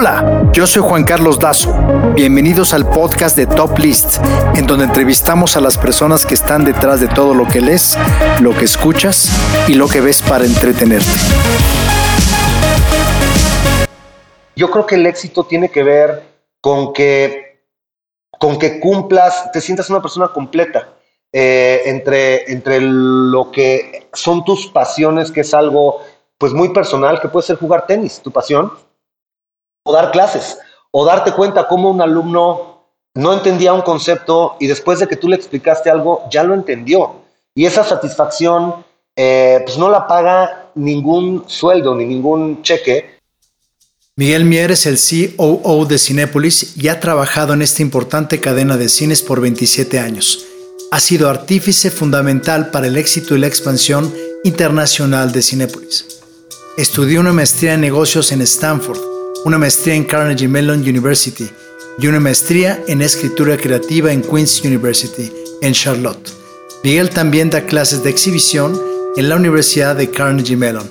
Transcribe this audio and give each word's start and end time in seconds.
Hola, 0.00 0.48
yo 0.52 0.64
soy 0.64 0.80
Juan 0.80 1.02
Carlos 1.02 1.40
Dazo. 1.40 1.74
Bienvenidos 2.14 2.72
al 2.72 2.88
podcast 2.88 3.36
de 3.36 3.48
Top 3.48 3.76
List, 3.80 4.18
en 4.54 4.64
donde 4.64 4.84
entrevistamos 4.84 5.56
a 5.56 5.60
las 5.60 5.76
personas 5.76 6.24
que 6.24 6.34
están 6.34 6.64
detrás 6.64 7.00
de 7.00 7.08
todo 7.08 7.34
lo 7.34 7.48
que 7.48 7.60
lees, 7.60 7.98
lo 8.40 8.56
que 8.56 8.64
escuchas 8.64 9.28
y 9.66 9.74
lo 9.74 9.88
que 9.88 10.00
ves 10.00 10.22
para 10.22 10.44
entretenerte. 10.44 11.10
Yo 14.54 14.70
creo 14.70 14.86
que 14.86 14.94
el 14.94 15.04
éxito 15.04 15.42
tiene 15.42 15.68
que 15.68 15.82
ver 15.82 16.22
con 16.60 16.92
que, 16.92 17.64
con 18.38 18.56
que 18.56 18.78
cumplas, 18.78 19.50
te 19.50 19.60
sientas 19.60 19.90
una 19.90 20.00
persona 20.00 20.28
completa. 20.28 20.90
Eh, 21.32 21.82
entre, 21.86 22.52
entre 22.52 22.80
lo 22.80 23.50
que 23.50 24.06
son 24.12 24.44
tus 24.44 24.68
pasiones, 24.68 25.32
que 25.32 25.40
es 25.40 25.52
algo 25.52 26.02
pues 26.38 26.52
muy 26.52 26.68
personal, 26.68 27.20
que 27.20 27.26
puede 27.26 27.44
ser 27.48 27.56
jugar 27.56 27.84
tenis, 27.84 28.20
tu 28.22 28.30
pasión, 28.30 28.70
o 29.88 29.92
dar 29.94 30.10
clases, 30.10 30.58
o 30.90 31.02
darte 31.06 31.32
cuenta 31.32 31.66
cómo 31.66 31.90
un 31.90 32.02
alumno 32.02 32.84
no 33.14 33.32
entendía 33.32 33.72
un 33.72 33.80
concepto 33.80 34.56
y 34.60 34.66
después 34.66 34.98
de 34.98 35.08
que 35.08 35.16
tú 35.16 35.28
le 35.28 35.36
explicaste 35.36 35.88
algo, 35.88 36.24
ya 36.30 36.44
lo 36.44 36.52
entendió. 36.52 37.22
Y 37.54 37.64
esa 37.64 37.82
satisfacción, 37.84 38.84
eh, 39.16 39.62
pues 39.64 39.78
no 39.78 39.90
la 39.90 40.06
paga 40.06 40.70
ningún 40.74 41.44
sueldo 41.46 41.94
ni 41.94 42.04
ningún 42.04 42.62
cheque. 42.62 43.18
Miguel 44.16 44.44
Mier 44.44 44.72
es 44.72 44.84
el 44.84 44.98
COO 44.98 45.86
de 45.86 45.98
Cinépolis 45.98 46.76
y 46.76 46.88
ha 46.88 47.00
trabajado 47.00 47.54
en 47.54 47.62
esta 47.62 47.80
importante 47.80 48.40
cadena 48.40 48.76
de 48.76 48.90
cines 48.90 49.22
por 49.22 49.40
27 49.40 49.98
años. 50.00 50.44
Ha 50.92 51.00
sido 51.00 51.30
artífice 51.30 51.90
fundamental 51.90 52.70
para 52.70 52.88
el 52.88 52.98
éxito 52.98 53.34
y 53.34 53.38
la 53.38 53.46
expansión 53.46 54.12
internacional 54.44 55.32
de 55.32 55.40
Cinépolis. 55.40 56.20
Estudió 56.76 57.20
una 57.20 57.32
maestría 57.32 57.72
en 57.72 57.80
negocios 57.80 58.32
en 58.32 58.42
Stanford 58.42 59.17
una 59.44 59.58
maestría 59.58 59.94
en 59.94 60.04
Carnegie 60.04 60.48
Mellon 60.48 60.80
University 60.80 61.48
y 61.98 62.06
una 62.06 62.20
maestría 62.20 62.82
en 62.86 63.02
escritura 63.02 63.56
creativa 63.56 64.12
en 64.12 64.22
Queen's 64.22 64.62
University, 64.64 65.32
en 65.62 65.72
Charlotte. 65.72 66.30
Miguel 66.82 67.10
también 67.10 67.50
da 67.50 67.64
clases 67.64 68.02
de 68.02 68.10
exhibición 68.10 68.80
en 69.16 69.28
la 69.28 69.36
Universidad 69.36 69.96
de 69.96 70.10
Carnegie 70.10 70.56
Mellon. 70.56 70.88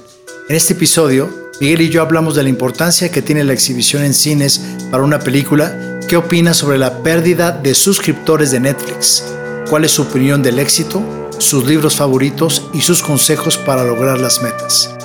En 0.49 0.55
este 0.55 0.73
episodio, 0.73 1.29
Miguel 1.59 1.81
y 1.81 1.89
yo 1.89 2.01
hablamos 2.01 2.35
de 2.35 2.43
la 2.43 2.49
importancia 2.49 3.11
que 3.11 3.21
tiene 3.21 3.43
la 3.43 3.53
exhibición 3.53 4.03
en 4.03 4.13
cines 4.13 4.61
para 4.91 5.03
una 5.03 5.19
película, 5.19 5.99
qué 6.07 6.17
opina 6.17 6.53
sobre 6.53 6.77
la 6.77 7.03
pérdida 7.03 7.51
de 7.51 7.73
suscriptores 7.73 8.51
de 8.51 8.59
Netflix, 8.59 9.23
cuál 9.69 9.85
es 9.85 9.91
su 9.91 10.03
opinión 10.03 10.43
del 10.43 10.59
éxito, 10.59 11.01
sus 11.39 11.65
libros 11.65 11.95
favoritos 11.95 12.69
y 12.73 12.81
sus 12.81 13.01
consejos 13.01 13.57
para 13.57 13.83
lograr 13.83 14.19
las 14.19 14.41
metas. 14.41 14.96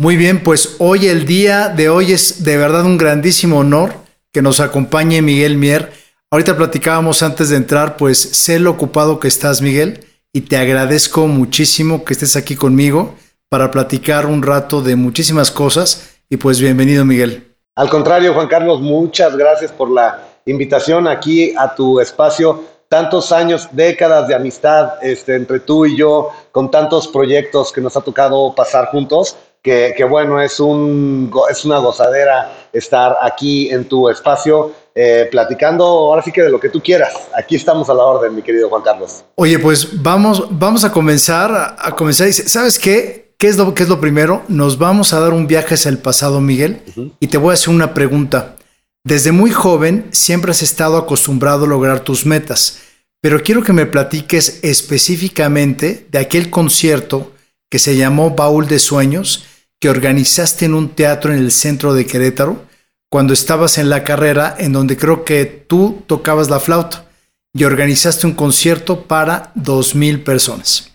Muy 0.00 0.16
bien, 0.16 0.42
pues 0.42 0.76
hoy 0.78 1.08
el 1.08 1.26
día 1.26 1.68
de 1.68 1.90
hoy 1.90 2.12
es 2.12 2.42
de 2.42 2.56
verdad 2.56 2.86
un 2.86 2.96
grandísimo 2.96 3.58
honor 3.58 3.92
que 4.32 4.40
nos 4.40 4.58
acompañe 4.58 5.20
Miguel 5.20 5.58
Mier. 5.58 5.92
Ahorita 6.30 6.56
platicábamos 6.56 7.22
antes 7.22 7.50
de 7.50 7.56
entrar, 7.56 7.98
pues 7.98 8.18
sé 8.18 8.58
lo 8.58 8.70
ocupado 8.70 9.20
que 9.20 9.28
estás, 9.28 9.60
Miguel, 9.60 10.06
y 10.32 10.40
te 10.40 10.56
agradezco 10.56 11.26
muchísimo 11.26 12.02
que 12.02 12.14
estés 12.14 12.34
aquí 12.36 12.56
conmigo 12.56 13.14
para 13.50 13.70
platicar 13.70 14.24
un 14.24 14.42
rato 14.42 14.80
de 14.80 14.96
muchísimas 14.96 15.50
cosas. 15.50 16.14
Y 16.30 16.38
pues 16.38 16.58
bienvenido, 16.62 17.04
Miguel. 17.04 17.54
Al 17.76 17.90
contrario, 17.90 18.32
Juan 18.32 18.48
Carlos, 18.48 18.80
muchas 18.80 19.36
gracias 19.36 19.70
por 19.70 19.90
la 19.90 20.18
invitación 20.46 21.08
aquí 21.08 21.52
a 21.58 21.74
tu 21.74 22.00
espacio. 22.00 22.64
Tantos 22.88 23.32
años, 23.32 23.68
décadas 23.72 24.26
de 24.28 24.34
amistad 24.34 24.94
este, 25.02 25.36
entre 25.36 25.60
tú 25.60 25.84
y 25.84 25.94
yo, 25.94 26.30
con 26.52 26.70
tantos 26.70 27.06
proyectos 27.06 27.70
que 27.70 27.82
nos 27.82 27.98
ha 27.98 28.00
tocado 28.00 28.54
pasar 28.54 28.86
juntos 28.86 29.36
que, 29.62 30.04
bueno, 30.08 30.40
es, 30.40 30.58
un, 30.58 31.30
es 31.50 31.64
una 31.64 31.78
gozadera 31.78 32.52
estar 32.72 33.16
aquí 33.20 33.70
en 33.70 33.84
tu 33.86 34.08
espacio 34.08 34.72
eh, 34.94 35.28
platicando 35.30 35.84
ahora 35.84 36.22
sí 36.22 36.32
que 36.32 36.42
de 36.42 36.50
lo 36.50 36.58
que 36.58 36.70
tú 36.70 36.80
quieras. 36.82 37.12
Aquí 37.36 37.56
estamos 37.56 37.88
a 37.90 37.94
la 37.94 38.02
orden, 38.02 38.34
mi 38.34 38.42
querido 38.42 38.68
Juan 38.68 38.82
Carlos. 38.82 39.24
Oye, 39.34 39.58
pues 39.58 40.02
vamos, 40.02 40.46
vamos 40.50 40.84
a 40.84 40.92
comenzar, 40.92 41.76
a, 41.78 41.94
comenzar. 41.94 42.32
¿Sabes 42.32 42.78
qué? 42.78 43.34
¿Qué 43.38 43.48
es, 43.48 43.56
lo, 43.56 43.74
¿Qué 43.74 43.82
es 43.82 43.88
lo 43.88 44.00
primero? 44.00 44.42
Nos 44.48 44.78
vamos 44.78 45.12
a 45.12 45.20
dar 45.20 45.32
un 45.32 45.46
viaje 45.46 45.74
hacia 45.74 45.88
el 45.88 45.98
pasado, 45.98 46.40
Miguel, 46.40 46.82
y 47.20 47.28
te 47.28 47.38
voy 47.38 47.52
a 47.52 47.54
hacer 47.54 47.72
una 47.72 47.94
pregunta. 47.94 48.56
Desde 49.02 49.32
muy 49.32 49.50
joven 49.50 50.08
siempre 50.10 50.50
has 50.50 50.60
estado 50.60 50.98
acostumbrado 50.98 51.64
a 51.64 51.68
lograr 51.68 52.00
tus 52.00 52.26
metas, 52.26 52.80
pero 53.22 53.42
quiero 53.42 53.62
que 53.62 53.72
me 53.72 53.86
platiques 53.86 54.60
específicamente 54.62 56.06
de 56.10 56.18
aquel 56.18 56.50
concierto 56.50 57.32
que 57.70 57.78
se 57.78 57.96
llamó 57.96 58.30
Baúl 58.30 58.66
de 58.66 58.78
Sueños 58.78 59.46
que 59.80 59.88
organizaste 59.88 60.66
en 60.66 60.74
un 60.74 60.90
teatro 60.90 61.32
en 61.32 61.38
el 61.38 61.50
centro 61.50 61.94
de 61.94 62.04
Querétaro 62.04 62.62
cuando 63.08 63.32
estabas 63.32 63.78
en 63.78 63.88
la 63.88 64.04
carrera 64.04 64.54
en 64.58 64.72
donde 64.72 64.96
creo 64.96 65.24
que 65.24 65.46
tú 65.46 66.02
tocabas 66.06 66.50
la 66.50 66.60
flauta 66.60 67.06
y 67.54 67.64
organizaste 67.64 68.26
un 68.26 68.34
concierto 68.34 69.02
para 69.02 69.50
dos 69.54 69.94
mil 69.94 70.22
personas. 70.22 70.92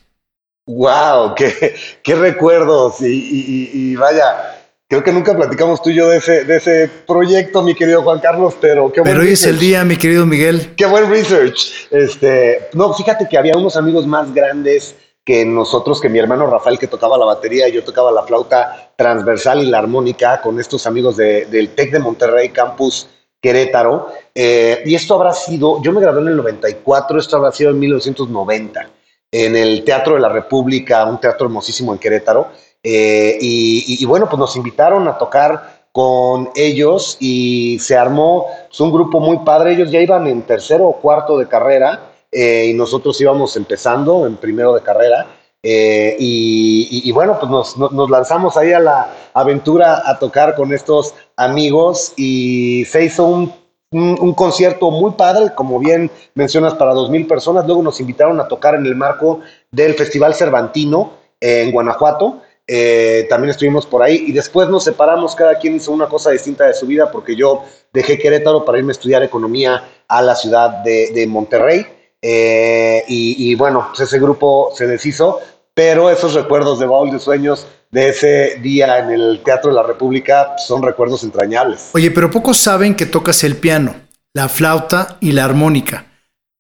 ¡Wow! 0.67 1.35
¡Qué, 1.35 1.75
qué 2.03 2.15
recuerdos! 2.15 2.95
Y, 3.01 3.95
vaya, 3.97 4.55
creo 4.87 5.03
que 5.03 5.11
nunca 5.11 5.35
platicamos 5.35 5.81
tú 5.81 5.89
y 5.89 5.95
yo 5.95 6.07
de 6.07 6.17
ese, 6.17 6.45
de 6.45 6.55
ese 6.55 6.89
proyecto, 7.05 7.61
mi 7.61 7.75
querido 7.75 8.01
Juan 8.03 8.19
Carlos, 8.19 8.55
pero 8.61 8.91
qué 8.91 9.01
Pero 9.01 9.21
hoy 9.21 9.33
es 9.33 9.45
el 9.45 9.59
día, 9.59 9.83
mi 9.83 9.97
querido 9.97 10.25
Miguel. 10.25 10.73
¡Qué 10.77 10.85
buen 10.85 11.09
research! 11.09 11.87
Este, 11.91 12.69
no, 12.73 12.93
fíjate 12.93 13.27
que 13.29 13.37
había 13.37 13.57
unos 13.57 13.75
amigos 13.75 14.07
más 14.07 14.33
grandes 14.33 14.95
que 15.25 15.43
nosotros, 15.43 15.99
que 15.99 16.07
mi 16.07 16.19
hermano 16.19 16.45
Rafael 16.45 16.77
que 16.77 16.85
tocaba 16.85 17.17
la 17.17 17.25
batería, 17.25 17.67
yo 17.67 17.83
tocaba 17.83 18.11
la 18.11 18.21
flauta 18.21 18.91
transversal 18.95 19.63
y 19.63 19.65
la 19.65 19.79
armónica 19.79 20.39
con 20.39 20.59
estos 20.59 20.85
amigos 20.85 21.17
del 21.17 21.69
TEC 21.69 21.93
de 21.93 21.99
Monterrey 21.99 22.49
Campus 22.49 23.09
Querétaro. 23.41 24.07
Eh, 24.35 24.83
y 24.85 24.93
esto 24.93 25.15
habrá 25.15 25.33
sido, 25.33 25.81
yo 25.81 25.91
me 25.91 25.99
gradué 25.99 26.21
en 26.21 26.27
el 26.27 26.37
94, 26.37 27.17
esto 27.17 27.37
habrá 27.37 27.51
sido 27.51 27.71
en 27.71 27.79
1990, 27.79 28.89
en 29.31 29.55
el 29.55 29.83
Teatro 29.83 30.13
de 30.13 30.19
la 30.19 30.29
República, 30.29 31.03
un 31.05 31.19
teatro 31.19 31.47
hermosísimo 31.47 31.91
en 31.91 31.97
Querétaro. 31.97 32.49
Eh, 32.83 33.39
y, 33.41 34.05
bueno, 34.05 34.29
pues 34.29 34.37
nos 34.37 34.55
invitaron 34.55 35.07
a 35.07 35.17
tocar 35.17 35.87
con 35.91 36.51
ellos 36.55 37.17
y 37.19 37.79
se 37.79 37.97
armó 37.97 38.45
pues, 38.67 38.79
un 38.79 38.91
grupo 38.91 39.19
muy 39.19 39.39
padre. 39.39 39.73
Ellos 39.73 39.89
ya 39.89 39.99
iban 39.99 40.27
en 40.27 40.43
tercero 40.43 40.85
o 40.85 41.01
cuarto 41.01 41.35
de 41.39 41.47
carrera 41.47 42.11
eh, 42.37 42.67
y 42.67 42.73
nosotros 42.73 43.19
íbamos 43.21 43.55
empezando 43.55 44.27
en 44.27 44.35
primero 44.35 44.75
de 44.75 44.81
carrera. 44.81 45.25
Eh, 45.63 46.17
y, 46.19 47.09
bueno, 47.13 47.37
pues 47.39 47.77
nos, 47.77 48.09
lanzamos 48.09 48.57
ahí 48.57 48.73
a 48.73 48.79
la 48.79 49.09
aventura 49.33 50.03
a 50.05 50.19
tocar 50.19 50.53
con 50.53 50.73
estos 50.73 51.13
amigos 51.37 52.11
y 52.17 52.83
se 52.85 53.05
hizo 53.05 53.25
un, 53.25 54.33
concierto 54.33 54.91
muy 54.91 55.11
padre, 55.11 55.53
como 55.55 55.79
bien 55.79 56.11
mencionas, 56.33 56.73
para 56.73 56.93
dos 56.93 57.09
mil 57.09 57.25
personas. 57.25 57.65
Luego 57.65 57.81
nos 57.81 58.01
invitaron 58.01 58.37
a 58.41 58.49
tocar 58.49 58.75
en 58.75 58.85
el 58.85 58.95
marco 58.95 59.39
del 59.71 59.93
Festival 59.93 60.35
Cervantino 60.35 61.13
en 61.39 61.71
Guanajuato. 61.71 62.41
Eh, 62.67 63.27
también 63.29 63.51
estuvimos 63.51 63.85
por 63.85 64.03
ahí 64.03 64.25
y 64.27 64.33
después 64.33 64.67
nos 64.67 64.83
separamos, 64.83 65.35
cada 65.35 65.57
quien 65.57 65.75
hizo 65.77 65.93
una 65.93 66.07
cosa 66.07 66.31
distinta 66.31 66.65
de 66.65 66.73
su 66.73 66.85
vida 66.85 67.11
porque 67.11 67.35
yo 67.35 67.63
dejé 67.93 68.17
Querétaro 68.17 68.65
para 68.65 68.79
irme 68.79 68.89
a 68.89 68.97
estudiar 68.97 69.23
economía 69.23 69.83
a 70.07 70.21
la 70.21 70.35
ciudad 70.35 70.83
de, 70.83 71.11
de 71.13 71.27
Monterrey. 71.27 71.85
Eh, 72.27 73.03
y, 73.07 73.53
bueno, 73.53 73.85
pues 73.89 73.99
ese 73.99 74.17
grupo 74.17 74.71
se 74.75 74.87
deshizo, 74.87 75.39
pero 75.75 76.09
esos 76.09 76.33
recuerdos 76.33 76.79
de 76.79 76.87
Baúl 76.87 77.11
de 77.11 77.19
Sueños 77.19 77.67
de 77.91 78.09
ese 78.09 78.55
día 78.63 78.97
en 78.97 79.11
el 79.11 79.41
Teatro 79.45 79.69
de 79.69 79.75
la 79.75 79.83
República 79.83 80.57
son 80.57 80.81
recuerdos 80.81 81.23
entrañables. 81.23 81.91
Oye, 81.93 82.09
pero 82.09 82.31
pocos 82.31 82.57
saben 82.57 82.95
que 82.95 83.05
tocas 83.05 83.43
el 83.43 83.57
piano, 83.57 83.93
la 84.33 84.49
flauta 84.49 85.17
y 85.19 85.33
la 85.33 85.45
armónica. 85.45 86.07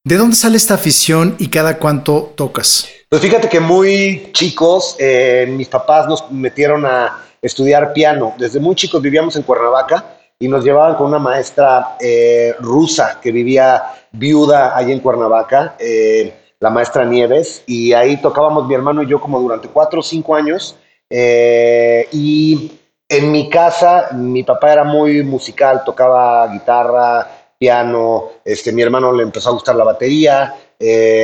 ¿De 0.03 0.17
dónde 0.17 0.35
sale 0.35 0.57
esta 0.57 0.75
afición 0.75 1.35
y 1.39 1.47
cada 1.47 1.79
cuánto 1.79 2.33
tocas? 2.35 2.87
Pues 3.09 3.23
fíjate 3.23 3.49
que 3.49 3.59
muy 3.59 4.29
chicos, 4.33 4.95
eh, 4.99 5.47
mis 5.49 5.67
papás 5.67 6.07
nos 6.07 6.29
metieron 6.29 6.85
a 6.85 7.25
estudiar 7.41 7.91
piano. 7.91 8.35
Desde 8.37 8.59
muy 8.59 8.75
chicos 8.75 9.01
vivíamos 9.01 9.35
en 9.35 9.41
Cuernavaca 9.41 10.19
y 10.45 10.47
nos 10.47 10.63
llevaban 10.63 10.93
con 10.93 11.07
una 11.07 11.17
maestra 11.17 11.97
eh, 11.99 12.53
rusa 12.59 13.19
que 13.19 13.31
vivía 13.31 13.81
viuda 14.11 14.77
ahí 14.77 14.91
en 14.91 14.99
Cuernavaca, 14.99 15.75
eh, 15.79 16.51
la 16.59 16.69
maestra 16.69 17.03
Nieves, 17.03 17.63
y 17.65 17.93
ahí 17.93 18.17
tocábamos 18.17 18.67
mi 18.67 18.75
hermano 18.75 19.01
y 19.01 19.07
yo 19.07 19.19
como 19.19 19.39
durante 19.39 19.69
cuatro 19.69 20.01
o 20.01 20.03
cinco 20.03 20.35
años. 20.35 20.75
Eh, 21.09 22.07
y 22.11 22.73
en 23.09 23.31
mi 23.31 23.49
casa, 23.49 24.09
mi 24.13 24.43
papá 24.43 24.73
era 24.73 24.83
muy 24.83 25.23
musical, 25.23 25.81
tocaba 25.83 26.47
guitarra, 26.47 27.27
piano, 27.57 28.25
este, 28.45 28.71
mi 28.71 28.83
hermano 28.83 29.11
le 29.13 29.23
empezó 29.23 29.49
a 29.49 29.53
gustar 29.53 29.75
la 29.75 29.83
batería, 29.83 30.53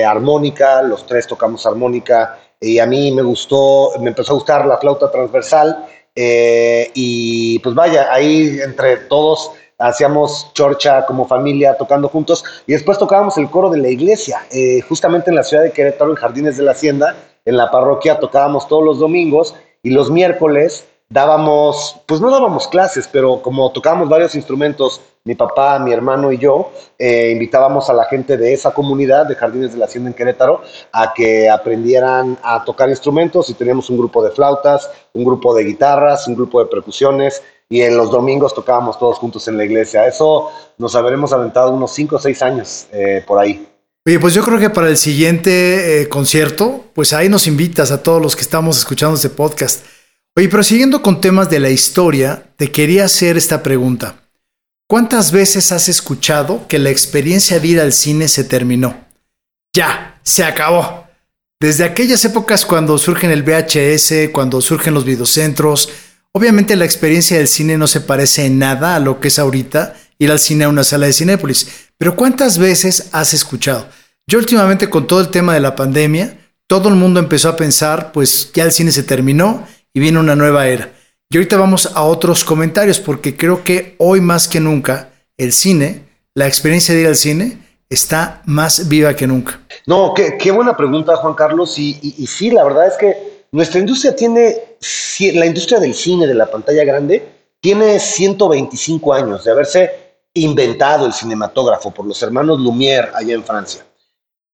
armónica, 0.07 0.81
los 0.81 1.05
tres 1.05 1.27
tocamos 1.27 1.63
armónica, 1.67 2.39
y 2.59 2.79
a 2.79 2.87
mí 2.87 3.11
me 3.11 3.21
gustó, 3.21 3.91
me 3.99 4.09
empezó 4.09 4.31
a 4.31 4.35
gustar 4.35 4.65
la 4.65 4.79
flauta 4.79 5.11
transversal, 5.11 5.85
eh, 6.15 6.91
y 6.93 7.59
pues 7.59 7.75
vaya, 7.75 8.11
ahí 8.11 8.59
entre 8.63 8.97
todos 8.97 9.51
hacíamos 9.77 10.51
chorcha 10.53 11.05
como 11.05 11.27
familia 11.27 11.75
tocando 11.75 12.07
juntos 12.07 12.43
y 12.67 12.73
después 12.73 12.97
tocábamos 12.97 13.37
el 13.37 13.49
coro 13.49 13.69
de 13.69 13.79
la 13.79 13.89
iglesia, 13.89 14.45
eh, 14.51 14.81
justamente 14.81 15.29
en 15.29 15.35
la 15.35 15.43
ciudad 15.43 15.63
de 15.63 15.71
Querétaro, 15.71 16.11
en 16.11 16.17
Jardines 16.17 16.57
de 16.57 16.63
la 16.63 16.71
Hacienda, 16.71 17.15
en 17.45 17.57
la 17.57 17.71
parroquia 17.71 18.19
tocábamos 18.19 18.67
todos 18.67 18.83
los 18.83 18.99
domingos 18.99 19.55
y 19.83 19.89
los 19.89 20.11
miércoles 20.11 20.85
dábamos, 21.09 21.99
pues 22.07 22.21
no 22.21 22.31
dábamos 22.31 22.67
clases, 22.67 23.07
pero 23.11 23.41
como 23.41 23.71
tocábamos 23.71 24.09
varios 24.09 24.35
instrumentos, 24.35 25.01
mi 25.23 25.35
papá, 25.35 25.77
mi 25.79 25.93
hermano 25.93 26.31
y 26.31 26.37
yo, 26.37 26.71
eh, 26.97 27.29
invitábamos 27.31 27.89
a 27.89 27.93
la 27.93 28.05
gente 28.05 28.37
de 28.37 28.53
esa 28.53 28.73
comunidad 28.73 29.27
de 29.27 29.35
Jardines 29.35 29.71
de 29.73 29.77
la 29.77 29.85
Hacienda 29.85 30.09
en 30.09 30.15
Querétaro 30.15 30.61
a 30.91 31.13
que 31.13 31.49
aprendieran 31.49 32.37
a 32.41 32.63
tocar 32.63 32.89
instrumentos 32.89 33.49
y 33.49 33.53
teníamos 33.53 33.89
un 33.89 33.97
grupo 33.97 34.23
de 34.23 34.31
flautas, 34.31 34.89
un 35.13 35.23
grupo 35.23 35.53
de 35.53 35.63
guitarras, 35.63 36.27
un 36.27 36.35
grupo 36.35 36.59
de 36.59 36.69
percusiones 36.69 37.43
y 37.69 37.81
en 37.81 37.95
los 37.97 38.09
domingos 38.09 38.55
tocábamos 38.55 38.97
todos 38.97 39.19
juntos 39.19 39.47
en 39.47 39.57
la 39.57 39.65
iglesia. 39.65 40.07
Eso 40.07 40.49
nos 40.77 40.95
habremos 40.95 41.31
aventado 41.33 41.71
unos 41.71 41.93
5 41.93 42.15
o 42.15 42.19
6 42.19 42.41
años 42.41 42.87
eh, 42.91 43.23
por 43.25 43.39
ahí. 43.39 43.67
Oye, 44.07 44.19
pues 44.19 44.33
yo 44.33 44.43
creo 44.43 44.57
que 44.57 44.71
para 44.71 44.89
el 44.89 44.97
siguiente 44.97 46.01
eh, 46.01 46.09
concierto, 46.09 46.85
pues 46.95 47.13
ahí 47.13 47.29
nos 47.29 47.45
invitas 47.45 47.91
a 47.91 48.01
todos 48.01 48.19
los 48.19 48.35
que 48.35 48.41
estamos 48.41 48.79
escuchando 48.79 49.15
este 49.15 49.29
podcast. 49.29 49.85
Oye, 50.35 50.49
pero 50.49 50.63
siguiendo 50.63 51.03
con 51.03 51.21
temas 51.21 51.49
de 51.51 51.59
la 51.59 51.69
historia, 51.69 52.43
te 52.55 52.71
quería 52.71 53.05
hacer 53.05 53.37
esta 53.37 53.61
pregunta. 53.61 54.20
¿Cuántas 54.91 55.31
veces 55.31 55.71
has 55.71 55.87
escuchado 55.87 56.67
que 56.67 56.77
la 56.77 56.89
experiencia 56.89 57.61
de 57.61 57.65
ir 57.65 57.79
al 57.79 57.93
cine 57.93 58.27
se 58.27 58.43
terminó? 58.43 59.05
Ya, 59.73 60.19
se 60.21 60.43
acabó. 60.43 61.07
Desde 61.61 61.85
aquellas 61.85 62.25
épocas 62.25 62.65
cuando 62.65 62.97
surgen 62.97 63.31
el 63.31 63.43
VHS, 63.43 64.33
cuando 64.33 64.59
surgen 64.59 64.93
los 64.93 65.05
videocentros, 65.05 65.87
obviamente 66.33 66.75
la 66.75 66.83
experiencia 66.83 67.37
del 67.37 67.47
cine 67.47 67.77
no 67.77 67.87
se 67.87 68.01
parece 68.01 68.45
en 68.45 68.59
nada 68.59 68.97
a 68.97 68.99
lo 68.99 69.21
que 69.21 69.29
es 69.29 69.39
ahorita 69.39 69.95
ir 70.19 70.29
al 70.29 70.39
cine 70.39 70.65
a 70.65 70.69
una 70.69 70.83
sala 70.83 71.05
de 71.05 71.13
Cinépolis. 71.13 71.69
Pero 71.97 72.17
¿cuántas 72.17 72.57
veces 72.57 73.07
has 73.13 73.33
escuchado? 73.33 73.87
Yo 74.27 74.39
últimamente 74.39 74.89
con 74.89 75.07
todo 75.07 75.21
el 75.21 75.29
tema 75.29 75.53
de 75.53 75.61
la 75.61 75.77
pandemia, 75.77 76.37
todo 76.67 76.89
el 76.89 76.95
mundo 76.95 77.21
empezó 77.21 77.47
a 77.47 77.55
pensar, 77.55 78.11
pues 78.11 78.51
ya 78.53 78.65
el 78.65 78.73
cine 78.73 78.91
se 78.91 79.03
terminó 79.03 79.65
y 79.93 80.01
viene 80.01 80.19
una 80.19 80.35
nueva 80.35 80.67
era. 80.67 80.91
Y 81.33 81.37
ahorita 81.37 81.55
vamos 81.55 81.89
a 81.95 82.03
otros 82.03 82.43
comentarios 82.43 82.99
porque 82.99 83.37
creo 83.37 83.63
que 83.63 83.95
hoy 83.99 84.19
más 84.19 84.49
que 84.49 84.59
nunca 84.59 85.11
el 85.37 85.53
cine, 85.53 86.03
la 86.33 86.45
experiencia 86.45 86.93
de 86.93 87.01
ir 87.01 87.07
al 87.07 87.15
cine, 87.15 87.57
está 87.89 88.41
más 88.45 88.89
viva 88.89 89.15
que 89.15 89.27
nunca. 89.27 89.61
No, 89.85 90.13
qué, 90.13 90.51
buena 90.51 90.75
pregunta, 90.75 91.15
Juan 91.15 91.33
Carlos. 91.33 91.79
Y, 91.79 91.97
y, 92.01 92.27
sí, 92.27 92.51
la 92.51 92.65
verdad 92.65 92.87
es 92.87 92.97
que 92.97 93.45
nuestra 93.53 93.79
industria 93.79 94.13
tiene, 94.13 94.57
la 95.33 95.45
industria 95.45 95.79
del 95.79 95.93
cine, 95.93 96.27
de 96.27 96.33
la 96.33 96.51
pantalla 96.51 96.83
grande, 96.83 97.25
tiene 97.61 97.97
125 97.97 99.13
años 99.13 99.45
de 99.45 99.51
haberse 99.51 99.89
inventado 100.33 101.05
el 101.05 101.13
cinematógrafo 101.13 101.91
por 101.91 102.05
los 102.05 102.21
hermanos 102.21 102.59
Lumière 102.59 103.09
allá 103.15 103.33
en 103.33 103.45
Francia. 103.45 103.85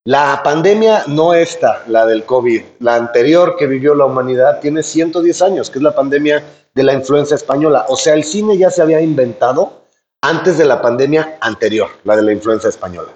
La 0.07 0.42
pandemia 0.42 1.04
no 1.07 1.33
esta, 1.33 1.83
la 1.88 2.06
del 2.06 2.24
COVID, 2.24 2.62
la 2.80 2.95
anterior 2.95 3.57
que 3.57 3.68
vivió 3.68 3.94
la 3.94 4.06
humanidad 4.06 4.62
tiene 4.62 4.81
110 4.81 5.42
años, 5.42 5.69
que 5.69 5.80
es 5.80 5.83
la 5.83 5.94
pandemia 5.94 6.42
de 6.74 6.83
la 6.83 6.94
influenza 6.94 7.36
española. 7.36 7.86
O 7.89 7.98
sea, 7.98 8.13
el 8.13 8.24
cine 8.24 8.57
ya 8.57 8.71
se 8.71 8.81
había 8.81 9.01
inventado 9.01 9.81
antes 10.21 10.57
de 10.57 10.63
la 10.63 10.81
pandemia 10.81 11.38
anterior, 11.42 11.89
la 12.06 12.15
de 12.15 12.21
la 12.24 12.31
influenza 12.31 12.69
española. 12.69 13.09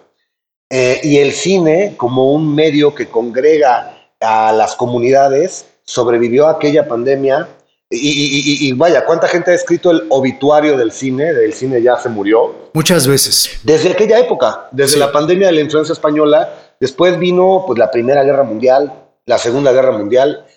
Eh, 0.70 1.00
y 1.02 1.20
el 1.20 1.32
cine, 1.32 1.96
como 1.96 2.34
un 2.34 2.54
medio 2.54 2.94
que 2.94 3.08
congrega 3.08 4.10
a 4.20 4.52
las 4.52 4.76
comunidades, 4.76 5.68
sobrevivió 5.86 6.48
a 6.48 6.52
aquella 6.52 6.90
pandemia. 6.90 7.48
Y, 7.90 8.68
y, 8.68 8.72
vaya, 8.74 9.06
¿cuánta 9.06 9.30
gente 9.30 9.52
ha 9.52 9.54
escrito 9.54 9.92
el 9.92 10.08
obituario 10.10 10.76
del 10.76 10.92
cine? 10.92 11.34
Del 11.34 11.54
cine 11.54 11.82
ya 11.82 11.96
se 11.98 12.10
murió. 12.10 12.70
Muchas 12.74 13.08
veces. 13.08 13.60
Desde 13.64 13.92
aquella 13.92 14.20
época, 14.20 14.68
desde 14.72 14.98
la 14.98 15.10
pandemia 15.10 15.48
de 15.48 15.54
la 15.54 15.62
influenza 15.62 15.94
española, 15.94 16.61
Después 16.82 17.20
vino 17.20 17.64
pues, 17.68 17.78
la 17.78 17.92
Primera 17.92 18.24
Guerra 18.24 18.42
Mundial, 18.42 18.92
la 19.28 19.38
Segunda 19.38 19.72
Guerra 19.72 19.92
Mundial, 19.92 20.48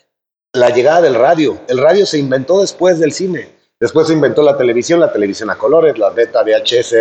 la 0.54 0.70
llegada 0.70 1.02
del 1.02 1.14
radio. 1.14 1.58
El 1.68 1.76
radio 1.76 2.06
se 2.06 2.18
inventó 2.18 2.62
después 2.62 2.98
del 2.98 3.12
cine. 3.12 3.50
Después 3.78 4.06
se 4.06 4.14
inventó 4.14 4.42
la 4.42 4.56
televisión, 4.56 5.00
la 5.00 5.12
televisión 5.12 5.50
a 5.50 5.58
colores, 5.58 5.98
la 5.98 6.08
beta, 6.08 6.42
VHS, 6.42 6.94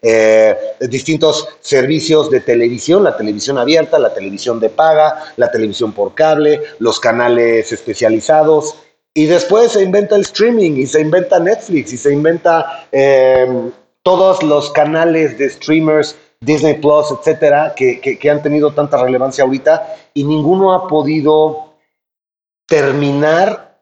eh, 0.00 0.56
distintos 0.82 1.48
servicios 1.60 2.30
de 2.30 2.40
televisión, 2.40 3.02
la 3.02 3.16
televisión 3.16 3.58
abierta, 3.58 3.98
la 3.98 4.14
televisión 4.14 4.60
de 4.60 4.68
paga, 4.68 5.24
la 5.36 5.50
televisión 5.50 5.92
por 5.92 6.14
cable, 6.14 6.62
los 6.78 7.00
canales 7.00 7.72
especializados. 7.72 8.76
Y 9.12 9.26
después 9.26 9.72
se 9.72 9.82
inventa 9.82 10.14
el 10.14 10.22
streaming 10.22 10.76
y 10.76 10.86
se 10.86 11.00
inventa 11.00 11.40
Netflix 11.40 11.92
y 11.92 11.96
se 11.96 12.12
inventa 12.12 12.86
eh, 12.92 13.72
todos 14.04 14.44
los 14.44 14.70
canales 14.70 15.36
de 15.36 15.50
streamers 15.50 16.14
Disney 16.40 16.74
Plus, 16.74 17.10
etcétera, 17.10 17.74
que, 17.74 18.30
han 18.30 18.42
tenido 18.42 18.72
tanta 18.72 19.02
relevancia 19.02 19.44
ahorita 19.44 19.96
y 20.14 20.24
ninguno 20.24 20.72
ha 20.72 20.86
podido 20.86 21.74
terminar 22.66 23.80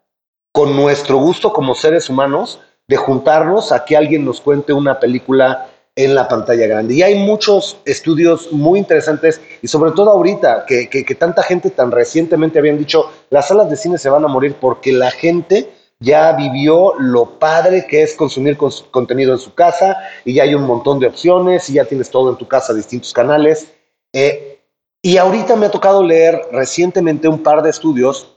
con 0.53 0.75
nuestro 0.75 1.19
gusto 1.19 1.53
como 1.53 1.75
seres 1.75 2.09
humanos 2.09 2.61
de 2.89 2.97
juntarnos 2.97 3.73
a 3.73 3.85
que 3.85 3.97
alguien 3.97 4.25
nos 4.25 4.41
cuente 4.41 4.73
una 4.73 4.99
película 4.99 5.69
en 5.95 6.15
la 6.15 6.29
pantalla 6.29 6.67
grande. 6.67 6.95
Y 6.95 7.03
hay 7.03 7.15
muchos 7.15 7.79
estudios 7.85 8.53
muy 8.53 8.79
interesantes 8.79 9.41
y 9.61 9.69
sobre 9.69 9.93
todo 9.93 10.11
ahorita 10.11 10.65
que, 10.67 10.89
que, 10.89 11.15
tanta 11.15 11.43
gente 11.43 11.71
tan 11.71 11.91
recientemente 11.91 12.59
habían 12.59 12.79
dicho, 12.79 13.11
las 13.31 13.49
salas 13.49 13.69
de 13.69 13.77
cine 13.77 13.99
se 13.99 14.09
van 14.09 14.25
a 14.25 14.29
morir 14.29 14.57
porque 14.61 14.93
la 14.93 15.11
gente 15.11 15.71
ya 16.01 16.33
vivió 16.33 16.95
lo 16.99 17.39
padre 17.39 17.87
que 17.87 18.03
es 18.03 18.15
consumir 18.15 18.59
contenido 18.91 19.33
en 19.33 19.39
su 19.39 19.55
casa 19.55 19.97
y 20.25 20.35
ya 20.35 20.43
hay 20.43 20.55
un 20.55 20.65
montón 20.65 20.99
de 20.99 21.07
opciones 21.07 21.69
y 21.71 21.75
ya 21.75 21.85
tienes 21.85 22.11
todo 22.11 22.31
en 22.31 22.37
tu 22.37 22.47
casa, 22.47 22.75
distintos 22.75 23.13
canales. 23.13 23.73
Eh, 24.13 24.61
y 25.03 25.17
ahorita 25.17 25.57
me 25.57 25.67
ha 25.67 25.71
tocado 25.71 26.03
leer 26.03 26.41
recientemente 26.53 27.29
un 27.29 27.43
par 27.43 27.63
de 27.63 27.71
estudios 27.71 28.37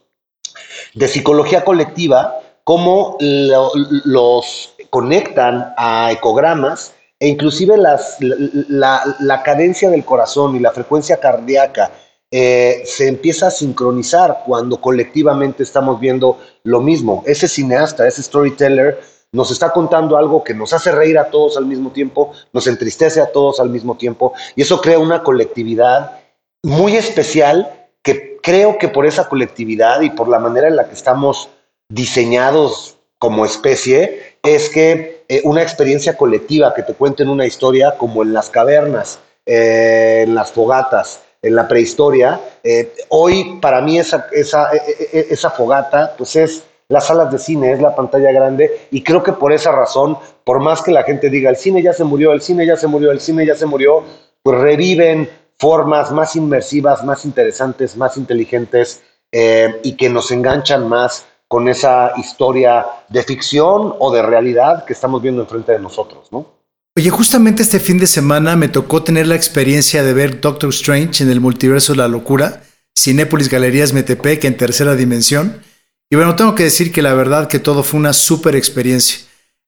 de 0.93 1.07
psicología 1.07 1.63
colectiva, 1.63 2.39
cómo 2.63 3.17
los 3.19 4.75
conectan 4.89 5.73
a 5.77 6.11
ecogramas 6.11 6.93
e 7.19 7.27
inclusive 7.27 7.75
las, 7.77 8.17
la, 8.19 9.03
la 9.19 9.43
cadencia 9.43 9.89
del 9.89 10.05
corazón 10.05 10.55
y 10.55 10.59
la 10.59 10.71
frecuencia 10.71 11.17
cardíaca 11.17 11.91
eh, 12.31 12.83
se 12.85 13.07
empieza 13.07 13.47
a 13.47 13.51
sincronizar 13.51 14.43
cuando 14.45 14.79
colectivamente 14.79 15.63
estamos 15.63 15.99
viendo 15.99 16.37
lo 16.63 16.81
mismo. 16.81 17.23
Ese 17.25 17.47
cineasta, 17.47 18.07
ese 18.07 18.21
storyteller, 18.21 18.99
nos 19.31 19.51
está 19.51 19.71
contando 19.71 20.17
algo 20.17 20.43
que 20.43 20.53
nos 20.53 20.73
hace 20.73 20.91
reír 20.91 21.17
a 21.17 21.29
todos 21.29 21.57
al 21.57 21.65
mismo 21.65 21.91
tiempo, 21.91 22.31
nos 22.51 22.67
entristece 22.67 23.21
a 23.21 23.31
todos 23.31 23.59
al 23.59 23.69
mismo 23.69 23.95
tiempo, 23.95 24.33
y 24.55 24.61
eso 24.63 24.81
crea 24.81 24.99
una 24.99 25.23
colectividad 25.23 26.19
muy 26.63 26.95
especial 26.95 27.87
que 28.01 28.37
creo 28.41 28.77
que 28.77 28.87
por 28.87 29.05
esa 29.05 29.27
colectividad 29.27 30.01
y 30.01 30.09
por 30.09 30.29
la 30.29 30.39
manera 30.39 30.67
en 30.67 30.75
la 30.75 30.87
que 30.87 30.95
estamos 30.95 31.49
diseñados 31.89 32.97
como 33.19 33.45
especie, 33.45 34.37
es 34.43 34.69
que 34.69 35.25
eh, 35.27 35.41
una 35.43 35.61
experiencia 35.61 36.15
colectiva, 36.17 36.73
que 36.73 36.83
te 36.83 36.93
cuenten 36.93 37.29
una 37.29 37.45
historia 37.45 37.95
como 37.97 38.23
en 38.23 38.33
las 38.33 38.49
cavernas, 38.49 39.19
eh, 39.45 40.23
en 40.25 40.33
las 40.33 40.51
fogatas, 40.51 41.21
en 41.41 41.55
la 41.55 41.67
prehistoria. 41.67 42.39
Eh, 42.63 42.93
hoy 43.09 43.59
para 43.61 43.81
mí 43.81 43.97
esa, 43.97 44.27
esa, 44.31 44.71
e, 44.73 44.77
e, 44.77 45.19
e, 45.19 45.27
esa 45.31 45.49
fogata 45.49 46.15
pues 46.17 46.35
es 46.35 46.63
las 46.89 47.05
salas 47.05 47.31
de 47.31 47.37
cine, 47.37 47.71
es 47.71 47.81
la 47.81 47.95
pantalla 47.95 48.31
grande 48.31 48.87
y 48.91 49.03
creo 49.03 49.21
que 49.21 49.33
por 49.33 49.53
esa 49.53 49.71
razón, 49.71 50.17
por 50.43 50.59
más 50.59 50.81
que 50.81 50.91
la 50.91 51.03
gente 51.03 51.29
diga 51.29 51.49
el 51.49 51.55
cine 51.55 51.83
ya 51.83 51.93
se 51.93 52.03
murió, 52.03 52.33
el 52.33 52.41
cine 52.41 52.65
ya 52.65 52.75
se 52.75 52.87
murió, 52.87 53.11
el 53.11 53.19
cine 53.19 53.45
ya 53.45 53.55
se 53.55 53.67
murió, 53.67 54.03
pues 54.41 54.59
reviven 54.59 55.29
formas 55.57 56.11
más 56.11 56.35
inmersivas, 56.35 57.03
más 57.03 57.25
interesantes, 57.25 57.95
más 57.95 58.17
inteligentes 58.17 59.03
eh, 59.31 59.79
y 59.83 59.95
que 59.95 60.09
nos 60.09 60.31
enganchan 60.31 60.87
más 60.87 61.27
con 61.47 61.67
esa 61.67 62.13
historia 62.17 62.85
de 63.07 63.23
ficción 63.23 63.95
o 63.99 64.11
de 64.11 64.21
realidad 64.21 64.85
que 64.85 64.93
estamos 64.93 65.21
viendo 65.21 65.41
enfrente 65.41 65.73
de 65.73 65.79
nosotros, 65.79 66.31
¿no? 66.31 66.58
Oye, 66.97 67.09
justamente 67.11 67.61
este 67.61 67.79
fin 67.79 67.97
de 67.97 68.07
semana 68.07 68.55
me 68.55 68.67
tocó 68.67 69.03
tener 69.03 69.27
la 69.27 69.35
experiencia 69.35 70.03
de 70.03 70.13
ver 70.13 70.41
Doctor 70.41 70.69
Strange 70.71 71.23
en 71.23 71.29
el 71.29 71.39
multiverso 71.39 71.93
de 71.93 71.99
la 71.99 72.07
locura, 72.07 72.63
Cinépolis 72.97 73.49
Galerías 73.49 73.93
Metepec 73.93 74.43
en 74.43 74.57
tercera 74.57 74.95
dimensión. 74.95 75.61
Y 76.09 76.15
bueno, 76.15 76.35
tengo 76.35 76.55
que 76.55 76.63
decir 76.63 76.91
que 76.91 77.01
la 77.01 77.13
verdad 77.13 77.47
que 77.47 77.59
todo 77.59 77.83
fue 77.83 77.99
una 77.99 78.13
súper 78.13 78.55
experiencia. 78.55 79.19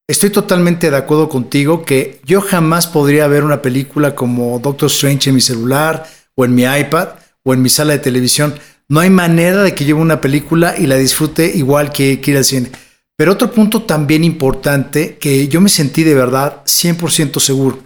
Estoy 0.07 0.31
totalmente 0.31 0.89
de 0.89 0.97
acuerdo 0.97 1.29
contigo 1.29 1.85
que 1.85 2.19
yo 2.25 2.41
jamás 2.41 2.87
podría 2.87 3.27
ver 3.27 3.43
una 3.43 3.61
película 3.61 4.15
como 4.15 4.59
Doctor 4.59 4.89
Strange 4.89 5.29
en 5.29 5.35
mi 5.35 5.41
celular 5.41 6.05
o 6.35 6.43
en 6.43 6.53
mi 6.55 6.63
iPad 6.63 7.09
o 7.43 7.53
en 7.53 7.61
mi 7.61 7.69
sala 7.69 7.93
de 7.93 7.99
televisión. 7.99 8.55
No 8.89 8.99
hay 8.99 9.09
manera 9.09 9.63
de 9.63 9.73
que 9.73 9.85
lleve 9.85 10.01
una 10.01 10.19
película 10.19 10.75
y 10.77 10.87
la 10.87 10.97
disfrute 10.97 11.49
igual 11.55 11.93
que, 11.93 12.19
que 12.19 12.31
ir 12.31 12.37
al 12.37 12.45
cine. 12.45 12.71
Pero 13.21 13.33
otro 13.33 13.51
punto 13.51 13.83
también 13.83 14.23
importante 14.23 15.19
que 15.19 15.47
yo 15.47 15.61
me 15.61 15.69
sentí 15.69 16.03
de 16.03 16.15
verdad 16.15 16.63
100% 16.65 17.39
seguro. 17.39 17.77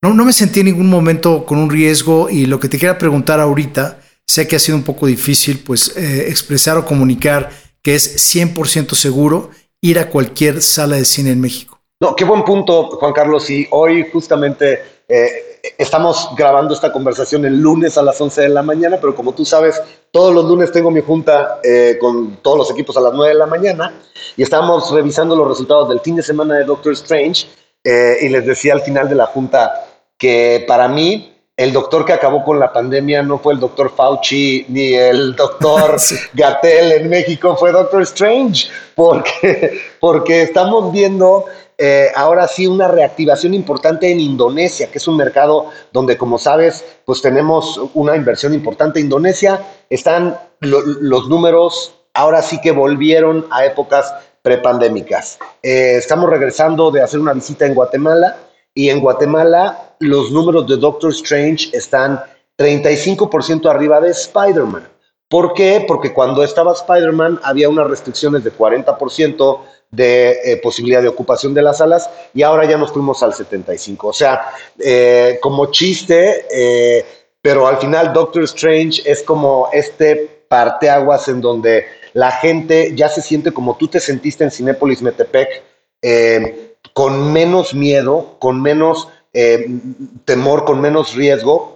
No, 0.00 0.14
no 0.14 0.24
me 0.24 0.32
sentí 0.32 0.60
en 0.60 0.66
ningún 0.66 0.88
momento 0.88 1.44
con 1.44 1.58
un 1.58 1.70
riesgo 1.70 2.30
y 2.30 2.46
lo 2.46 2.60
que 2.60 2.68
te 2.68 2.78
quiero 2.78 2.96
preguntar 2.96 3.40
ahorita, 3.40 3.98
sé 4.24 4.46
que 4.46 4.54
ha 4.54 4.60
sido 4.60 4.78
un 4.78 4.84
poco 4.84 5.06
difícil 5.06 5.58
pues 5.58 5.96
eh, 5.96 6.28
expresar 6.28 6.76
o 6.76 6.86
comunicar 6.86 7.50
que 7.82 7.96
es 7.96 8.32
100% 8.32 8.94
seguro 8.94 9.50
ir 9.80 9.98
a 9.98 10.08
cualquier 10.08 10.62
sala 10.62 10.94
de 10.94 11.04
cine 11.04 11.32
en 11.32 11.40
México. 11.40 11.80
No, 12.00 12.14
qué 12.14 12.24
buen 12.24 12.44
punto, 12.44 12.90
Juan 12.90 13.12
Carlos. 13.12 13.50
Y 13.50 13.66
hoy 13.72 14.06
justamente 14.12 14.82
eh, 15.08 15.60
estamos 15.78 16.30
grabando 16.36 16.74
esta 16.74 16.92
conversación 16.92 17.44
el 17.44 17.60
lunes 17.60 17.96
a 17.96 18.02
las 18.02 18.20
11 18.20 18.42
de 18.42 18.48
la 18.48 18.62
mañana, 18.62 18.98
pero 19.00 19.14
como 19.14 19.32
tú 19.32 19.44
sabes, 19.44 19.80
todos 20.10 20.34
los 20.34 20.44
lunes 20.44 20.72
tengo 20.72 20.90
mi 20.90 21.00
junta 21.00 21.60
eh, 21.62 21.96
con 22.00 22.36
todos 22.42 22.58
los 22.58 22.70
equipos 22.70 22.96
a 22.96 23.00
las 23.00 23.12
9 23.12 23.32
de 23.32 23.38
la 23.38 23.46
mañana 23.46 23.94
y 24.36 24.42
estamos 24.42 24.90
revisando 24.92 25.36
los 25.36 25.48
resultados 25.48 25.88
del 25.88 26.00
fin 26.00 26.16
de 26.16 26.22
semana 26.22 26.56
de 26.56 26.64
Doctor 26.64 26.92
Strange 26.94 27.46
eh, 27.84 28.16
y 28.22 28.28
les 28.28 28.44
decía 28.44 28.72
al 28.72 28.82
final 28.82 29.08
de 29.08 29.14
la 29.14 29.26
junta 29.26 29.86
que 30.18 30.64
para 30.66 30.88
mí 30.88 31.32
el 31.56 31.72
doctor 31.72 32.04
que 32.04 32.12
acabó 32.12 32.44
con 32.44 32.58
la 32.58 32.72
pandemia 32.72 33.22
no 33.22 33.38
fue 33.38 33.54
el 33.54 33.60
doctor 33.60 33.90
Fauci 33.94 34.66
ni 34.68 34.92
el 34.92 35.34
doctor 35.34 35.96
Gatel 36.34 36.92
en 36.92 37.08
México, 37.08 37.56
fue 37.56 37.72
Doctor 37.72 38.02
Strange, 38.02 38.68
porque, 38.94 39.80
porque 40.00 40.42
estamos 40.42 40.92
viendo 40.92 41.46
eh, 41.78 42.10
ahora 42.14 42.48
sí 42.48 42.66
una 42.66 42.88
reactivación 42.88 43.52
importante 43.52 44.10
en 44.10 44.20
Indonesia, 44.20 44.90
que 44.90 44.98
es 44.98 45.08
un 45.08 45.16
mercado 45.16 45.70
donde, 45.92 46.16
como 46.16 46.38
sabes, 46.38 46.84
pues 47.04 47.20
tenemos 47.20 47.80
una 47.94 48.16
inversión 48.16 48.54
importante. 48.54 49.00
Indonesia 49.00 49.60
están 49.90 50.38
los 50.60 51.28
números, 51.28 51.94
ahora 52.14 52.40
sí 52.40 52.60
que 52.60 52.70
volvieron 52.70 53.46
a 53.50 53.66
épocas 53.66 54.14
prepandémicas. 54.40 55.38
Eh, 55.62 55.96
estamos 55.96 56.30
regresando 56.30 56.90
de 56.90 57.02
hacer 57.02 57.20
una 57.20 57.34
visita 57.34 57.66
en 57.66 57.74
Guatemala 57.74 58.36
y 58.72 58.88
en 58.88 59.00
Guatemala 59.00 59.96
los 59.98 60.30
números 60.30 60.66
de 60.66 60.76
Doctor 60.76 61.10
Strange 61.10 61.76
están 61.76 62.20
35% 62.56 63.68
arriba 63.68 64.00
de 64.00 64.10
Spider-Man. 64.10 64.88
¿Por 65.28 65.54
qué? 65.54 65.84
Porque 65.86 66.14
cuando 66.14 66.44
estaba 66.44 66.72
Spider-Man 66.72 67.40
había 67.42 67.68
unas 67.68 67.88
restricciones 67.88 68.44
de 68.44 68.52
40% 68.52 69.60
de 69.90 70.38
eh, 70.44 70.56
posibilidad 70.58 71.00
de 71.00 71.08
ocupación 71.08 71.54
de 71.54 71.62
las 71.62 71.78
salas 71.78 72.10
y 72.34 72.42
ahora 72.42 72.68
ya 72.68 72.76
nos 72.76 72.92
fuimos 72.92 73.22
al 73.22 73.32
75%. 73.32 73.98
O 74.02 74.12
sea, 74.12 74.50
eh, 74.78 75.38
como 75.40 75.66
chiste, 75.70 76.46
eh, 76.50 77.04
pero 77.40 77.66
al 77.66 77.78
final 77.78 78.12
Doctor 78.12 78.42
Strange 78.44 79.02
es 79.04 79.22
como 79.22 79.68
este 79.72 80.44
parteaguas 80.48 81.28
en 81.28 81.40
donde 81.40 81.86
la 82.12 82.30
gente 82.30 82.92
ya 82.94 83.08
se 83.08 83.22
siente 83.22 83.52
como 83.52 83.76
tú 83.76 83.88
te 83.88 84.00
sentiste 84.00 84.44
en 84.44 84.50
Cinépolis 84.50 85.02
Metepec, 85.02 85.62
con 86.92 87.32
menos 87.32 87.74
miedo, 87.74 88.36
con 88.38 88.62
menos 88.62 89.08
temor, 90.24 90.64
con 90.64 90.80
menos 90.80 91.14
riesgo. 91.14 91.75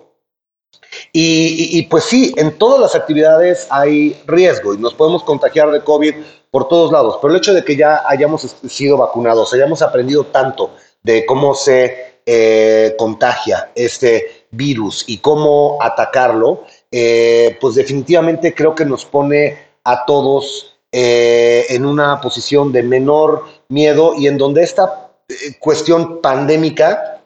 Y, 1.13 1.83
pues 1.91 2.05
sí, 2.05 2.33
en 2.37 2.57
todas 2.57 2.81
las 2.81 2.95
actividades 2.95 3.67
hay 3.71 4.21
riesgo 4.27 4.75
y 4.75 4.79
nos 4.79 4.95
podemos 4.95 5.25
contagiar 5.25 5.71
de 5.71 5.83
COVID 5.83 6.15
por 6.51 6.69
todos 6.69 6.93
lados, 6.93 7.19
pero 7.21 7.33
el 7.33 7.39
hecho 7.39 7.55
de 7.55 7.65
que 7.65 7.77
ya 7.77 8.03
hayamos 8.07 8.43
sido 8.69 8.97
vacunados, 8.97 9.53
hayamos 9.53 9.83
aprendido 9.83 10.25
tanto 10.25 10.73
de 11.03 11.25
cómo 11.27 11.55
se 11.55 12.21
eh, 12.27 12.95
contagia 12.99 13.71
este 13.75 14.47
virus 14.51 15.05
y 15.07 15.19
cómo 15.19 15.79
atacarlo, 15.81 16.65
eh, 16.91 17.57
pues 17.61 17.77
definitivamente 17.77 18.55
creo 18.55 18.75
que 18.75 18.85
nos 18.85 19.05
pone 19.05 19.59
a 19.85 20.05
todos 20.05 20.77
en 20.93 21.87
una 21.87 22.21
posición 22.21 22.73
de 22.73 22.83
menor 22.83 23.45
miedo 23.69 24.13
y 24.19 24.27
en 24.27 24.37
donde 24.37 24.65
esta 24.65 25.13
cuestión 25.61 26.21
pandémica 26.21 27.23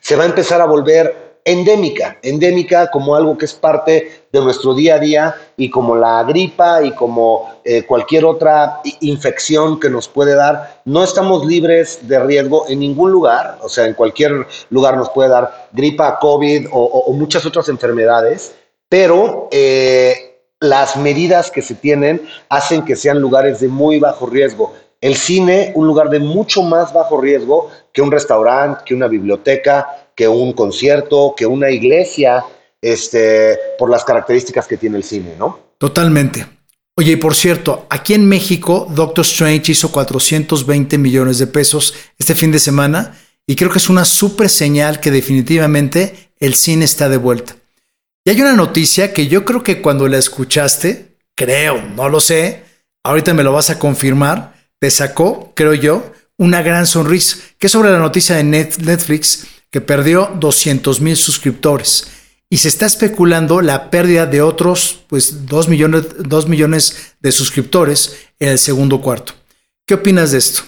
se 0.00 0.16
va 0.16 0.24
a 0.24 0.26
empezar 0.26 0.60
a 0.60 0.66
volver 0.66 1.23
endémica, 1.44 2.18
endémica 2.22 2.90
como 2.90 3.14
algo 3.14 3.36
que 3.36 3.44
es 3.44 3.52
parte 3.52 4.24
de 4.32 4.40
nuestro 4.40 4.74
día 4.74 4.94
a 4.94 4.98
día 4.98 5.34
y 5.56 5.68
como 5.68 5.94
la 5.94 6.22
gripa 6.24 6.82
y 6.82 6.92
como 6.92 7.50
eh, 7.64 7.84
cualquier 7.84 8.24
otra 8.24 8.80
infección 9.00 9.78
que 9.78 9.90
nos 9.90 10.08
puede 10.08 10.34
dar, 10.34 10.80
no 10.86 11.04
estamos 11.04 11.44
libres 11.44 12.08
de 12.08 12.18
riesgo 12.18 12.64
en 12.68 12.80
ningún 12.80 13.12
lugar, 13.12 13.58
o 13.62 13.68
sea, 13.68 13.86
en 13.86 13.94
cualquier 13.94 14.46
lugar 14.70 14.96
nos 14.96 15.10
puede 15.10 15.28
dar 15.28 15.68
gripa, 15.72 16.18
COVID 16.18 16.68
o, 16.72 17.12
muchas 17.12 17.44
otras 17.44 17.68
enfermedades, 17.68 18.54
pero 18.88 19.48
eh, 19.52 20.40
las 20.60 20.96
medidas 20.96 21.50
que 21.50 21.62
se 21.62 21.74
tienen 21.74 22.26
hacen 22.48 22.84
que 22.84 22.96
sean 22.96 23.20
lugares 23.20 23.60
de 23.60 23.68
muy 23.68 24.00
bajo 24.00 24.26
riesgo. 24.26 24.72
El 25.00 25.16
cine, 25.16 25.72
un 25.74 25.86
lugar 25.86 26.08
de 26.08 26.18
mucho 26.18 26.62
más 26.62 26.92
bajo 26.94 27.20
riesgo 27.20 27.70
que 27.92 28.00
un 28.00 28.10
restaurante, 28.10 28.82
que 28.86 28.94
una 28.94 29.06
biblioteca, 29.06 30.03
que 30.16 30.28
un 30.28 30.52
concierto, 30.52 31.34
que 31.36 31.46
una 31.46 31.70
iglesia, 31.70 32.44
este, 32.80 33.58
por 33.78 33.90
las 33.90 34.04
características 34.04 34.66
que 34.66 34.76
tiene 34.76 34.98
el 34.98 35.04
cine, 35.04 35.34
¿no? 35.38 35.58
Totalmente. 35.78 36.46
Oye, 36.96 37.12
y 37.12 37.16
por 37.16 37.34
cierto, 37.34 37.86
aquí 37.90 38.14
en 38.14 38.26
México, 38.26 38.86
Doctor 38.90 39.24
Strange 39.24 39.72
hizo 39.72 39.90
420 39.90 40.96
millones 40.98 41.38
de 41.38 41.48
pesos 41.48 41.94
este 42.18 42.34
fin 42.34 42.52
de 42.52 42.60
semana 42.60 43.18
y 43.46 43.56
creo 43.56 43.70
que 43.70 43.78
es 43.78 43.88
una 43.88 44.04
súper 44.04 44.48
señal 44.48 45.00
que 45.00 45.10
definitivamente 45.10 46.30
el 46.38 46.54
cine 46.54 46.84
está 46.84 47.08
de 47.08 47.16
vuelta. 47.16 47.56
Y 48.24 48.30
hay 48.30 48.40
una 48.40 48.54
noticia 48.54 49.12
que 49.12 49.26
yo 49.26 49.44
creo 49.44 49.62
que 49.62 49.82
cuando 49.82 50.06
la 50.08 50.18
escuchaste, 50.18 51.16
creo, 51.34 51.82
no 51.82 52.08
lo 52.08 52.20
sé, 52.20 52.62
ahorita 53.02 53.34
me 53.34 53.42
lo 53.42 53.52
vas 53.52 53.70
a 53.70 53.78
confirmar, 53.78 54.54
te 54.78 54.90
sacó, 54.90 55.52
creo 55.54 55.74
yo, 55.74 56.12
una 56.38 56.62
gran 56.62 56.86
sonrisa, 56.86 57.38
que 57.58 57.66
es 57.66 57.72
sobre 57.72 57.90
la 57.90 57.98
noticia 57.98 58.36
de 58.36 58.44
Netflix 58.44 59.46
que 59.74 59.80
perdió 59.80 60.30
200 60.36 61.00
mil 61.00 61.16
suscriptores 61.16 62.06
y 62.48 62.58
se 62.58 62.68
está 62.68 62.86
especulando 62.86 63.60
la 63.60 63.90
pérdida 63.90 64.24
de 64.24 64.40
otros 64.40 65.00
pues 65.08 65.46
2 65.46 65.68
millones, 65.68 66.06
2 66.16 66.46
millones 66.46 67.16
de 67.18 67.32
suscriptores 67.32 68.28
en 68.38 68.50
el 68.50 68.60
segundo 68.60 69.00
cuarto. 69.00 69.32
¿Qué 69.84 69.94
opinas 69.94 70.30
de 70.30 70.38
esto? 70.38 70.62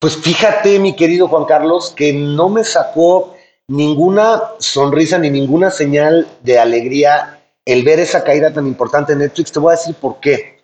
Pues 0.00 0.16
fíjate, 0.16 0.78
mi 0.78 0.96
querido 0.96 1.28
Juan 1.28 1.44
Carlos, 1.44 1.92
que 1.94 2.14
no 2.14 2.48
me 2.48 2.64
sacó 2.64 3.36
ninguna 3.66 4.40
sonrisa 4.60 5.18
ni 5.18 5.28
ninguna 5.28 5.70
señal 5.70 6.26
de 6.42 6.58
alegría 6.58 7.42
el 7.66 7.82
ver 7.82 8.00
esa 8.00 8.24
caída 8.24 8.50
tan 8.50 8.66
importante 8.66 9.12
en 9.12 9.18
Netflix. 9.18 9.52
Te 9.52 9.58
voy 9.58 9.74
a 9.74 9.76
decir 9.76 9.94
por 9.94 10.20
qué. 10.20 10.62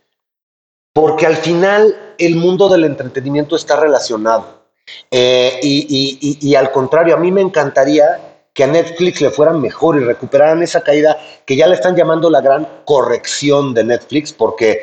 Porque 0.94 1.26
al 1.26 1.36
final 1.36 2.14
el 2.16 2.36
mundo 2.36 2.70
del 2.70 2.84
entretenimiento 2.84 3.56
está 3.56 3.78
relacionado. 3.78 4.63
Eh, 5.10 5.60
y, 5.62 6.54
al 6.54 6.70
contrario, 6.70 7.14
a 7.14 7.18
mí 7.18 7.32
me 7.32 7.40
encantaría 7.40 8.20
que 8.52 8.64
a 8.64 8.68
Netflix 8.68 9.20
le 9.20 9.30
fuera 9.30 9.52
mejor 9.52 10.00
y 10.00 10.04
recuperaran 10.04 10.62
esa 10.62 10.82
caída 10.82 11.18
que 11.44 11.56
ya 11.56 11.66
le 11.66 11.74
están 11.74 11.96
llamando 11.96 12.30
la 12.30 12.40
gran 12.40 12.68
corrección 12.84 13.74
de 13.74 13.84
Netflix, 13.84 14.32
porque 14.32 14.82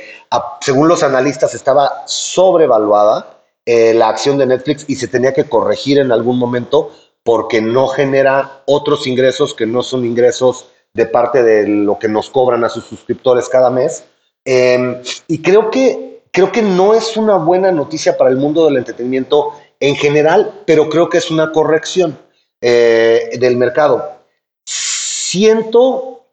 según 0.60 0.90
los 0.90 1.04
analistas 1.04 1.56
estaba 1.56 2.04
sobrevaluada 2.06 3.42
eh, 3.66 3.94
la 3.94 4.10
acción 4.10 4.38
de 4.38 4.46
Netflix 4.46 4.86
y 4.88 4.96
se 4.96 5.08
tenía 5.08 5.34
que 5.34 5.46
corregir 5.46 6.00
en 6.00 6.12
algún 6.12 6.38
momento 6.38 6.92
porque 7.24 7.62
no 7.62 7.88
genera 7.88 8.64
otros 8.66 9.08
ingresos 9.08 9.54
que 9.54 9.66
no 9.66 9.84
son 9.84 10.06
ingresos 10.06 10.68
de 10.94 11.06
parte 11.06 11.44
de 11.44 11.68
lo 11.68 11.98
que 12.00 12.08
nos 12.08 12.30
cobran 12.30 12.64
a 12.64 12.70
sus 12.70 12.86
suscriptores 12.86 13.48
cada 13.48 13.70
mes. 13.70 14.04
Em, 14.44 15.02
y 15.28 15.42
creo 15.42 15.70
que, 15.70 16.24
creo 16.32 16.52
que 16.52 16.62
no 16.62 16.94
es 16.94 17.16
una 17.16 17.38
buena 17.38 17.72
noticia 17.72 18.18
para 18.18 18.30
el 18.30 18.38
mundo 18.38 18.66
del 18.66 18.78
entretenimiento 18.78 19.54
en 19.82 19.96
general, 19.96 20.62
pero 20.66 20.88
creo 20.88 21.10
que 21.10 21.18
es 21.18 21.30
una 21.30 21.52
corrección 21.52 22.18
eh, 22.62 23.32
del 23.40 23.58
mercado. 23.58 24.20
Siento, 24.64 26.28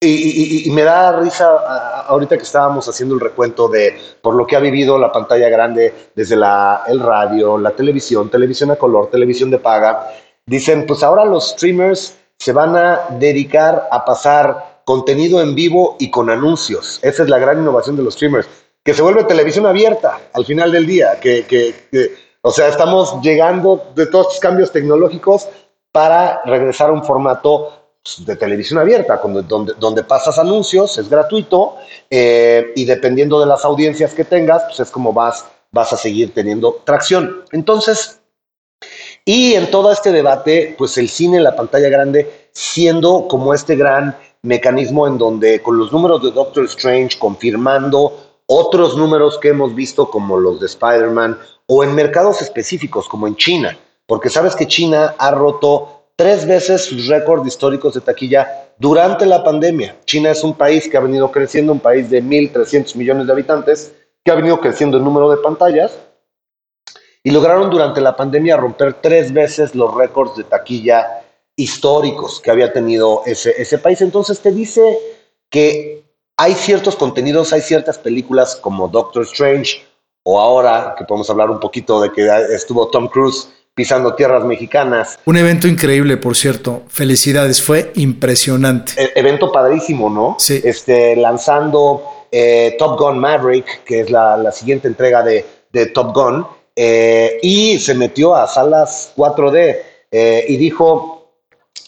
y, 0.00 0.70
me 0.70 0.82
da 0.82 1.20
risa 1.20 2.04
ahorita 2.06 2.36
que 2.36 2.44
estábamos 2.44 2.88
haciendo 2.88 3.14
el 3.14 3.20
recuento 3.20 3.68
de 3.68 3.98
por 4.22 4.34
lo 4.34 4.46
que 4.46 4.56
ha 4.56 4.60
vivido 4.60 4.98
la 4.98 5.12
pantalla 5.12 5.48
grande 5.48 5.92
desde 6.14 6.36
la, 6.36 6.84
el 6.86 7.00
radio, 7.00 7.58
la 7.58 7.72
televisión, 7.72 8.30
televisión 8.30 8.70
a 8.70 8.76
color, 8.76 9.10
televisión 9.10 9.50
de 9.50 9.58
paga. 9.58 10.08
Dicen, 10.46 10.86
pues 10.86 11.02
ahora 11.02 11.24
los 11.24 11.50
streamers 11.50 12.16
se 12.38 12.52
van 12.52 12.76
a 12.76 13.00
dedicar 13.18 13.88
a 13.90 14.04
pasar 14.04 14.76
contenido 14.84 15.42
en 15.42 15.54
vivo 15.54 15.96
y 15.98 16.10
con 16.10 16.30
anuncios. 16.30 17.00
Esa 17.02 17.24
es 17.24 17.28
la 17.28 17.38
gran 17.38 17.58
innovación 17.58 17.96
de 17.96 18.04
los 18.04 18.14
streamers, 18.14 18.46
que 18.84 18.94
se 18.94 19.02
vuelve 19.02 19.24
televisión 19.24 19.66
abierta 19.66 20.20
al 20.32 20.44
final 20.44 20.70
del 20.70 20.86
día, 20.86 21.18
que, 21.20 21.44
o 22.46 22.52
sea, 22.52 22.68
estamos 22.68 23.20
llegando 23.22 23.90
de 23.96 24.06
todos 24.06 24.26
estos 24.28 24.40
cambios 24.40 24.70
tecnológicos 24.70 25.48
para 25.90 26.42
regresar 26.44 26.90
a 26.90 26.92
un 26.92 27.02
formato 27.02 27.72
pues, 28.00 28.24
de 28.24 28.36
televisión 28.36 28.78
abierta, 28.78 29.20
donde, 29.20 29.74
donde, 29.80 30.04
pasas 30.04 30.38
anuncios, 30.38 30.96
es 30.96 31.10
gratuito, 31.10 31.74
eh, 32.08 32.72
y 32.76 32.84
dependiendo 32.84 33.40
de 33.40 33.46
las 33.46 33.64
audiencias 33.64 34.14
que 34.14 34.24
tengas, 34.24 34.62
pues 34.62 34.78
es 34.78 34.92
como 34.92 35.12
vas, 35.12 35.44
vas 35.72 35.92
a 35.92 35.96
seguir 35.96 36.32
teniendo 36.32 36.82
tracción. 36.84 37.42
Entonces, 37.50 38.20
y 39.24 39.54
en 39.54 39.68
todo 39.68 39.90
este 39.90 40.12
debate, 40.12 40.76
pues 40.78 40.96
el 40.98 41.08
cine 41.08 41.40
la 41.40 41.56
pantalla 41.56 41.88
grande 41.88 42.50
siendo 42.52 43.26
como 43.26 43.54
este 43.54 43.74
gran 43.74 44.16
mecanismo 44.42 45.08
en 45.08 45.18
donde 45.18 45.60
con 45.62 45.78
los 45.78 45.90
números 45.90 46.22
de 46.22 46.30
Doctor 46.30 46.66
Strange 46.66 47.18
confirmando 47.18 48.20
otros 48.46 48.96
números 48.96 49.36
que 49.38 49.48
hemos 49.48 49.74
visto 49.74 50.08
como 50.08 50.38
los 50.38 50.60
de 50.60 50.66
Spider-Man 50.66 51.36
o 51.66 51.84
en 51.84 51.94
mercados 51.94 52.42
específicos 52.42 53.08
como 53.08 53.26
en 53.26 53.36
China, 53.36 53.78
porque 54.06 54.28
sabes 54.28 54.54
que 54.54 54.66
China 54.66 55.14
ha 55.18 55.30
roto 55.30 55.96
tres 56.16 56.46
veces 56.46 56.84
sus 56.84 57.08
récords 57.08 57.46
históricos 57.46 57.94
de 57.94 58.00
taquilla 58.00 58.70
durante 58.78 59.26
la 59.26 59.44
pandemia. 59.44 59.96
China 60.04 60.30
es 60.30 60.42
un 60.42 60.54
país 60.54 60.88
que 60.88 60.96
ha 60.96 61.00
venido 61.00 61.30
creciendo, 61.30 61.72
un 61.72 61.80
país 61.80 62.08
de 62.08 62.22
1.300 62.22 62.94
millones 62.96 63.26
de 63.26 63.32
habitantes, 63.32 63.92
que 64.24 64.30
ha 64.30 64.34
venido 64.34 64.60
creciendo 64.60 64.96
el 64.96 65.04
número 65.04 65.30
de 65.30 65.36
pantallas 65.38 65.98
y 67.22 67.30
lograron 67.30 67.70
durante 67.70 68.00
la 68.00 68.16
pandemia 68.16 68.56
romper 68.56 68.94
tres 68.94 69.32
veces 69.32 69.74
los 69.74 69.92
récords 69.94 70.36
de 70.36 70.44
taquilla 70.44 71.24
históricos 71.56 72.40
que 72.40 72.50
había 72.50 72.72
tenido 72.72 73.22
ese, 73.26 73.54
ese 73.60 73.78
país. 73.78 74.00
Entonces 74.00 74.40
te 74.40 74.52
dice 74.52 74.98
que 75.50 76.04
hay 76.36 76.54
ciertos 76.54 76.96
contenidos, 76.96 77.52
hay 77.52 77.62
ciertas 77.62 77.98
películas 77.98 78.56
como 78.56 78.88
Doctor 78.88 79.24
Strange 79.24 79.84
o 80.28 80.40
ahora 80.40 80.96
que 80.98 81.04
podemos 81.04 81.30
hablar 81.30 81.50
un 81.50 81.60
poquito 81.60 82.00
de 82.00 82.10
que 82.10 82.28
estuvo 82.52 82.88
Tom 82.88 83.06
Cruise 83.06 83.48
pisando 83.74 84.14
tierras 84.14 84.44
mexicanas. 84.44 85.20
Un 85.24 85.36
evento 85.36 85.68
increíble, 85.68 86.16
por 86.16 86.34
cierto. 86.34 86.82
Felicidades, 86.88 87.62
fue 87.62 87.92
impresionante. 87.94 88.92
E 88.96 89.12
evento 89.14 89.52
padrísimo, 89.52 90.10
¿no? 90.10 90.34
Sí. 90.40 90.60
Este, 90.64 91.14
lanzando 91.14 92.02
eh, 92.32 92.74
Top 92.76 92.98
Gun 92.98 93.20
Maverick, 93.20 93.84
que 93.84 94.00
es 94.00 94.10
la, 94.10 94.36
la 94.36 94.50
siguiente 94.50 94.88
entrega 94.88 95.22
de, 95.22 95.46
de 95.72 95.86
Top 95.86 96.12
Gun, 96.12 96.44
eh, 96.74 97.38
y 97.42 97.78
se 97.78 97.94
metió 97.94 98.34
a 98.34 98.48
salas 98.48 99.12
4D 99.16 99.76
eh, 100.10 100.44
y 100.48 100.56
dijo 100.56 101.34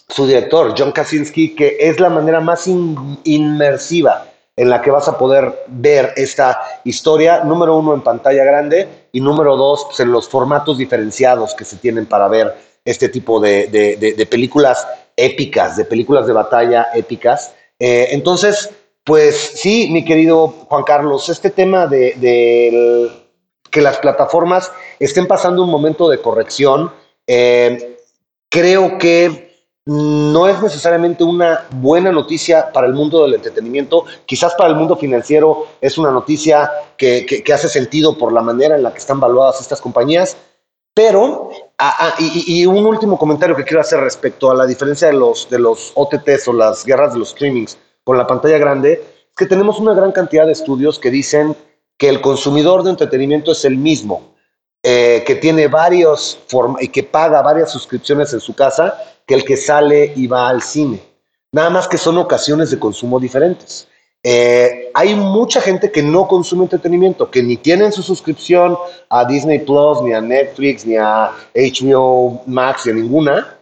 su 0.07 0.25
director, 0.25 0.73
John 0.77 0.93
Kaczynski, 0.93 1.55
que 1.55 1.75
es 1.77 1.99
la 1.99 2.09
manera 2.09 2.39
más 2.39 2.67
in 2.67 3.19
inmersiva 3.25 4.28
en 4.59 4.69
la 4.69 4.81
que 4.81 4.91
vas 4.91 5.07
a 5.07 5.17
poder 5.17 5.63
ver 5.67 6.11
esta 6.17 6.81
historia, 6.83 7.45
número 7.45 7.77
uno 7.77 7.93
en 7.93 8.01
pantalla 8.01 8.43
grande 8.43 9.07
y 9.13 9.21
número 9.21 9.55
dos 9.55 9.85
pues, 9.85 10.01
en 10.01 10.11
los 10.11 10.27
formatos 10.27 10.77
diferenciados 10.77 11.55
que 11.55 11.63
se 11.63 11.77
tienen 11.77 12.05
para 12.05 12.27
ver 12.27 12.53
este 12.83 13.07
tipo 13.07 13.39
de, 13.39 14.27
películas 14.29 14.85
épicas, 15.15 15.77
de 15.77 15.85
películas 15.85 16.27
de 16.27 16.33
batalla 16.33 16.87
épicas. 16.93 17.53
Eh, 17.79 18.09
entonces, 18.11 18.69
pues 19.05 19.37
sí, 19.37 19.87
mi 19.93 20.03
querido 20.03 20.49
Juan 20.67 20.83
Carlos, 20.83 21.29
este 21.29 21.51
tema 21.51 21.87
de, 21.87 22.15
de 22.17 23.09
que 23.71 23.79
las 23.81 23.97
plataformas 23.99 24.73
estén 24.99 25.25
pasando 25.25 25.63
un 25.63 25.69
momento 25.69 26.09
de 26.09 26.19
corrección, 26.19 26.91
eh, 27.27 27.97
creo 28.49 28.97
que 28.97 29.48
no 29.85 30.47
es 30.47 30.61
necesariamente 30.61 31.23
una 31.23 31.65
buena 31.71 32.11
noticia 32.11 32.71
para 32.71 32.85
el 32.85 32.93
mundo 32.93 33.23
del 33.23 33.33
entretenimiento, 33.35 34.05
quizás 34.25 34.53
para 34.55 34.69
el 34.69 34.75
mundo 34.75 34.95
financiero 34.95 35.67
es 35.81 35.97
una 35.97 36.11
noticia 36.11 36.69
que, 36.97 37.43
hace 37.53 37.69
sentido 37.69 38.17
por 38.17 38.31
la 38.31 38.41
manera 38.41 38.75
en 38.75 38.83
la 38.83 38.91
que 38.91 38.99
están 38.99 39.19
valuadas 39.19 39.61
estas 39.61 39.81
compañías, 39.81 40.37
pero, 40.93 41.49
y, 42.19 42.61
y, 42.61 42.65
un 42.65 42.85
último 42.85 43.17
comentario 43.17 43.55
que 43.55 43.63
quiero 43.63 43.81
hacer 43.81 43.99
respecto 44.01 44.51
a 44.51 44.55
la 44.55 44.65
diferencia 44.65 45.07
de 45.07 45.13
los, 45.13 45.49
de 45.49 45.57
los 45.57 45.91
OTTs 45.95 46.47
o 46.49 46.53
las 46.53 46.85
guerras 46.85 47.13
de 47.13 47.19
los 47.19 47.29
streamings 47.29 47.77
con 48.03 48.17
la 48.17 48.27
pantalla 48.27 48.57
grande, 48.57 48.93
es 48.93 49.35
que 49.35 49.45
tenemos 49.45 49.79
una 49.79 49.93
gran 49.93 50.11
cantidad 50.11 50.45
de 50.45 50.51
estudios 50.51 50.99
que 50.99 51.09
dicen 51.09 51.55
que 51.97 52.09
el 52.09 52.21
consumidor 52.21 52.83
de 52.83 52.91
entretenimiento 52.91 53.53
es 53.53 53.63
el 53.65 53.77
mismo, 53.77 54.35
eh, 54.81 55.23
que 55.27 55.35
tiene 55.35 55.67
varios 55.67 56.39
y 56.79 56.87
que 56.87 57.03
paga 57.03 57.41
varias 57.41 57.71
suscripciones 57.71 58.31
en 58.33 58.39
su 58.39 58.55
casa 58.55 58.97
que 59.25 59.35
el 59.35 59.43
que 59.43 59.57
sale 59.57 60.13
y 60.15 60.25
va 60.27 60.47
al 60.47 60.61
cine. 60.61 61.01
Nada 61.51 61.69
más 61.69 61.87
que 61.87 61.97
son 61.97 62.17
ocasiones 62.17 62.71
de 62.71 62.79
consumo 62.79 63.19
diferentes. 63.19 63.87
Eh, 64.23 64.91
hay 64.93 65.15
mucha 65.15 65.61
gente 65.61 65.91
que 65.91 66.01
no 66.03 66.27
consume 66.27 66.63
entretenimiento, 66.63 67.29
que 67.29 67.41
ni 67.41 67.57
tienen 67.57 67.91
su 67.91 68.03
suscripción 68.03 68.77
a 69.09 69.25
Disney 69.25 69.59
Plus, 69.59 70.01
ni 70.01 70.13
a 70.13 70.21
Netflix, 70.21 70.85
ni 70.85 70.97
a 70.97 71.31
HBO 71.53 72.43
Max, 72.45 72.85
ni 72.85 72.91
a 72.91 72.95
ninguna, 72.95 73.57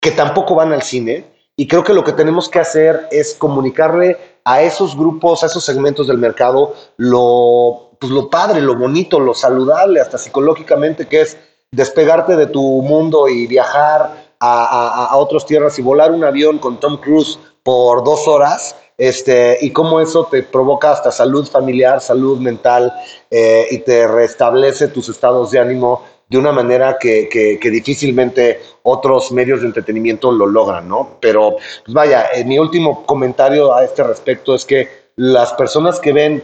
que 0.00 0.10
tampoco 0.10 0.54
van 0.54 0.72
al 0.72 0.82
cine. 0.82 1.24
Y 1.56 1.66
creo 1.66 1.82
que 1.82 1.94
lo 1.94 2.04
que 2.04 2.12
tenemos 2.12 2.48
que 2.48 2.58
hacer 2.58 3.08
es 3.10 3.34
comunicarle 3.34 4.18
a 4.44 4.62
esos 4.62 4.96
grupos, 4.96 5.42
a 5.42 5.46
esos 5.46 5.64
segmentos 5.64 6.06
del 6.06 6.18
mercado, 6.18 6.74
lo, 6.98 7.85
pues 7.98 8.12
lo 8.12 8.30
padre, 8.30 8.60
lo 8.60 8.76
bonito, 8.76 9.20
lo 9.20 9.34
saludable, 9.34 10.00
hasta 10.00 10.18
psicológicamente, 10.18 11.06
que 11.06 11.22
es 11.22 11.36
despegarte 11.70 12.36
de 12.36 12.46
tu 12.46 12.62
mundo 12.82 13.28
y 13.28 13.46
viajar 13.46 14.26
a, 14.40 15.08
a, 15.10 15.16
otras 15.16 15.46
tierras 15.46 15.78
y 15.78 15.82
volar 15.82 16.12
un 16.12 16.24
avión 16.24 16.58
con 16.58 16.78
Tom 16.78 16.98
Cruise 16.98 17.38
por 17.62 18.04
dos 18.04 18.28
horas, 18.28 18.76
este, 18.98 19.58
y 19.60 19.70
cómo 19.70 20.00
eso 20.00 20.26
te 20.30 20.42
provoca 20.42 20.92
hasta 20.92 21.10
salud 21.10 21.46
familiar, 21.46 22.00
salud 22.00 22.38
mental, 22.38 22.92
eh, 23.30 23.66
y 23.70 23.78
te 23.78 24.06
restablece 24.06 24.88
tus 24.88 25.08
estados 25.08 25.50
de 25.50 25.58
ánimo 25.58 26.02
de 26.28 26.38
una 26.38 26.50
manera 26.50 26.96
que, 26.98 27.28
que, 27.28 27.58
que, 27.60 27.70
difícilmente 27.70 28.60
otros 28.82 29.30
medios 29.30 29.60
de 29.60 29.68
entretenimiento 29.68 30.32
lo 30.32 30.46
logran, 30.46 30.88
¿no? 30.88 31.18
Pero, 31.20 31.56
pues 31.84 31.94
vaya, 31.94 32.26
eh, 32.34 32.44
mi 32.44 32.58
último 32.58 33.06
comentario 33.06 33.74
a 33.74 33.84
este 33.84 34.02
respecto 34.02 34.54
es 34.54 34.64
que 34.64 34.88
las 35.14 35.52
personas 35.52 36.00
que 36.00 36.12
ven 36.12 36.42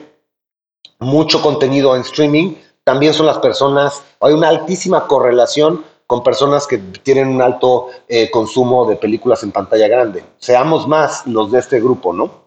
mucho 1.02 1.42
contenido 1.42 1.94
en 1.94 2.02
streaming 2.02 2.54
también 2.84 3.14
son 3.14 3.26
las 3.26 3.38
personas, 3.38 4.02
hay 4.20 4.32
una 4.32 4.48
altísima 4.48 5.06
correlación 5.06 5.84
con 6.06 6.22
personas 6.22 6.66
que 6.66 6.78
tienen 6.78 7.28
un 7.28 7.40
alto 7.40 7.88
eh, 8.08 8.30
consumo 8.30 8.86
de 8.88 8.96
películas 8.96 9.42
en 9.42 9.52
pantalla 9.52 9.88
grande. 9.88 10.24
Seamos 10.38 10.86
más 10.88 11.26
los 11.26 11.50
de 11.52 11.60
este 11.60 11.80
grupo, 11.80 12.12
¿no? 12.12 12.42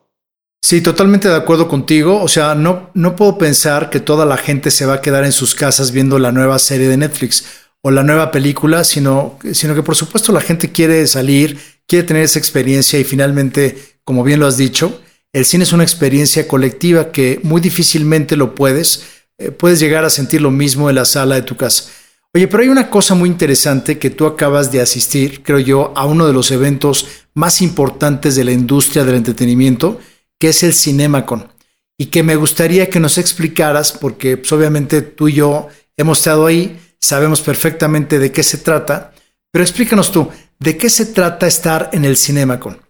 Sí, 0.62 0.82
totalmente 0.82 1.30
de 1.30 1.36
acuerdo 1.36 1.68
contigo. 1.68 2.22
O 2.22 2.28
sea, 2.28 2.54
no, 2.54 2.90
no 2.94 3.16
puedo 3.16 3.38
pensar 3.38 3.90
que 3.90 4.00
toda 4.00 4.26
la 4.26 4.38
gente 4.38 4.72
se 4.72 4.86
va 4.86 4.96
a 4.96 5.02
quedar 5.02 5.24
en 5.24 5.32
sus 5.32 5.56
casas 5.56 5.92
viendo 5.92 6.20
la 6.20 6.32
nueva 6.32 6.60
serie 6.60 6.88
de 6.88 6.98
Netflix 6.98 7.46
o 7.82 7.92
la 7.92 8.04
nueva 8.04 8.32
película, 8.32 8.84
sino, 8.84 9.38
sino 9.54 9.76
que 9.76 9.84
por 9.84 9.96
supuesto 9.96 10.32
la 10.32 10.42
gente 10.42 10.72
quiere 10.72 11.06
salir, 11.08 11.60
quiere 11.88 12.08
tener 12.08 12.24
esa 12.24 12.40
experiencia 12.40 13.00
y 13.00 13.04
finalmente, 13.04 14.00
como 14.04 14.24
bien 14.24 14.40
lo 14.40 14.48
has 14.48 14.58
dicho, 14.58 15.00
el 15.36 15.44
cine 15.44 15.66
es 15.66 15.74
una 15.74 15.84
experiencia 15.84 16.48
colectiva 16.48 17.12
que 17.12 17.42
muy 17.44 17.60
difícilmente 17.60 18.38
lo 18.38 18.56
puedes, 18.56 19.04
eh, 19.38 19.52
puedes 19.52 19.82
llegar 19.82 20.06
a 20.06 20.10
sentir 20.10 20.42
lo 20.42 20.50
mismo 20.50 20.90
en 20.90 20.96
la 20.96 21.04
sala 21.04 21.36
de 21.36 21.42
tu 21.42 21.58
casa. 21.58 21.92
Oye, 22.34 22.48
pero 22.48 22.64
hay 22.64 22.70
una 22.70 22.90
cosa 22.90 23.16
muy 23.16 23.28
interesante 23.28 24.00
que 24.00 24.10
tú 24.10 24.28
acabas 24.28 24.72
de 24.72 24.80
asistir, 24.80 25.44
creo 25.44 25.60
yo, 25.60 25.92
a 25.98 26.06
uno 26.06 26.26
de 26.26 26.32
los 26.32 26.52
eventos 26.52 27.08
más 27.34 27.62
importantes 27.62 28.38
de 28.38 28.46
la 28.46 28.54
industria 28.54 29.04
del 29.04 29.16
entretenimiento, 29.16 30.00
que 30.40 30.50
es 30.50 30.64
el 30.64 30.74
CinemaCon. 30.74 31.50
Y 31.98 32.06
que 32.06 32.24
me 32.24 32.38
gustaría 32.38 32.90
que 32.90 33.02
nos 33.02 33.18
explicaras, 33.18 33.92
porque 33.92 34.38
pues, 34.38 34.54
obviamente 34.54 35.02
tú 35.02 35.28
y 35.28 35.34
yo 35.34 35.68
hemos 35.98 36.20
estado 36.20 36.46
ahí, 36.46 36.80
sabemos 37.02 37.42
perfectamente 37.42 38.20
de 38.20 38.32
qué 38.32 38.42
se 38.42 38.60
trata, 38.60 39.14
pero 39.52 39.64
explícanos 39.64 40.14
tú, 40.14 40.30
¿de 40.60 40.78
qué 40.78 40.90
se 40.90 41.08
trata 41.08 41.46
estar 41.46 41.90
en 41.92 42.06
el 42.06 42.16
CinemaCon? 42.16 42.85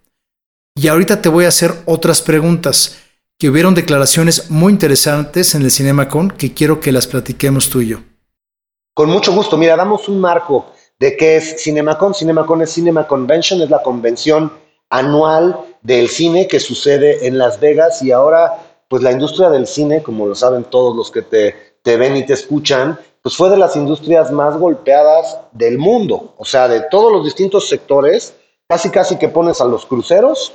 Y 0.78 0.88
ahorita 0.88 1.22
te 1.22 1.30
voy 1.30 1.46
a 1.46 1.48
hacer 1.48 1.72
otras 1.86 2.20
preguntas, 2.20 2.98
que 3.38 3.48
hubieron 3.48 3.74
declaraciones 3.74 4.50
muy 4.50 4.74
interesantes 4.74 5.54
en 5.54 5.62
el 5.62 5.70
CinemaCon 5.70 6.30
que 6.30 6.52
quiero 6.52 6.80
que 6.80 6.92
las 6.92 7.06
platiquemos 7.06 7.70
tú 7.70 7.80
y 7.80 7.88
yo. 7.88 7.98
Con 8.92 9.08
mucho 9.08 9.32
gusto. 9.32 9.56
Mira, 9.56 9.74
damos 9.74 10.06
un 10.10 10.20
marco 10.20 10.66
de 10.98 11.16
qué 11.16 11.36
es 11.36 11.62
CinemaCon. 11.62 12.12
CinemaCon 12.12 12.60
es 12.60 12.72
Cinema 12.72 13.06
Convention, 13.06 13.62
es 13.62 13.70
la 13.70 13.82
convención 13.82 14.52
anual 14.90 15.58
del 15.80 16.10
cine 16.10 16.46
que 16.46 16.60
sucede 16.60 17.26
en 17.26 17.38
Las 17.38 17.58
Vegas 17.58 18.02
y 18.02 18.12
ahora, 18.12 18.52
pues 18.86 19.02
la 19.02 19.12
industria 19.12 19.48
del 19.48 19.66
cine, 19.66 20.02
como 20.02 20.26
lo 20.26 20.34
saben 20.34 20.64
todos 20.64 20.94
los 20.94 21.10
que 21.10 21.22
te, 21.22 21.78
te 21.82 21.96
ven 21.96 22.18
y 22.18 22.26
te 22.26 22.34
escuchan, 22.34 23.00
pues 23.22 23.34
fue 23.34 23.48
de 23.48 23.56
las 23.56 23.76
industrias 23.76 24.30
más 24.30 24.58
golpeadas 24.58 25.38
del 25.52 25.78
mundo. 25.78 26.34
O 26.36 26.44
sea, 26.44 26.68
de 26.68 26.82
todos 26.90 27.10
los 27.10 27.24
distintos 27.24 27.66
sectores, 27.66 28.34
casi 28.68 28.90
casi 28.90 29.16
que 29.16 29.30
pones 29.30 29.62
a 29.62 29.64
los 29.64 29.86
cruceros 29.86 30.52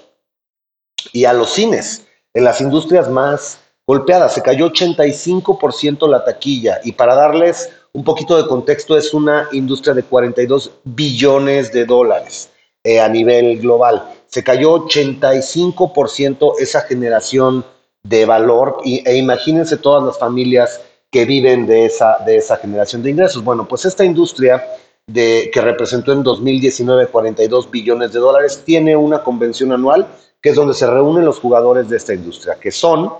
y 1.14 1.26
a 1.26 1.34
los 1.34 1.52
cines 1.52 2.06
en 2.34 2.44
las 2.44 2.62
industrias 2.62 3.10
más 3.10 3.60
golpeadas. 3.88 4.34
Se 4.34 4.42
cayó 4.42 4.72
85% 4.72 6.08
la 6.08 6.24
taquilla 6.24 6.80
y 6.84 6.94
para 6.94 7.16
darles 7.16 7.70
un 7.94 8.04
poquito 8.04 8.38
de 8.38 8.48
contexto, 8.48 8.98
es 8.98 9.14
una 9.14 9.50
industria 9.52 9.94
de 9.94 10.04
42 10.04 10.72
billones 10.84 11.74
de 11.74 11.86
dólares 11.86 12.50
eh, 12.84 13.02
a 13.02 13.10
nivel 13.10 13.60
global. 13.60 14.04
Se 14.28 14.44
cayó 14.44 14.86
85% 14.88 16.54
esa 16.60 16.82
generación 16.82 17.66
de 18.04 18.26
valor 18.26 18.78
y, 18.86 19.08
e 19.08 19.18
imagínense 19.18 19.78
todas 19.78 20.04
las 20.04 20.18
familias 20.18 20.82
que 21.12 21.26
viven 21.26 21.68
de 21.68 21.86
esa, 21.86 22.18
de 22.26 22.38
esa 22.38 22.56
generación 22.58 23.04
de 23.04 23.10
ingresos. 23.10 23.44
Bueno, 23.44 23.68
pues 23.68 23.84
esta 23.84 24.06
industria 24.06 24.64
de, 25.06 25.52
que 25.54 25.60
representó 25.60 26.14
en 26.14 26.24
2019 26.24 27.08
42 27.08 27.70
billones 27.70 28.14
de 28.14 28.20
dólares 28.20 28.64
tiene 28.66 28.96
una 28.96 29.22
convención 29.22 29.74
anual 29.74 30.08
que 30.42 30.50
es 30.50 30.56
donde 30.56 30.74
se 30.74 30.88
reúnen 30.88 31.26
los 31.26 31.40
jugadores 31.40 31.88
de 31.90 31.98
esta 31.98 32.14
industria, 32.14 32.58
que 32.60 32.72
son 32.72 33.14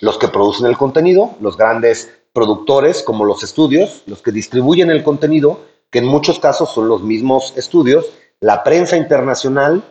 los 0.00 0.18
que 0.18 0.28
producen 0.28 0.66
el 0.66 0.76
contenido, 0.76 1.36
los 1.40 1.56
grandes 1.56 2.10
productores 2.32 3.02
como 3.02 3.24
los 3.24 3.42
estudios, 3.42 4.02
los 4.06 4.22
que 4.22 4.30
distribuyen 4.30 4.90
el 4.90 5.02
contenido, 5.02 5.60
que 5.90 5.98
en 5.98 6.06
muchos 6.06 6.38
casos 6.38 6.70
son 6.72 6.88
los 6.88 7.02
mismos 7.02 7.52
estudios, 7.56 8.06
la 8.40 8.62
prensa 8.62 8.96
internacional, 8.96 9.82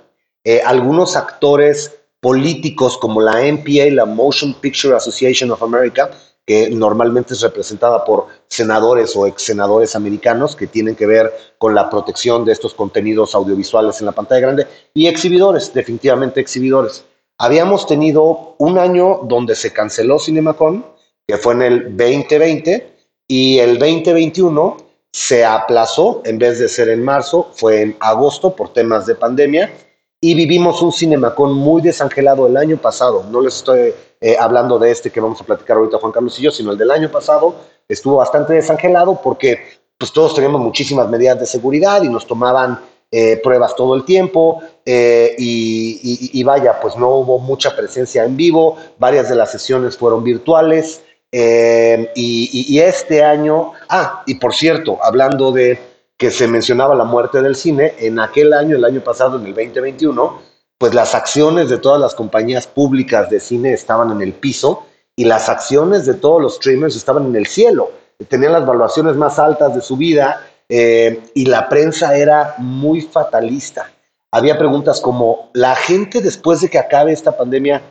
eh, 0.44 0.62
algunos 0.66 1.18
actores 1.18 1.98
políticos 2.22 2.98
como 2.98 3.20
la 3.20 3.42
MPA, 3.42 3.92
la 3.92 4.06
Motion 4.06 4.54
Picture 4.54 4.96
Association 4.96 5.52
of 5.52 5.62
America, 5.62 6.10
que 6.48 6.70
normalmente 6.70 7.34
es 7.34 7.42
representada 7.42 8.06
por 8.06 8.28
senadores 8.48 9.14
o 9.18 9.28
ex 9.28 9.42
senadores 9.42 9.98
americanos 9.98 10.56
que 10.56 10.66
tienen 10.66 10.96
que 10.96 11.06
ver 11.06 11.30
con 11.58 11.76
la 11.76 11.90
protección 11.90 12.46
de 12.46 12.54
estos 12.54 12.74
contenidos 12.74 13.36
audiovisuales 13.36 14.00
en 14.00 14.06
la 14.06 14.14
pantalla 14.14 14.40
grande, 14.40 14.68
y 14.94 15.08
exhibidores, 15.08 15.74
definitivamente 15.74 16.40
exhibidores. 16.40 17.04
Habíamos 17.38 17.86
tenido 17.86 18.56
un 18.60 18.78
año 18.78 19.20
donde 19.24 19.56
se 19.56 19.74
canceló 19.74 20.20
CinemaCon, 20.20 20.86
que 21.28 21.36
fue 21.36 21.54
en 21.54 21.62
el 21.64 21.98
2020, 21.98 22.94
y 23.28 23.60
el 23.60 23.78
2021 23.78 24.78
se 25.12 25.44
aplazó, 25.44 26.22
en 26.24 26.40
vez 26.40 26.60
de 26.60 26.70
ser 26.70 26.88
en 26.88 27.04
marzo, 27.04 27.52
fue 27.56 27.82
en 27.82 27.98
agosto 28.00 28.56
por 28.56 28.72
temas 28.72 29.06
de 29.06 29.16
pandemia 29.16 29.70
y 30.20 30.34
vivimos 30.34 30.82
un 30.82 30.92
Cinemacón 30.92 31.54
muy 31.54 31.82
desangelado 31.82 32.48
el 32.48 32.58
año 32.58 32.78
pasado. 32.78 33.24
No 33.30 33.42
les 33.42 33.58
estoy 33.58 33.94
eh, 34.20 34.36
hablando 34.40 34.80
de 34.80 34.92
este 34.92 35.12
que 35.12 35.22
vamos 35.22 35.40
a 35.42 35.44
platicar 35.44 35.78
ahorita 35.78 36.00
Juan 36.00 36.12
Carlos 36.12 36.40
y 36.40 36.44
yo, 36.44 36.52
sino 36.52 36.72
el 36.72 36.78
del 36.78 36.92
año 36.92 37.10
pasado 37.12 37.56
estuvo 37.88 38.18
bastante 38.18 38.54
desangelado 38.54 39.22
porque 39.22 39.60
pues 39.98 40.12
todos 40.12 40.34
teníamos 40.34 40.62
muchísimas 40.62 41.08
medidas 41.10 41.40
de 41.40 41.46
seguridad 41.46 42.02
y 42.04 42.10
nos 42.10 42.26
tomaban 42.26 42.80
eh, 43.10 43.40
pruebas 43.42 43.76
todo 43.76 43.96
el 43.96 44.04
tiempo 44.04 44.62
eh, 44.86 45.36
y, 45.38 46.44
vaya, 46.44 46.80
pues 46.80 46.98
no 46.98 47.10
hubo 47.18 47.40
mucha 47.40 47.76
presencia 47.76 48.26
en 48.26 48.36
vivo, 48.36 48.78
varias 48.98 49.30
de 49.30 49.36
las 49.36 49.52
sesiones 49.52 49.98
fueron 49.98 50.24
virtuales 50.24 51.04
y 51.32 52.80
este 52.80 53.24
año, 53.24 53.74
ah, 53.90 54.24
y 54.26 54.36
por 54.36 54.54
cierto, 54.54 54.98
hablando 55.02 55.52
de 55.52 55.80
que 56.18 56.32
se 56.32 56.48
mencionaba 56.48 56.96
la 56.96 57.04
muerte 57.04 57.42
del 57.42 57.56
cine, 57.56 57.94
en 58.00 58.20
aquel 58.20 58.54
año, 58.54 58.76
el 58.76 58.86
año 58.86 59.02
pasado, 59.02 59.38
en 59.38 59.46
el 59.46 59.54
2021, 59.54 60.42
pues 60.78 60.94
las 60.94 61.16
acciones 61.16 61.70
de 61.70 61.78
todas 61.78 62.02
las 62.02 62.16
compañías 62.16 62.68
públicas 62.68 63.30
de 63.30 63.40
cine 63.40 63.74
estaban 63.74 64.12
en 64.12 64.22
el 64.22 64.34
piso 64.34 64.86
y 65.16 65.26
las 65.26 65.50
acciones 65.50 66.06
de 66.06 66.16
todos 66.16 66.42
los 66.42 66.56
streamers 66.56 66.96
estaban 66.96 67.26
en 67.26 67.36
el 67.36 67.48
cielo. 67.48 67.92
Tenían 68.28 68.54
las 68.54 68.66
valuaciones 68.66 69.16
más 69.16 69.40
altas 69.40 69.76
de 69.76 69.82
su 69.82 69.98
vida 69.98 70.42
eh, 70.70 71.22
y 71.34 71.46
la 71.46 71.70
prensa 71.70 72.16
era 72.16 72.56
muy 72.58 73.02
fatalista. 73.02 73.92
Había 74.32 74.58
preguntas 74.58 75.02
como, 75.02 75.50
¿la 75.54 75.76
gente 75.76 76.22
después 76.22 76.62
de 76.62 76.70
que 76.70 76.80
acabe 76.80 77.12
esta 77.12 77.38
pandemia 77.38 77.82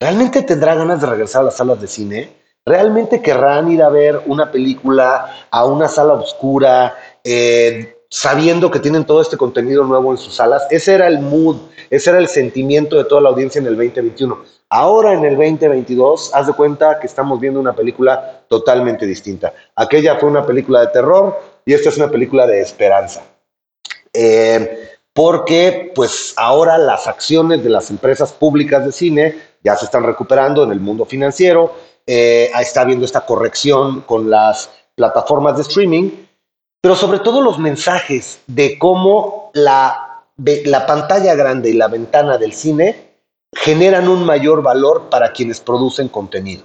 realmente 0.00 0.42
tendrá 0.42 0.74
ganas 0.74 1.00
de 1.00 1.06
regresar 1.06 1.42
a 1.42 1.46
las 1.46 1.56
salas 1.56 1.80
de 1.80 1.86
cine? 1.86 2.32
¿Realmente 2.64 3.20
querrán 3.20 3.70
ir 3.70 3.82
a 3.82 3.88
ver 3.88 4.22
una 4.26 4.50
película 4.50 5.46
a 5.50 5.64
una 5.64 5.88
sala 5.88 6.14
oscura? 6.14 6.94
Eh, 7.24 7.96
sabiendo 8.12 8.70
que 8.70 8.78
tienen 8.78 9.06
todo 9.06 9.22
este 9.22 9.38
contenido 9.38 9.84
nuevo 9.84 10.10
en 10.10 10.18
sus 10.18 10.34
salas. 10.34 10.66
Ese 10.70 10.94
era 10.94 11.06
el 11.08 11.20
mood, 11.20 11.56
ese 11.88 12.10
era 12.10 12.18
el 12.18 12.28
sentimiento 12.28 12.98
de 12.98 13.04
toda 13.04 13.22
la 13.22 13.30
audiencia 13.30 13.58
en 13.58 13.66
el 13.66 13.74
2021. 13.74 14.38
Ahora 14.68 15.14
en 15.14 15.24
el 15.24 15.34
2022, 15.34 16.30
haz 16.34 16.46
de 16.46 16.52
cuenta 16.52 17.00
que 17.00 17.06
estamos 17.06 17.40
viendo 17.40 17.58
una 17.58 17.74
película 17.74 18.44
totalmente 18.48 19.06
distinta. 19.06 19.54
Aquella 19.76 20.16
fue 20.16 20.28
una 20.28 20.44
película 20.44 20.80
de 20.80 20.88
terror 20.88 21.40
y 21.64 21.72
esta 21.72 21.88
es 21.88 21.96
una 21.96 22.10
película 22.10 22.46
de 22.46 22.60
esperanza. 22.60 23.22
Eh, 24.12 24.90
porque 25.14 25.90
pues 25.94 26.34
ahora 26.36 26.76
las 26.76 27.06
acciones 27.06 27.64
de 27.64 27.70
las 27.70 27.88
empresas 27.90 28.32
públicas 28.34 28.84
de 28.84 28.92
cine 28.92 29.36
ya 29.64 29.74
se 29.76 29.86
están 29.86 30.02
recuperando 30.02 30.64
en 30.64 30.72
el 30.72 30.80
mundo 30.80 31.06
financiero, 31.06 31.72
eh, 32.06 32.50
está 32.60 32.82
habiendo 32.82 33.06
esta 33.06 33.24
corrección 33.24 34.02
con 34.02 34.28
las 34.28 34.70
plataformas 34.94 35.56
de 35.56 35.62
streaming 35.62 36.10
pero 36.82 36.96
sobre 36.96 37.20
todo 37.20 37.40
los 37.40 37.60
mensajes 37.60 38.40
de 38.48 38.76
cómo 38.76 39.50
la, 39.54 40.24
la 40.36 40.84
pantalla 40.84 41.34
grande 41.36 41.70
y 41.70 41.74
la 41.74 41.86
ventana 41.86 42.38
del 42.38 42.52
cine 42.52 43.12
generan 43.54 44.08
un 44.08 44.26
mayor 44.26 44.62
valor 44.62 45.08
para 45.08 45.32
quienes 45.32 45.60
producen 45.60 46.08
contenido. 46.08 46.64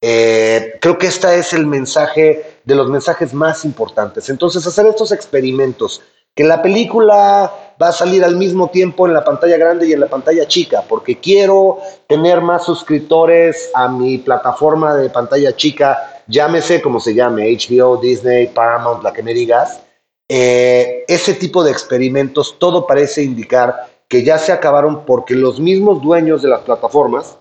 Eh, 0.00 0.78
creo 0.80 0.96
que 0.96 1.08
este 1.08 1.38
es 1.38 1.52
el 1.52 1.66
mensaje 1.66 2.60
de 2.64 2.74
los 2.74 2.88
mensajes 2.88 3.34
más 3.34 3.66
importantes. 3.66 4.30
Entonces, 4.30 4.66
hacer 4.66 4.86
estos 4.86 5.12
experimentos, 5.12 6.00
que 6.34 6.44
la 6.44 6.62
película 6.62 7.52
va 7.80 7.88
a 7.88 7.92
salir 7.92 8.24
al 8.24 8.36
mismo 8.36 8.68
tiempo 8.68 9.06
en 9.06 9.12
la 9.12 9.24
pantalla 9.24 9.56
grande 9.58 9.86
y 9.86 9.92
en 9.92 10.00
la 10.00 10.06
pantalla 10.06 10.46
chica, 10.46 10.82
porque 10.88 11.18
quiero 11.20 11.80
tener 12.06 12.40
más 12.40 12.64
suscriptores 12.64 13.70
a 13.74 13.88
mi 13.88 14.18
plataforma 14.18 14.94
de 14.94 15.10
pantalla 15.10 15.54
chica 15.54 16.13
llámese 16.26 16.80
como 16.82 17.00
se 17.00 17.14
llame, 17.14 17.52
HBO, 17.56 17.96
Disney, 17.98 18.48
Paramount, 18.48 19.02
la 19.02 19.12
que 19.12 19.22
me 19.22 19.34
digas, 19.34 19.82
eh, 20.28 21.04
ese 21.06 21.34
tipo 21.34 21.62
de 21.62 21.70
experimentos, 21.70 22.56
todo 22.58 22.86
parece 22.86 23.22
indicar 23.22 23.88
que 24.08 24.22
ya 24.22 24.38
se 24.38 24.52
acabaron 24.52 25.04
porque 25.04 25.34
los 25.34 25.60
mismos 25.60 26.02
dueños 26.02 26.42
de 26.42 26.48
las 26.48 26.60
plataformas, 26.60 27.38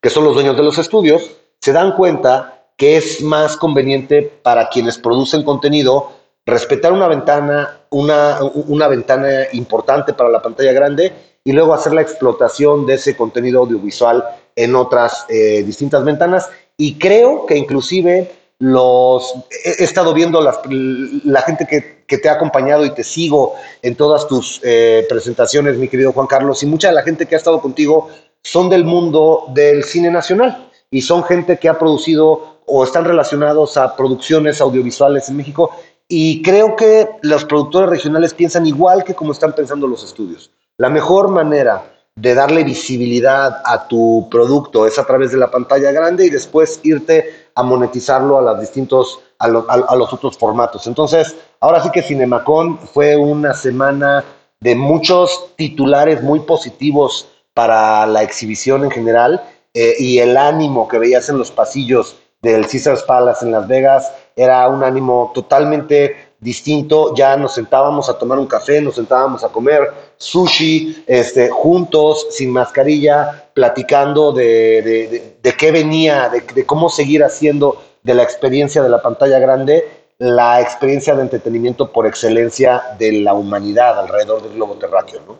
que 0.00 0.10
son 0.10 0.24
los 0.24 0.34
dueños 0.34 0.56
de 0.56 0.62
los 0.62 0.78
estudios, 0.78 1.30
se 1.60 1.72
dan 1.72 1.96
cuenta 1.96 2.66
que 2.76 2.96
es 2.96 3.20
más 3.22 3.56
conveniente 3.56 4.22
para 4.42 4.68
quienes 4.68 4.98
producen 4.98 5.44
contenido 5.44 6.12
respetar 6.44 6.92
una 6.92 7.06
ventana, 7.06 7.80
una, 7.90 8.40
una 8.42 8.88
ventana 8.88 9.28
importante 9.52 10.12
para 10.12 10.30
la 10.30 10.42
pantalla 10.42 10.72
grande 10.72 11.12
y 11.44 11.52
luego 11.52 11.74
hacer 11.74 11.92
la 11.92 12.02
explotación 12.02 12.86
de 12.86 12.94
ese 12.94 13.16
contenido 13.16 13.60
audiovisual 13.60 14.24
en 14.56 14.74
otras 14.74 15.24
eh, 15.28 15.62
distintas 15.64 16.04
ventanas 16.04 16.50
y 16.82 16.94
creo 16.94 17.46
que 17.46 17.56
inclusive 17.56 18.32
los 18.58 19.34
he, 19.64 19.84
estado 19.84 20.12
viendo 20.12 20.40
la 20.40 21.42
gente 21.42 21.64
que, 21.64 22.18
te 22.18 22.28
ha 22.28 22.32
acompañado 22.32 22.84
y 22.84 22.90
te 22.90 23.04
sigo 23.04 23.54
en 23.82 23.94
todas 23.94 24.26
tus 24.26 24.60
eh, 24.64 25.06
presentaciones, 25.08 25.78
mi 25.78 25.86
querido 25.86 26.12
Juan 26.12 26.26
Carlos, 26.26 26.60
y 26.64 26.66
mucha 26.66 26.88
de 26.88 26.94
la 26.94 27.02
gente 27.02 27.26
que 27.26 27.36
ha 27.36 27.38
estado 27.38 27.60
contigo 27.60 28.08
son 28.42 28.68
del 28.68 28.84
mundo 28.84 29.44
del 29.54 29.84
cine 29.84 30.10
nacional 30.10 30.70
y 30.90 31.02
son 31.02 31.22
gente 31.22 31.56
que 31.56 31.68
ha 31.68 31.78
producido 31.78 32.58
o 32.66 32.82
están 32.82 33.04
relacionados 33.04 33.76
a 33.76 33.94
producciones 33.94 34.60
audiovisuales 34.60 35.28
en 35.28 35.36
México 35.36 35.70
y 36.08 36.42
creo 36.42 36.74
que 36.74 37.10
los 37.22 37.44
productores 37.44 37.90
regionales 37.90 38.34
piensan 38.34 38.66
igual 38.66 39.04
que 39.04 39.14
como 39.14 39.30
están 39.30 39.54
pensando 39.54 39.86
los 39.86 40.02
estudios. 40.02 40.50
La 40.78 40.90
mejor 40.90 41.28
manera 41.28 41.91
de 42.14 42.34
darle 42.34 42.62
visibilidad 42.64 43.62
a 43.64 43.88
tu 43.88 44.28
producto 44.30 44.86
es 44.86 44.98
a 44.98 45.04
través 45.04 45.32
de 45.32 45.38
la 45.38 45.50
pantalla 45.50 45.90
grande 45.92 46.26
y 46.26 46.30
después 46.30 46.80
irte 46.82 47.48
a 47.54 47.62
monetizarlo 47.62 48.38
a 48.38 48.42
los 48.42 48.60
distintos 48.60 49.20
a, 49.38 49.48
los 49.48 50.12
otros 50.12 50.38
formatos. 50.38 50.86
Entonces, 50.86 51.34
ahora 51.60 51.82
sí 51.82 51.90
que 51.90 52.02
Cinemacon 52.02 52.78
fue 52.78 53.16
una 53.16 53.54
semana 53.54 54.24
de 54.60 54.76
muchos 54.76 55.56
titulares 55.56 56.22
muy 56.22 56.40
positivos 56.40 57.28
para 57.52 58.06
la 58.06 58.22
exhibición 58.22 58.84
en 58.84 58.90
general 58.90 59.42
eh, 59.74 59.94
y 59.98 60.18
el 60.18 60.36
ánimo 60.36 60.86
que 60.86 60.98
veías 60.98 61.28
en 61.28 61.38
los 61.38 61.50
pasillos 61.50 62.16
del 62.40 62.66
Caesars 62.66 63.02
Palace 63.02 63.44
en 63.44 63.52
Las 63.52 63.66
Vegas 63.66 64.12
era 64.36 64.68
un 64.68 64.84
ánimo 64.84 65.32
totalmente 65.34 66.32
distinto, 66.40 67.14
ya 67.14 67.36
nos 67.36 67.54
sentábamos 67.54 68.08
a 68.08 68.18
tomar 68.18 68.38
un 68.38 68.46
café, 68.46 68.80
nos 68.80 68.96
sentábamos 68.96 69.44
a 69.44 69.48
comer 69.48 70.11
sushi, 70.22 71.04
este, 71.06 71.50
juntos, 71.50 72.28
sin 72.30 72.50
mascarilla, 72.50 73.48
platicando 73.54 74.32
de, 74.32 75.36
qué 75.58 75.72
venía, 75.72 76.30
de, 76.30 76.64
cómo 76.64 76.88
seguir 76.88 77.24
haciendo 77.24 77.82
de 78.02 78.14
la 78.14 78.22
experiencia 78.22 78.82
de 78.82 78.88
la 78.88 79.02
pantalla 79.02 79.38
grande 79.38 79.84
la 80.18 80.60
experiencia 80.60 81.16
de 81.16 81.22
entretenimiento 81.22 81.90
por 81.90 82.06
excelencia 82.06 82.80
de 82.96 83.10
la 83.12 83.34
humanidad 83.34 83.98
alrededor 83.98 84.40
del 84.42 84.52
globo 84.52 84.76
terráqueo, 84.76 85.20
¿no? 85.26 85.36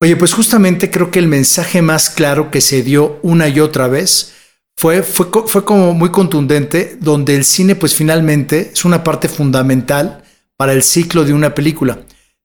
Oye, 0.00 0.14
pues 0.14 0.32
justamente 0.32 0.88
creo 0.88 1.10
que 1.10 1.18
el 1.18 1.26
mensaje 1.26 1.82
más 1.82 2.10
claro 2.10 2.50
que 2.50 2.60
se 2.60 2.82
dio 2.82 3.18
una 3.22 3.48
y 3.48 3.58
otra 3.58 3.88
vez 3.88 4.32
fue, 4.76 5.02
fue, 5.02 5.26
fue 5.46 5.64
como 5.64 5.92
muy 5.94 6.10
contundente, 6.10 6.96
donde 7.00 7.34
el 7.34 7.44
cine 7.44 7.74
pues 7.74 7.94
finalmente 7.94 8.70
es 8.72 8.84
una 8.84 9.02
parte 9.02 9.28
fundamental 9.28 10.22
para 10.56 10.72
el 10.72 10.84
ciclo 10.84 11.24
de 11.24 11.34
una 11.34 11.54
película. 11.54 11.98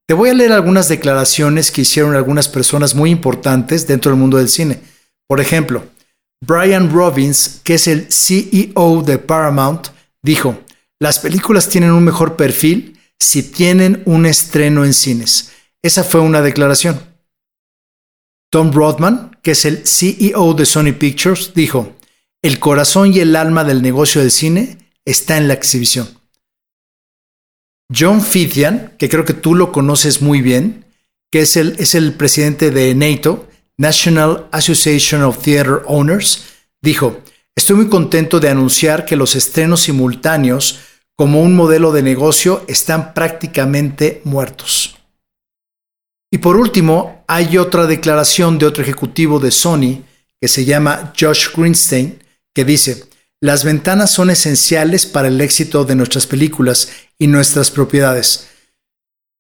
Te 0.08 0.14
voy 0.14 0.30
a 0.30 0.36
leer 0.36 0.52
algunas 0.52 0.88
declaraciones 0.88 1.72
que 1.72 1.82
hicieron 1.82 2.16
algunas 2.16 2.48
personas 2.48 2.94
muy 2.94 3.10
importantes 3.10 3.88
dentro 3.88 4.12
del 4.12 4.20
mundo 4.20 4.38
del 4.38 4.50
cine. 4.50 4.80
Por 5.28 5.42
ejemplo, 5.42 5.84
Brian 6.46 6.94
Robbins, 6.94 7.62
que 7.64 7.74
es 7.74 7.88
el 7.88 8.12
CEO 8.12 9.02
de 9.02 9.18
Paramount, 9.18 9.88
dijo, 10.22 10.60
las 11.00 11.18
películas 11.18 11.70
tienen 11.70 11.92
un 11.92 12.04
mejor 12.04 12.36
perfil 12.36 13.00
si 13.20 13.42
tienen 13.42 14.04
un 14.06 14.28
estreno 14.28 14.86
en 14.86 14.94
cines. 14.94 15.52
Esa 15.82 16.04
fue 16.04 16.22
una 16.22 16.44
declaración. 16.44 17.00
Tom 18.52 18.70
Broadman, 18.70 19.40
que 19.42 19.52
es 19.52 19.66
el 19.66 19.88
CEO 19.88 20.54
de 20.54 20.66
Sony 20.68 20.94
Pictures, 20.98 21.54
dijo, 21.56 21.96
el 22.44 22.60
corazón 22.60 23.12
y 23.12 23.20
el 23.20 23.36
alma 23.36 23.64
del 23.64 23.82
negocio 23.82 24.22
del 24.22 24.30
cine 24.30 24.78
está 25.04 25.38
en 25.38 25.48
la 25.48 25.56
exhibición. 25.56 26.08
John 27.94 28.22
Fithian, 28.22 28.94
que 28.98 29.10
creo 29.10 29.26
que 29.26 29.34
tú 29.34 29.56
lo 29.56 29.72
conoces 29.72 30.22
muy 30.22 30.42
bien, 30.42 30.86
que 31.32 31.42
es 31.42 31.56
el, 31.58 31.76
es 31.78 31.96
el 31.96 32.14
presidente 32.14 32.72
de 32.72 32.96
NATO, 32.96 33.48
National 33.78 34.48
Association 34.52 35.24
of 35.24 35.44
Theater 35.44 35.82
Owners, 35.86 36.46
dijo, 36.82 37.22
estoy 37.56 37.76
muy 37.76 37.90
contento 37.90 38.40
de 38.40 38.50
anunciar 38.50 39.06
que 39.06 39.16
los 39.16 39.36
estrenos 39.36 39.82
simultáneos 39.82 40.80
como 41.18 41.42
un 41.42 41.56
modelo 41.56 41.92
de 41.92 42.02
negocio 42.02 42.64
están 42.68 43.14
prácticamente 43.14 44.22
muertos. 44.24 44.98
Y 46.32 46.40
por 46.40 46.58
último, 46.58 47.24
hay 47.28 47.58
otra 47.58 47.86
declaración 47.86 48.58
de 48.58 48.66
otro 48.66 48.84
ejecutivo 48.84 49.40
de 49.40 49.52
Sony 49.52 50.04
que 50.42 50.48
se 50.48 50.66
llama 50.66 51.14
Josh 51.18 51.48
Greenstein, 51.56 52.22
que 52.54 52.66
dice, 52.66 53.06
las 53.42 53.64
ventanas 53.64 54.12
son 54.12 54.30
esenciales 54.30 55.06
para 55.06 55.28
el 55.28 55.40
éxito 55.42 55.84
de 55.86 55.96
nuestras 55.96 56.26
películas 56.26 56.90
y 57.20 57.28
nuestras 57.28 57.72
propiedades. 57.72 58.48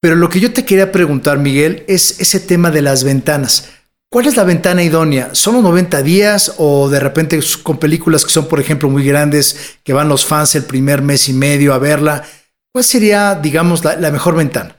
Pero 0.02 0.16
lo 0.16 0.30
que 0.30 0.40
yo 0.40 0.54
te 0.54 0.66
quería 0.66 0.92
preguntar, 0.92 1.40
Miguel, 1.40 1.84
es 1.88 2.20
ese 2.20 2.40
tema 2.40 2.70
de 2.72 2.82
las 2.82 3.04
ventanas. 3.04 3.70
¿Cuál 4.12 4.28
es 4.28 4.38
la 4.38 4.44
ventana 4.44 4.84
idónea? 4.84 5.30
¿Son 5.34 5.56
los 5.56 5.64
90 5.64 6.04
días 6.04 6.54
o 6.58 6.90
de 6.90 7.00
repente 7.00 7.40
con 7.64 7.80
películas 7.80 8.24
que 8.24 8.32
son, 8.32 8.48
por 8.48 8.60
ejemplo, 8.60 8.90
muy 8.90 9.04
grandes, 9.04 9.78
que 9.84 9.94
van 9.94 10.08
los 10.08 10.26
fans 10.26 10.56
el 10.56 10.64
primer 10.64 11.02
mes 11.02 11.28
y 11.28 11.34
medio 11.34 11.74
a 11.74 11.80
verla? 11.80 12.24
¿Cuál 12.72 12.86
sería, 12.86 13.36
digamos, 13.36 13.84
la, 13.84 13.96
la 13.96 14.12
mejor 14.12 14.36
ventana? 14.36 14.76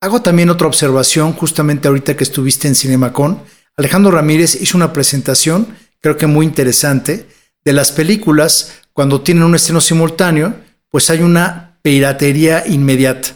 Hago 0.00 0.22
también 0.22 0.48
otra 0.48 0.68
observación, 0.68 1.32
justamente 1.32 1.88
ahorita 1.88 2.16
que 2.16 2.22
estuviste 2.22 2.68
en 2.68 2.76
CinemaCon. 2.76 3.42
Alejandro 3.76 4.12
Ramírez 4.12 4.54
hizo 4.60 4.76
una 4.76 4.92
presentación, 4.92 5.76
creo 6.00 6.16
que 6.16 6.28
muy 6.28 6.46
interesante, 6.46 7.26
de 7.68 7.74
las 7.74 7.92
películas 7.92 8.80
cuando 8.94 9.20
tienen 9.20 9.44
un 9.44 9.54
estreno 9.54 9.82
simultáneo, 9.82 10.54
pues 10.88 11.10
hay 11.10 11.20
una 11.20 11.78
piratería 11.82 12.66
inmediata. 12.66 13.28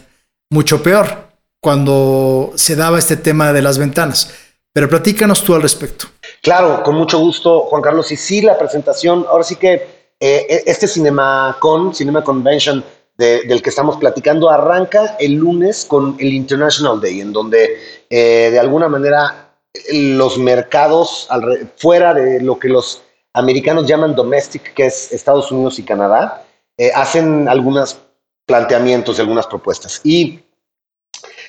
Mucho 0.49 0.81
peor 0.81 1.27
cuando 1.61 2.51
se 2.55 2.75
daba 2.75 2.97
este 2.97 3.15
tema 3.15 3.53
de 3.53 3.61
las 3.61 3.77
ventanas. 3.77 4.33
Pero 4.73 4.89
platícanos 4.89 5.43
tú 5.43 5.53
al 5.53 5.61
respecto. 5.61 6.07
Claro, 6.41 6.81
con 6.81 6.95
mucho 6.95 7.19
gusto, 7.19 7.59
Juan 7.69 7.83
Carlos. 7.83 8.11
Y 8.11 8.17
sí, 8.17 8.41
la 8.41 8.57
presentación, 8.57 9.23
ahora 9.29 9.43
sí 9.43 9.55
que 9.55 10.15
eh, 10.19 10.63
este 10.65 10.87
CinemaCon, 10.87 11.93
Cinema 11.93 12.23
Convention 12.23 12.83
del 13.15 13.61
que 13.61 13.69
estamos 13.69 13.97
platicando, 13.97 14.49
arranca 14.49 15.15
el 15.19 15.33
lunes 15.33 15.85
con 15.85 16.15
el 16.19 16.33
International 16.33 16.99
Day, 16.99 17.21
en 17.21 17.31
donde 17.31 17.77
eh, 18.09 18.49
de 18.51 18.59
alguna 18.59 18.89
manera 18.89 19.59
los 19.91 20.39
mercados 20.39 21.29
fuera 21.77 22.15
de 22.15 22.41
lo 22.41 22.57
que 22.57 22.69
los 22.69 23.03
americanos 23.33 23.87
llaman 23.87 24.15
domestic, 24.15 24.73
que 24.73 24.85
es 24.85 25.11
Estados 25.11 25.51
Unidos 25.51 25.79
y 25.79 25.83
Canadá, 25.83 26.45
eh, 26.77 26.91
hacen 26.93 27.47
algunos 27.49 27.97
planteamientos 28.45 29.17
y 29.17 29.21
algunas 29.21 29.47
propuestas. 29.47 30.01
Y 30.03 30.39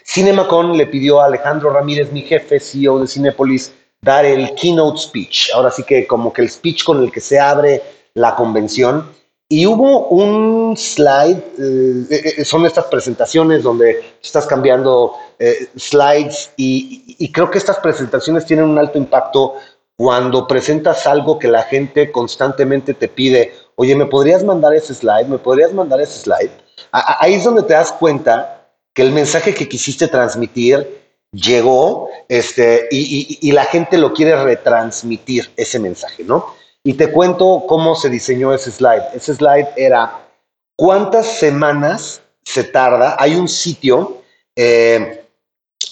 CinemaCon 0.05 0.77
le 0.77 0.87
pidió 0.87 1.21
a 1.21 1.27
Alejandro 1.27 1.71
Ramírez, 1.71 2.13
mi 2.13 2.23
jefe, 2.23 2.61
CEO 2.61 3.01
de 3.01 3.07
Cinepolis, 3.07 3.73
dar 4.01 4.25
el 4.25 4.55
keynote 4.55 4.99
speech. 4.99 5.51
Ahora 5.55 5.71
sí 5.71 5.83
que 5.83 6.07
como 6.07 6.33
que 6.33 6.43
el 6.43 6.51
speech 6.51 6.85
con 6.85 7.03
el 7.03 7.11
que 7.11 7.21
se 7.21 7.41
abre 7.41 7.83
la 8.15 8.35
convención. 8.35 9.11
Y 9.49 9.67
hubo 9.67 10.09
un 10.09 10.77
slide, 10.77 11.43
eh, 11.59 12.35
eh, 12.39 12.45
son 12.45 12.65
estas 12.65 12.87
presentaciones 12.87 13.63
donde 13.63 14.03
estás 14.23 14.47
cambiando 14.47 15.13
eh, 15.39 15.69
slides 15.77 16.53
y, 16.57 17.31
creo 17.31 17.51
que 17.51 17.59
estas 17.59 17.79
presentaciones 17.79 18.47
tienen 18.47 18.67
un 18.67 18.79
alto 18.79 18.99
impacto 18.99 19.55
cuando 19.97 20.47
presentas 20.47 21.07
algo 21.07 21.39
que 21.39 21.49
la 21.49 21.63
gente 21.63 22.11
constantemente 22.11 22.95
te 22.95 23.09
pide, 23.09 23.55
oye, 23.77 23.95
¿me 23.95 24.07
podrías 24.07 24.43
mandar 24.43 24.75
ese 24.75 24.95
slide? 24.95 25.27
¿Me 25.27 25.39
podrías 25.39 25.73
mandar 25.73 26.01
ese 26.01 26.19
slide? 26.19 26.51
Ahí 26.91 27.35
es 27.35 27.45
donde 27.45 27.63
te 27.63 27.75
das 27.75 27.93
cuenta 27.93 28.69
que 28.93 29.03
el 29.03 29.13
mensaje 29.13 29.55
que 29.55 29.69
quisiste 29.69 30.09
transmitir 30.09 31.03
llegó 31.33 32.09
este, 32.29 32.89
y, 32.91 33.39
y, 33.41 33.49
y 33.49 33.53
la 33.53 33.65
gente 33.65 33.99
lo 33.99 34.13
quiere 34.13 34.41
retransmitir, 34.43 35.51
ese 35.57 35.79
mensaje, 35.79 36.23
¿no? 36.25 36.55
Y 36.85 36.95
te 36.95 37.11
cuento 37.11 37.65
cómo 37.67 37.95
se 37.95 38.11
diseñó 38.11 38.53
ese 38.53 38.71
slide. 38.71 39.03
Ese 39.15 39.35
slide 39.35 39.69
era 39.77 40.29
cuántas 40.77 41.27
semanas 41.27 42.21
se 42.43 42.65
tarda. 42.65 43.17
Hay 43.19 43.35
un 43.35 43.49
sitio 43.49 44.23
eh, 44.55 45.25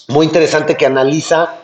muy 0.09 0.27
interesante 0.27 0.77
que 0.77 0.87
analiza 0.87 1.62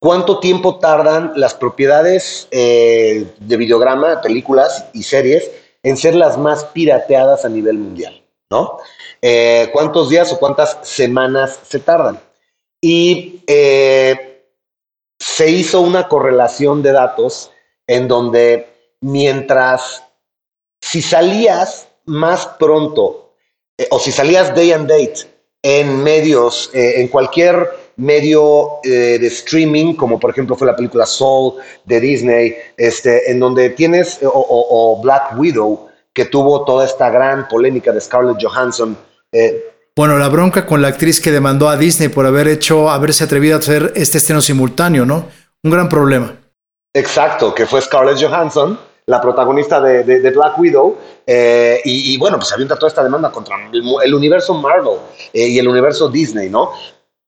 cuánto 0.00 0.40
tiempo 0.40 0.80
tardan 0.80 1.32
las 1.36 1.54
propiedades 1.54 2.48
eh, 2.50 3.26
de 3.38 3.56
videograma, 3.56 4.20
películas 4.20 4.86
y 4.92 5.04
series 5.04 5.48
en 5.84 5.96
ser 5.96 6.16
las 6.16 6.36
más 6.36 6.64
pirateadas 6.64 7.44
a 7.44 7.48
nivel 7.48 7.78
mundial, 7.78 8.20
¿no? 8.50 8.78
Eh, 9.22 9.70
¿Cuántos 9.72 10.08
días 10.08 10.32
o 10.32 10.38
cuántas 10.40 10.78
semanas 10.82 11.60
se 11.62 11.78
tardan? 11.78 12.18
Y 12.82 13.44
se 15.20 15.50
hizo 15.50 15.80
una 15.82 16.08
correlación 16.08 16.82
de 16.82 16.92
datos 16.92 17.52
en 17.86 18.08
donde 18.08 18.68
mientras 19.00 20.02
si 20.80 21.02
salías 21.02 21.88
más 22.06 22.46
pronto 22.58 23.34
eh, 23.76 23.86
o 23.90 23.98
si 23.98 24.12
salías 24.12 24.54
day 24.54 24.72
and 24.72 24.88
date 24.88 25.30
en 25.62 26.02
medios, 26.02 26.70
eh, 26.72 27.00
en 27.00 27.08
cualquier 27.08 27.68
medio 27.96 28.80
eh, 28.84 29.18
de 29.18 29.26
streaming, 29.26 29.94
como 29.94 30.18
por 30.18 30.30
ejemplo 30.30 30.56
fue 30.56 30.66
la 30.66 30.76
película 30.76 31.06
Soul 31.06 31.54
de 31.84 32.00
Disney, 32.00 32.54
este, 32.76 33.30
en 33.30 33.40
donde 33.40 33.70
tienes, 33.70 34.20
o, 34.22 34.28
o, 34.32 35.00
Black 35.02 35.38
Widow, 35.38 35.88
que 36.12 36.24
tuvo 36.24 36.64
toda 36.64 36.84
esta 36.84 37.10
gran 37.10 37.48
polémica 37.48 37.92
de 37.92 38.00
Scarlett 38.00 38.38
Johansson. 38.42 38.96
bueno, 39.96 40.18
la 40.18 40.28
bronca 40.28 40.66
con 40.66 40.82
la 40.82 40.88
actriz 40.88 41.20
que 41.20 41.30
demandó 41.30 41.68
a 41.68 41.76
Disney 41.76 42.08
por 42.08 42.26
haber 42.26 42.48
hecho, 42.48 42.90
haberse 42.90 43.24
atrevido 43.24 43.56
a 43.56 43.58
hacer 43.58 43.92
este 43.94 44.18
estreno 44.18 44.40
simultáneo, 44.40 45.04
¿no? 45.04 45.26
Un 45.62 45.70
gran 45.70 45.88
problema. 45.88 46.36
Exacto, 46.94 47.54
que 47.54 47.66
fue 47.66 47.80
Scarlett 47.80 48.20
Johansson 48.20 48.78
la 49.10 49.20
protagonista 49.20 49.80
de, 49.80 50.30
Black 50.30 50.56
Widow, 50.56 50.96
eh, 51.26 51.80
y, 51.84 52.16
bueno, 52.16 52.38
pues 52.38 52.52
avienta 52.52 52.76
toda 52.76 52.88
esta 52.88 53.02
demanda 53.02 53.30
contra 53.32 53.56
el, 53.72 54.14
universo 54.14 54.54
Marvel 54.54 54.98
eh, 55.32 55.48
y 55.48 55.58
el 55.58 55.66
universo 55.66 56.08
Disney, 56.08 56.48
¿no? 56.48 56.70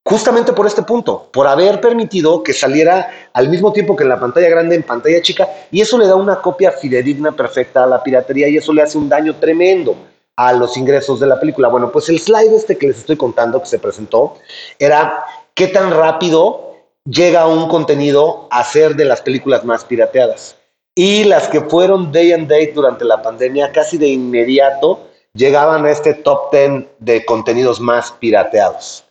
Justamente 0.04 0.52
por 0.52 0.66
este 0.66 0.82
punto, 0.82 1.28
por 1.32 1.46
haber 1.46 1.80
permitido 1.80 2.42
que 2.42 2.52
saliera 2.52 3.08
al 3.32 3.48
mismo 3.48 3.72
tiempo 3.72 3.94
que 3.94 4.02
en 4.02 4.08
la 4.08 4.18
pantalla 4.18 4.48
grande, 4.48 4.74
en 4.74 4.82
pantalla 4.82 5.22
chica, 5.22 5.48
y 5.70 5.80
eso 5.80 5.96
le 5.96 6.08
da 6.08 6.16
una 6.16 6.40
copia 6.40 6.72
fidedigna 6.72 7.30
perfecta 7.32 7.84
a 7.84 7.86
la 7.86 8.02
piratería 8.02 8.48
y 8.48 8.56
eso 8.56 8.72
le 8.72 8.82
hace 8.82 8.98
un 8.98 9.08
daño 9.08 9.36
tremendo 9.36 9.94
a 10.36 10.52
los 10.52 10.76
ingresos 10.76 11.20
de 11.20 11.28
la 11.28 11.38
película. 11.38 11.68
Bueno, 11.68 11.92
pues 11.92 12.08
el 12.08 12.18
slide 12.18 12.54
este 12.54 12.76
que 12.76 12.88
les 12.88 12.98
estoy 12.98 13.16
contando 13.16 13.60
que 13.60 13.68
se 13.68 13.78
presentó 13.78 14.38
era 14.78 15.24
qué 15.54 15.68
tan 15.68 15.92
rápido 15.92 16.76
llega 17.04 17.46
un 17.46 17.68
contenido 17.68 18.48
a 18.50 18.64
ser 18.64 18.96
de 18.96 19.04
las 19.04 19.20
películas 19.20 19.64
más 19.64 19.84
pirateadas. 19.84 20.56
Y 20.94 21.24
las 21.24 21.48
que 21.48 21.60
fueron 21.62 22.12
day 22.12 22.32
and 22.32 22.48
date 22.48 22.72
durante 22.74 23.04
la 23.04 23.22
pandemia, 23.22 23.72
casi 23.72 23.96
de 23.98 24.08
inmediato 24.08 25.08
llegaban 25.32 25.86
a 25.86 25.90
este 25.90 26.14
top 26.14 26.52
10 26.52 26.86
de 26.98 27.24
contenidos 27.24 27.80
más 27.80 28.12
pirateados. 28.12 29.04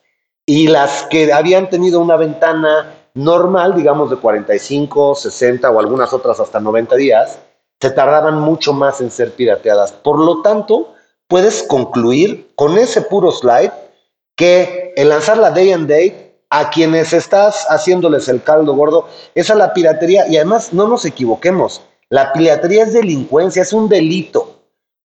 Y 0.51 0.67
las 0.67 1.03
que 1.03 1.31
habían 1.31 1.69
tenido 1.69 2.01
una 2.01 2.17
ventana 2.17 2.93
normal, 3.13 3.73
digamos 3.73 4.09
de 4.09 4.17
45, 4.17 5.15
60 5.15 5.71
o 5.71 5.79
algunas 5.79 6.11
otras 6.11 6.41
hasta 6.41 6.59
90 6.59 6.93
días, 6.97 7.39
se 7.79 7.89
tardaban 7.91 8.37
mucho 8.37 8.73
más 8.73 8.99
en 8.99 9.11
ser 9.11 9.31
pirateadas. 9.31 9.93
Por 9.93 10.19
lo 10.19 10.41
tanto, 10.41 10.93
puedes 11.29 11.63
concluir 11.63 12.51
con 12.55 12.77
ese 12.77 13.01
puro 13.01 13.31
slide 13.31 13.71
que 14.35 14.93
el 14.97 15.07
lanzar 15.07 15.37
la 15.37 15.51
day 15.51 15.71
and 15.71 15.87
date 15.87 16.35
a 16.49 16.69
quienes 16.69 17.13
estás 17.13 17.65
haciéndoles 17.69 18.27
el 18.27 18.43
caldo 18.43 18.75
gordo 18.75 19.07
es 19.33 19.49
a 19.49 19.55
la 19.55 19.73
piratería. 19.73 20.27
Y 20.27 20.35
además, 20.35 20.73
no 20.73 20.85
nos 20.85 21.05
equivoquemos, 21.05 21.81
la 22.09 22.33
piratería 22.33 22.83
es 22.83 22.91
delincuencia, 22.91 23.61
es 23.61 23.71
un 23.71 23.87
delito. 23.87 24.59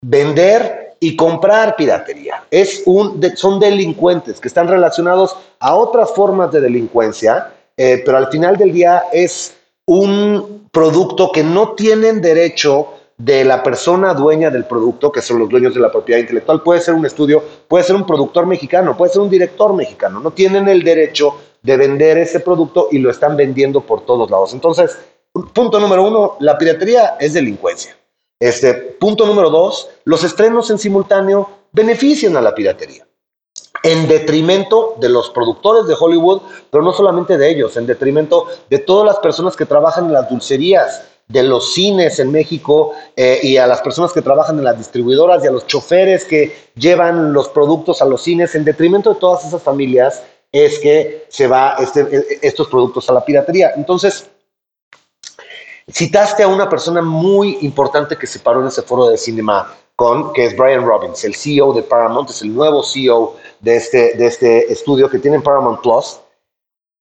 Vender 0.02 0.79
y 1.00 1.16
comprar 1.16 1.76
piratería 1.76 2.44
es 2.52 2.84
un, 2.86 3.22
son 3.36 3.60
delincuentes 3.60 4.40
que 4.40 4.48
están 4.48 4.68
relacionados 4.68 5.36
a 5.60 5.76
otras 5.76 6.12
formas 6.12 6.52
de 6.52 6.62
delincuencia, 6.62 7.54
eh, 7.78 8.02
pero 8.06 8.18
al 8.18 8.28
final 8.28 8.58
del 8.58 8.74
día 8.74 9.04
es 9.12 9.56
un 9.86 10.68
producto 10.72 11.32
que 11.32 11.44
no 11.44 11.74
tienen 11.74 12.22
derecho 12.22 12.94
de 13.18 13.44
la 13.44 13.62
persona 13.62 14.14
dueña 14.14 14.50
del 14.50 14.66
producto, 14.66 15.12
que 15.12 15.22
son 15.22 15.40
los 15.40 15.50
dueños 15.50 15.74
de 15.74 15.82
la 15.82 15.92
propiedad 15.92 16.22
intelectual, 16.22 16.62
puede 16.64 16.80
ser 16.80 16.94
un 16.94 17.06
estudio, 17.06 17.44
puede 17.68 17.84
ser 17.84 17.96
un 17.96 18.06
productor 18.06 18.46
mexicano, 18.46 18.96
puede 18.96 19.12
ser 19.12 19.22
un 19.22 19.30
director 19.30 19.74
mexicano, 19.74 20.22
no 20.22 20.32
tienen 20.32 20.70
el 20.70 20.84
derecho 20.84 21.36
de 21.62 21.76
vender 21.76 22.18
ese 22.18 22.40
producto 22.40 22.88
y 22.92 23.00
lo 23.00 23.10
están 23.10 23.36
vendiendo 23.36 23.82
por 23.82 24.06
todos 24.06 24.32
lados. 24.32 24.54
Entonces, 24.54 24.98
punto 25.54 25.80
número 25.80 26.08
uno, 26.08 26.38
la 26.40 26.58
piratería 26.58 27.18
es 27.20 27.34
delincuencia. 27.34 27.99
Este, 28.40 28.74
punto 28.74 29.26
número 29.26 29.50
dos, 29.50 29.90
los 30.06 30.24
estrenos 30.24 30.70
en 30.70 30.80
simultáneo 30.80 31.50
benefician 31.72 32.38
a 32.38 32.42
la 32.42 32.56
piratería 32.56 33.06
en 33.84 34.08
detrimento 34.08 34.96
de 35.00 35.10
los 35.10 35.30
productores 35.30 35.88
de 35.88 35.96
Hollywood, 35.98 36.42
pero 36.70 36.84
no 36.84 36.92
solamente 36.92 37.38
de 37.38 37.50
ellos, 37.50 37.78
en 37.78 37.86
detrimento 37.86 38.48
de 38.70 38.80
todas 38.80 39.06
las 39.06 39.20
personas 39.20 39.56
que 39.56 39.66
trabajan 39.66 40.06
en 40.06 40.14
las 40.14 40.30
dulcerías, 40.30 41.04
de 41.30 41.44
los 41.44 41.74
cines 41.74 42.20
en 42.20 42.32
México 42.32 42.94
eh, 43.16 43.40
y 43.44 43.58
a 43.58 43.68
las 43.68 43.82
personas 43.82 44.12
que 44.12 44.24
trabajan 44.24 44.58
en 44.58 44.64
las 44.64 44.78
distribuidoras 44.78 45.44
y 45.44 45.48
a 45.48 45.52
los 45.52 45.68
choferes 45.68 46.26
que 46.26 46.72
llevan 46.76 47.34
los 47.34 47.50
productos 47.50 48.02
a 48.02 48.06
los 48.06 48.24
cines, 48.24 48.56
en 48.56 48.66
detrimento 48.66 49.14
de 49.14 49.20
todas 49.20 49.46
esas 49.46 49.62
familias, 49.62 50.24
es 50.52 50.80
que 50.80 51.28
se 51.30 51.46
va 51.46 51.76
este, 51.80 52.40
estos 52.42 52.68
productos 52.68 53.08
a 53.10 53.14
la 53.14 53.24
piratería. 53.24 53.74
Entonces, 53.76 54.28
citaste 55.92 56.44
a 56.44 56.48
una 56.48 56.70
persona 56.70 57.02
muy 57.02 57.58
importante 57.62 58.18
que 58.18 58.28
se 58.28 58.40
paró 58.40 58.62
en 58.62 58.68
ese 58.68 58.82
foro 58.82 59.08
de 59.08 59.18
cinema 59.18 59.74
con, 59.96 60.32
que 60.32 60.46
es 60.46 60.56
Brian 60.56 60.86
Robbins, 60.86 61.24
el 61.26 61.36
CEO 61.36 61.74
de 61.74 61.84
Paramount, 61.84 62.30
es 62.30 62.42
el 62.42 62.54
nuevo 62.56 62.84
CEO 62.84 63.36
de 63.60 63.76
este, 63.76 64.14
de 64.16 64.28
este 64.28 64.72
estudio 64.72 65.10
que 65.10 65.20
tiene 65.20 65.42
Paramount 65.42 65.82
Plus. 65.82 66.22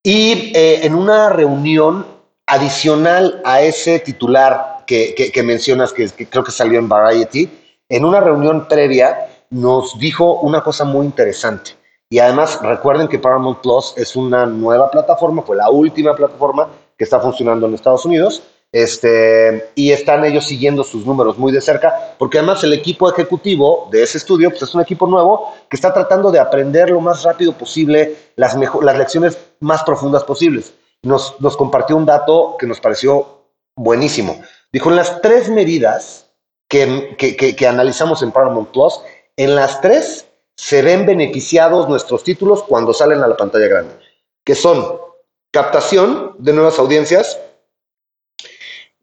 Y 0.03 0.53
eh, 0.55 0.85
en 0.85 0.94
una 0.94 1.29
reunión 1.29 2.07
adicional 2.46 3.40
a 3.44 3.61
ese 3.61 4.01
titular 4.01 4.85
que, 4.87 5.42
mencionas, 5.44 5.92
que, 5.92 6.09
creo 6.09 6.42
que 6.42 6.51
salió 6.51 6.79
en 6.79 6.88
Variety, 6.88 7.48
en 7.88 8.05
una 8.05 8.20
reunión 8.20 8.66
previa 8.66 9.29
nos 9.51 9.98
dijo 9.98 10.40
una 10.40 10.62
cosa 10.62 10.85
muy 10.85 11.07
interesante. 11.07 11.72
Y 12.11 12.18
además 12.18 12.59
recuerden 12.62 13.07
que 13.07 13.18
Paramount 13.18 13.61
Plus 13.61 13.92
es 13.96 14.16
una 14.16 14.46
nueva 14.46 14.90
plataforma, 14.90 15.42
fue 15.42 15.57
la 15.57 15.68
última 15.68 16.16
plataforma 16.16 16.68
que 16.96 17.05
está 17.05 17.20
funcionando 17.20 17.66
en 17.66 17.74
Estados 17.74 18.07
Unidos, 18.07 18.42
este, 18.72 19.70
y 19.74 19.92
están 19.92 20.24
ellos 20.24 20.46
siguiendo 20.46 20.85
sus 20.85 21.07
números 21.07 21.38
muy 21.38 21.52
de 21.52 21.61
cerca, 21.61 22.14
porque 22.18 22.38
además 22.38 22.62
el 22.64 22.74
equipo 22.74 23.11
ejecutivo 23.11 23.88
de 23.90 24.02
ese 24.02 24.18
estudio 24.18 24.50
pues 24.50 24.62
es 24.62 24.74
un 24.74 24.83
equipo 24.83 25.07
nuevo 25.07 25.54
que 25.70 25.76
está 25.76 25.92
tratando 25.92 26.31
de 26.31 26.38
aprender 26.38 26.90
lo 26.90 27.00
más 27.00 27.22
rápido 27.22 27.52
posible 27.52 28.16
las, 28.37 28.57
las 28.57 28.98
lecciones 28.98 29.38
más 29.61 29.83
profundas 29.85 30.24
posibles. 30.24 30.74
Nos, 31.02 31.40
nos 31.40 31.57
compartió 31.57 31.96
un 31.96 32.04
dato 32.04 32.57
que 32.59 32.66
nos 32.66 32.81
pareció 32.81 33.44
buenísimo. 33.76 34.40
Dijo, 34.72 34.90
en 34.90 34.96
las 34.96 35.22
tres 35.22 35.48
medidas 35.48 36.31
que, 36.68 37.16
que, 37.16 37.57
que 37.57 37.66
analizamos 37.66 38.22
en 38.22 38.33
Paramount 38.33 38.70
Plus, 38.70 39.00
en 39.37 39.54
las 39.54 39.81
tres 39.81 40.26
se 40.57 40.83
ven 40.83 41.07
beneficiados 41.07 41.88
nuestros 41.88 42.24
títulos 42.24 42.64
cuando 42.64 42.92
salen 42.92 43.22
a 43.22 43.28
la 43.28 43.37
pantalla 43.37 43.68
grande, 43.68 43.94
que 44.44 44.54
son 44.54 44.98
captación 45.52 46.35
de 46.38 46.52
nuevas 46.52 46.78
audiencias, 46.78 47.38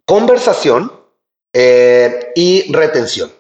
conversación 0.06 0.92
eh, 1.54 2.32
y 2.36 2.72
retención. 2.72 3.32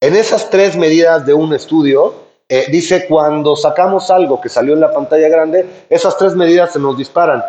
En 0.00 0.14
esas 0.14 0.48
tres 0.50 0.76
medidas 0.76 1.26
de 1.26 1.34
un 1.34 1.52
estudio, 1.54 2.14
eh, 2.48 2.66
dice 2.70 3.06
cuando 3.06 3.56
sacamos 3.56 4.10
algo 4.10 4.40
que 4.40 4.48
salió 4.48 4.74
en 4.74 4.80
la 4.80 4.92
pantalla 4.92 5.28
grande, 5.28 5.66
esas 5.90 6.16
tres 6.16 6.34
medidas 6.34 6.72
se 6.72 6.78
nos 6.78 6.96
disparan. 6.96 7.44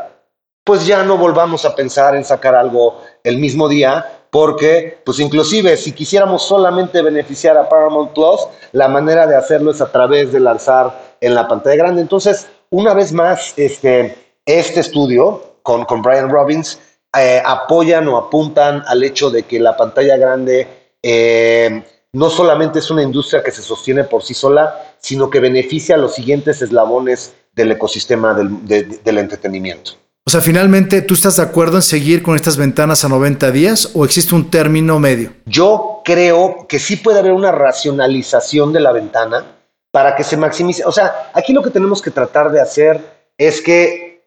Pues 0.63 0.85
ya 0.85 1.03
no 1.03 1.17
volvamos 1.17 1.63
a 1.65 1.73
pensar 1.73 2.15
en 2.15 2.25
sacar 2.25 2.53
algo 2.53 3.01
el 3.23 3.37
mismo 3.37 3.69
día, 3.69 4.23
porque 4.29 4.99
pues 5.05 5.19
inclusive 5.19 5.77
si 5.77 5.93
quisiéramos 5.93 6.43
solamente 6.43 7.01
beneficiar 7.01 7.57
a 7.57 7.69
Paramount 7.69 8.13
Plus, 8.13 8.47
la 8.73 8.87
manera 8.87 9.25
de 9.25 9.35
hacerlo 9.35 9.71
es 9.71 9.81
a 9.81 9.91
través 9.91 10.31
de 10.31 10.39
lanzar 10.39 11.15
en 11.21 11.33
la 11.33 11.47
pantalla 11.47 11.77
grande. 11.77 12.01
Entonces, 12.01 12.47
una 12.69 12.93
vez 12.93 13.13
más, 13.13 13.53
este, 13.57 14.15
este 14.45 14.81
estudio 14.81 15.55
con, 15.63 15.85
con 15.85 16.01
Brian 16.01 16.29
Robbins 16.29 16.79
eh, 17.17 17.41
apoyan 17.43 18.07
o 18.07 18.17
apuntan 18.17 18.83
al 18.87 19.03
hecho 19.03 19.29
de 19.29 19.43
que 19.43 19.59
la 19.59 19.75
pantalla 19.75 20.17
grande 20.17 20.67
eh, 21.01 21.83
no 22.13 22.29
solamente 22.29 22.79
es 22.79 22.91
una 22.91 23.03
industria 23.03 23.43
que 23.43 23.51
se 23.51 23.61
sostiene 23.61 24.03
por 24.03 24.23
sí 24.23 24.33
sola, 24.33 24.93
sino 24.99 25.29
que 25.29 25.39
beneficia 25.39 25.95
a 25.95 25.97
los 25.97 26.15
siguientes 26.15 26.61
eslabones 26.61 27.33
del 27.53 27.71
ecosistema 27.71 28.33
del, 28.33 29.03
del 29.03 29.17
entretenimiento. 29.17 29.93
O 30.25 30.31
sea, 30.31 30.41
finalmente, 30.41 31.01
¿tú 31.01 31.15
estás 31.15 31.37
de 31.37 31.43
acuerdo 31.43 31.77
en 31.77 31.81
seguir 31.81 32.21
con 32.21 32.35
estas 32.35 32.57
ventanas 32.57 33.03
a 33.03 33.09
90 33.09 33.49
días 33.51 33.91
o 33.95 34.05
existe 34.05 34.35
un 34.35 34.51
término 34.51 34.99
medio? 34.99 35.33
Yo 35.45 36.01
creo 36.05 36.67
que 36.67 36.77
sí 36.77 36.97
puede 36.97 37.19
haber 37.19 37.31
una 37.31 37.51
racionalización 37.51 38.71
de 38.71 38.79
la 38.79 38.91
ventana 38.91 39.45
para 39.91 40.15
que 40.15 40.23
se 40.23 40.37
maximice. 40.37 40.83
O 40.85 40.91
sea, 40.91 41.31
aquí 41.33 41.53
lo 41.53 41.63
que 41.63 41.71
tenemos 41.71 42.01
que 42.01 42.11
tratar 42.11 42.51
de 42.51 42.61
hacer 42.61 43.01
es 43.37 43.61
que 43.61 44.21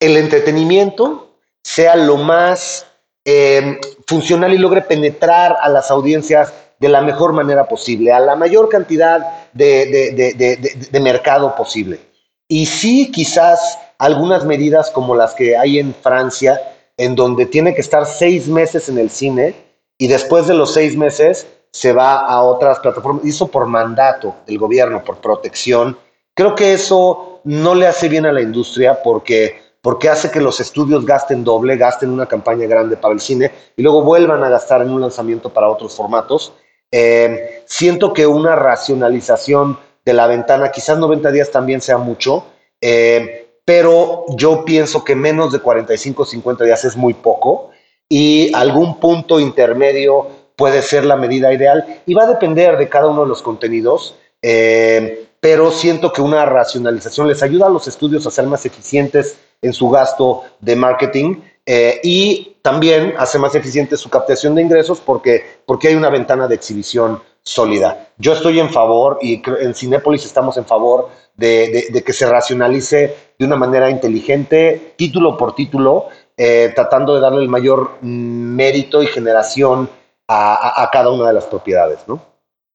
el 0.00 0.16
entretenimiento 0.16 1.31
sea 1.62 1.96
lo 1.96 2.16
más 2.16 2.86
em, 3.24 3.78
funcional 4.06 4.52
y 4.52 4.58
logre 4.58 4.82
penetrar 4.82 5.56
a 5.60 5.68
las 5.68 5.90
audiencias 5.90 6.52
de 6.82 6.88
la 6.88 7.00
mejor 7.00 7.32
manera 7.32 7.68
posible, 7.68 8.12
a 8.12 8.18
la 8.18 8.34
mayor 8.34 8.68
cantidad 8.68 9.48
de, 9.52 11.00
mercado 11.00 11.54
posible. 11.54 12.00
Y 12.48 12.66
sí, 12.66 13.12
quizás 13.12 13.78
algunas 13.98 14.44
medidas 14.44 14.90
como 14.90 15.14
las 15.14 15.32
que 15.34 15.56
hay 15.56 15.78
en 15.78 15.94
Francia, 15.94 16.60
en 16.96 17.14
donde 17.14 17.46
tiene 17.46 17.72
que 17.72 17.80
estar 17.80 18.04
seis 18.04 18.48
meses 18.48 18.88
en 18.88 18.98
el 18.98 19.10
cine 19.10 19.54
y 19.96 20.08
después 20.08 20.48
de 20.48 20.54
los 20.54 20.74
seis 20.74 20.96
meses 20.96 21.46
se 21.70 21.92
va 21.92 22.18
a 22.18 22.42
otras 22.42 22.80
plataformas, 22.80 23.24
hizo 23.24 23.46
por 23.46 23.66
mandato 23.66 24.34
del 24.44 24.58
gobierno, 24.58 25.04
por 25.04 25.18
protección. 25.18 25.96
Creo 26.34 26.56
que 26.56 26.72
eso 26.72 27.40
no 27.44 27.76
le 27.76 27.86
hace 27.86 28.08
bien 28.08 28.26
a 28.26 28.32
la 28.32 28.42
industria 28.42 29.00
porque 29.04 29.61
porque 29.82 30.08
hace 30.08 30.30
que 30.30 30.40
los 30.40 30.60
estudios 30.60 31.04
gasten 31.04 31.42
doble, 31.42 31.76
gasten 31.76 32.10
una 32.10 32.26
campaña 32.26 32.66
grande 32.66 32.96
para 32.96 33.12
el 33.12 33.20
cine 33.20 33.50
y 33.76 33.82
luego 33.82 34.02
vuelvan 34.02 34.42
a 34.44 34.48
gastar 34.48 34.80
en 34.80 34.90
un 34.90 35.00
lanzamiento 35.00 35.50
para 35.50 35.68
otros 35.68 35.94
formatos. 35.94 36.52
Eh, 36.90 37.62
siento 37.66 38.12
que 38.12 38.26
una 38.26 38.54
racionalización 38.54 39.78
de 40.04 40.12
la 40.12 40.28
ventana, 40.28 40.70
quizás 40.70 40.98
90 40.98 41.32
días 41.32 41.50
también 41.50 41.80
sea 41.80 41.98
mucho, 41.98 42.46
eh, 42.80 43.48
pero 43.64 44.24
yo 44.36 44.64
pienso 44.64 45.02
que 45.02 45.16
menos 45.16 45.52
de 45.52 45.58
45 45.58 46.22
o 46.22 46.26
50 46.26 46.64
días 46.64 46.84
es 46.84 46.96
muy 46.96 47.14
poco 47.14 47.70
y 48.08 48.54
algún 48.54 49.00
punto 49.00 49.40
intermedio 49.40 50.28
puede 50.54 50.82
ser 50.82 51.04
la 51.04 51.16
medida 51.16 51.52
ideal 51.52 52.02
y 52.06 52.14
va 52.14 52.24
a 52.24 52.28
depender 52.28 52.76
de 52.76 52.88
cada 52.88 53.08
uno 53.08 53.22
de 53.22 53.28
los 53.28 53.42
contenidos. 53.42 54.14
Eh, 54.42 55.26
pero 55.40 55.72
siento 55.72 56.12
que 56.12 56.22
una 56.22 56.44
racionalización 56.44 57.26
les 57.26 57.42
ayuda 57.42 57.66
a 57.66 57.70
los 57.70 57.88
estudios 57.88 58.24
a 58.26 58.30
ser 58.30 58.46
más 58.46 58.64
eficientes 58.64 59.38
en 59.62 59.72
su 59.72 59.88
gasto 59.88 60.42
de 60.60 60.76
marketing 60.76 61.36
eh, 61.64 62.00
y 62.02 62.56
también 62.60 63.14
hace 63.16 63.38
más 63.38 63.54
eficiente 63.54 63.96
su 63.96 64.10
captación 64.10 64.54
de 64.54 64.62
ingresos 64.62 65.00
porque, 65.00 65.44
porque 65.64 65.88
hay 65.88 65.94
una 65.94 66.10
ventana 66.10 66.48
de 66.48 66.56
exhibición 66.56 67.22
sólida. 67.42 68.08
Yo 68.18 68.32
estoy 68.32 68.60
en 68.60 68.70
favor 68.70 69.18
y 69.22 69.42
en 69.60 69.74
Cinépolis 69.74 70.24
estamos 70.24 70.56
en 70.56 70.64
favor 70.64 71.08
de, 71.36 72.02
que 72.04 72.12
se 72.12 72.26
racionalice 72.26 73.16
de 73.38 73.46
una 73.46 73.56
manera 73.56 73.90
inteligente, 73.90 74.94
título 74.96 75.36
por 75.36 75.54
título, 75.54 76.06
eh, 76.36 76.72
tratando 76.74 77.14
de 77.14 77.20
darle 77.20 77.42
el 77.42 77.48
mayor 77.48 77.98
mérito 78.02 79.02
y 79.02 79.06
generación 79.06 79.88
a, 80.28 80.88
cada 80.90 81.10
una 81.10 81.26
de 81.26 81.34
las 81.34 81.44
propiedades, 81.44 81.98
¿no? 82.06 82.22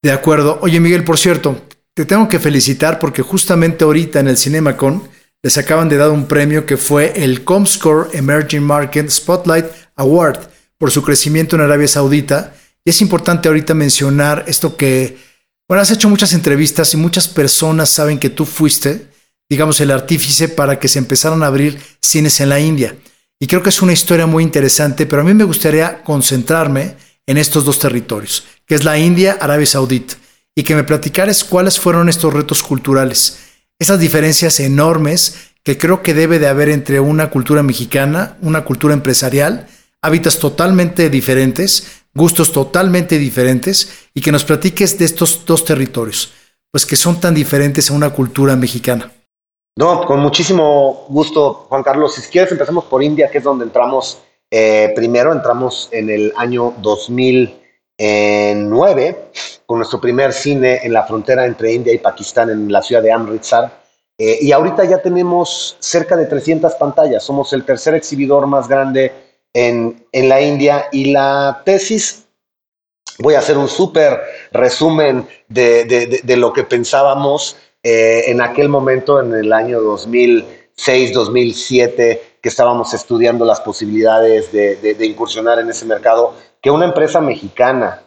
De 0.04 0.12
acuerdo. 0.12 0.60
Oye, 0.62 0.80
Miguel, 0.80 1.04
por 1.04 1.18
cierto, 1.18 1.56
te 1.96 2.06
tengo 2.06 2.28
que 2.28 2.38
felicitar 2.38 3.00
porque 3.00 3.24
justamente 3.24 3.84
ahorita 3.84 4.20
en 4.20 4.28
el 4.28 4.38
CinemaCon 4.38 5.10
les 5.44 5.58
acaban 5.58 5.90
de 5.90 5.98
dar 5.98 6.10
un 6.10 6.28
premio 6.28 6.66
que 6.66 6.78
fue 6.78 7.14
el 7.24 7.44
Comscore 7.44 8.10
Emerging 8.18 8.64
Market 8.64 9.10
Spotlight 9.10 9.66
Award 9.96 10.40
por 10.78 10.92
su 10.92 11.04
crecimiento 11.04 11.56
en 11.56 11.62
Arabia 11.62 11.88
Saudita. 11.88 12.54
Y 12.84 12.90
es 12.90 13.02
importante 13.02 13.48
ahorita 13.48 13.74
mencionar 13.74 14.46
esto 14.48 14.76
que, 14.78 15.18
bueno, 15.68 15.82
has 15.82 15.92
hecho 15.92 16.10
muchas 16.10 16.34
entrevistas 16.34 16.94
y 16.94 16.98
muchas 16.98 17.28
personas 17.28 17.90
saben 17.90 18.20
que 18.20 18.30
tú 18.30 18.46
fuiste, 18.46 19.08
digamos, 19.50 19.80
el 19.80 19.92
artífice 19.92 20.50
para 20.50 20.80
que 20.80 20.88
se 20.88 21.00
empezaran 21.00 21.44
a 21.44 21.48
abrir 21.48 21.80
cines 22.02 22.40
en 22.40 22.50
la 22.50 22.60
India. 22.60 22.96
Y 23.40 23.48
creo 23.48 23.62
que 23.62 23.70
es 23.70 23.82
una 23.82 23.94
historia 23.94 24.26
muy 24.26 24.44
interesante, 24.44 25.06
pero 25.06 25.22
a 25.22 25.26
mí 25.26 25.34
me 25.34 25.44
gustaría 25.44 26.02
concentrarme 26.04 26.96
en 27.28 27.38
estos 27.38 27.66
dos 27.66 27.78
territorios, 27.78 28.46
que 28.66 28.74
es 28.74 28.84
la 28.84 28.98
India, 28.98 29.38
Arabia 29.40 29.68
Saudita, 29.68 30.16
y 30.56 30.64
que 30.64 30.76
me 30.76 30.84
platicaras 30.84 31.44
cuáles 31.44 31.80
fueron 31.80 32.10
estos 32.10 32.34
retos 32.34 32.64
culturales 32.64 33.47
esas 33.80 34.00
diferencias 34.00 34.60
enormes 34.60 35.52
que 35.64 35.78
creo 35.78 36.02
que 36.02 36.14
debe 36.14 36.40
de 36.40 36.48
haber 36.48 36.70
entre 36.70 37.00
una 37.00 37.30
cultura 37.30 37.62
mexicana, 37.64 38.38
una 38.42 38.64
cultura 38.64 38.94
empresarial, 38.94 39.68
hábitats 40.02 40.40
totalmente 40.40 41.10
diferentes, 41.10 42.04
gustos 42.14 42.52
totalmente 42.52 43.18
diferentes, 43.18 44.08
y 44.14 44.22
que 44.22 44.32
nos 44.32 44.46
platiques 44.46 44.98
de 44.98 45.06
estos 45.06 45.46
dos 45.46 45.66
territorios, 45.66 46.32
pues 46.72 46.86
que 46.86 46.96
son 46.96 47.20
tan 47.20 47.36
diferentes 47.36 47.92
a 47.92 47.94
una 47.94 48.12
cultura 48.12 48.56
mexicana. 48.56 49.12
No, 49.78 50.06
con 50.06 50.22
muchísimo 50.22 51.06
gusto, 51.10 51.68
Juan 51.70 51.84
Carlos. 51.84 52.16
Si 52.16 52.22
quieres, 52.32 52.52
empezamos 52.52 52.86
por 52.86 53.04
India, 53.04 53.30
que 53.30 53.38
es 53.38 53.44
donde 53.44 53.66
entramos 53.66 54.18
eh, 54.50 54.92
primero. 54.96 55.32
Entramos 55.32 55.90
en 55.92 56.10
el 56.10 56.34
año 56.36 56.74
2009 57.98 59.32
con 59.66 59.80
nuestro 59.80 60.00
primer 60.00 60.32
cine 60.32 60.80
en 60.84 60.94
la 60.94 61.04
frontera 61.04 61.46
entre 61.46 61.74
India 61.74 61.94
y 61.94 61.98
Pakistán 61.98 62.50
en 62.50 62.72
la 62.72 62.82
ciudad 62.82 63.02
de 63.02 63.12
Amritsar. 63.12 63.84
Eh, 64.18 64.40
y 64.42 64.52
ahorita 64.52 64.86
ya 64.86 65.02
tenemos 65.02 65.76
cerca 65.80 66.16
de 66.16 66.26
300 66.26 66.74
pantallas. 66.76 67.24
Somos 67.24 67.52
el 67.54 67.66
tercer 67.66 67.96
exhibidor 67.96 68.48
más 68.48 68.68
grande 68.68 69.12
en, 69.54 70.06
en 70.12 70.30
la 70.30 70.42
India. 70.42 70.88
Y 70.92 71.12
la 71.12 71.62
tesis, 71.66 72.28
voy 73.20 73.36
a 73.36 73.40
hacer 73.40 73.58
un 73.58 73.68
súper 73.68 74.22
resumen 74.52 75.28
de, 75.48 75.86
de, 75.86 76.22
de, 76.24 76.38
lo 76.38 76.54
que 76.54 76.64
pensábamos 76.64 77.58
eh, 77.84 78.24
en 78.28 78.42
aquel 78.42 78.70
momento, 78.70 79.20
en 79.20 79.34
el 79.34 79.52
año 79.52 79.82
2006, 79.82 81.14
2007, 81.14 82.38
que 82.42 82.50
estábamos 82.50 82.94
estudiando 82.94 83.44
las 83.44 83.60
posibilidades 83.62 84.52
de 84.52 85.06
incursionar 85.06 85.60
en 85.60 85.70
ese 85.70 85.86
mercado, 85.86 86.34
que 86.62 86.72
una 86.72 86.86
empresa 86.86 87.22
mexicana 87.22 88.02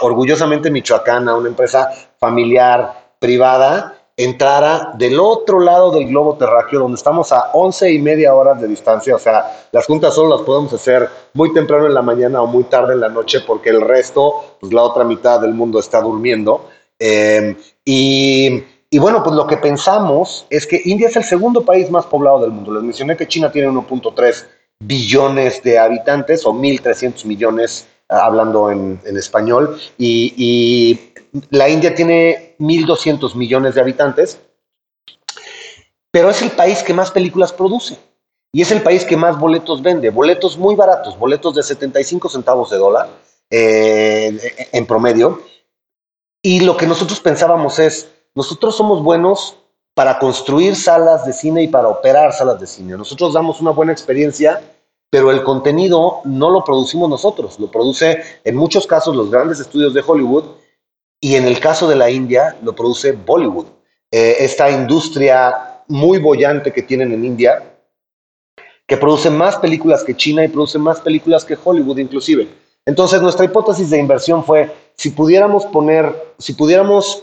orgullosamente 0.00 0.70
michoacana, 0.70 1.36
una 1.36 1.48
empresa 1.48 1.90
familiar, 2.18 3.12
privada, 3.18 3.96
entrara 4.16 4.92
del 4.98 5.18
otro 5.18 5.60
lado 5.60 5.90
del 5.92 6.08
globo 6.08 6.36
terráqueo, 6.36 6.80
donde 6.80 6.96
estamos 6.96 7.32
a 7.32 7.52
once 7.52 7.90
y 7.90 7.98
media 7.98 8.34
horas 8.34 8.60
de 8.60 8.68
distancia. 8.68 9.14
O 9.14 9.18
sea, 9.18 9.68
las 9.72 9.86
juntas 9.86 10.14
solo 10.14 10.36
las 10.36 10.46
podemos 10.46 10.72
hacer 10.72 11.08
muy 11.34 11.52
temprano 11.52 11.86
en 11.86 11.94
la 11.94 12.02
mañana 12.02 12.42
o 12.42 12.46
muy 12.46 12.64
tarde 12.64 12.94
en 12.94 13.00
la 13.00 13.08
noche, 13.08 13.40
porque 13.46 13.70
el 13.70 13.80
resto, 13.80 14.56
pues 14.60 14.72
la 14.72 14.82
otra 14.82 15.04
mitad 15.04 15.40
del 15.40 15.54
mundo 15.54 15.78
está 15.78 16.00
durmiendo. 16.00 16.68
Em, 16.98 17.56
y, 17.84 18.62
y, 18.90 18.98
bueno, 18.98 19.22
pues 19.22 19.34
lo 19.34 19.46
que 19.46 19.56
pensamos 19.56 20.46
es 20.50 20.66
que 20.66 20.82
India 20.84 21.08
es 21.08 21.16
el 21.16 21.24
segundo 21.24 21.64
país 21.64 21.90
más 21.90 22.04
poblado 22.04 22.40
del 22.40 22.50
mundo. 22.50 22.74
Les 22.74 22.82
mencioné 22.82 23.16
que 23.16 23.26
China 23.26 23.50
tiene 23.50 23.68
1.3 23.68 24.46
billones 24.80 25.62
de 25.62 25.78
habitantes 25.78 26.44
o 26.44 26.52
1.300 26.52 27.24
millones 27.24 27.86
hablando 28.10 28.70
en, 28.70 29.00
español, 29.16 29.78
y, 29.98 30.98
la 31.50 31.68
India 31.68 31.94
tiene 31.94 32.56
1.200 32.58 33.36
millones 33.36 33.76
de 33.76 33.80
habitantes, 33.80 34.40
pero 36.10 36.28
es 36.28 36.42
el 36.42 36.50
país 36.50 36.82
que 36.82 36.92
más 36.92 37.12
películas 37.12 37.52
produce. 37.52 37.98
y 38.52 38.62
es 38.62 38.72
el 38.72 38.82
país 38.82 39.04
que 39.04 39.16
más 39.16 39.38
boletos 39.38 39.80
vende, 39.80 40.10
boletos 40.10 40.58
muy 40.58 40.74
baratos, 40.74 41.16
boletos 41.16 41.54
de 41.54 41.62
75 41.62 42.28
centavos 42.28 42.70
de 42.70 42.78
dólar 42.78 43.08
eh, 43.48 44.68
en 44.72 44.86
promedio. 44.86 45.40
Y 46.42 46.60
lo 46.60 46.76
que 46.76 46.86
nosotros 46.86 47.20
pensábamos 47.20 47.78
es, 47.78 48.08
nosotros 48.34 48.76
somos 48.76 49.02
buenos 49.02 49.56
para 49.94 50.18
construir 50.18 50.76
salas 50.76 51.26
de 51.26 51.32
cine 51.32 51.62
y 51.62 51.68
para 51.68 51.88
operar 51.88 52.32
salas 52.32 52.60
de 52.60 52.66
cine. 52.66 52.96
Nosotros 52.96 53.34
damos 53.34 53.60
una 53.60 53.70
buena 53.70 53.92
experiencia, 53.92 54.62
pero 55.10 55.32
el 55.32 55.42
contenido 55.42 56.20
no 56.24 56.50
lo 56.50 56.64
producimos 56.64 57.10
nosotros, 57.10 57.58
lo 57.58 57.70
produce 57.70 58.22
en 58.44 58.56
muchos 58.56 58.86
casos 58.86 59.16
los 59.16 59.30
grandes 59.30 59.58
estudios 59.58 59.92
de 59.92 60.04
Hollywood 60.06 60.44
y 61.20 61.34
en 61.34 61.46
el 61.46 61.58
caso 61.58 61.88
de 61.88 61.96
la 61.96 62.10
India 62.10 62.56
lo 62.62 62.74
produce 62.74 63.12
Bollywood. 63.12 63.66
Eh, 64.10 64.36
esta 64.40 64.70
industria 64.70 65.82
muy 65.88 66.18
bollante 66.18 66.72
que 66.72 66.82
tienen 66.82 67.12
en 67.12 67.24
India, 67.24 67.62
que 68.86 68.96
produce 68.96 69.28
más 69.30 69.56
películas 69.56 70.04
que 70.04 70.16
China 70.16 70.44
y 70.44 70.48
produce 70.48 70.78
más 70.78 71.00
películas 71.00 71.44
que 71.44 71.58
Hollywood 71.62 71.98
inclusive. 71.98 72.48
Entonces 72.86 73.20
nuestra 73.20 73.44
hipótesis 73.44 73.90
de 73.90 73.98
inversión 73.98 74.44
fue, 74.44 74.70
si 74.96 75.10
pudiéramos 75.10 75.66
poner, 75.66 76.34
si 76.38 76.54
pudiéramos, 76.54 77.22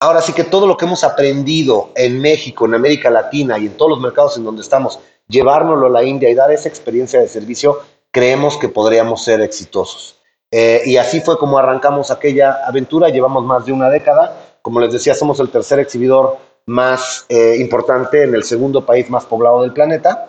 ahora 0.00 0.20
sí 0.20 0.32
que 0.32 0.44
todo 0.44 0.66
lo 0.66 0.76
que 0.76 0.84
hemos 0.84 1.02
aprendido 1.04 1.90
en 1.94 2.20
México, 2.20 2.66
en 2.66 2.74
América 2.74 3.10
Latina 3.10 3.58
y 3.58 3.66
en 3.66 3.76
todos 3.76 3.92
los 3.92 4.00
mercados 4.00 4.36
en 4.36 4.44
donde 4.44 4.62
estamos, 4.62 4.98
llevárnoslo 5.30 5.86
a 5.86 5.90
la 5.90 6.02
India 6.02 6.28
y 6.28 6.34
dar 6.34 6.52
esa 6.52 6.68
experiencia 6.68 7.20
de 7.20 7.28
servicio, 7.28 7.78
creemos 8.10 8.58
que 8.58 8.68
podríamos 8.68 9.24
ser 9.24 9.40
exitosos. 9.40 10.16
Eh, 10.50 10.82
y 10.84 10.96
así 10.96 11.20
fue 11.20 11.38
como 11.38 11.58
arrancamos 11.58 12.10
aquella 12.10 12.58
aventura, 12.66 13.08
llevamos 13.08 13.44
más 13.44 13.64
de 13.64 13.72
una 13.72 13.88
década, 13.88 14.36
como 14.62 14.80
les 14.80 14.92
decía, 14.92 15.14
somos 15.14 15.38
el 15.40 15.48
tercer 15.48 15.78
exhibidor 15.78 16.36
más 16.66 17.24
eh, 17.28 17.56
importante 17.58 18.24
en 18.24 18.34
el 18.34 18.44
segundo 18.44 18.84
país 18.84 19.08
más 19.08 19.24
poblado 19.24 19.62
del 19.62 19.72
planeta. 19.72 20.28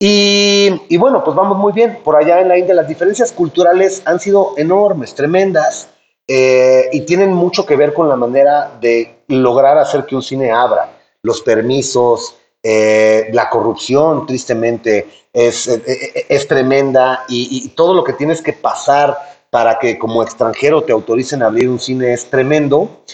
Y, 0.00 0.96
bueno, 0.96 1.24
pues 1.24 1.36
vamos 1.36 1.58
muy 1.58 1.72
bien. 1.72 1.98
Por 2.04 2.14
allá 2.14 2.40
en 2.40 2.48
la 2.48 2.56
India 2.56 2.74
las 2.74 2.86
diferencias 2.86 3.32
culturales 3.32 4.02
han 4.04 4.20
sido 4.20 4.54
enormes, 4.56 5.14
tremendas, 5.14 5.88
eh, 6.26 6.88
y 6.92 7.00
tienen 7.00 7.32
mucho 7.32 7.66
que 7.66 7.74
ver 7.74 7.92
con 7.92 8.08
la 8.08 8.14
manera 8.14 8.78
de 8.80 9.22
lograr 9.26 9.76
hacer 9.78 10.04
que 10.04 10.14
un 10.14 10.22
cine 10.22 10.52
abra. 10.52 10.90
Los 11.22 11.40
permisos, 11.42 12.36
eh, 12.62 13.28
la 13.32 13.48
corrupción, 13.48 14.26
tristemente, 14.26 15.26
es, 15.32 15.68
eh, 15.68 16.26
es, 16.28 16.48
tremenda 16.48 17.24
y, 17.28 17.68
todo 17.70 17.94
lo 17.94 18.02
que 18.02 18.14
tienes 18.14 18.42
que 18.42 18.52
pasar 18.52 19.16
para 19.50 19.78
que 19.78 19.98
como 19.98 20.22
extranjero 20.22 20.82
te 20.82 20.92
autoricen 20.92 21.42
a 21.42 21.46
abrir 21.46 21.68
un 21.68 21.78
cine 21.78 22.12
es 22.12 22.28
tremendo. 22.28 23.04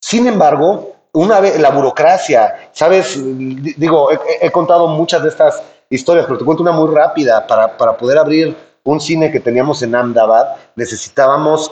Sin 0.00 0.26
embargo, 0.26 0.96
una 1.12 1.40
vez 1.40 1.58
la 1.58 1.70
burocracia, 1.70 2.70
sabes, 2.72 3.16
digo, 3.16 4.08
he 4.40 4.50
contado 4.50 4.88
muchas 4.88 5.22
de 5.22 5.28
estas 5.28 5.62
historias, 5.90 6.26
pero 6.26 6.38
te 6.38 6.44
cuento 6.44 6.62
una 6.62 6.72
muy 6.72 6.94
rápida. 6.94 7.46
Para, 7.46 7.76
para 7.76 7.96
poder 7.96 8.18
abrir 8.18 8.56
un 8.84 9.00
cine 9.00 9.30
que 9.30 9.40
teníamos 9.40 9.82
en 9.82 9.94
Ahmedabad, 9.94 10.56
necesitábamos 10.74 11.70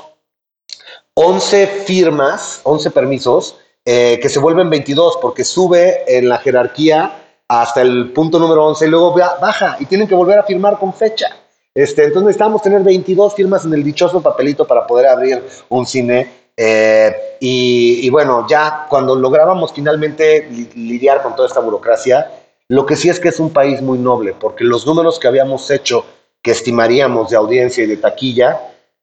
11 1.14 1.66
firmas, 1.87 2.61
11 2.64 2.91
permisos, 2.91 3.57
eh, 3.89 4.18
que 4.20 4.28
se 4.28 4.41
vuelven 4.41 4.68
22 4.68 5.20
porque 5.22 5.45
sube 5.45 6.03
en 6.09 6.28
la 6.28 6.39
jerarquía 6.39 7.22
hasta 7.47 7.82
el 7.82 8.12
punto 8.12 8.41
número 8.41 8.66
11 8.66 8.84
y 8.84 8.89
luego 8.89 9.14
baja 9.14 9.76
y 9.78 9.87
tienen 9.87 10.09
que 10.09 10.14
volver 10.16 10.41
a 10.41 10.43
firmar 10.43 10.76
con 10.76 10.93
fecha. 10.93 11.28
Este, 11.72 12.03
entonces 12.03 12.24
necesitábamos 12.24 12.62
tener 12.62 12.82
22 12.82 13.34
firmas 13.34 13.64
en 13.64 13.74
el 13.74 13.84
dichoso 13.84 14.20
papelito 14.20 14.66
para 14.66 14.84
poder 14.84 15.07
abrir 15.07 15.41
un 15.68 15.87
cine. 15.87 16.47
Eh, 16.57 17.14
y, 17.39 18.01
y, 18.03 18.11
bueno, 18.11 18.45
ya 18.49 18.87
cuando 18.89 19.14
lográbamos 19.14 19.72
finalmente 19.72 20.49
lidiar 20.74 21.22
con 21.22 21.37
toda 21.37 21.47
esta 21.47 21.61
burocracia, 21.61 22.28
lo 22.66 22.87
que 22.87 22.97
sí 22.97 23.09
es 23.09 23.20
que 23.20 23.28
es 23.28 23.39
un 23.39 23.51
país 23.51 23.80
muy 23.82 23.99
noble, 23.99 24.34
porque 24.41 24.64
los 24.64 24.84
números 24.84 25.20
que 25.20 25.28
habíamos 25.28 25.70
hecho, 25.70 26.05
que 26.43 26.51
estimaríamos 26.51 27.30
de 27.30 27.37
audiencia 27.37 27.84
y 27.84 27.87
de 27.87 27.99
taquilla, 27.99 28.59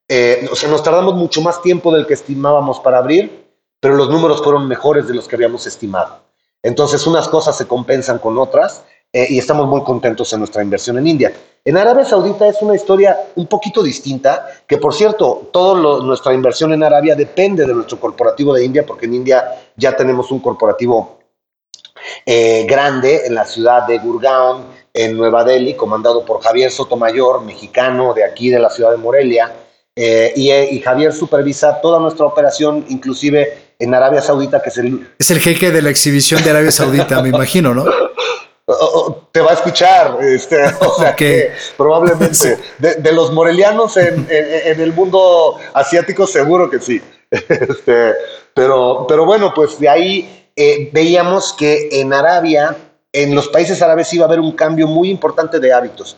eh, 0.09 0.45
o 0.51 0.55
sea, 0.55 0.67
nos 0.67 0.83
tardamos 0.83 1.13
mucho 1.13 1.39
más 1.41 1.61
tiempo 1.61 1.93
del 1.93 2.05
que 2.05 2.15
estimábamos 2.15 2.81
para 2.81 2.97
abrir, 2.97 3.42
pero 3.83 3.95
los 3.95 4.09
números 4.09 4.41
fueron 4.41 4.65
mejores 4.65 5.09
de 5.09 5.13
los 5.13 5.27
que 5.27 5.35
habíamos 5.35 5.67
estimado. 5.67 6.21
Entonces, 6.63 7.05
unas 7.05 7.27
cosas 7.27 7.57
se 7.57 7.67
compensan 7.67 8.17
con 8.17 8.37
otras 8.37 8.85
eh, 9.11 9.27
y 9.29 9.37
estamos 9.37 9.67
muy 9.67 9.83
contentos 9.83 10.31
en 10.31 10.39
nuestra 10.39 10.63
inversión 10.63 10.97
en 10.99 11.05
India. 11.05 11.33
En 11.65 11.75
Arabia 11.75 12.05
Saudita 12.05 12.47
es 12.47 12.61
una 12.61 12.75
historia 12.75 13.19
un 13.35 13.45
poquito 13.47 13.83
distinta, 13.83 14.47
que 14.65 14.77
por 14.77 14.93
cierto, 14.93 15.49
toda 15.51 16.01
nuestra 16.01 16.33
inversión 16.33 16.71
en 16.71 16.81
Arabia 16.81 17.13
depende 17.13 17.65
de 17.65 17.73
nuestro 17.73 17.99
corporativo 17.99 18.53
de 18.53 18.63
India, 18.63 18.85
porque 18.85 19.05
en 19.05 19.15
India 19.15 19.53
ya 19.75 19.93
tenemos 19.93 20.31
un 20.31 20.39
corporativo 20.39 21.19
eh, 22.25 22.65
grande 22.65 23.25
en 23.25 23.35
la 23.35 23.43
ciudad 23.43 23.85
de 23.85 23.99
Gurgaon, 23.99 24.63
en 24.93 25.17
Nueva 25.17 25.43
Delhi, 25.43 25.73
comandado 25.73 26.23
por 26.23 26.41
Javier 26.41 26.71
Sotomayor, 26.71 27.41
mexicano 27.41 28.13
de 28.13 28.23
aquí 28.23 28.49
de 28.49 28.59
la 28.59 28.69
ciudad 28.69 28.91
de 28.91 28.97
Morelia. 28.97 29.51
Eh, 29.95 30.33
y, 30.35 30.79
Javier 30.79 31.13
supervisa 31.13 31.79
toda 31.79 31.99
nuestra 31.99 32.25
operación, 32.25 32.85
inclusive 32.89 33.62
en 33.83 33.93
Arabia 33.93 34.21
Saudita, 34.21 34.61
que 34.61 34.69
es 34.69 34.77
el... 34.77 35.07
Es 35.19 35.29
el 35.31 35.39
jeque 35.39 35.71
de 35.71 35.81
la 35.81 35.89
exhibición 35.89 36.43
de 36.43 36.49
Arabia 36.49 36.71
Saudita, 36.71 37.21
me 37.21 37.29
imagino, 37.29 37.73
¿no? 37.73 37.85
te 39.31 39.41
va 39.41 39.51
a 39.51 39.53
escuchar, 39.55 40.19
este, 40.21 40.63
o 40.79 40.95
sea 40.97 41.15
que 41.15 41.51
probablemente 41.75 42.57
de, 42.79 43.11
los 43.11 43.33
morelianos 43.33 43.97
en, 43.97 44.25
el 44.29 44.93
mundo 44.93 45.59
asiático 45.73 46.25
seguro 46.25 46.69
que 46.69 46.79
sí, 46.79 47.01
este, 47.29 48.13
pero, 48.53 49.05
pero 49.07 49.25
bueno, 49.25 49.53
pues 49.53 49.77
de 49.79 49.89
ahí 49.89 50.47
eh, 50.55 50.89
veíamos 50.93 51.51
que 51.53 51.89
en 51.91 52.13
Arabia, 52.13 52.77
en 53.11 53.35
los 53.35 53.49
países 53.49 53.81
árabes 53.81 54.13
iba 54.13 54.23
a 54.25 54.27
haber 54.27 54.39
un 54.39 54.53
cambio 54.53 54.87
muy 54.87 55.09
importante 55.09 55.59
de 55.59 55.73
hábitos. 55.73 56.17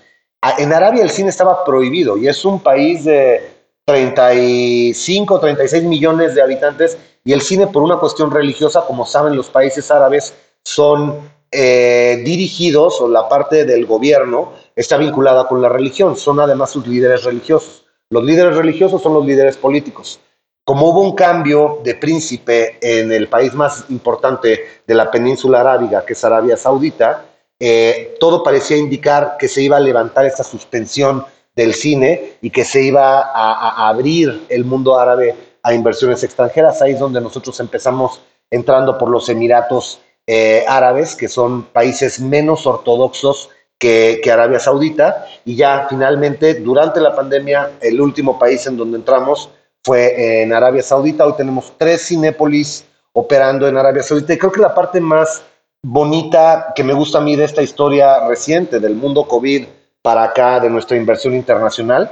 En 0.59 0.72
Arabia 0.72 1.01
el 1.01 1.09
cine 1.09 1.30
estaba 1.30 1.66
prohibido 1.66 2.18
y 2.18 2.28
es 2.28 2.45
un 2.45 2.59
país 2.59 3.05
de 3.05 3.55
35, 3.86 5.39
36 5.39 5.83
millones 5.83 6.36
de 6.36 6.41
habitantes 6.41 6.97
y 7.23 7.33
el 7.33 7.41
cine 7.41 7.67
por 7.67 7.83
una 7.83 7.97
cuestión 7.97 8.31
religiosa, 8.31 8.86
como 8.86 9.05
saben 9.05 9.36
los 9.36 9.49
países 9.49 9.89
árabes, 9.91 10.33
son 10.63 11.29
eh, 11.51 12.21
dirigidos 12.25 12.99
o 13.01 13.07
la 13.07 13.29
parte 13.29 13.65
del 13.65 13.86
gobierno 13.86 14.53
está 14.75 14.97
vinculada 14.97 15.47
con 15.47 15.61
la 15.61 15.69
religión, 15.69 16.15
son 16.17 16.39
además 16.39 16.71
sus 16.71 16.88
líderes 16.88 17.23
religiosos. 17.23 17.86
Los 18.09 18.23
líderes 18.23 18.55
religiosos 18.55 19.01
son 19.01 19.13
los 19.13 19.25
líderes 19.25 19.57
políticos 19.57 20.19
como 20.65 20.89
hubo 20.89 21.01
un 21.01 21.13
cambio 21.13 21.79
de 21.83 21.93
príncipe 21.93 22.79
en 22.81 23.11
el 23.11 23.27
país 23.27 23.53
más 23.53 23.86
importante 23.89 24.81
de 24.86 24.95
la 24.95 25.11
península 25.11 25.61
arábiga, 25.61 26.03
que 26.03 26.13
es 26.13 26.23
Arabia 26.23 26.57
Saudita, 26.57 27.23
eh, 27.59 28.17
todo 28.19 28.41
parecía 28.41 28.75
indicar 28.75 29.38
que 29.38 29.47
se 29.47 29.61
iba 29.61 29.77
a 29.77 29.79
levantar 29.79 30.25
esta 30.25 30.43
suspensión 30.43 31.23
del 31.56 31.74
cine 31.74 32.34
y 32.41 32.49
que 32.49 32.66
se 32.66 32.82
iba 32.84 33.22
a, 33.22 33.88
abrir 33.88 34.45
el 34.49 34.66
mundo 34.66 34.99
árabe 34.99 35.36
a 35.64 35.74
inversiones 35.74 36.24
extranjeras. 36.24 36.82
Ahí 36.82 36.91
es 36.91 36.99
donde 36.99 37.22
nosotros 37.22 37.60
empezamos 37.60 38.22
entrando 38.49 38.97
por 38.97 39.10
los 39.10 39.30
Emiratos 39.30 39.99
eh, 40.28 40.66
Árabes, 40.68 41.16
que 41.16 41.28
son 41.28 41.64
países 41.64 42.20
menos 42.20 42.68
ortodoxos 42.68 43.49
que, 43.78 44.20
que, 44.24 44.32
Arabia 44.32 44.60
Saudita. 44.60 45.26
Y 45.45 45.56
ya 45.56 45.88
finalmente, 45.89 46.56
durante 46.56 46.99
la 46.99 47.16
pandemia, 47.16 47.72
el 47.82 48.01
último 48.01 48.38
país 48.38 48.66
en 48.68 48.78
donde 48.78 48.97
entramos 48.97 49.49
fue 49.84 50.41
en 50.41 50.53
Arabia 50.53 50.84
Saudita. 50.84 51.26
Hoy 51.26 51.34
tenemos 51.38 51.74
tres 51.78 52.08
Cinépolis 52.08 52.86
operando 53.14 53.68
en 53.68 53.78
Arabia 53.78 54.03
Saudita. 54.03 54.34
Y 54.34 54.38
creo 54.38 54.51
que 54.51 54.62
la 54.62 54.74
parte 54.76 54.99
más 54.99 55.43
bonita 55.82 56.74
que 56.76 56.84
me 56.84 56.93
gusta 56.93 57.20
a 57.20 57.22
mí 57.22 57.36
de 57.36 57.45
esta 57.45 57.62
historia 57.62 58.28
reciente 58.28 58.80
del 58.80 58.95
mundo 58.95 59.28
COVID 59.28 59.66
para 60.06 60.24
acá, 60.24 60.60
de 60.60 60.70
nuestra 60.70 60.97
inversión 60.97 61.34
internacional, 61.34 62.12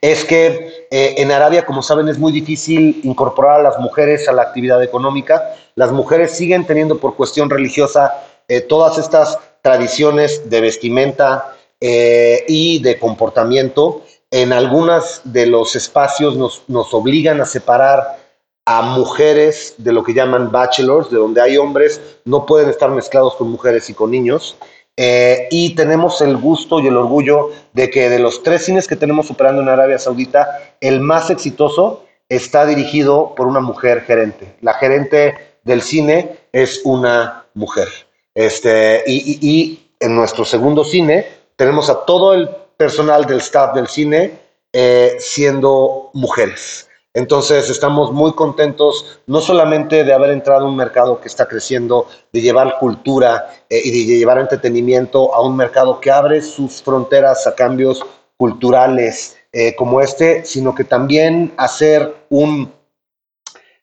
es 0.00 0.24
que 0.24 0.86
eh, 0.90 1.14
en 1.18 1.30
Arabia, 1.30 1.66
como 1.66 1.82
saben, 1.82 2.08
es 2.08 2.18
muy 2.18 2.32
difícil 2.32 3.02
incorporar 3.04 3.60
a 3.60 3.62
las 3.62 3.78
mujeres 3.78 4.26
a 4.30 4.32
la 4.32 4.40
actividad 4.40 4.82
económica. 4.82 5.56
Las 5.74 5.92
mujeres 5.92 6.30
siguen 6.30 6.66
teniendo 6.66 6.96
por 6.96 7.16
cuestión 7.16 7.50
religiosa 7.50 8.14
eh, 8.48 8.62
todas 8.62 8.96
estas 8.96 9.38
tradiciones 9.60 10.48
de 10.48 10.62
vestimenta 10.62 11.54
eh, 11.82 12.46
y 12.48 12.82
de 12.82 12.98
comportamiento 12.98 14.02
en 14.30 14.54
algunos 14.54 15.20
de 15.24 15.44
los 15.44 15.76
espacios 15.76 16.34
nos, 16.38 16.62
nos 16.66 16.94
obligan 16.94 17.42
a 17.42 17.44
separar 17.44 18.20
a 18.64 18.80
mujeres 18.80 19.74
de 19.76 19.92
lo 19.92 20.02
que 20.02 20.14
llaman 20.14 20.50
bachelors, 20.50 21.10
de 21.10 21.18
donde 21.18 21.42
hay 21.42 21.58
hombres, 21.58 22.00
no 22.24 22.46
pueden 22.46 22.70
estar 22.70 22.88
mezclados 22.90 23.34
con 23.36 23.50
mujeres 23.50 23.90
y 23.90 23.94
con 23.94 24.10
niños. 24.10 24.56
Eh, 25.02 25.48
y 25.50 25.74
tenemos 25.76 26.20
el 26.20 26.36
gusto 26.36 26.78
y 26.78 26.86
el 26.86 26.96
orgullo 26.98 27.52
de 27.72 27.88
que 27.88 28.10
de 28.10 28.18
los 28.18 28.42
tres 28.42 28.66
cines 28.66 28.86
que 28.86 28.96
tenemos 28.96 29.30
operando 29.30 29.62
en 29.62 29.70
Arabia 29.70 29.98
Saudita, 29.98 30.60
el 30.78 31.00
más 31.00 31.30
exitoso 31.30 32.04
está 32.28 32.66
dirigido 32.66 33.34
por 33.34 33.46
una 33.46 33.60
mujer 33.60 34.02
gerente. 34.02 34.56
La 34.60 34.74
gerente 34.74 35.56
del 35.64 35.80
cine 35.80 36.36
es 36.52 36.82
una 36.84 37.46
mujer. 37.54 37.88
Este, 38.34 39.02
y, 39.06 39.80
en 40.00 40.14
nuestro 40.14 40.44
segundo 40.44 40.84
cine 40.84 41.26
tenemos 41.56 41.88
a 41.88 42.04
todo 42.04 42.34
el 42.34 42.50
personal 42.76 43.24
del 43.24 43.38
staff 43.38 43.74
del 43.74 43.88
cine 43.88 44.32
eh, 44.70 45.16
siendo 45.18 46.10
mujeres. 46.12 46.89
Entonces 47.12 47.68
estamos 47.68 48.12
muy 48.12 48.32
contentos 48.34 49.20
no 49.26 49.40
solamente 49.40 50.04
de 50.04 50.12
haber 50.12 50.30
entrado 50.30 50.66
a 50.66 50.68
un 50.68 50.76
mercado 50.76 51.20
que 51.20 51.26
está 51.26 51.48
creciendo, 51.48 52.06
de 52.32 52.40
llevar 52.40 52.78
cultura 52.78 53.50
eh, 53.68 53.80
y 53.82 54.06
de 54.06 54.18
llevar 54.18 54.38
entretenimiento 54.38 55.34
a 55.34 55.42
un 55.42 55.56
mercado 55.56 56.00
que 56.00 56.12
abre 56.12 56.40
sus 56.40 56.80
fronteras 56.82 57.48
a 57.48 57.54
cambios 57.56 58.04
culturales 58.36 59.36
eh, 59.52 59.74
como 59.74 60.00
este, 60.00 60.44
sino 60.44 60.72
que 60.72 60.84
también 60.84 61.52
hacer 61.56 62.14
un 62.28 62.72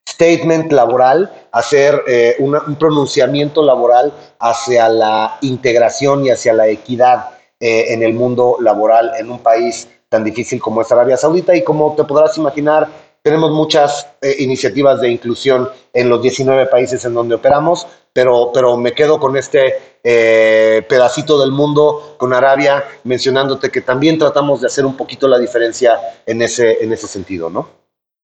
statement 0.07 0.71
laboral, 0.71 1.29
hacer 1.51 2.01
eh, 2.07 2.37
un 2.39 2.77
pronunciamiento 2.79 3.61
laboral 3.61 4.13
hacia 4.39 4.87
la 4.87 5.37
integración 5.41 6.25
y 6.25 6.29
hacia 6.29 6.53
la 6.53 6.67
equidad 6.67 7.31
en 7.59 8.03
el 8.03 8.13
mundo 8.13 8.57
laboral 8.59 9.13
en 9.17 9.31
un 9.31 9.39
país 9.39 9.89
tan 10.09 10.23
difícil 10.23 10.61
como 10.61 10.81
es 10.81 10.91
Arabia 10.91 11.17
Saudita. 11.17 11.55
Y 11.55 11.63
como 11.63 11.95
te 11.95 12.03
podrás 12.03 12.37
imaginar, 12.37 12.87
tenemos 13.27 13.51
muchas 13.51 14.07
eh, 14.21 14.37
iniciativas 14.39 15.01
de 15.01 15.11
inclusión 15.11 15.67
en 15.91 16.07
los 16.07 16.21
19 16.21 16.67
países 16.67 17.03
en 17.03 17.13
donde 17.13 17.35
operamos, 17.35 17.85
pero, 18.13 18.51
pero 18.53 18.77
me 18.77 18.93
quedo 18.93 19.19
con 19.19 19.35
este 19.35 19.73
eh, 20.01 20.81
pedacito 20.87 21.37
del 21.37 21.51
mundo, 21.51 22.15
con 22.17 22.31
Arabia, 22.33 22.85
mencionándote 23.03 23.69
que 23.69 23.81
también 23.81 24.17
tratamos 24.17 24.61
de 24.61 24.67
hacer 24.67 24.85
un 24.85 24.95
poquito 24.95 25.27
la 25.27 25.39
diferencia 25.39 25.99
en 26.25 26.41
ese, 26.41 26.81
en 26.81 26.93
ese 26.93 27.05
sentido, 27.05 27.49
¿no? 27.49 27.69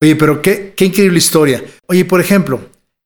Oye, 0.00 0.16
pero 0.16 0.40
qué, 0.40 0.72
qué 0.74 0.86
increíble 0.86 1.18
historia. 1.18 1.62
Oye, 1.86 2.06
por 2.06 2.22
ejemplo, 2.22 2.60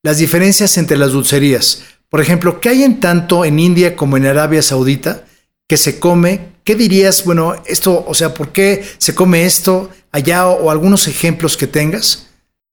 las 0.05 0.18
diferencias 0.18 0.78
entre 0.78 0.96
las 0.96 1.11
dulcerías. 1.11 1.82
Por 2.09 2.20
ejemplo, 2.20 2.61
¿qué 2.61 2.68
hay 2.68 2.84
en 2.84 3.01
tanto 3.01 3.44
en 3.44 3.59
India 3.59 3.96
como 3.96 4.16
en 4.16 4.26
Arabia 4.26 4.62
Saudita 4.62 5.24
que 5.68 5.76
se 5.76 5.99
come? 5.99 6.53
¿Qué 6.62 6.76
dirías, 6.76 7.24
bueno, 7.24 7.57
esto, 7.66 8.05
o 8.07 8.14
sea, 8.14 8.34
por 8.34 8.53
qué 8.53 8.84
se 8.99 9.16
come 9.16 9.46
esto? 9.46 9.90
Allá 10.13 10.49
o, 10.49 10.71
algunos 10.71 11.09
ejemplos 11.09 11.57
que 11.57 11.67
tengas? 11.67 12.27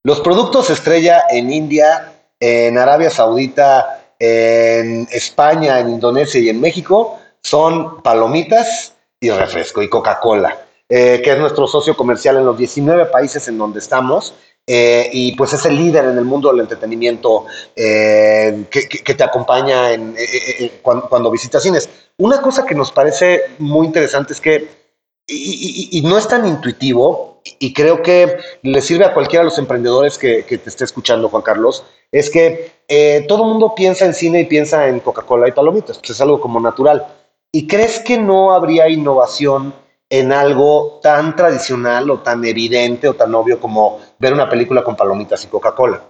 Los 0.04 0.20
productos 0.22 0.70
estrella 0.70 1.24
en 1.30 1.52
India, 1.52 2.14
en 2.40 2.78
Arabia 2.78 3.10
Saudita, 3.10 4.14
en 4.20 5.08
España, 5.12 5.80
en 5.80 5.90
Indonesia 5.90 6.40
y 6.40 6.50
en 6.50 6.62
México 6.62 7.20
son 7.42 8.02
palomitas 8.02 8.94
y 9.20 9.30
refresco 9.30 9.82
y 9.82 9.90
Coca-Cola, 9.90 10.58
eh, 10.90 11.22
que 11.24 11.32
es 11.32 11.40
nuestro 11.40 11.68
socio 11.68 11.96
comercial 11.96 12.38
en 12.38 12.46
los 12.46 12.58
19 12.58 13.08
países 13.08 13.48
en 13.48 13.58
donde 13.58 13.80
estamos. 13.80 14.34
Eh, 14.68 15.12
y 15.14 15.36
pues 15.36 15.54
es 15.54 15.64
el 15.66 15.76
líder 15.76 16.06
en 16.06 16.18
el 16.18 16.26
mundo 16.26 16.52
del 16.52 16.62
entretenimiento 16.62 17.46
eh, 17.76 18.66
que, 18.72 19.14
te 19.14 19.24
acompaña 19.24 19.90
cuando, 20.82 21.08
cuando, 21.08 21.30
visitas 21.30 21.62
cines. 21.62 21.88
Una 22.18 22.42
cosa 22.42 22.66
que 22.66 22.74
nos 22.74 22.92
parece 22.92 23.42
muy 23.60 23.86
interesante 23.86 24.34
es 24.34 24.42
que 24.42 24.85
y, 25.28 26.01
no 26.03 26.17
es 26.17 26.28
tan 26.28 26.45
intuitivo 26.45 27.41
y 27.59 27.73
creo 27.73 28.01
que 28.01 28.38
le 28.61 28.82
sirve 28.82 29.05
a 29.05 29.13
cualquiera 29.13 29.41
de 29.41 29.49
los 29.49 29.57
emprendedores 29.57 30.17
que, 30.17 30.43
te 30.43 30.69
esté 30.69 30.84
escuchando, 30.84 31.30
Juan 31.30 31.43
Carlos, 31.43 31.84
es 32.11 32.30
que 32.30 32.71
eh, 32.88 33.26
todo 33.28 33.43
el 33.43 33.49
mundo 33.49 33.73
piensa 33.76 34.05
en 34.05 34.13
cine 34.13 34.41
y 34.41 34.45
piensa 34.45 34.88
en 34.88 34.99
Coca-Cola 34.99 35.47
y 35.47 35.51
palomitas, 35.51 35.97
pues 35.97 36.11
es 36.11 36.21
algo 36.21 36.39
como 36.39 36.59
natural. 36.59 37.05
¿Y 37.51 37.67
crees 37.67 37.99
que 37.99 38.17
no 38.17 38.51
habría 38.51 38.89
innovación 38.89 39.73
en 40.09 40.32
algo 40.32 40.99
tan 41.01 41.36
tradicional 41.36 42.09
o 42.11 42.19
tan 42.19 42.45
evidente 42.45 43.07
o 43.07 43.15
tan 43.15 43.34
obvio 43.34 43.59
como 43.59 43.99
ver 44.19 44.34
una 44.34 44.49
película 44.49 44.84
con 44.84 44.95
palomitas 44.95 45.43
y 45.43 45.47
Coca-Cola? 45.47 46.03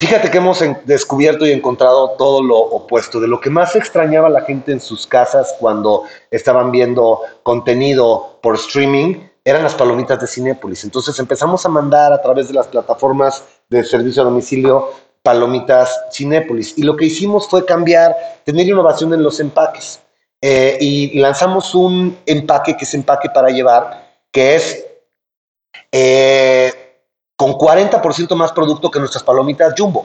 Fíjate 0.00 0.30
que 0.30 0.38
hemos 0.38 0.62
descubierto 0.84 1.44
y 1.44 1.50
encontrado 1.50 2.10
todo 2.10 2.40
lo 2.40 2.56
opuesto. 2.56 3.18
De 3.18 3.26
lo 3.26 3.40
que 3.40 3.50
más 3.50 3.74
extrañaba 3.74 4.28
la 4.28 4.42
gente 4.42 4.70
en 4.70 4.80
sus 4.80 5.08
casas 5.08 5.56
cuando 5.58 6.04
estaban 6.30 6.70
viendo 6.70 7.22
contenido 7.42 8.38
por 8.40 8.54
streaming 8.54 9.16
eran 9.44 9.64
las 9.64 9.74
palomitas 9.74 10.20
de 10.20 10.28
Cinépolis. 10.28 10.84
Entonces 10.84 11.18
empezamos 11.18 11.66
a 11.66 11.68
mandar 11.68 12.12
a 12.12 12.22
través 12.22 12.46
de 12.46 12.54
las 12.54 12.68
plataformas 12.68 13.42
de 13.68 13.82
servicio 13.82 14.22
a 14.22 14.26
domicilio 14.26 14.90
palomitas 15.20 16.00
Cinépolis. 16.12 16.78
Y 16.78 16.84
lo 16.84 16.96
que 16.96 17.06
hicimos 17.06 17.48
fue 17.48 17.64
cambiar, 17.64 18.14
tener 18.44 18.68
innovación 18.68 19.12
en 19.14 19.22
los 19.22 19.40
empaques. 19.40 20.00
Eh, 20.40 20.78
y 20.80 21.18
lanzamos 21.18 21.74
un 21.74 22.16
empaque 22.24 22.76
que 22.76 22.84
es 22.84 22.94
empaque 22.94 23.30
para 23.30 23.48
llevar, 23.48 24.12
que 24.30 24.54
es 24.54 24.86
eh, 25.90 26.87
con 27.38 27.52
40% 27.52 28.34
más 28.34 28.50
producto 28.50 28.90
que 28.90 28.98
nuestras 28.98 29.22
palomitas 29.22 29.72
Jumbo. 29.78 30.04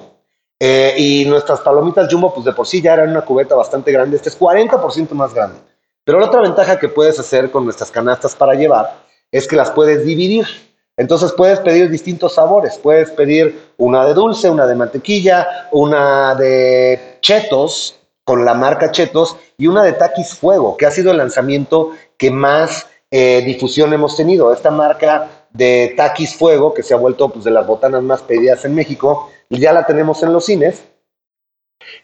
Eh, 0.60 0.94
y 0.96 1.26
nuestras 1.26 1.62
palomitas 1.62 2.08
Jumbo, 2.10 2.32
pues 2.32 2.46
de 2.46 2.54
por 2.54 2.68
sí 2.68 2.80
ya 2.80 2.94
eran 2.94 3.10
una 3.10 3.22
cubeta 3.22 3.56
bastante 3.56 3.92
grande. 3.92 4.18
Este 4.18 4.30
es 4.30 4.40
40% 4.40 5.10
más 5.14 5.34
grande. 5.34 5.58
Pero 6.04 6.20
la 6.20 6.28
otra 6.28 6.42
ventaja 6.42 6.78
que 6.78 6.90
puedes 6.90 7.20
hacer 7.20 7.50
con 7.50 7.66
nuestras 7.66 7.90
canastas 7.90 8.36
para 8.36 8.54
llevar 8.54 9.02
es 9.32 9.48
que 9.48 9.56
las 9.56 9.72
puedes 9.72 10.06
dividir. 10.06 10.46
Entonces 10.96 11.32
puedes 11.32 11.60
pedir 11.62 11.90
distintos 11.90 12.36
sabores. 12.36 12.78
Puedes 12.78 13.10
pedir 13.10 13.72
una 13.78 14.06
de 14.06 14.14
dulce, 14.14 14.52
una 14.52 14.68
de 14.68 14.76
mantequilla, 14.76 15.70
una 15.72 16.36
de 16.36 17.18
chetos 17.22 17.96
con 18.24 18.46
la 18.46 18.54
marca 18.54 18.92
Chetos 18.92 19.38
y 19.58 19.66
una 19.66 19.82
de 19.82 19.94
Takis 19.94 20.36
Fuego, 20.36 20.78
que 20.78 20.86
ha 20.86 20.92
sido 20.92 21.10
el 21.10 21.18
lanzamiento 21.18 21.94
que 22.16 22.30
más 22.30 22.88
eh, 23.10 23.42
difusión 23.44 23.92
hemos 23.92 24.16
tenido. 24.16 24.54
Esta 24.54 24.70
marca 24.70 25.43
de 25.54 25.94
Taquis 25.96 26.36
Fuego, 26.36 26.74
que 26.74 26.84
se 26.84 26.94
ha 26.94 26.98
vuelto 26.98 27.30
pues, 27.30 27.46
de 27.46 27.52
las 27.52 27.66
botanas 27.66 28.04
más 28.04 28.22
pedidas 28.22 28.66
en 28.66 28.76
México, 28.76 29.32
y 29.50 29.60
ya 29.60 29.72
la 29.72 29.86
tenemos 29.86 30.22
en 30.24 30.34
los 30.34 30.46
cines. 30.46 30.84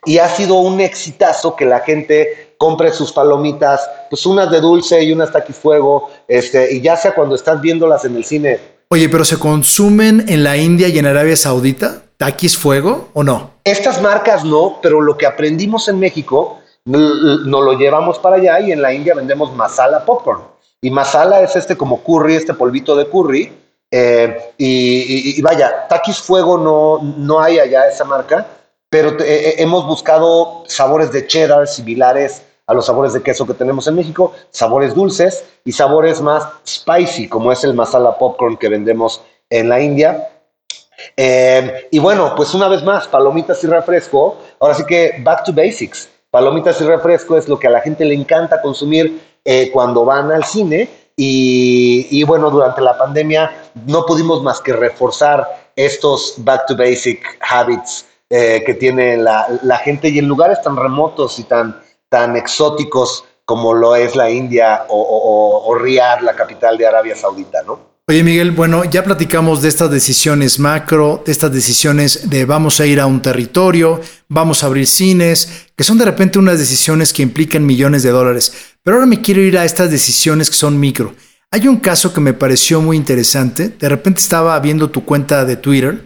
Y 0.05 0.17
ha 0.17 0.29
sido 0.29 0.55
un 0.55 0.79
exitazo 0.81 1.55
que 1.55 1.65
la 1.65 1.79
gente 1.79 2.53
compre 2.57 2.91
sus 2.91 3.11
palomitas, 3.11 3.89
pues 4.09 4.25
unas 4.25 4.51
de 4.51 4.59
dulce 4.59 5.01
y 5.03 5.11
unas 5.11 5.31
Taquis 5.31 5.55
Fuego, 5.55 6.09
este, 6.27 6.73
y 6.73 6.81
ya 6.81 6.95
sea 6.95 7.15
cuando 7.15 7.35
estás 7.35 7.59
viéndolas 7.61 8.05
en 8.05 8.15
el 8.15 8.25
cine. 8.25 8.59
Oye, 8.89 9.07
pero 9.07 9.23
¿se 9.23 9.37
consumen 9.37 10.25
en 10.27 10.43
la 10.43 10.57
India 10.57 10.87
y 10.87 10.99
en 10.99 11.05
Arabia 11.05 11.37
Saudita? 11.37 12.03
¿Taquis 12.17 12.57
Fuego 12.57 13.07
o 13.13 13.23
no? 13.23 13.51
Estas 13.63 14.01
marcas 14.01 14.43
no, 14.43 14.79
pero 14.81 14.99
lo 14.99 15.17
que 15.17 15.25
aprendimos 15.25 15.87
en 15.87 15.99
México 15.99 16.59
nos 16.85 17.63
lo 17.63 17.73
llevamos 17.73 18.19
para 18.19 18.37
allá 18.37 18.59
y 18.59 18.71
en 18.71 18.81
la 18.81 18.93
India 18.93 19.13
vendemos 19.15 19.55
masala 19.55 20.05
popcorn. 20.05 20.41
Y 20.81 20.91
masala 20.91 21.41
es 21.41 21.55
este 21.55 21.75
como 21.75 22.01
curry, 22.03 22.35
este 22.35 22.53
polvito 22.53 22.95
de 22.95 23.07
curry. 23.09 23.53
Eh, 23.91 24.53
y, 24.57 25.41
vaya, 25.41 25.87
Takis 25.87 26.19
Fuego 26.19 26.57
no, 26.57 26.99
no 27.17 27.41
hay 27.41 27.59
allá 27.59 27.87
esa 27.87 28.05
marca, 28.05 28.45
pero 28.89 29.11
eh, 29.19 29.49
eh, 29.49 29.55
hemos 29.57 29.85
buscado 29.85 30.63
sabores 30.67 31.11
de 31.11 31.25
cheddar 31.25 31.67
similares 31.67 32.43
a 32.67 32.73
los 32.73 32.85
sabores 32.85 33.13
de 33.13 33.23
queso 33.23 33.47
que 33.47 33.55
tenemos 33.55 33.87
en 33.87 33.95
México, 33.95 34.31
sabores 34.51 34.93
dulces 34.93 35.43
y 35.65 35.71
sabores 35.71 36.21
más 36.21 36.47
spicy, 36.67 37.27
como 37.27 37.51
es 37.51 37.63
el 37.63 37.73
masala 37.73 38.15
popcorn 38.17 38.57
que 38.57 38.69
vendemos 38.69 39.23
en 39.49 39.69
la 39.69 39.81
India. 39.81 40.29
y 41.17 41.97
bueno, 41.97 42.33
pues 42.35 42.53
una 42.53 42.67
vez 42.67 42.83
más, 42.83 43.07
palomitas 43.07 43.63
y 43.63 43.67
refresco. 43.67 44.37
Ahora 44.59 44.75
sí 44.75 44.83
que 44.85 45.15
back 45.23 45.45
to 45.45 45.53
basics. 45.53 46.09
Palomitas 46.29 46.79
y 46.79 46.83
refresco 46.83 47.37
es 47.37 47.49
lo 47.49 47.57
que 47.57 47.65
a 47.65 47.71
la 47.71 47.81
gente 47.81 48.05
le 48.05 48.13
encanta 48.13 48.61
consumir 48.61 49.19
eh, 49.45 49.69
cuando 49.71 50.05
van 50.05 50.31
al 50.31 50.43
cine. 50.43 50.89
Y, 51.21 52.23
bueno, 52.23 52.49
durante 52.49 52.79
la 52.79 52.97
pandemia 52.97 53.51
no 53.85 54.05
pudimos 54.05 54.41
más 54.41 54.61
que 54.61 54.71
reforzar 54.71 55.45
estos 55.75 56.35
back 56.37 56.65
to 56.65 56.77
basic 56.77 57.21
habits 57.41 58.05
eh, 58.29 58.63
que 58.65 58.73
tiene 58.73 59.17
la, 59.17 59.81
gente 59.83 60.07
y 60.07 60.19
en 60.19 60.29
lugares 60.29 60.61
tan 60.61 60.77
remotos 60.77 61.37
y 61.37 61.43
tan, 61.43 61.77
tan 62.07 62.37
exóticos 62.37 63.25
como 63.43 63.73
lo 63.73 63.97
es 63.97 64.15
la 64.15 64.29
India 64.29 64.85
o, 64.87 64.97
o, 64.97 65.69
o 65.69 65.75
Riyadh, 65.75 66.21
la 66.21 66.37
capital 66.37 66.77
de 66.77 66.87
Arabia 66.87 67.17
Saudita, 67.17 67.63
¿no? 67.63 67.88
Oye 68.09 68.23
Miguel, 68.23 68.49
bueno, 68.49 68.85
ya 68.85 69.03
platicamos 69.03 69.61
de 69.61 69.69
estas 69.69 69.91
decisiones 69.91 70.57
macro, 70.57 71.21
de 71.23 71.31
estas 71.31 71.53
decisiones 71.53 72.27
de 72.27 72.43
vamos 72.45 72.79
a 72.79 72.87
ir 72.87 72.99
a 72.99 73.05
un 73.05 73.21
territorio, 73.21 74.01
vamos 74.27 74.63
a 74.63 74.65
abrir 74.65 74.87
cines, 74.87 75.67
que 75.75 75.83
son 75.83 75.99
de 75.99 76.05
repente 76.05 76.39
unas 76.39 76.57
decisiones 76.57 77.13
que 77.13 77.21
implican 77.21 77.67
millones 77.67 78.01
de 78.01 78.09
dólares. 78.09 78.51
Pero 78.81 78.97
ahora 78.97 79.05
me 79.05 79.21
quiero 79.21 79.41
ir 79.41 79.59
a 79.59 79.63
estas 79.63 79.91
decisiones 79.91 80.49
que 80.49 80.55
son 80.55 80.79
micro. 80.79 81.13
Hay 81.51 81.67
un 81.67 81.77
caso 81.77 82.11
que 82.11 82.19
me 82.19 82.33
pareció 82.33 82.81
muy 82.81 82.97
interesante. 82.97 83.69
De 83.69 83.87
repente 83.87 84.21
estaba 84.21 84.59
viendo 84.59 84.89
tu 84.89 85.05
cuenta 85.05 85.45
de 85.45 85.57
Twitter 85.57 86.03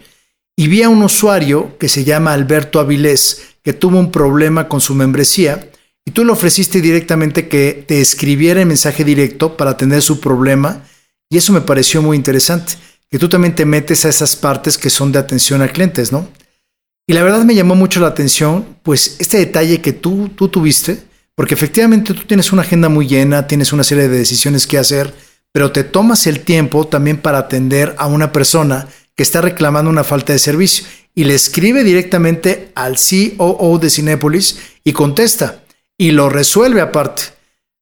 y 0.58 0.68
vi 0.68 0.84
a 0.84 0.90
un 0.90 1.04
usuario 1.04 1.78
que 1.78 1.88
se 1.88 2.04
llama 2.04 2.34
Alberto 2.34 2.82
Avilés, 2.82 3.44
que 3.64 3.72
tuvo 3.72 3.98
un 3.98 4.12
problema 4.12 4.68
con 4.68 4.82
su 4.82 4.94
membresía 4.94 5.70
y 6.04 6.12
tú 6.12 6.26
le 6.26 6.34
ofreciste 6.34 6.82
directamente 6.82 7.48
que 7.48 7.86
te 7.88 8.02
escribiera 8.02 8.60
el 8.60 8.68
mensaje 8.68 9.06
directo 9.06 9.56
para 9.56 9.72
atender 9.72 10.02
su 10.02 10.20
problema 10.20 10.84
y 11.34 11.38
eso 11.38 11.52
me 11.52 11.62
pareció 11.62 12.00
muy 12.04 12.16
interesante, 12.16 12.74
que 13.10 13.18
tú 13.18 13.28
también 13.28 13.56
te 13.56 13.66
metes 13.66 14.06
a 14.06 14.10
esas 14.10 14.36
partes 14.36 14.78
que 14.78 14.92
son 14.92 15.12
de 15.12 15.18
atención 15.18 15.64
a 15.64 15.68
clientes, 15.68 16.12
¿no? 16.12 16.30
Y 17.08 17.14
la 17.14 17.24
verdad 17.24 17.44
me 17.44 17.56
llamó 17.56 17.74
mucho 17.74 18.00
la 18.00 18.06
atención, 18.06 18.78
pues 18.84 19.16
este 19.18 19.40
detalle 19.40 19.82
que 19.82 19.94
tú, 19.94 20.30
tú 20.36 20.48
tuviste, 20.50 21.00
porque 21.34 21.56
efectivamente 21.56 22.14
tú 22.14 22.26
tienes 22.26 22.54
una 22.54 22.62
agenda 22.62 22.88
muy 22.88 23.08
llena, 23.08 23.48
tienes 23.48 23.74
una 23.74 23.84
serie 23.84 24.08
de 24.08 24.16
decisiones 24.16 24.68
que 24.68 24.78
hacer, 24.78 25.12
pero 25.52 25.72
te 25.72 25.84
tomas 25.84 26.28
el 26.28 26.42
tiempo 26.42 26.86
también 26.86 27.18
para 27.18 27.40
atender 27.40 27.96
a 27.98 28.06
una 28.06 28.32
persona 28.32 28.88
que 29.16 29.24
está 29.24 29.42
reclamando 29.42 29.90
una 29.90 30.04
falta 30.04 30.34
de 30.34 30.40
servicio 30.40 30.86
y 31.16 31.24
le 31.24 31.34
escribe 31.34 31.84
directamente 31.84 32.72
al 32.76 32.98
COO 32.98 33.80
de 33.80 33.90
Cinépolis 33.90 34.60
y 34.84 34.94
contesta 34.94 35.64
y 35.98 36.12
lo 36.12 36.30
resuelve 36.30 36.80
aparte. 36.80 37.24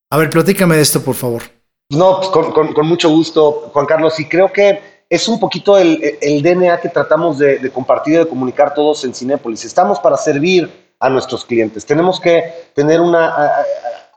A 0.10 0.16
ver, 0.16 0.30
platícame 0.30 0.78
de 0.78 0.84
esto, 0.84 1.04
por 1.04 1.16
favor. 1.16 1.61
No, 1.92 2.22
pues 2.22 2.30
con, 2.30 2.88
mucho 2.88 3.10
gusto, 3.10 3.70
Juan 3.74 3.86
Carlos. 3.86 4.18
Y 4.20 4.26
creo 4.26 4.52
que 4.52 5.04
es 5.10 5.28
un 5.28 5.39
poquito 5.39 5.78
el, 5.78 6.00
DNA 6.22 6.80
que 6.80 6.88
tratamos 6.88 7.38
de, 7.38 7.70
compartir 7.72 8.14
y 8.14 8.18
de 8.18 8.28
comunicar 8.28 8.74
todos 8.74 9.04
en 9.04 9.14
Cinépolis. 9.14 9.66
Estamos 9.66 10.00
para 10.00 10.16
servir 10.16 10.72
a 11.00 11.10
nuestros 11.10 11.44
clientes. 11.44 11.86
Tenemos 11.86 12.20
que 12.20 12.70
tener 12.74 13.02
una, 13.02 13.52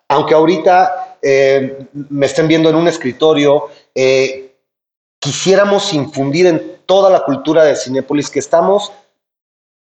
aunque 0.08 0.34
ahorita 0.34 1.16
eh, 1.20 1.88
me 1.92 2.26
estén 2.26 2.46
viendo 2.46 2.70
en 2.70 2.76
un 2.76 2.86
escritorio, 2.86 3.68
eh, 3.92 4.54
quisiéramos 5.18 5.92
infundir 5.94 6.46
en 6.46 6.76
toda 6.86 7.10
la 7.10 7.24
cultura 7.24 7.64
de 7.64 7.74
Cinépolis 7.74 8.30
que 8.30 8.38
estamos 8.38 8.92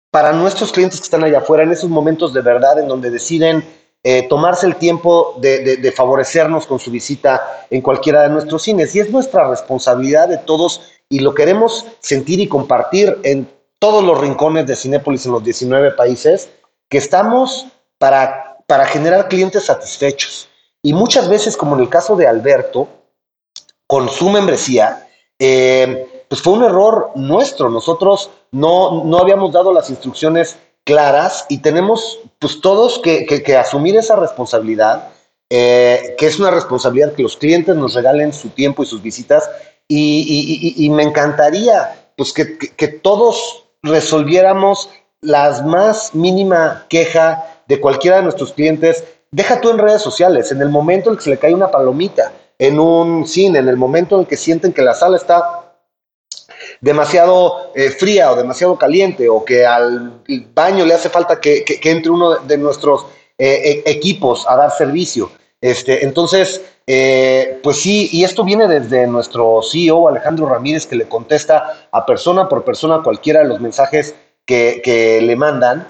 para 0.10 0.32
nuestros 0.32 0.72
clientes 0.72 1.00
que 1.00 1.06
están 1.06 1.24
allá 1.24 1.40
afuera, 1.40 1.64
en 1.64 1.72
esos 1.72 1.90
momentos 1.90 2.34
de 2.34 2.42
verdad 2.42 2.80
en 2.80 2.88
donde 2.88 3.12
deciden 3.12 3.64
eh, 4.06 4.28
tomarse 4.28 4.68
el 4.68 4.76
tiempo 4.76 5.36
de, 5.40 5.94
favorecernos 5.96 6.68
con 6.68 6.78
su 6.78 6.92
visita 6.92 7.66
en 7.70 7.82
cualquiera 7.82 8.24
de 8.24 8.30
nuestros 8.30 8.64
cines. 8.64 8.94
Y 8.96 9.00
es 9.00 9.10
nuestra 9.10 9.48
responsabilidad 9.48 10.28
de 10.28 10.38
todos 10.40 10.82
y 11.08 11.20
lo 11.20 11.34
queremos 11.34 11.86
sentir 12.00 12.42
y 12.42 12.48
compartir 12.48 13.18
en 13.24 13.50
todos 13.80 14.04
los 14.04 14.20
rincones 14.20 14.68
de 14.68 14.76
Cinépolis 14.76 15.26
en 15.26 15.32
los 15.32 15.44
19 15.44 15.92
países, 15.92 16.50
que 16.90 16.98
estamos 16.98 17.68
para, 17.98 18.58
para 18.68 18.86
generar 18.86 19.30
clientes 19.30 19.66
satisfechos. 19.66 20.50
Y 20.82 20.94
muchas 20.94 21.30
veces, 21.30 21.56
como 21.56 21.76
en 21.76 21.82
el 21.82 21.90
caso 21.90 22.18
de 22.18 22.28
Alberto, 22.28 22.90
con 23.88 24.10
su 24.10 24.30
membresía, 24.30 25.08
eh, 25.40 26.26
pues 26.28 26.42
fue 26.42 26.54
un 26.54 26.64
error 26.64 27.12
nuestro. 27.16 27.70
Nosotros 27.70 28.32
no, 28.52 29.04
no 29.06 29.20
habíamos 29.20 29.54
dado 29.54 29.72
las 29.72 29.90
instrucciones 29.90 30.58
claras 30.84 31.46
y 31.50 31.60
tenemos 31.60 32.20
pues 32.40 32.62
todos 32.62 33.00
que, 33.00 33.58
asumir 33.58 33.96
esa 33.96 34.16
responsabilidad, 34.16 35.10
eh, 35.50 36.16
que 36.18 36.28
es 36.28 36.40
una 36.40 36.52
responsabilidad 36.52 37.14
que 37.14 37.24
los 37.24 37.38
clientes 37.38 37.76
nos 37.76 37.94
regalen 37.94 38.34
su 38.34 38.50
tiempo 38.50 38.84
y 38.84 38.86
sus 38.86 39.02
visitas 39.02 39.50
y, 39.88 40.90
me 40.92 41.04
encantaría 41.04 42.10
pues 42.18 42.34
que, 42.34 42.58
que, 42.58 42.88
todos 42.88 43.66
resolviéramos 43.82 44.90
las 45.22 45.66
más 45.66 46.14
mínima 46.16 46.86
queja 46.90 47.62
de 47.68 47.80
cualquiera 47.80 48.18
de 48.18 48.24
nuestros 48.24 48.54
clientes. 48.54 49.04
Deja 49.32 49.62
tú 49.62 49.70
en 49.72 49.78
redes 49.78 50.02
sociales, 50.02 50.52
en 50.52 50.62
el 50.62 50.70
momento 50.70 51.10
en 51.10 51.18
que 51.18 51.24
se 51.24 51.30
le 51.30 51.38
cae 51.38 51.54
una 51.54 51.72
palomita, 51.72 52.32
en 52.60 52.80
un 52.80 53.28
cine, 53.28 53.60
en 53.60 53.68
el 53.68 53.78
momento 53.78 54.20
en 54.20 54.26
que 54.26 54.38
sienten 54.38 54.74
que 54.74 54.82
la 54.82 54.94
sala 54.94 55.18
está 55.18 55.63
demasiado 56.84 57.72
eh, 57.74 57.92
fría 57.92 58.30
o 58.30 58.36
demasiado 58.36 58.78
caliente 58.78 59.30
o 59.30 59.46
que 59.46 59.66
al 59.66 60.22
baño 60.54 60.86
le 60.86 60.94
hace 60.94 61.10
falta 61.10 61.40
que, 61.40 61.64
entre 61.82 62.12
uno 62.12 62.36
de 62.36 62.58
nuestros 62.58 63.06
eh, 63.38 63.82
e, 63.86 63.90
equipos 63.90 64.46
a 64.50 64.58
dar 64.58 64.70
servicio. 64.70 65.32
Este, 65.62 66.04
entonces, 66.04 66.62
eh, 66.86 67.62
pues 67.64 67.78
sí, 67.78 68.10
y 68.12 68.26
esto 68.26 68.44
viene 68.44 68.68
desde 68.68 69.08
nuestro 69.08 69.62
CEO 69.64 70.10
Alejandro 70.10 70.46
Ramírez 70.46 70.86
que 70.86 70.98
le 70.98 71.08
contesta 71.08 71.88
a 71.90 72.06
persona 72.06 72.50
por 72.50 72.66
persona 72.66 73.02
cualquiera 73.02 73.44
de 73.44 73.48
los 73.48 73.62
mensajes 73.62 74.14
que, 74.46 75.22
le 75.24 75.36
mandan. 75.38 75.88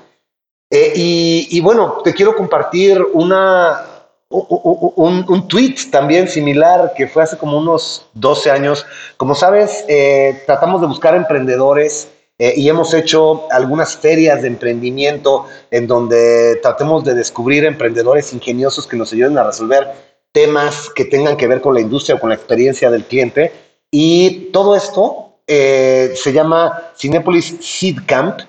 y 0.69 1.59
bueno, 1.61 2.01
te 2.03 2.13
quiero 2.13 2.35
compartir 2.35 3.03
una, 3.13 3.92
un, 4.33 5.47
tweet 5.47 5.75
también 5.91 6.27
similar 6.27 6.93
que 6.95 7.07
fue 7.07 7.23
hace 7.23 7.37
como 7.37 7.57
unos 7.57 8.07
12 8.13 8.51
años. 8.51 8.85
Como 9.17 9.35
sabes, 9.35 9.85
eh, 9.87 10.41
tratamos 10.45 10.81
de 10.81 10.87
buscar 10.87 11.15
emprendedores 11.15 12.09
eh, 12.39 12.53
y 12.57 12.67
hemos 12.67 12.93
hecho 12.93 13.47
algunas 13.51 13.95
ferias 13.95 14.41
de 14.41 14.47
emprendimiento 14.47 15.45
en 15.69 15.85
donde 15.85 16.59
tratemos 16.61 17.03
de 17.03 17.13
descubrir 17.13 17.63
emprendedores 17.63 18.33
ingeniosos 18.33 18.87
que 18.87 18.97
nos 18.97 19.13
ayuden 19.13 19.37
a 19.37 19.43
resolver 19.43 19.87
temas 20.31 20.89
que 20.89 21.05
tengan 21.05 21.37
que 21.37 21.47
ver 21.47 21.61
con 21.61 21.75
la 21.75 21.81
industria 21.81 22.15
o 22.15 22.19
con 22.19 22.29
la 22.29 22.35
experiencia 22.35 22.89
del 22.89 23.05
cliente. 23.05 23.51
Y 23.91 24.49
todo 24.51 24.75
esto 24.75 25.37
eh, 25.45 26.13
se 26.15 26.33
llama 26.33 26.91
Cinepolis 26.97 27.57
Seed 27.61 27.99
Camp. 28.07 28.39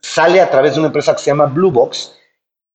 sale 0.00 0.40
a 0.40 0.48
través 0.48 0.74
de 0.74 0.78
una 0.78 0.86
empresa 0.86 1.12
que 1.12 1.22
se 1.22 1.30
llama 1.30 1.46
Blue 1.46 1.72
Box 1.72 2.17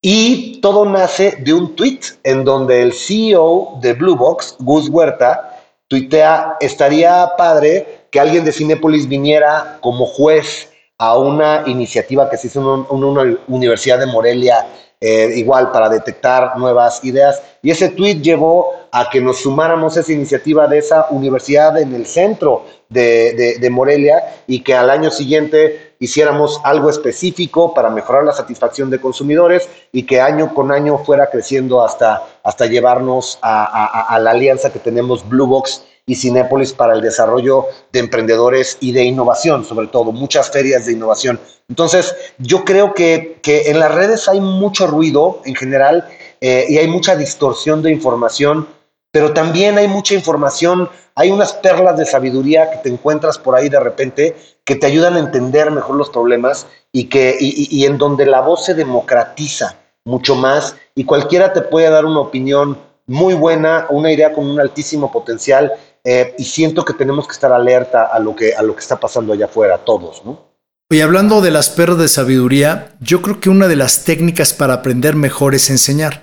y 0.05 0.59
todo 0.59 0.83
nace 0.83 1.37
de 1.39 1.53
un 1.53 1.77
tweet 1.77 2.01
en 2.23 2.43
donde 2.43 2.81
el 2.83 2.91
CEO 2.91 3.79
de 3.81 3.93
Blue 3.93 4.17
Box, 4.17 4.57
Gus 4.59 4.89
Huerta, 4.89 5.61
tuitea, 5.87 6.57
estaría 6.59 7.31
padre 7.37 8.07
que 8.11 8.19
alguien 8.19 8.43
de 8.43 8.51
Cinepolis 8.51 9.07
viniera 9.07 9.77
como 9.79 10.05
juez 10.05 10.69
a 10.97 11.17
una 11.17 11.63
iniciativa 11.67 12.29
que 12.29 12.35
se 12.35 12.47
hizo 12.47 12.85
en, 12.91 13.03
una 13.03 13.37
universidad 13.47 13.97
de 13.97 14.07
Morelia, 14.07 14.67
eh, 15.05 15.33
igual 15.35 15.69
para 15.73 15.89
detectar 15.89 16.57
nuevas 16.57 17.03
ideas. 17.03 17.41
Y 17.61 17.71
ese 17.71 17.89
tweet 17.89 18.21
llevó 18.21 18.71
a 18.89 19.09
que 19.09 19.19
nos 19.19 19.41
sumáramos 19.41 19.97
a 19.97 19.99
esa 19.99 20.13
iniciativa 20.13 20.65
de 20.67 20.77
esa 20.77 21.07
universidad 21.09 21.77
en 21.77 21.93
el 21.93 22.05
centro 22.05 22.63
de, 22.87 23.57
de 23.59 23.69
Morelia 23.69 24.23
y 24.47 24.61
que 24.61 24.73
al 24.75 24.89
año 24.89 25.11
siguiente 25.11 25.93
hiciéramos 26.03 26.59
algo 26.63 26.89
específico 26.89 27.73
para 27.73 27.89
mejorar 27.89 28.25
la 28.25 28.33
satisfacción 28.33 28.89
de 28.89 28.99
consumidores 28.99 29.69
y 29.93 30.03
que 30.03 30.19
año 30.19 30.53
con 30.53 30.71
año 30.71 30.97
fuera 30.97 31.29
creciendo 31.29 31.83
hasta, 31.83 32.23
hasta 32.43 32.65
llevarnos 32.65 33.39
a, 33.41 34.17
la 34.21 34.31
alianza 34.31 34.71
que 34.71 34.79
tenemos 34.79 35.27
Blue 35.27 35.47
Box 35.47 35.85
y 36.05 36.15
Cinépolis 36.15 36.73
para 36.73 36.93
el 36.93 37.01
desarrollo 37.01 37.65
de 37.91 37.99
emprendedores 37.99 38.77
y 38.81 38.91
de 38.91 39.03
innovación, 39.03 39.63
sobre 39.63 39.87
todo, 39.87 40.11
muchas 40.11 40.49
ferias 40.51 40.85
de 40.85 40.93
innovación. 40.93 41.39
Entonces, 41.69 42.15
yo 42.37 42.65
creo 42.65 42.93
que, 42.93 43.39
en 43.43 43.79
las 43.79 43.93
redes 43.93 44.27
hay 44.27 44.41
mucho 44.41 44.87
ruido 44.87 45.41
en 45.45 45.55
general 45.55 46.07
eh, 46.41 46.65
y 46.67 46.77
hay 46.77 46.87
mucha 46.87 47.15
distorsión 47.15 47.81
de 47.81 47.91
información, 47.91 48.67
pero 49.11 49.33
también 49.33 49.77
hay 49.77 49.87
mucha 49.87 50.13
información 50.13 50.89
hay 51.15 51.31
unas 51.31 51.53
perlas 51.53 51.97
de 51.97 52.05
sabiduría 52.05 52.71
que 52.71 52.77
te 52.77 52.89
encuentras 52.89 53.37
por 53.37 53.55
ahí 53.55 53.69
de 53.69 53.79
repente 53.79 54.35
que 54.63 54.75
te 54.75 54.87
ayudan 54.87 55.15
a 55.15 55.19
entender 55.19 55.69
mejor 55.71 55.95
los 55.95 56.09
problemas 56.09 56.67
y, 56.91 57.05
que, 57.05 57.37
y, 57.39 57.85
en 57.85 57.97
donde 57.97 58.25
la 58.25 58.41
voz 58.41 58.65
se 58.65 58.73
democratiza 58.73 59.77
mucho 60.05 60.35
más 60.35 60.75
y 60.95 61.05
cualquiera 61.05 61.53
te 61.53 61.61
puede 61.61 61.89
dar 61.89 62.05
una 62.05 62.19
opinión 62.19 62.77
muy 63.05 63.33
buena, 63.33 63.87
una 63.89 64.11
idea 64.11 64.33
con 64.33 64.47
un 64.47 64.59
altísimo 64.59 65.11
potencial 65.11 65.73
eh, 66.03 66.35
y 66.37 66.43
siento 66.43 66.83
que 66.83 66.93
tenemos 66.93 67.27
que 67.27 67.33
estar 67.33 67.51
alerta 67.51 68.05
a 68.05 68.19
lo 68.19 68.35
que, 68.35 68.53
a 68.53 68.61
lo 68.61 68.75
que 68.75 68.81
está 68.81 68.99
pasando 68.99 69.33
allá 69.33 69.45
afuera, 69.45 69.77
todos, 69.77 70.23
¿no? 70.25 70.53
Y 70.89 71.01
hablando 71.01 71.41
de 71.41 71.49
las 71.49 71.69
perlas 71.69 71.97
de 71.97 72.07
sabiduría, 72.07 72.95
yo 72.99 73.21
creo 73.21 73.39
que 73.39 73.49
una 73.49 73.67
de 73.67 73.75
las 73.75 74.03
técnicas 74.03 74.53
para 74.53 74.75
aprender 74.75 75.15
mejor 75.15 75.55
es 75.55 75.69
enseñar. 75.69 76.21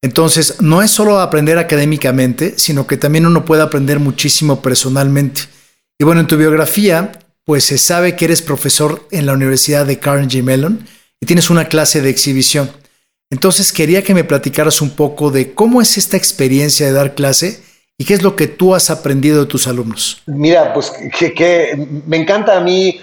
Entonces, 0.00 0.62
no 0.62 0.80
es 0.80 0.90
solo 0.90 1.20
aprender 1.20 1.58
académicamente, 1.58 2.54
sino 2.56 2.86
que 2.86 2.96
también 2.96 3.26
uno 3.26 3.44
puede 3.44 3.62
aprender 3.62 3.98
muchísimo 3.98 4.62
personalmente. 4.62 5.42
Y 5.98 6.04
bueno, 6.04 6.20
en 6.20 6.26
tu 6.28 6.36
biografía, 6.36 7.12
pues 7.44 7.64
se 7.64 7.76
sabe 7.76 8.16
que 8.16 8.26
eres 8.26 8.40
profesor 8.40 9.06
en 9.10 9.26
la 9.26 9.32
Universidad 9.32 9.84
de 9.84 9.98
Carnegie 9.98 10.42
Mellon 10.42 10.86
y 11.20 11.26
tienes 11.26 11.50
una 11.50 11.66
clase 11.66 12.00
de 12.00 12.08
exhibición. 12.08 12.70
Entonces, 13.30 13.72
quería 13.72 14.02
que 14.02 14.14
me 14.14 14.24
platicaras 14.24 14.80
un 14.80 14.90
poco 14.90 15.30
de 15.30 15.52
cómo 15.52 15.82
es 15.82 15.98
esta 15.98 16.16
experiencia 16.16 16.86
de 16.86 16.92
dar 16.92 17.14
clase 17.14 17.62
y 17.98 18.04
qué 18.04 18.14
es 18.14 18.22
lo 18.22 18.36
que 18.36 18.46
tú 18.46 18.74
has 18.74 18.90
aprendido 18.90 19.40
de 19.40 19.46
tus 19.46 19.66
alumnos. 19.66 20.22
Mira, 20.26 20.72
pues 20.72 20.92
que, 21.18 21.88
me 22.06 22.16
encanta 22.16 22.56
a 22.56 22.60
mí 22.60 23.00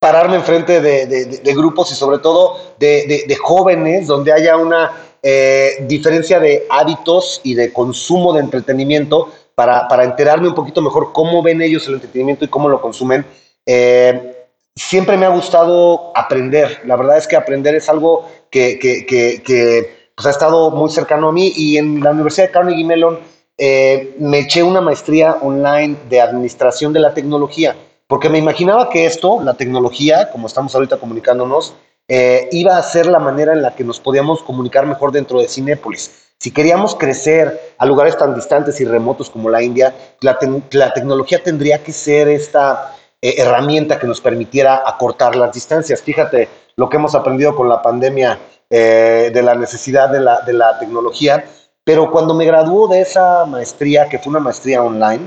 pararme 0.00 0.36
enfrente 0.36 0.80
de, 0.80 1.54
grupos 1.54 1.92
y 1.92 1.94
sobre 1.94 2.18
todo 2.18 2.74
de 2.78 3.38
jóvenes 3.42 4.06
donde 4.06 4.32
haya 4.32 4.56
una 4.56 5.08
eh, 5.20 5.84
diferencia 5.88 6.38
de 6.38 6.64
hábitos 6.70 7.40
y 7.42 7.54
de 7.54 7.72
consumo 7.72 8.32
de 8.32 8.40
entretenimiento 8.40 9.32
para, 9.56 9.88
para, 9.88 10.04
enterarme 10.04 10.46
un 10.46 10.54
poquito 10.54 10.80
mejor 10.80 11.12
cómo 11.12 11.42
ven 11.42 11.60
ellos 11.60 11.88
el 11.88 11.94
entretenimiento 11.94 12.44
y 12.44 12.48
cómo 12.48 12.68
lo 12.68 12.80
consumen. 12.80 13.26
Eh, 13.66 14.46
siempre 14.76 15.16
me 15.16 15.26
ha 15.26 15.30
gustado 15.30 16.12
aprender. 16.14 16.82
La 16.84 16.94
verdad 16.94 17.18
es 17.18 17.26
que 17.26 17.34
aprender 17.34 17.74
es 17.74 17.88
algo 17.88 18.30
que, 18.48 18.78
que, 18.78 19.04
que, 19.04 20.12
pues, 20.14 20.26
ha 20.26 20.30
estado 20.30 20.70
muy 20.70 20.88
cercano 20.88 21.30
a 21.30 21.32
mí 21.32 21.52
y 21.56 21.78
en 21.78 22.00
la 22.00 22.12
Universidad 22.12 22.46
de 22.46 22.52
Carnegie 22.52 22.84
Mellon 22.84 23.18
eh, 23.60 24.14
me 24.20 24.38
eché 24.38 24.62
una 24.62 24.80
maestría 24.80 25.32
online 25.42 25.96
de 26.08 26.20
administración 26.20 26.92
de 26.92 27.00
la 27.00 27.12
tecnología, 27.12 27.74
porque 28.06 28.28
me 28.28 28.38
imaginaba 28.38 28.88
que 28.88 29.04
esto, 29.04 29.42
la 29.42 29.54
tecnología, 29.54 30.30
como 30.30 30.46
estamos 30.46 30.72
ahorita 30.76 30.98
comunicándonos, 30.98 31.74
eh, 32.06 32.48
iba 32.52 32.78
a 32.78 32.82
ser 32.84 33.06
la 33.06 33.18
manera 33.18 33.52
en 33.52 33.62
la 33.62 33.74
que 33.74 33.82
nos 33.82 33.98
podíamos 33.98 34.44
comunicar 34.44 34.86
mejor 34.86 35.10
dentro 35.10 35.40
de 35.40 35.48
Cinépolis. 35.48 36.28
Si 36.38 36.52
queríamos 36.52 36.94
crecer 36.94 37.74
a 37.76 37.84
lugares 37.84 38.16
tan 38.16 38.32
distantes 38.32 38.80
y 38.80 38.84
remotos 38.84 39.28
como 39.28 39.50
la 39.50 39.60
India, 39.60 39.92
la, 40.20 40.38
tecnología 40.38 41.42
tendría 41.42 41.82
que 41.82 41.92
ser 41.92 42.28
esta 42.28 42.94
eh, 43.20 43.34
herramienta 43.38 43.98
que 43.98 44.06
nos 44.06 44.20
permitiera 44.20 44.84
acortar 44.86 45.34
las 45.34 45.52
distancias. 45.52 46.00
Fíjate 46.00 46.48
lo 46.76 46.88
que 46.88 46.96
hemos 46.96 47.16
aprendido 47.16 47.56
con 47.56 47.68
la 47.68 47.82
pandemia 47.82 48.38
de 48.70 49.42
la 49.42 49.54
necesidad 49.54 50.10
de 50.10 50.20
la, 50.20 50.42
de 50.42 50.52
la 50.52 50.78
tecnología. 50.78 51.42
Pero 51.88 52.10
cuando 52.10 52.34
me 52.34 52.44
graduó 52.44 52.86
de 52.86 53.00
esa 53.00 53.46
maestría, 53.46 54.10
que 54.10 54.18
fue 54.18 54.28
una 54.28 54.40
maestría 54.40 54.82
online, 54.82 55.26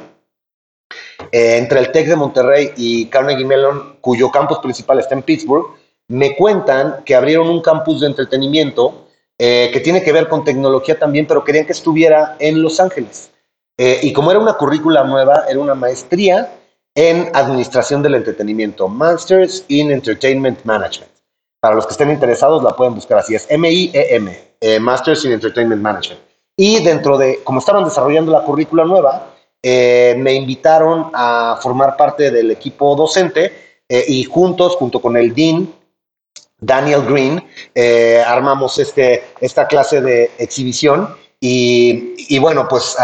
entre 1.31 1.79
el 1.79 1.91
TEC 1.91 2.09
de 2.09 2.15
Monterrey 2.15 2.71
y 2.77 3.07
Carnegie 3.07 3.43
Mellon, 3.43 3.97
cuyo 3.99 4.29
campus 4.29 4.59
principal 4.59 4.99
está 4.99 5.15
en 5.15 5.23
Pittsburgh, 5.23 5.71
me 6.09 6.35
cuentan 6.35 7.01
que 7.03 7.15
abrieron 7.15 7.49
un 7.49 7.63
campus 7.63 8.01
de 8.01 8.05
entretenimiento 8.05 9.07
eh, 9.39 9.71
que 9.73 9.79
tiene 9.79 10.03
que 10.03 10.11
ver 10.11 10.29
con 10.29 10.43
tecnología 10.43 10.99
también, 10.99 11.25
pero 11.25 11.43
querían 11.43 11.65
que 11.65 11.71
estuviera 11.71 12.35
en 12.37 12.61
Los 12.61 12.79
Ángeles. 12.79 13.31
Eh, 13.75 13.99
y 14.03 14.13
como 14.13 14.29
era 14.29 14.39
una 14.39 14.53
currícula 14.53 15.03
nueva, 15.03 15.45
era 15.49 15.59
una 15.59 15.73
maestría 15.73 16.59
en 16.93 17.31
Administración 17.33 18.03
del 18.03 18.13
Entretenimiento, 18.13 18.87
Masters 18.87 19.65
in 19.67 19.89
Entertainment 19.89 20.63
Management. 20.63 21.11
Para 21.59 21.73
los 21.73 21.87
que 21.87 21.93
estén 21.93 22.11
interesados, 22.11 22.61
la 22.61 22.75
pueden 22.75 22.93
buscar 22.93 23.17
así, 23.17 23.33
es 23.33 23.47
M-I-E-M, 23.49 24.39
eh, 24.61 24.79
Masters 24.79 25.25
in 25.25 25.31
Entertainment 25.31 25.81
Management. 25.81 26.30
Y 26.55 26.83
dentro 26.83 27.17
de, 27.17 27.43
como 27.43 27.59
estaban 27.59 27.83
desarrollando 27.83 28.31
la 28.31 28.43
currícula 28.43 28.83
nueva, 28.85 29.33
eh, 29.63 30.15
me 30.17 30.33
invitaron 30.33 31.11
a 31.13 31.59
formar 31.61 31.95
parte 31.95 32.31
del 32.31 32.51
equipo 32.51 32.95
docente 32.95 33.79
y 33.89 34.23
juntos, 34.23 34.77
junto 34.77 35.01
con 35.01 35.17
el 35.17 35.35
Dean, 35.35 35.67
Daniel 36.57 37.03
Green, 37.03 37.43
armamos 38.25 38.79
este, 38.79 39.21
esta 39.41 39.67
clase 39.67 39.99
de 39.99 40.31
exhibición. 40.37 41.13
Y, 41.41 42.39
bueno, 42.39 42.67
pues 42.69 42.95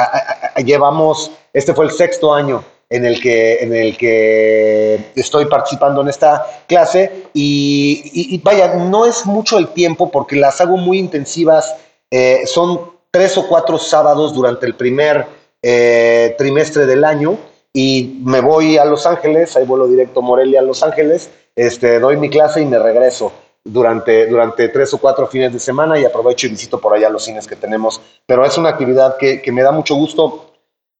llevamos, 0.64 1.32
este 1.52 1.74
fue 1.74 1.86
el 1.86 1.92
sexto 1.92 2.34
año 2.34 2.64
en 2.90 3.06
el 3.06 3.20
que, 3.20 3.60
en 3.60 3.74
el 3.74 3.98
que 3.98 5.12
estoy 5.16 5.46
participando 5.46 6.02
en 6.02 6.10
esta 6.10 6.46
clase. 6.68 7.24
Y, 7.34 8.40
vaya, 8.44 8.76
no 8.76 9.06
es 9.06 9.26
mucho 9.26 9.58
el 9.58 9.70
tiempo 9.70 10.12
porque 10.12 10.36
las 10.36 10.62
hago 10.62 10.78
muy 10.78 11.00
intensivas, 11.00 11.76
eh, 12.12 12.44
son 12.46 12.97
tres 13.12 13.38
o 13.38 13.48
cuatro 13.48 13.78
sábados 13.78 14.34
durante 14.34 14.66
el 14.66 14.76
primer 14.76 15.26
eh, 15.62 16.36
trimestre 16.38 16.86
del 16.86 17.04
año 17.04 17.38
y 17.74 18.20
me 18.24 18.42
voy 18.42 18.78
a 18.78 18.86
Los 18.86 19.06
Ángeles, 19.06 19.56
ahí 19.56 19.66
vuelo 19.66 19.88
directo 19.88 20.22
Morelia 20.22 20.60
a 20.60 20.64
Los 20.64 20.84
Ángeles, 20.84 21.30
este, 21.56 22.00
doy 22.00 22.18
mi 22.18 22.30
clase 22.30 22.62
y 22.62 22.66
me 22.66 22.80
regreso 22.80 23.32
durante, 23.68 24.28
durante 24.28 24.70
tres 24.70 24.94
o 24.94 24.98
cuatro 24.98 25.28
fines 25.28 25.54
de 25.54 25.60
semana 25.60 26.00
y 26.00 26.06
aprovecho 26.06 26.48
y 26.48 26.52
visito 26.52 26.80
por 26.80 26.94
allá 26.94 27.10
los 27.10 27.24
cines 27.24 27.48
que 27.48 27.56
tenemos. 27.56 28.02
Pero 28.26 28.46
es 28.46 28.58
una 28.58 28.70
actividad 28.70 29.18
que, 29.18 29.44
me 29.52 29.62
da 29.62 29.72
mucho 29.72 29.96
gusto 29.96 30.54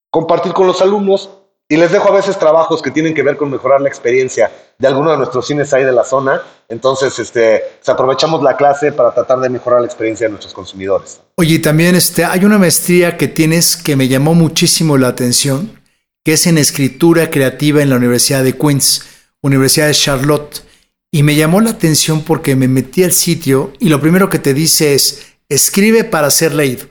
compartir 0.10 0.54
con 0.54 0.68
los 0.68 0.82
alumnos 0.82 1.30
y 1.70 1.76
les 1.76 1.92
dejo 1.92 2.10
a 2.10 2.16
veces 2.16 2.40
trabajos 2.40 2.82
que 2.82 2.92
tienen 2.92 3.14
que 3.14 3.24
ver 3.24 3.36
con 3.36 3.50
mejorar 3.50 3.82
la 3.82 3.90
experiencia 3.90 4.52
de 4.78 4.88
alguno 4.88 5.12
de 5.12 5.18
nuestros 5.18 5.48
cines 5.48 5.74
ahí 5.74 5.84
de 5.84 5.92
la 5.92 6.06
zona. 6.06 6.42
Entonces, 6.70 7.18
este, 7.20 7.62
pues, 7.80 7.90
aprovechamos 7.90 8.42
la 8.42 8.56
clase 8.56 8.92
para 8.92 9.14
tratar 9.14 9.40
de 9.40 9.50
mejorar 9.50 9.82
la 9.82 9.88
experiencia 9.88 10.28
de 10.28 10.32
nuestros 10.32 10.54
consumidores. 10.54 11.20
Oye, 11.36 11.60
también 11.60 11.96
este, 11.96 12.24
hay 12.24 12.46
una 12.46 12.58
maestría 12.58 13.18
que 13.18 13.28
tienes 13.28 13.76
que 13.76 13.96
me 13.96 14.08
llamó 14.08 14.34
muchísimo 14.34 14.98
la 14.98 15.10
atención, 15.10 15.82
que 16.24 16.34
es 16.34 16.48
en 16.48 16.58
escritura 16.58 17.30
creativa 17.30 17.82
en 17.82 17.90
la 17.90 17.98
Universidad 17.98 18.44
de 18.44 18.58
Queens, 18.58 19.04
Universidad 19.42 19.88
de 19.88 19.94
Charlotte. 19.94 20.64
Y 21.12 21.24
me 21.24 21.36
llamó 21.36 21.62
la 21.62 21.72
atención 21.72 22.22
porque 22.22 22.56
me 22.56 22.68
metí 22.68 23.04
al 23.04 23.14
sitio 23.14 23.74
y 23.80 23.90
lo 23.90 24.00
primero 24.00 24.30
que 24.30 24.40
te 24.40 24.54
dice 24.54 24.94
es, 24.94 25.36
escribe 25.50 26.04
para 26.04 26.30
ser 26.32 26.54
leído. 26.54 26.88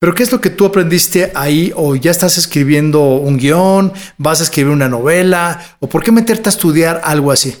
Pero 0.00 0.14
¿qué 0.14 0.22
es 0.22 0.30
lo 0.30 0.40
que 0.40 0.50
tú 0.50 0.64
aprendiste 0.66 1.32
ahí? 1.34 1.72
¿O 1.74 1.96
ya 1.96 2.10
estás 2.10 2.38
escribiendo 2.38 3.00
un 3.00 3.36
guion? 3.36 3.92
¿Vas 4.16 4.40
a 4.40 4.44
escribir 4.44 4.72
una 4.72 4.88
novela? 4.88 5.76
¿O 5.80 5.88
por 5.88 6.04
qué 6.04 6.12
meterte 6.12 6.48
a 6.48 6.50
estudiar 6.50 7.00
algo 7.04 7.32
así? 7.32 7.56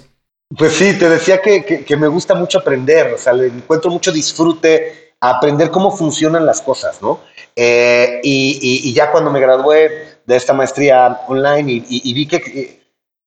Pues 0.56 0.74
sí, 0.74 0.94
te 0.98 1.08
decía 1.08 1.42
que, 1.42 1.84
me 1.96 2.08
gusta 2.08 2.34
mucho 2.34 2.58
aprender, 2.58 3.12
o 3.12 3.18
sea, 3.18 3.34
le 3.34 3.48
encuentro 3.48 3.90
mucho 3.90 4.10
disfrute 4.10 5.14
aprender 5.20 5.70
cómo 5.70 5.90
funcionan 5.94 6.46
las 6.46 6.62
cosas, 6.62 7.02
¿no? 7.02 7.20
Eh, 7.54 8.20
y, 8.22 8.92
ya 8.94 9.10
cuando 9.10 9.30
me 9.30 9.40
gradué 9.40 10.20
de 10.24 10.36
esta 10.36 10.54
maestría 10.54 11.20
online 11.26 11.84
y 11.86 12.14
vi 12.14 12.26
que 12.26 12.78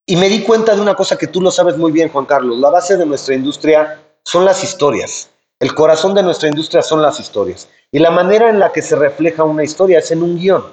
y 0.06 0.16
me 0.18 0.28
di 0.28 0.42
cuenta 0.42 0.76
de 0.76 0.82
una 0.82 0.96
cosa 0.96 1.18
que 1.18 1.28
tú 1.28 1.42
lo 1.42 1.52
sabes 1.52 1.78
muy 1.78 1.92
bien, 1.92 2.10
Juan 2.10 2.26
Carlos. 2.26 2.58
La 2.60 2.70
base 2.70 2.98
de 2.98 3.06
nuestra 3.06 3.34
industria 3.34 4.02
son 4.26 4.44
las 4.44 4.64
historias. 4.64 5.30
El 5.62 5.74
corazón 5.76 6.14
de 6.14 6.24
nuestra 6.24 6.50
industria 6.50 6.82
son 6.82 7.02
las 7.02 7.20
historias. 7.20 7.70
Y 7.92 8.00
la 8.00 8.12
manera 8.12 8.50
en 8.50 8.60
la 8.60 8.72
que 8.72 8.82
se 8.82 8.96
refleja 8.96 9.44
una 9.44 9.64
historia 9.64 10.00
es 10.00 10.12
en 10.12 10.24
un 10.24 10.36
guion. 10.36 10.64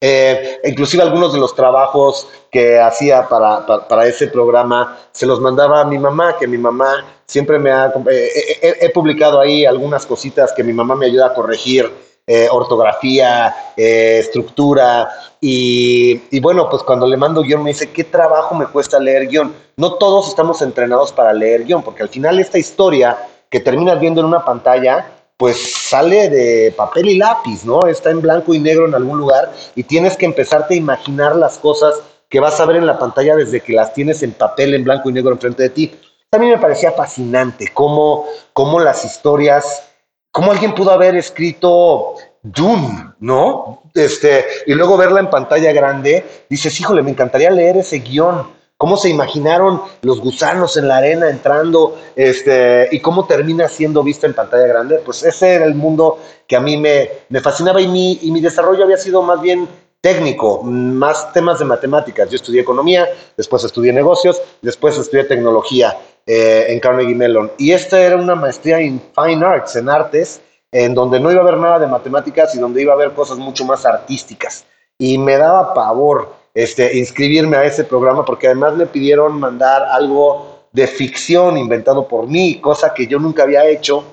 Eh, 0.00 0.60
inclusive 0.64 1.02
algunos 1.02 1.32
de 1.32 1.40
los 1.40 1.54
trabajos 1.54 2.28
que 2.50 2.78
hacía 2.78 3.28
para, 3.28 3.66
para, 3.88 4.06
ese 4.06 4.26
programa 4.26 4.98
se 5.12 5.26
los 5.26 5.40
mandaba 5.40 5.80
a 5.80 5.84
mi 5.84 5.98
mamá, 5.98 6.36
que 6.38 6.46
mi 6.46 6.58
mamá 6.58 7.04
siempre 7.24 7.58
me 7.58 7.72
ha... 7.72 7.90
Eh, 8.10 8.78
he 8.82 8.90
publicado 8.90 9.40
ahí 9.40 9.64
algunas 9.64 10.04
cositas 10.04 10.52
que 10.52 10.62
mi 10.62 10.74
mamá 10.74 10.94
me 10.94 11.06
ayuda 11.06 11.28
a 11.28 11.34
corregir 11.34 11.90
eh, 12.24 12.48
ortografía, 12.50 13.72
eh, 13.76 14.18
estructura. 14.20 15.10
Y, 15.40 16.38
bueno, 16.40 16.68
pues 16.70 16.84
cuando 16.84 17.04
le 17.04 17.16
mando 17.16 17.42
guion 17.42 17.64
me 17.64 17.70
dice, 17.70 17.90
¿qué 17.90 18.04
trabajo 18.04 18.54
me 18.54 18.66
cuesta 18.66 19.00
leer 19.00 19.26
guion? 19.26 19.52
No 19.76 19.94
todos 19.94 20.28
estamos 20.28 20.62
entrenados 20.62 21.10
para 21.10 21.32
leer 21.32 21.64
guion, 21.64 21.82
porque 21.82 22.04
al 22.04 22.08
final 22.08 22.38
esta 22.38 22.58
historia 22.58 23.18
que 23.52 23.60
terminas 23.60 24.00
viendo 24.00 24.20
en 24.20 24.26
una 24.26 24.44
pantalla, 24.44 25.12
pues 25.36 25.88
sale 25.88 26.28
de 26.28 26.74
papel 26.76 27.10
y 27.10 27.18
lápiz, 27.18 27.64
¿no? 27.64 27.86
Está 27.86 28.10
en 28.10 28.20
blanco 28.20 28.52
y 28.52 28.58
negro 28.58 28.86
en 28.86 28.94
algún 28.96 29.18
lugar 29.18 29.52
y 29.76 29.84
tienes 29.84 30.16
que 30.16 30.26
empezarte 30.26 30.74
a 30.74 30.78
imaginar 30.78 31.36
las 31.36 31.58
cosas 31.58 31.94
que 32.28 32.40
vas 32.40 32.58
a 32.58 32.66
ver 32.66 32.76
en 32.76 32.86
la 32.86 32.98
pantalla 32.98 33.36
desde 33.36 33.60
que 33.60 33.74
las 33.74 33.94
tienes 33.94 34.24
en 34.24 34.32
papel, 34.32 34.74
en 34.74 34.82
blanco 34.82 35.08
y 35.08 35.12
negro 35.12 35.32
enfrente 35.32 35.62
de 35.62 35.70
ti. 35.70 35.94
También 36.28 36.54
me 36.54 36.58
parecía 36.58 36.90
fascinante 36.90 37.68
cómo, 37.72 38.26
cómo 38.52 38.80
las 38.80 39.04
historias 39.04 39.84
¿Cómo 40.32 40.50
alguien 40.50 40.74
pudo 40.74 40.90
haber 40.92 41.14
escrito 41.14 42.14
Dune, 42.42 43.12
no? 43.20 43.82
Este, 43.92 44.46
y 44.66 44.72
luego 44.72 44.96
verla 44.96 45.20
en 45.20 45.28
pantalla 45.28 45.72
grande, 45.72 46.24
dices, 46.48 46.80
híjole, 46.80 47.02
me 47.02 47.10
encantaría 47.10 47.50
leer 47.50 47.76
ese 47.76 47.98
guion. 47.98 48.50
¿Cómo 48.82 48.96
se 48.96 49.08
imaginaron 49.08 49.80
los 50.00 50.20
gusanos 50.20 50.76
en 50.76 50.88
la 50.88 50.96
arena 50.96 51.30
entrando? 51.30 52.00
Este, 52.16 52.88
y 52.90 52.98
cómo 52.98 53.28
termina 53.28 53.68
siendo 53.68 54.02
vista 54.02 54.26
en 54.26 54.34
pantalla 54.34 54.66
grande. 54.66 54.98
Pues 55.04 55.22
ese 55.22 55.54
era 55.54 55.66
el 55.66 55.76
mundo 55.76 56.18
que 56.48 56.56
a 56.56 56.60
mí 56.60 56.76
me, 56.76 57.08
fascinaba 57.40 57.80
y 57.80 57.86
mi, 57.86 58.18
y 58.22 58.32
mi 58.32 58.40
desarrollo 58.40 58.82
había 58.82 58.96
sido 58.96 59.22
más 59.22 59.40
bien 59.40 59.68
técnico, 60.00 60.64
más 60.64 61.32
temas 61.32 61.60
de 61.60 61.64
matemáticas. 61.64 62.28
Yo 62.28 62.34
estudié 62.34 62.62
economía, 62.62 63.06
después 63.36 63.62
estudié 63.62 63.92
negocios, 63.92 64.42
después 64.60 64.98
estudié 64.98 65.22
tecnología. 65.26 65.96
Eh, 66.26 66.66
en 66.68 66.80
Carnegie 66.80 67.14
Mellon. 67.14 67.52
Y 67.58 67.70
esta 67.70 68.00
era 68.00 68.16
una 68.16 68.34
maestría 68.34 68.80
en 68.80 69.00
Fine 69.14 69.46
Arts, 69.46 69.76
en 69.76 69.88
artes, 69.88 70.40
en 70.72 70.92
donde 70.92 71.20
no 71.20 71.30
iba 71.30 71.40
a 71.40 71.44
haber 71.44 71.58
nada 71.58 71.78
de 71.78 71.86
matemáticas 71.86 72.52
y 72.56 72.58
donde 72.58 72.82
iba 72.82 72.92
a 72.92 72.96
haber 72.96 73.12
cosas 73.12 73.38
mucho 73.38 73.64
más 73.64 73.86
artísticas. 73.86 74.64
Y 74.98 75.18
me 75.18 75.36
daba 75.36 75.72
pavor 75.72 76.41
este, 76.54 76.98
inscribirme 76.98 77.56
a 77.56 77.64
ese 77.64 77.84
programa 77.84 78.24
porque 78.24 78.46
además 78.46 78.74
me 78.74 78.86
pidieron 78.86 79.38
mandar 79.38 79.82
algo 79.84 80.66
de 80.72 80.86
ficción 80.86 81.56
inventado 81.58 82.08
por 82.08 82.26
mí, 82.26 82.60
cosa 82.60 82.92
que 82.94 83.06
yo 83.06 83.18
nunca 83.18 83.42
había 83.42 83.66
hecho. 83.66 84.04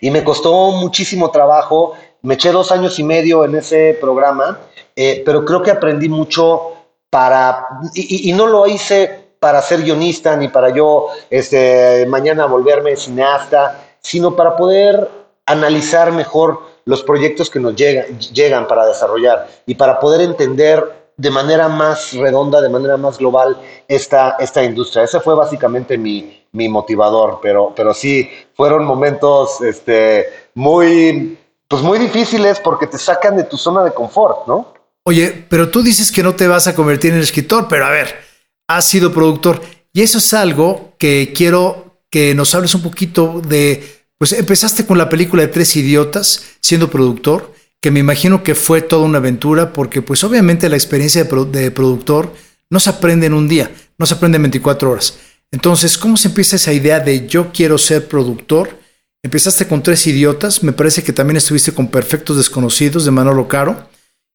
Y 0.00 0.10
me 0.10 0.24
costó 0.24 0.72
muchísimo 0.72 1.30
trabajo. 1.30 1.94
Me 2.22 2.34
eché 2.34 2.50
dos 2.50 2.72
años 2.72 2.98
y 2.98 3.04
medio 3.04 3.44
en 3.44 3.54
ese 3.56 3.96
programa, 4.00 4.58
eh, 4.94 5.22
pero 5.24 5.44
creo 5.44 5.62
que 5.62 5.70
aprendí 5.70 6.08
mucho 6.08 6.72
para, 7.10 7.66
y 7.94 8.32
no 8.32 8.46
lo 8.46 8.66
hice 8.66 9.22
para 9.42 9.60
ser 9.60 9.82
guionista 9.82 10.36
ni 10.36 10.46
para 10.46 10.70
yo 10.70 11.08
este, 11.28 12.06
mañana 12.06 12.46
volverme 12.46 12.96
cineasta, 12.96 13.96
sino 14.00 14.36
para 14.36 14.56
poder 14.56 15.08
analizar 15.46 16.12
mejor 16.12 16.60
los 16.84 17.02
proyectos 17.02 17.50
que 17.50 17.58
nos 17.58 17.74
llegan, 17.74 18.20
llegan 18.20 18.68
para 18.68 18.86
desarrollar 18.86 19.48
y 19.66 19.74
para 19.74 19.98
poder 19.98 20.20
entender 20.20 21.01
de 21.16 21.30
manera 21.30 21.68
más 21.68 22.12
redonda, 22.12 22.60
de 22.60 22.68
manera 22.68 22.96
más 22.96 23.18
global 23.18 23.60
esta, 23.88 24.36
esta 24.38 24.62
industria. 24.62 25.04
Ese 25.04 25.20
fue 25.20 25.34
básicamente 25.34 25.98
mi, 25.98 26.44
mi 26.52 26.68
motivador, 26.68 27.38
pero, 27.42 27.72
pero 27.74 27.94
sí, 27.94 28.28
fueron 28.54 28.84
momentos 28.84 29.60
este, 29.62 30.26
muy, 30.54 31.38
pues 31.68 31.82
muy 31.82 31.98
difíciles 31.98 32.60
porque 32.60 32.86
te 32.86 32.98
sacan 32.98 33.36
de 33.36 33.44
tu 33.44 33.56
zona 33.56 33.82
de 33.84 33.92
confort, 33.92 34.46
¿no? 34.46 34.74
Oye, 35.04 35.46
pero 35.48 35.68
tú 35.68 35.82
dices 35.82 36.12
que 36.12 36.22
no 36.22 36.34
te 36.34 36.46
vas 36.46 36.68
a 36.68 36.74
convertir 36.74 37.12
en 37.12 37.20
escritor, 37.20 37.66
pero 37.68 37.86
a 37.86 37.90
ver, 37.90 38.14
has 38.68 38.84
sido 38.84 39.12
productor. 39.12 39.60
Y 39.92 40.02
eso 40.02 40.18
es 40.18 40.32
algo 40.32 40.94
que 40.98 41.32
quiero 41.34 42.02
que 42.10 42.34
nos 42.34 42.54
hables 42.54 42.74
un 42.74 42.82
poquito 42.82 43.40
de, 43.40 44.04
pues 44.18 44.32
empezaste 44.32 44.86
con 44.86 44.98
la 44.98 45.08
película 45.08 45.42
de 45.42 45.48
Tres 45.48 45.74
Idiotas 45.76 46.56
siendo 46.60 46.88
productor, 46.88 47.51
que 47.82 47.90
me 47.90 48.00
imagino 48.00 48.44
que 48.44 48.54
fue 48.54 48.80
toda 48.80 49.04
una 49.04 49.18
aventura, 49.18 49.72
porque 49.72 50.02
pues 50.02 50.22
obviamente 50.22 50.68
la 50.68 50.76
experiencia 50.76 51.24
de, 51.24 51.70
productor 51.72 52.32
no 52.70 52.78
se 52.78 52.88
aprende 52.88 53.26
en 53.26 53.34
un 53.34 53.48
día, 53.48 53.70
no 53.98 54.06
se 54.06 54.14
aprende 54.14 54.36
en 54.36 54.44
24 54.44 54.90
horas. 54.90 55.18
Entonces, 55.50 55.98
¿cómo 55.98 56.16
se 56.16 56.28
empieza 56.28 56.56
esa 56.56 56.72
idea 56.72 57.00
de 57.00 57.26
yo 57.26 57.50
quiero 57.52 57.76
ser 57.76 58.06
productor? 58.06 58.78
Empezaste 59.24 59.66
con 59.66 59.82
Tres 59.82 60.06
Idiotas, 60.06 60.62
me 60.62 60.72
parece 60.72 61.02
que 61.02 61.12
también 61.12 61.36
estuviste 61.36 61.74
con 61.74 61.88
Perfectos 61.88 62.36
Desconocidos 62.36 63.04
de 63.04 63.10
Manolo 63.10 63.48
Caro. 63.48 63.88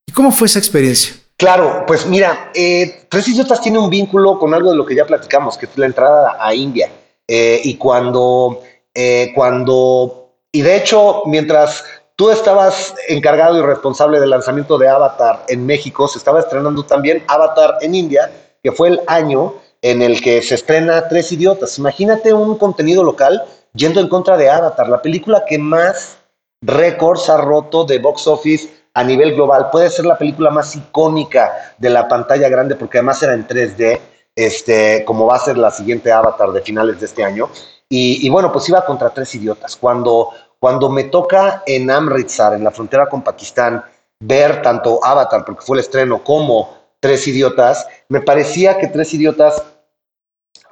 ¿Y 0.05 0.11
cómo 0.11 0.31
fue 0.31 0.47
esa 0.47 0.59
experiencia? 0.59 1.15
Claro, 1.37 1.85
pues 1.87 2.05
mira, 2.05 2.51
eh, 2.53 3.05
Tres 3.09 3.29
Idiotas 3.29 3.61
tiene 3.61 3.79
un 3.79 3.89
vínculo 3.89 4.37
con 4.37 4.53
algo 4.53 4.71
de 4.71 4.77
lo 4.77 4.85
que 4.85 4.95
ya 4.95 5.05
platicamos, 5.05 5.57
que 5.57 5.67
fue 5.67 5.81
la 5.81 5.87
entrada 5.87 6.37
a 6.37 6.53
India. 6.53 6.91
Eh, 7.25 7.61
y 7.63 7.75
cuando, 7.75 8.61
eh, 8.93 9.31
cuando, 9.33 10.33
y 10.51 10.61
de 10.61 10.75
hecho, 10.75 11.23
mientras 11.27 11.85
tú 12.17 12.31
estabas 12.31 12.95
encargado 13.07 13.57
y 13.57 13.61
responsable 13.61 14.19
del 14.19 14.31
lanzamiento 14.31 14.77
de 14.77 14.89
Avatar 14.89 15.45
en 15.47 15.65
México, 15.65 16.07
se 16.07 16.17
estaba 16.17 16.39
estrenando 16.39 16.83
también 16.83 17.23
Avatar 17.27 17.77
en 17.79 17.95
India, 17.95 18.29
que 18.61 18.71
fue 18.73 18.89
el 18.89 19.01
año 19.07 19.53
en 19.81 20.01
el 20.01 20.19
que 20.19 20.41
se 20.41 20.55
estrena 20.55 21.07
Tres 21.07 21.31
Idiotas. 21.31 21.77
Imagínate 21.77 22.33
un 22.33 22.57
contenido 22.57 23.03
local 23.03 23.45
yendo 23.73 24.01
en 24.01 24.09
contra 24.09 24.35
de 24.35 24.49
Avatar, 24.49 24.89
la 24.89 25.01
película 25.01 25.45
que 25.47 25.59
más 25.59 26.17
récords 26.61 27.29
ha 27.29 27.37
roto 27.37 27.85
de 27.85 27.99
box 27.99 28.25
office 28.25 28.67
a 28.95 29.03
nivel 29.03 29.35
global. 29.35 29.69
Puede 29.71 29.91
ser 29.91 30.05
la 30.07 30.17
película 30.17 30.49
más 30.49 30.75
icónica 30.75 31.75
de 31.77 31.91
la 31.91 32.07
pantalla 32.07 32.49
grande 32.49 32.75
porque 32.75 32.97
además 32.97 33.21
era 33.21 33.35
en 33.35 33.47
3D, 33.47 33.99
este, 34.35 35.05
como 35.05 35.27
va 35.27 35.35
a 35.35 35.39
ser 35.39 35.55
la 35.55 35.69
siguiente 35.69 36.11
Avatar 36.11 36.51
de 36.51 36.61
finales 36.61 36.99
de 36.99 37.05
este 37.05 37.23
año. 37.23 37.47
Y, 37.89 38.27
bueno, 38.29 38.51
pues 38.51 38.67
iba 38.67 38.85
contra 38.85 39.11
tres 39.11 39.33
idiotas. 39.35 39.77
Cuando, 39.77 40.31
cuando 40.59 40.89
me 40.89 41.05
toca 41.05 41.63
en 41.65 41.89
Amritsar, 41.91 42.53
en 42.53 42.63
la 42.63 42.71
frontera 42.71 43.07
con 43.07 43.23
Pakistán, 43.23 43.83
ver 44.19 44.61
tanto 44.61 45.03
Avatar, 45.03 45.45
porque 45.45 45.61
fue 45.61 45.77
el 45.77 45.81
estreno, 45.81 46.23
como 46.23 46.77
Tres 46.99 47.27
Idiotas, 47.27 47.87
me 48.09 48.21
parecía 48.21 48.77
que 48.77 48.87
Tres 48.87 49.13
Idiotas 49.13 49.63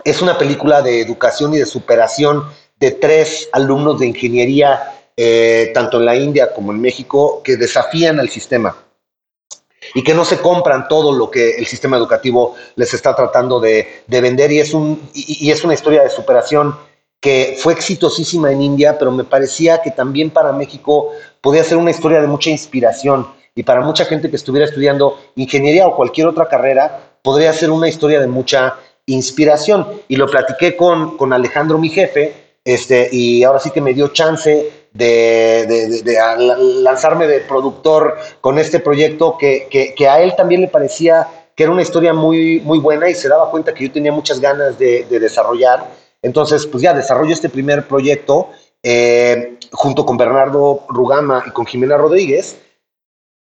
es 0.03 0.21
una 0.21 0.37
película 0.37 0.81
de 0.81 1.01
educación 1.01 1.53
y 1.53 1.57
de 1.57 1.65
superación 1.65 2.43
de 2.77 2.91
tres 2.91 3.49
alumnos 3.53 3.99
de 3.99 4.07
ingeniería, 4.07 4.93
eh, 5.15 5.71
tanto 5.73 5.97
en 5.97 6.05
la 6.05 6.15
India 6.15 6.53
como 6.53 6.71
en 6.71 6.81
México, 6.81 7.41
que 7.43 7.57
desafían 7.57 8.19
al 8.19 8.29
sistema 8.29 8.75
y 9.93 10.03
que 10.03 10.13
no 10.13 10.25
se 10.25 10.39
compran 10.39 10.87
todo 10.87 11.11
lo 11.11 11.29
que 11.29 11.55
el 11.57 11.65
sistema 11.65 11.97
educativo 11.97 12.55
les 12.75 12.93
está 12.93 13.15
tratando 13.15 13.59
de, 13.59 14.03
vender. 14.07 14.51
Y 14.51 14.59
es, 14.59 14.73
un, 14.73 15.09
y, 15.13 15.51
es 15.51 15.63
una 15.63 15.73
historia 15.73 16.03
de 16.03 16.09
superación 16.09 16.75
que 17.19 17.55
fue 17.57 17.73
exitosísima 17.73 18.51
en 18.51 18.61
India, 18.61 18.97
pero 18.97 19.11
me 19.11 19.23
parecía 19.23 19.81
que 19.81 19.91
también 19.91 20.29
para 20.29 20.51
México 20.51 21.11
podía 21.41 21.63
ser 21.63 21.77
una 21.77 21.91
historia 21.91 22.21
de 22.21 22.27
mucha 22.27 22.49
inspiración. 22.49 23.27
Y 23.55 23.63
para 23.63 23.81
mucha 23.81 24.05
gente 24.05 24.29
que 24.29 24.35
estuviera 24.35 24.65
estudiando 24.65 25.17
ingeniería 25.35 25.87
o 25.87 25.95
cualquier 25.95 26.27
otra 26.27 26.47
carrera, 26.47 27.17
podría 27.21 27.53
ser 27.53 27.71
una 27.71 27.87
historia 27.87 28.19
de 28.19 28.27
mucha 28.27 28.75
inspiración. 29.05 29.87
Y 30.07 30.17
lo 30.17 30.27
platiqué 30.27 30.75
con, 30.75 31.17
con 31.17 31.33
Alejandro, 31.33 31.77
mi 31.77 31.89
jefe, 31.89 32.45
este, 32.65 33.09
y 33.11 33.43
ahora 33.43 33.59
sí 33.59 33.69
que 33.69 33.79
me 33.79 33.93
dio 33.93 34.07
chance 34.09 34.71
de, 34.91 36.01
lanzarme 36.81 37.27
de 37.27 37.41
productor 37.41 38.17
con 38.41 38.57
este 38.57 38.79
proyecto 38.79 39.37
que, 39.37 39.67
que, 39.95 40.07
a 40.07 40.21
él 40.21 40.33
también 40.35 40.61
le 40.61 40.67
parecía 40.67 41.27
que 41.55 41.63
era 41.63 41.71
una 41.71 41.81
historia 41.81 42.13
muy, 42.13 42.59
muy 42.61 42.79
buena 42.79 43.09
y 43.09 43.15
se 43.15 43.29
daba 43.29 43.51
cuenta 43.51 43.73
que 43.73 43.85
yo 43.85 43.91
tenía 43.91 44.11
muchas 44.11 44.39
ganas 44.39 44.77
de, 44.79 45.05
desarrollar. 45.09 45.85
Entonces, 46.25 46.65
pues 46.65 46.81
ya 46.81 46.93
desarrollo 46.93 47.33
este 47.33 47.49
primer 47.49 47.87
proyecto 47.87 48.49
eh, 48.81 49.59
junto 49.71 50.05
con 50.05 50.17
Bernardo 50.17 50.85
Rugama 50.89 51.43
y 51.47 51.51
con 51.51 51.65
Jimena 51.65 51.97
Rodríguez. 51.97 52.57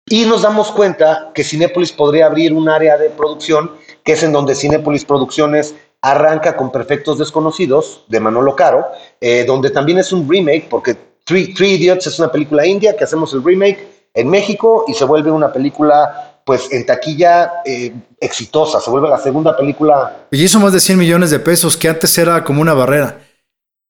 Y 0.07 0.25
nos 0.25 0.41
damos 0.41 0.71
cuenta 0.71 1.31
que 1.33 1.43
Cinépolis 1.43 1.91
podría 1.91 2.25
abrir 2.25 2.53
un 2.53 2.67
área 2.67 2.97
de 2.97 3.11
producción, 3.11 3.71
que 4.03 4.13
es 4.13 4.23
en 4.23 4.31
donde 4.31 4.55
Cinépolis 4.55 5.05
Producciones 5.05 5.75
arranca 6.01 6.57
con 6.57 6.71
Perfectos 6.71 7.19
Desconocidos 7.19 8.03
de 8.07 8.19
Manolo 8.19 8.55
Caro, 8.55 8.87
eh, 9.21 9.45
donde 9.45 9.69
también 9.69 9.99
es 9.99 10.11
un 10.11 10.27
remake, 10.27 10.67
porque 10.67 10.95
Three, 11.23 11.53
Idiots 11.59 12.07
es 12.07 12.17
una 12.17 12.31
película 12.31 12.65
india 12.65 12.97
que 12.97 13.03
hacemos 13.03 13.31
el 13.33 13.43
remake 13.43 13.87
en 14.15 14.27
México 14.27 14.85
y 14.87 14.95
se 14.95 15.05
vuelve 15.05 15.29
una 15.29 15.53
película, 15.53 16.30
pues 16.45 16.71
en 16.71 16.85
taquilla 16.85 17.51
eh, 17.65 17.93
exitosa, 18.19 18.79
se 18.79 18.89
vuelve 18.89 19.09
la 19.09 19.19
segunda 19.19 19.55
película. 19.55 20.25
Y 20.31 20.43
hizo 20.43 20.59
más 20.59 20.73
de 20.73 20.79
100 20.79 20.97
millones 20.97 21.31
de 21.31 21.39
pesos, 21.39 21.77
que 21.77 21.89
antes 21.89 22.17
era 22.17 22.43
como 22.43 22.61
una 22.61 22.73
barrera. 22.73 23.19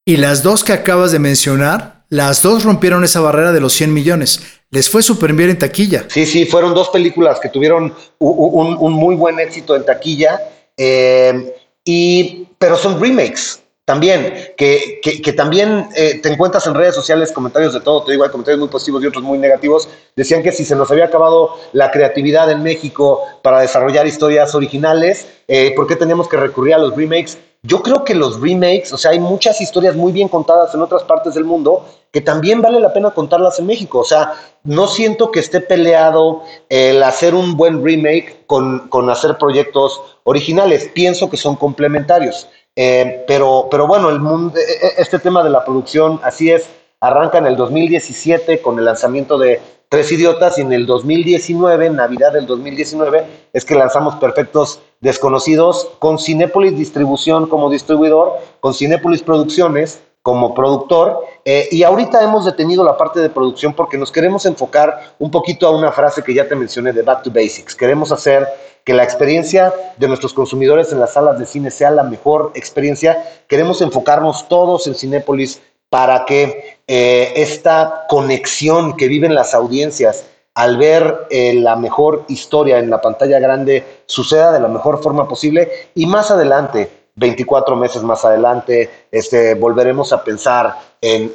Y 0.06 0.18
las 0.18 0.44
dos 0.44 0.64
que 0.64 0.74
acabas 0.74 1.12
de 1.12 1.20
mencionar, 1.20 2.06
las 2.10 2.42
dos 2.42 2.64
rompieron 2.64 3.04
esa 3.04 3.22
barrera 3.22 3.52
de 3.52 3.62
los 3.62 3.74
100 3.74 3.94
millones. 3.94 4.42
Les 4.70 4.90
fue 4.90 5.04
súper 5.04 5.34
bien 5.34 5.50
en 5.50 5.60
taquilla. 5.60 6.06
Sí, 6.10 6.26
sí, 6.26 6.46
fueron 6.46 6.74
dos 6.74 6.90
películas 6.90 7.40
que 7.40 7.50
tuvieron 7.50 7.94
un, 8.20 8.94
muy 8.94 9.16
buen 9.16 9.40
éxito 9.40 9.76
en 9.76 9.86
taquilla. 9.86 10.40
Eh, 10.76 11.54
y, 11.86 12.48
pero 12.58 12.78
son 12.78 13.00
remakes 13.00 13.61
también, 13.92 14.54
que, 14.56 15.02
que, 15.02 15.34
también 15.34 15.90
eh, 15.98 16.22
te 16.24 16.30
encuentras 16.30 16.66
en 16.66 16.76
redes 16.76 16.96
sociales 16.96 17.34
comentarios 17.34 17.74
de 17.74 17.82
todo, 17.82 18.04
te 18.04 18.14
digo, 18.14 18.24
hay 18.24 18.30
comentarios 18.30 18.58
muy 18.58 18.70
positivos 18.70 19.04
y 19.04 19.08
otros 19.08 19.22
muy 19.22 19.38
negativos, 19.38 19.90
decían 20.16 20.42
que 20.42 20.54
si 20.54 20.64
se 20.64 20.78
nos 20.78 20.90
había 20.92 21.08
acabado 21.08 21.58
la 21.74 21.92
creatividad 21.92 22.50
en 22.50 22.64
México 22.64 23.22
para 23.42 23.60
desarrollar 23.60 24.08
historias 24.08 24.56
originales, 24.56 25.28
eh, 25.50 25.74
¿por 25.76 25.88
qué 25.88 25.98
teníamos 25.98 26.30
que 26.30 26.38
recurrir 26.38 26.76
a 26.76 26.78
los 26.78 26.96
remakes? 26.96 27.38
Yo 27.64 27.84
creo 27.84 28.06
que 28.06 28.16
los 28.16 28.40
remakes, 28.40 28.94
o 28.94 28.98
sea, 28.98 29.12
hay 29.12 29.20
muchas 29.20 29.60
historias 29.60 29.94
muy 29.94 30.14
bien 30.14 30.30
contadas 30.30 30.74
en 30.74 30.82
otras 30.82 31.04
partes 31.04 31.34
del 31.34 31.44
mundo 31.44 31.86
que 32.12 32.22
también 32.22 32.62
vale 32.62 32.80
la 32.80 32.94
pena 32.94 33.12
contarlas 33.12 33.60
en 33.60 33.68
México. 33.68 34.00
O 34.00 34.04
sea, 34.04 34.34
no 34.64 34.88
siento 34.88 35.32
que 35.32 35.42
esté 35.42 35.62
peleado 35.62 36.44
el 36.70 37.04
hacer 37.04 37.36
un 37.36 37.56
buen 37.58 37.84
remake 37.84 38.46
con, 38.48 38.88
con 38.90 39.10
hacer 39.10 39.38
proyectos 39.38 40.02
originales. 40.24 40.90
Pienso 40.94 41.30
que 41.30 41.38
son 41.38 41.56
complementarios. 41.56 42.48
Eh, 42.76 43.24
pero, 43.28 43.68
pero 43.70 43.88
bueno, 43.88 44.10
el 44.10 44.20
mundo, 44.20 44.58
e, 44.58 44.62
e, 44.62 44.94
este 44.98 45.20
tema 45.20 45.44
de 45.44 45.50
la 45.50 45.66
producción, 45.66 46.20
así 46.24 46.50
es, 46.50 46.70
arranca 47.00 47.38
en 47.38 47.46
el 47.46 47.56
2017 47.56 48.62
con 48.62 48.80
el 48.80 48.86
lanzamiento 48.86 49.38
de 49.38 49.60
Tres 49.90 50.10
Idiotas 50.14 50.58
y 50.58 50.62
en 50.62 50.72
el 50.72 50.86
2019, 50.86 51.90
Navidad 51.90 52.32
del 52.32 52.46
2019, 52.46 53.26
es 53.52 53.66
que 53.66 53.76
lanzamos 53.76 54.16
Perfectos 54.16 54.80
Desconocidos 55.02 55.92
con 56.00 56.18
Cinépolis 56.18 56.78
Distribución 56.78 57.48
como 57.48 57.70
distribuidor, 57.70 58.38
con 58.62 58.74
Cinépolis 58.74 59.22
Producciones 59.22 60.02
como 60.22 60.54
productor. 60.54 61.26
Eh, 61.46 61.68
y 61.72 61.84
ahorita 61.84 62.24
hemos 62.24 62.46
detenido 62.46 62.84
la 62.84 62.98
parte 62.98 63.20
de 63.20 63.30
producción 63.30 63.74
porque 63.74 63.98
nos 63.98 64.12
queremos 64.12 64.46
enfocar 64.46 65.16
un 65.20 65.32
poquito 65.32 65.68
a 65.68 65.72
una 65.72 65.92
frase 65.92 66.24
que 66.24 66.34
ya 66.34 66.48
te 66.48 66.56
mencioné 66.56 66.94
de 66.94 67.02
Back 67.02 67.24
to 67.24 67.32
Basics. 67.32 67.76
Queremos 67.76 68.12
hacer 68.12 68.48
que 68.84 68.94
la 68.94 69.04
experiencia 69.04 69.74
de 69.98 70.08
nuestros 70.08 70.34
consumidores 70.34 70.92
en 70.92 71.00
las 71.00 71.14
salas 71.14 71.38
de 71.38 71.46
cine 71.46 71.72
sea 71.72 71.92
la 71.92 72.04
mejor 72.04 72.52
experiencia. 72.56 73.24
Queremos 73.48 73.82
enfocarnos 73.82 74.48
todos 74.48 74.88
en 74.88 74.96
Cinépolis 74.96 75.62
para 75.90 76.26
que 76.26 76.78
eh, 76.88 77.34
esta 77.36 78.06
conexión 78.08 78.96
que 78.96 79.08
viven 79.08 79.36
las 79.36 79.54
audiencias 79.54 80.26
al 80.54 80.78
ver 80.78 81.28
eh, 81.30 81.54
la 81.54 81.76
mejor 81.76 82.26
historia 82.28 82.80
en 82.80 82.90
la 82.90 83.02
pantalla 83.02 83.40
grande 83.40 84.04
suceda 84.06 84.52
de 84.52 84.60
la 84.60 84.68
mejor 84.68 85.02
forma 85.02 85.28
posible 85.28 85.70
y 85.96 86.06
más 86.06 86.32
adelante 86.32 86.90
24 87.16 87.76
meses 87.76 88.04
más 88.04 88.24
adelante, 88.26 88.90
este, 89.12 89.56
volveremos 89.56 90.14
a 90.14 90.24
pensar 90.24 90.76
en, 91.02 91.32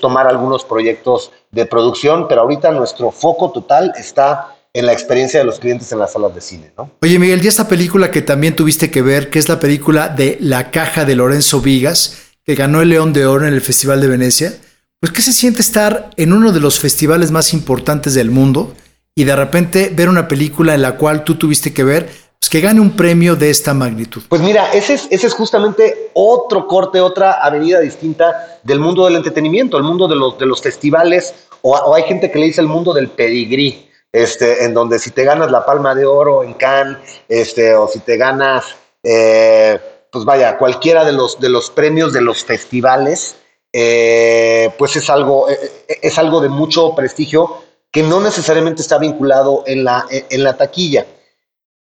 tomar 0.00 0.26
algunos 0.26 0.64
proyectos 0.64 1.32
de 1.50 1.66
producción, 1.66 2.28
pero 2.28 2.42
ahorita 2.42 2.70
nuestro 2.70 3.10
foco 3.10 3.50
total 3.50 3.92
está 3.96 4.54
en 4.72 4.86
la 4.86 4.92
experiencia 4.92 5.40
de 5.40 5.46
los 5.46 5.58
clientes 5.58 5.90
en 5.92 5.98
las 5.98 6.12
salas 6.12 6.34
de 6.34 6.40
cine, 6.42 6.72
¿no? 6.76 6.90
Oye, 7.00 7.18
Miguel, 7.18 7.42
y 7.42 7.48
esta 7.48 7.66
película 7.66 8.10
que 8.10 8.20
también 8.20 8.54
tuviste 8.54 8.90
que 8.90 9.00
ver, 9.00 9.30
que 9.30 9.38
es 9.38 9.48
la 9.48 9.58
película 9.58 10.08
de 10.08 10.36
La 10.40 10.70
Caja 10.70 11.06
de 11.06 11.16
Lorenzo 11.16 11.60
Vigas, 11.60 12.34
que 12.44 12.54
ganó 12.54 12.82
el 12.82 12.90
León 12.90 13.12
de 13.12 13.26
Oro 13.26 13.46
en 13.46 13.54
el 13.54 13.62
Festival 13.62 14.02
de 14.02 14.08
Venecia, 14.08 14.52
pues 15.00 15.12
¿qué 15.12 15.22
se 15.22 15.32
siente 15.32 15.62
estar 15.62 16.10
en 16.16 16.32
uno 16.32 16.52
de 16.52 16.60
los 16.60 16.78
festivales 16.78 17.30
más 17.30 17.54
importantes 17.54 18.14
del 18.14 18.30
mundo 18.30 18.74
y 19.14 19.24
de 19.24 19.34
repente 19.34 19.90
ver 19.94 20.08
una 20.08 20.28
película 20.28 20.74
en 20.74 20.82
la 20.82 20.96
cual 20.96 21.24
tú 21.24 21.36
tuviste 21.36 21.72
que 21.72 21.82
ver 21.82 22.10
pues, 22.38 22.50
que 22.50 22.60
gane 22.60 22.80
un 22.80 22.94
premio 22.96 23.34
de 23.34 23.50
esta 23.50 23.74
magnitud? 23.74 24.22
Pues 24.28 24.40
mira, 24.40 24.70
ese 24.72 24.94
es, 24.94 25.08
ese 25.10 25.26
es 25.26 25.34
justamente 25.34 26.10
otro 26.14 26.66
corte, 26.66 27.00
otra 27.00 27.32
avenida 27.32 27.80
distinta 27.80 28.60
del 28.62 28.78
mundo 28.78 29.04
del 29.04 29.16
entretenimiento, 29.16 29.76
el 29.76 29.82
mundo 29.82 30.06
de 30.06 30.16
los, 30.16 30.38
de 30.38 30.46
los 30.46 30.62
festivales, 30.62 31.34
o, 31.62 31.94
hay 31.94 32.04
gente 32.04 32.30
que 32.30 32.38
le 32.38 32.46
dice 32.46 32.60
el 32.60 32.68
mundo 32.68 32.92
del 32.92 33.08
pedigrí, 33.08 33.90
este, 34.12 34.64
en 34.64 34.74
donde 34.74 34.98
si 34.98 35.10
te 35.10 35.24
ganas 35.24 35.50
la 35.50 35.64
palma 35.66 35.94
de 35.94 36.06
oro 36.06 36.44
en 36.44 36.54
Cannes, 36.54 36.98
este, 37.28 37.74
o 37.74 37.88
si 37.88 37.98
te 38.00 38.16
ganas, 38.16 38.76
eh, 39.02 39.80
pues 40.12 40.24
vaya, 40.24 40.56
cualquiera 40.56 41.04
de 41.04 41.12
los, 41.12 41.40
de 41.40 41.48
los 41.48 41.70
premios 41.70 42.12
de 42.12 42.20
los 42.20 42.44
festivales, 42.44 43.36
eh, 43.72 44.70
pues 44.78 44.94
es 44.94 45.10
algo, 45.10 45.48
eh, 45.50 45.58
es 46.00 46.16
algo 46.18 46.40
de 46.40 46.48
mucho 46.48 46.94
prestigio 46.94 47.62
que 47.90 48.02
no 48.02 48.20
necesariamente 48.20 48.82
está 48.82 48.98
vinculado 48.98 49.64
en 49.66 49.82
la, 49.84 50.06
en 50.10 50.44
la 50.44 50.56
taquilla. 50.56 51.06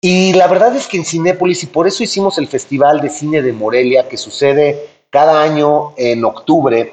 Y 0.05 0.32
la 0.32 0.48
verdad 0.48 0.74
es 0.74 0.88
que 0.88 0.96
en 0.96 1.05
Cinépolis, 1.05 1.62
y 1.62 1.66
por 1.66 1.86
eso 1.86 2.03
hicimos 2.03 2.36
el 2.36 2.48
Festival 2.48 3.00
de 3.00 3.09
Cine 3.09 3.40
de 3.40 3.53
Morelia, 3.53 4.09
que 4.09 4.16
sucede 4.16 4.88
cada 5.11 5.40
año 5.40 5.94
en 5.96 6.24
octubre, 6.24 6.92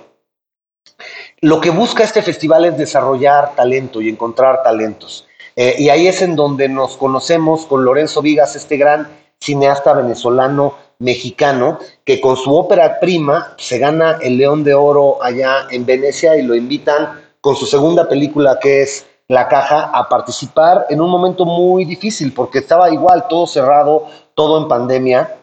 lo 1.42 1.60
que 1.60 1.72
busca 1.72 2.04
este 2.04 2.22
festival 2.22 2.66
es 2.66 2.78
desarrollar 2.78 3.56
talento 3.56 4.00
y 4.00 4.10
encontrar 4.10 4.62
talentos. 4.62 5.28
Eh, 5.56 5.74
y 5.80 5.90
ahí 5.90 6.08
es 6.08 6.22
en 6.22 6.36
donde 6.36 6.70
nos 6.70 6.98
conocemos 6.98 7.66
con 7.66 7.84
Lorenzo 7.84 8.22
Vigas, 8.22 8.56
este 8.56 8.78
gran 8.78 9.08
cineasta 9.40 9.94
venezolano 9.94 10.76
mexicano, 11.00 11.80
que 12.06 12.22
con 12.22 12.38
su 12.38 12.56
ópera 12.56 13.00
prima 13.00 13.56
se 13.58 13.80
gana 13.80 14.20
el 14.22 14.38
León 14.38 14.64
de 14.64 14.76
Oro 14.76 15.24
allá 15.24 15.66
en 15.72 15.84
Venecia 15.84 16.38
y 16.38 16.44
lo 16.44 16.54
invitan 16.54 17.20
con 17.42 17.56
su 17.56 17.66
segunda 17.66 18.08
película 18.08 18.60
que 18.62 18.84
es 18.84 19.08
la 19.30 19.48
caja 19.48 19.92
a 19.94 20.10
participar 20.10 20.88
en 20.90 21.00
un 21.00 21.10
momento 21.10 21.46
muy 21.46 21.86
difícil, 21.86 22.34
porque 22.34 22.60
estaba 22.60 22.92
igual, 22.92 23.28
todo 23.30 23.46
cerrado, 23.46 24.08
todo 24.34 24.60
en 24.60 24.68
pandemia. 24.68 25.38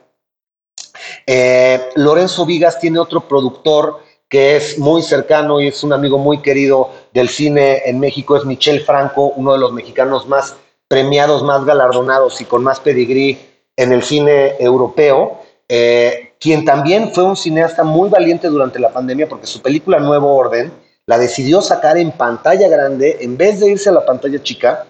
Eh, 1.25 1.91
Lorenzo 1.95 2.45
Vigas 2.45 2.81
tiene 2.81 2.99
otro 2.99 3.21
productor 3.21 4.01
que 4.29 4.57
es 4.57 4.77
muy 4.77 5.03
cercano 5.03 5.61
y 5.61 5.69
es 5.69 5.85
un 5.85 5.93
amigo 5.93 6.19
muy 6.19 6.43
querido 6.43 6.91
del 7.15 7.29
cine 7.29 7.83
en 7.87 8.01
México, 8.01 8.37
es 8.37 8.45
Michel 8.45 8.81
Franco, 8.81 9.33
uno 9.37 9.53
de 9.53 9.59
los 9.59 9.73
mexicanos 9.73 10.27
más 10.27 10.57
premiados, 10.89 11.45
más 11.45 11.65
galardonados 11.65 12.41
y 12.41 12.45
con 12.45 12.65
más 12.65 12.81
pedigrí 12.81 13.39
en 13.77 13.93
el 13.93 14.03
cine 14.03 14.57
europeo, 14.59 15.43
eh, 15.69 16.33
quien 16.41 16.65
también 16.65 17.13
fue 17.13 17.23
un 17.23 17.37
cineasta 17.37 17.85
muy 17.85 18.09
valiente 18.09 18.49
durante 18.49 18.81
la 18.81 18.93
pandemia 18.93 19.29
porque 19.29 19.47
su 19.47 19.63
película 19.63 20.01
Nuevo 20.01 20.35
Orden, 20.35 20.73
la 21.07 21.19
decidió 21.19 21.63
sacar 21.63 21.97
en 21.97 22.13
pantalla 22.13 22.69
grande 22.69 23.19
en 23.21 23.37
vez 23.37 23.61
de 23.61 23.71
irse 23.71 23.89
a 23.89 23.93
la 23.93 24.05
pantalla 24.05 24.43
chica. 24.43 24.87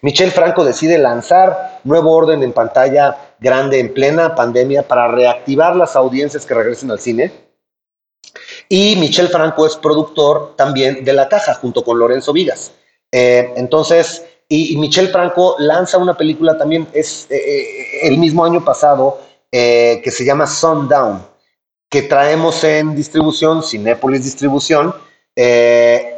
Michel 0.00 0.30
Franco 0.30 0.64
decide 0.64 0.98
lanzar 0.98 1.80
Nuevo 1.84 2.12
Orden 2.12 2.42
en 2.42 2.52
pantalla 2.52 3.34
grande 3.38 3.80
en 3.80 3.92
plena 3.92 4.34
pandemia 4.34 4.86
para 4.86 5.08
reactivar 5.08 5.76
las 5.76 5.96
audiencias 5.96 6.46
que 6.46 6.54
regresen 6.54 6.90
al 6.90 7.00
cine. 7.00 7.32
Y 8.68 8.96
Michel 8.96 9.28
Franco 9.28 9.66
es 9.66 9.76
productor 9.76 10.54
también 10.56 11.04
de 11.04 11.12
La 11.12 11.28
Caja, 11.28 11.54
junto 11.54 11.84
con 11.84 11.98
Lorenzo 11.98 12.32
Vigas. 12.32 12.72
Eh, 13.10 13.52
entonces, 13.56 14.24
y, 14.48 14.76
Michel 14.76 15.08
Franco 15.08 15.56
lanza 15.58 15.98
una 15.98 16.16
película 16.16 16.56
también, 16.56 16.88
es 16.92 17.26
eh, 17.30 17.36
eh, 17.36 18.08
el 18.08 18.18
mismo 18.18 18.44
año 18.44 18.64
pasado, 18.64 19.20
que 19.50 20.10
se 20.10 20.24
llama 20.24 20.46
Sundown, 20.46 21.22
que 21.92 22.02
traemos 22.02 22.64
en 22.64 22.96
distribución, 22.96 23.62
Cinépolis 23.62 24.24
Distribución, 24.24 24.94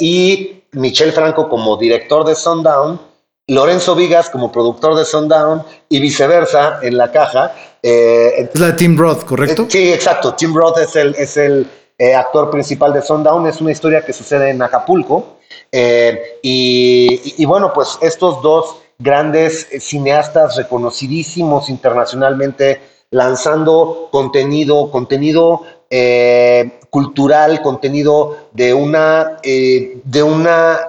y 0.01 0.63
Michel 0.73 1.13
Franco 1.13 1.49
como 1.49 1.77
director 1.77 2.25
de 2.25 2.35
Sundown, 2.35 3.01
Lorenzo 3.49 3.95
Vigas 3.95 4.31
como 4.31 4.51
productor 4.51 4.97
de 4.97 5.05
Sundown 5.05 5.63
y 5.89 6.01
viceversa 6.01 6.79
en 6.81 6.97
la 6.97 7.13
caja. 7.13 7.55
es 7.83 8.59
la 8.59 8.75
Tim 8.75 8.97
Roth, 8.97 9.25
¿correcto? 9.25 9.67
sí, 9.69 9.93
exacto. 9.93 10.35
Tim 10.35 10.55
Roth 10.55 10.79
es 10.79 10.97
el, 10.97 11.15
es 11.17 11.37
el 11.37 11.69
actor 12.17 12.51
principal 12.51 12.93
de 12.93 13.03
Sundown. 13.03 13.47
Es 13.47 13.61
una 13.61 13.73
historia 13.73 14.05
que 14.05 14.13
sucede 14.13 14.51
en 14.51 14.63
Acapulco 14.63 15.35
eh, 15.77 16.39
y, 16.43 17.45
bueno, 17.47 17.73
pues 17.73 17.99
estos 18.01 18.41
dos 18.43 18.77
grandes 18.99 19.67
cineastas 19.81 20.57
reconocidísimos 20.57 21.69
internacionalmente 21.69 22.81
lanzando 23.15 24.09
contenido, 24.11 24.91
contenido 24.91 25.63
eh, 25.89 26.81
cultural, 26.91 27.63
contenido 27.63 28.49
de 28.53 28.75
una, 28.75 29.39
eh, 29.43 30.01
de 30.05 30.23
una 30.23 30.81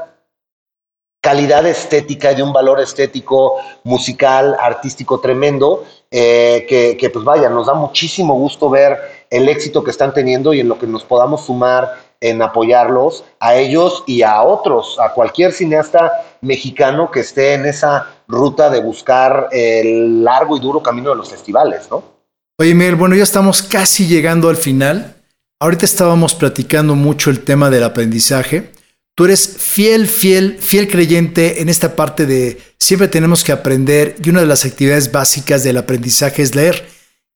calidad 1.21 1.65
estética 1.65 2.34
de 2.34 2.43
un 2.43 2.51
valor 2.51 2.80
estético, 2.80 3.55
musical, 3.84 4.57
artístico 4.59 5.19
tremendo, 5.19 5.84
que, 6.11 6.95
que, 6.97 7.09
pues 7.09 7.26
vaya, 7.26 7.49
nos 7.49 7.67
da 7.67 7.73
muchísimo 7.73 8.36
gusto 8.36 8.69
ver 8.69 8.97
el 9.30 9.49
éxito 9.49 9.84
que 9.84 9.91
están 9.91 10.13
teniendo 10.13 10.53
y 10.53 10.61
en 10.61 10.69
lo 10.69 10.80
que 10.80 10.88
nos 10.88 11.03
podamos 11.03 11.45
sumar 11.45 12.05
en 12.21 12.41
apoyarlos 12.41 13.23
a 13.39 13.55
ellos 13.55 14.03
y 14.07 14.21
a 14.21 14.41
otros, 14.41 14.97
a 14.99 15.13
cualquier 15.13 15.51
cineasta 15.51 16.11
mexicano 16.41 17.11
que 17.11 17.19
esté 17.21 17.53
en 17.53 17.65
esa 17.65 18.07
ruta 18.28 18.69
de 18.69 18.82
buscar 18.82 19.49
el 19.51 20.23
largo 20.23 20.57
y 20.57 20.59
duro 20.59 20.82
camino 20.82 21.09
de 21.11 21.17
los 21.17 21.30
festivales, 21.30 21.88
¿no? 21.91 22.14
Oye, 22.58 22.74
Miguel, 22.74 22.95
bueno, 22.95 23.16
ya 23.16 23.24
estamos 23.24 23.62
casi 23.62 24.08
llegando 24.08 24.47
al 24.47 24.56
final. 24.56 25.18
Ahorita 25.60 25.84
estábamos 25.84 26.36
platicando 26.36 26.95
mucho 26.95 27.30
el 27.30 27.41
tema 27.41 27.70
del 27.70 27.84
aprendizaje. 27.84 28.72
Tú 29.14 29.26
eres 29.26 29.58
fiel, 29.58 30.08
fiel, 30.08 30.58
fiel 30.60 30.88
creyente 30.88 31.62
en 31.62 31.68
esta 31.68 31.97
parte 31.97 32.26
de 32.26 32.62
siempre 32.80 33.10
tenemos 33.10 33.43
que 33.43 33.51
aprender 33.51 34.16
y 34.24 34.30
una 34.30 34.39
de 34.39 34.45
las 34.45 34.64
actividades 34.64 35.12
básicas 35.12 35.64
del 35.66 35.78
aprendizaje 35.78 36.43
es 36.43 36.56
leer. 36.56 36.88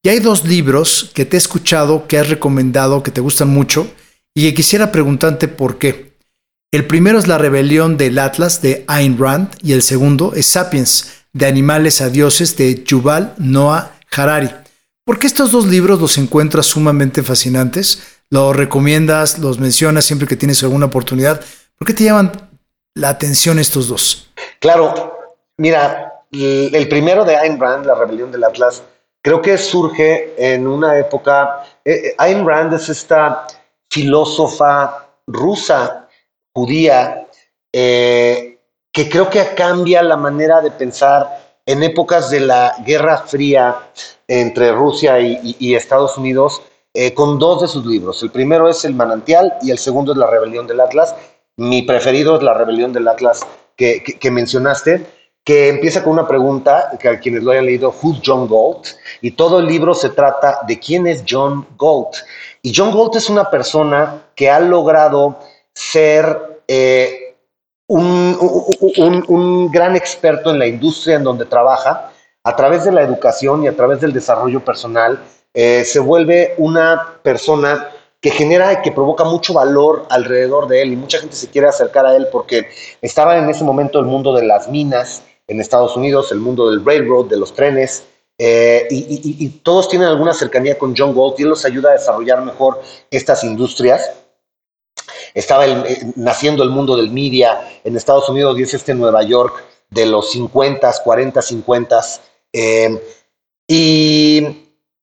Y 0.02 0.08
hay 0.08 0.20
dos 0.20 0.46
libros 0.46 1.12
que 1.14 1.26
te 1.26 1.36
he 1.36 1.38
escuchado, 1.38 2.08
que 2.08 2.18
has 2.18 2.30
recomendado, 2.30 3.04
que 3.04 3.12
te 3.12 3.20
gustan 3.20 3.50
mucho 3.50 3.92
y 4.34 4.54
quisiera 4.54 4.90
preguntarte 4.90 5.50
por 5.50 5.80
qué. 5.80 6.14
El 6.72 6.88
primero 6.88 7.20
es 7.20 7.28
La 7.28 7.38
rebelión 7.38 7.98
del 7.98 8.20
Atlas 8.20 8.62
de 8.62 8.86
Ayn 8.88 9.18
Rand 9.18 9.50
y 9.62 9.74
el 9.74 9.82
segundo 9.82 10.34
es 10.34 10.46
Sapiens, 10.46 11.12
de 11.34 11.46
animales 11.46 12.00
a 12.00 12.10
dioses 12.10 12.56
de 12.56 12.86
Yuval 12.86 13.34
Noah 13.38 14.00
Harari. 14.12 14.50
¿Por 15.10 15.18
qué 15.18 15.26
estos 15.26 15.52
dos 15.52 15.66
libros 15.66 16.00
los 16.00 16.20
encuentras 16.20 16.68
sumamente 16.68 17.24
fascinantes? 17.24 18.20
¿Los 18.30 18.56
recomiendas, 18.56 19.40
los 19.40 19.58
mencionas 19.58 20.06
siempre 20.06 20.28
que 20.28 20.36
tienes 20.36 20.62
alguna 20.62 20.86
oportunidad? 20.86 21.42
¿Por 21.80 21.88
qué 21.88 21.96
te 21.96 22.04
llaman 22.04 22.32
la 22.94 23.10
atención 23.10 23.58
estos 23.58 23.88
dos? 23.88 24.32
Claro, 24.60 25.18
mira, 25.58 26.14
el 26.32 26.88
primero 26.88 27.26
de 27.26 27.36
Ayn 27.36 27.60
Rand, 27.60 27.88
La 27.88 27.96
rebelión 27.96 28.32
del 28.32 28.44
Atlas, 28.44 28.84
creo 29.24 29.42
que 29.42 29.58
surge 29.58 30.36
en 30.38 30.68
una 30.68 30.96
época, 31.00 31.64
eh, 31.84 31.92
eh, 31.92 32.16
Ayn 32.20 32.46
Rand 32.46 32.76
es 32.76 32.90
esta 32.90 33.48
filósofa 33.90 35.08
rusa, 35.26 36.08
judía, 36.54 37.26
eh, 37.74 38.60
que 38.92 39.10
creo 39.10 39.28
que 39.28 39.56
cambia 39.56 40.04
la 40.04 40.18
manera 40.18 40.62
de 40.62 40.70
pensar 40.70 41.49
en 41.70 41.84
épocas 41.84 42.32
de 42.32 42.40
la 42.40 42.76
Guerra 42.84 43.20
Fría 43.20 43.78
entre 44.28 44.72
Rusia 44.72 45.20
y, 45.20 45.76
Estados 45.76 46.18
Unidos, 46.18 46.64
eh, 46.96 47.14
con 47.14 47.38
dos 47.38 47.62
de 47.62 47.68
sus 47.68 47.86
libros. 47.86 48.24
El 48.24 48.32
primero 48.32 48.68
es 48.68 48.84
El 48.86 48.96
Manantial 48.96 49.54
y 49.62 49.70
el 49.70 49.78
segundo 49.78 50.14
es 50.14 50.18
La 50.18 50.26
Rebelión 50.26 50.66
del 50.66 50.80
Atlas. 50.80 51.16
Mi 51.58 51.84
preferido 51.84 52.38
es 52.38 52.42
La 52.42 52.56
Rebelión 52.56 52.92
del 52.92 53.08
Atlas 53.08 53.46
que, 53.76 54.32
mencionaste, 54.32 55.06
que 55.44 55.70
empieza 55.70 56.04
con 56.04 56.14
una 56.14 56.28
pregunta, 56.28 56.98
que 57.00 57.08
a 57.08 57.20
quienes 57.20 57.44
lo 57.44 57.52
hayan 57.52 57.68
leído, 57.68 57.94
¿Who's 58.02 58.20
John 58.26 58.50
Galt? 58.50 58.88
Y 59.22 59.32
todo 59.32 59.60
el 59.60 59.68
libro 59.68 59.94
se 59.94 60.10
trata 60.10 60.62
de 60.68 60.80
quién 60.80 61.06
es 61.06 61.24
John 61.30 61.68
Galt. 61.80 62.16
Y 62.64 62.74
John 62.76 62.92
Galt 62.92 63.16
es 63.16 63.30
una 63.30 63.48
persona 63.48 64.24
que 64.34 64.50
ha 64.50 64.60
logrado 64.60 65.38
ser 65.76 66.64
eh, 66.68 67.19
un, 67.90 69.70
gran 69.72 69.96
experto 69.96 70.52
en 70.52 70.60
la 70.60 70.68
industria 70.68 71.18
en 71.18 71.24
donde 71.24 71.46
trabaja, 71.46 72.12
a 72.44 72.56
través 72.56 72.86
de 72.86 72.92
la 72.92 73.02
educación 73.02 73.64
y 73.64 73.68
a 73.68 73.76
través 73.76 74.00
del 74.00 74.14
desarrollo 74.14 74.64
personal, 74.64 75.20
eh, 75.54 75.84
se 75.84 76.00
vuelve 76.00 76.54
una 76.58 77.16
persona 77.22 77.90
que 78.22 78.30
genera 78.32 78.74
y 78.74 78.82
que 78.82 78.92
provoca 78.92 79.24
mucho 79.24 79.54
valor 79.54 80.06
alrededor 80.10 80.68
de 80.68 80.82
él 80.82 80.94
y 80.94 80.96
mucha 80.96 81.20
gente 81.20 81.36
se 81.36 81.50
quiere 81.50 81.68
acercar 81.68 82.06
a 82.06 82.16
él 82.16 82.28
porque 82.32 82.68
estaba 83.02 83.38
en 83.38 83.50
ese 83.50 83.64
momento 83.64 84.00
el 84.00 84.06
mundo 84.06 84.34
de 84.34 84.46
las 84.46 84.70
minas 84.70 85.24
en 85.48 85.60
Estados 85.60 85.96
Unidos, 85.96 86.32
el 86.32 86.40
mundo 86.40 86.70
del 86.70 86.86
railroad, 86.86 87.26
de 87.26 87.38
los 87.38 87.54
trenes, 87.54 88.04
eh, 88.42 88.88
y, 88.90 89.50
todos 89.64 89.90
tienen 89.90 90.08
alguna 90.08 90.34
cercanía 90.34 90.78
con 90.78 90.96
John 90.98 91.14
Galt 91.14 91.38
y 91.40 91.44
él 91.44 91.50
los 91.50 91.66
ayuda 91.66 91.90
a 91.90 91.94
desarrollar 91.94 92.42
mejor 92.42 92.82
estas 93.12 93.44
industrias. 93.44 94.14
Estaba 95.34 95.66
eh, 95.68 96.00
naciendo 96.16 96.64
el 96.64 96.70
mundo 96.70 96.96
del 96.96 97.12
media 97.12 97.62
en 97.84 97.96
Estados 97.96 98.30
Unidos 98.30 98.58
y 98.60 98.64
es 98.64 98.74
este 98.74 98.94
Nueva 98.94 99.24
York 99.24 99.64
de 99.90 100.06
los 100.06 100.32
50, 100.32 100.92
40, 101.04 101.42
50. 101.42 102.02
y, 103.68 104.56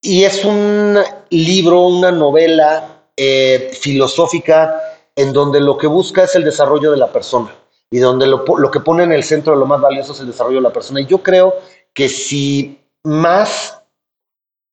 es 0.02 0.44
un 0.44 0.98
libro, 1.30 1.82
una 1.82 2.12
novela 2.12 3.08
eh, 3.16 3.70
filosófica 3.80 4.80
en 5.14 5.32
donde 5.32 5.60
lo 5.60 5.76
que 5.78 5.86
busca 5.86 6.24
es 6.24 6.34
el 6.36 6.44
desarrollo 6.44 6.90
de 6.90 6.98
la 6.98 7.10
persona 7.12 7.54
y 7.90 7.98
donde 7.98 8.26
lo, 8.26 8.44
lo 8.58 8.70
que 8.70 8.80
pone 8.80 9.04
en 9.04 9.12
el 9.12 9.24
centro 9.24 9.54
de 9.54 9.58
lo 9.58 9.66
más 9.66 9.80
valioso 9.80 10.12
es 10.12 10.20
el 10.20 10.26
desarrollo 10.26 10.56
de 10.56 10.62
la 10.62 10.72
persona. 10.72 11.00
Y 11.00 11.06
yo 11.06 11.22
creo 11.22 11.54
que 11.94 12.08
si 12.08 12.78
más 13.02 13.80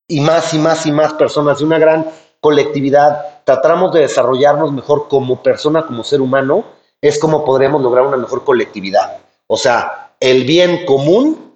y 0.08 0.20
más 0.20 0.54
y 0.54 0.60
más 0.60 0.86
y 0.86 0.92
más 0.92 1.14
personas 1.14 1.60
de 1.60 1.66
una 1.66 1.80
gran 1.80 2.06
colectividad 2.44 3.40
tratamos 3.46 3.94
de 3.94 4.02
desarrollarnos 4.02 4.74
mejor 4.74 5.08
como 5.08 5.42
persona, 5.42 5.88
como 5.88 6.04
ser 6.04 6.20
humano, 6.20 6.66
es 7.02 7.18
como 7.18 7.46
podremos 7.46 7.82
lograr 7.82 8.06
una 8.06 8.18
mejor 8.18 8.44
colectividad. 8.44 9.18
O 9.48 9.56
sea, 9.56 10.12
el 10.20 10.44
bien 10.44 10.86
común 10.86 11.56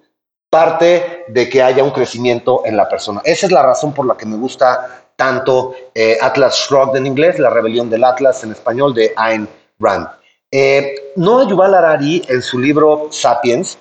parte 0.50 1.26
de 1.28 1.46
que 1.48 1.62
haya 1.62 1.84
un 1.84 1.90
crecimiento 1.90 2.62
en 2.64 2.74
la 2.74 2.88
persona. 2.88 3.20
Esa 3.22 3.44
es 3.44 3.52
la 3.52 3.62
razón 3.62 3.92
por 3.92 4.06
la 4.06 4.16
que 4.16 4.24
me 4.24 4.36
gusta 4.36 5.04
tanto 5.14 5.74
eh, 5.94 6.16
Atlas 6.22 6.56
Shrugged 6.56 6.96
en 6.96 7.06
inglés, 7.06 7.38
la 7.38 7.50
rebelión 7.50 7.90
del 7.90 8.04
Atlas 8.04 8.42
en 8.44 8.52
español 8.52 8.94
de 8.94 9.12
Ayn 9.14 9.46
Rand. 9.78 10.08
Eh, 10.50 11.12
Noah 11.16 11.46
Yuval 11.46 11.74
Harari, 11.74 12.22
en 12.28 12.40
su 12.40 12.58
libro 12.58 13.08
Sapiens, 13.10 13.76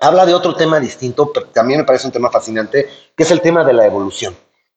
habla 0.00 0.24
de 0.24 0.32
otro 0.32 0.54
tema 0.54 0.80
distinto, 0.80 1.30
pero 1.30 1.46
también 1.48 1.80
me 1.80 1.86
parece 1.86 2.06
un 2.06 2.12
tema 2.12 2.30
fascinante, 2.30 2.88
que 3.14 3.22
es 3.22 3.30
el 3.30 3.42
tema 3.42 3.64
de 3.64 3.74
la 3.74 3.84
evolución. 3.84 4.34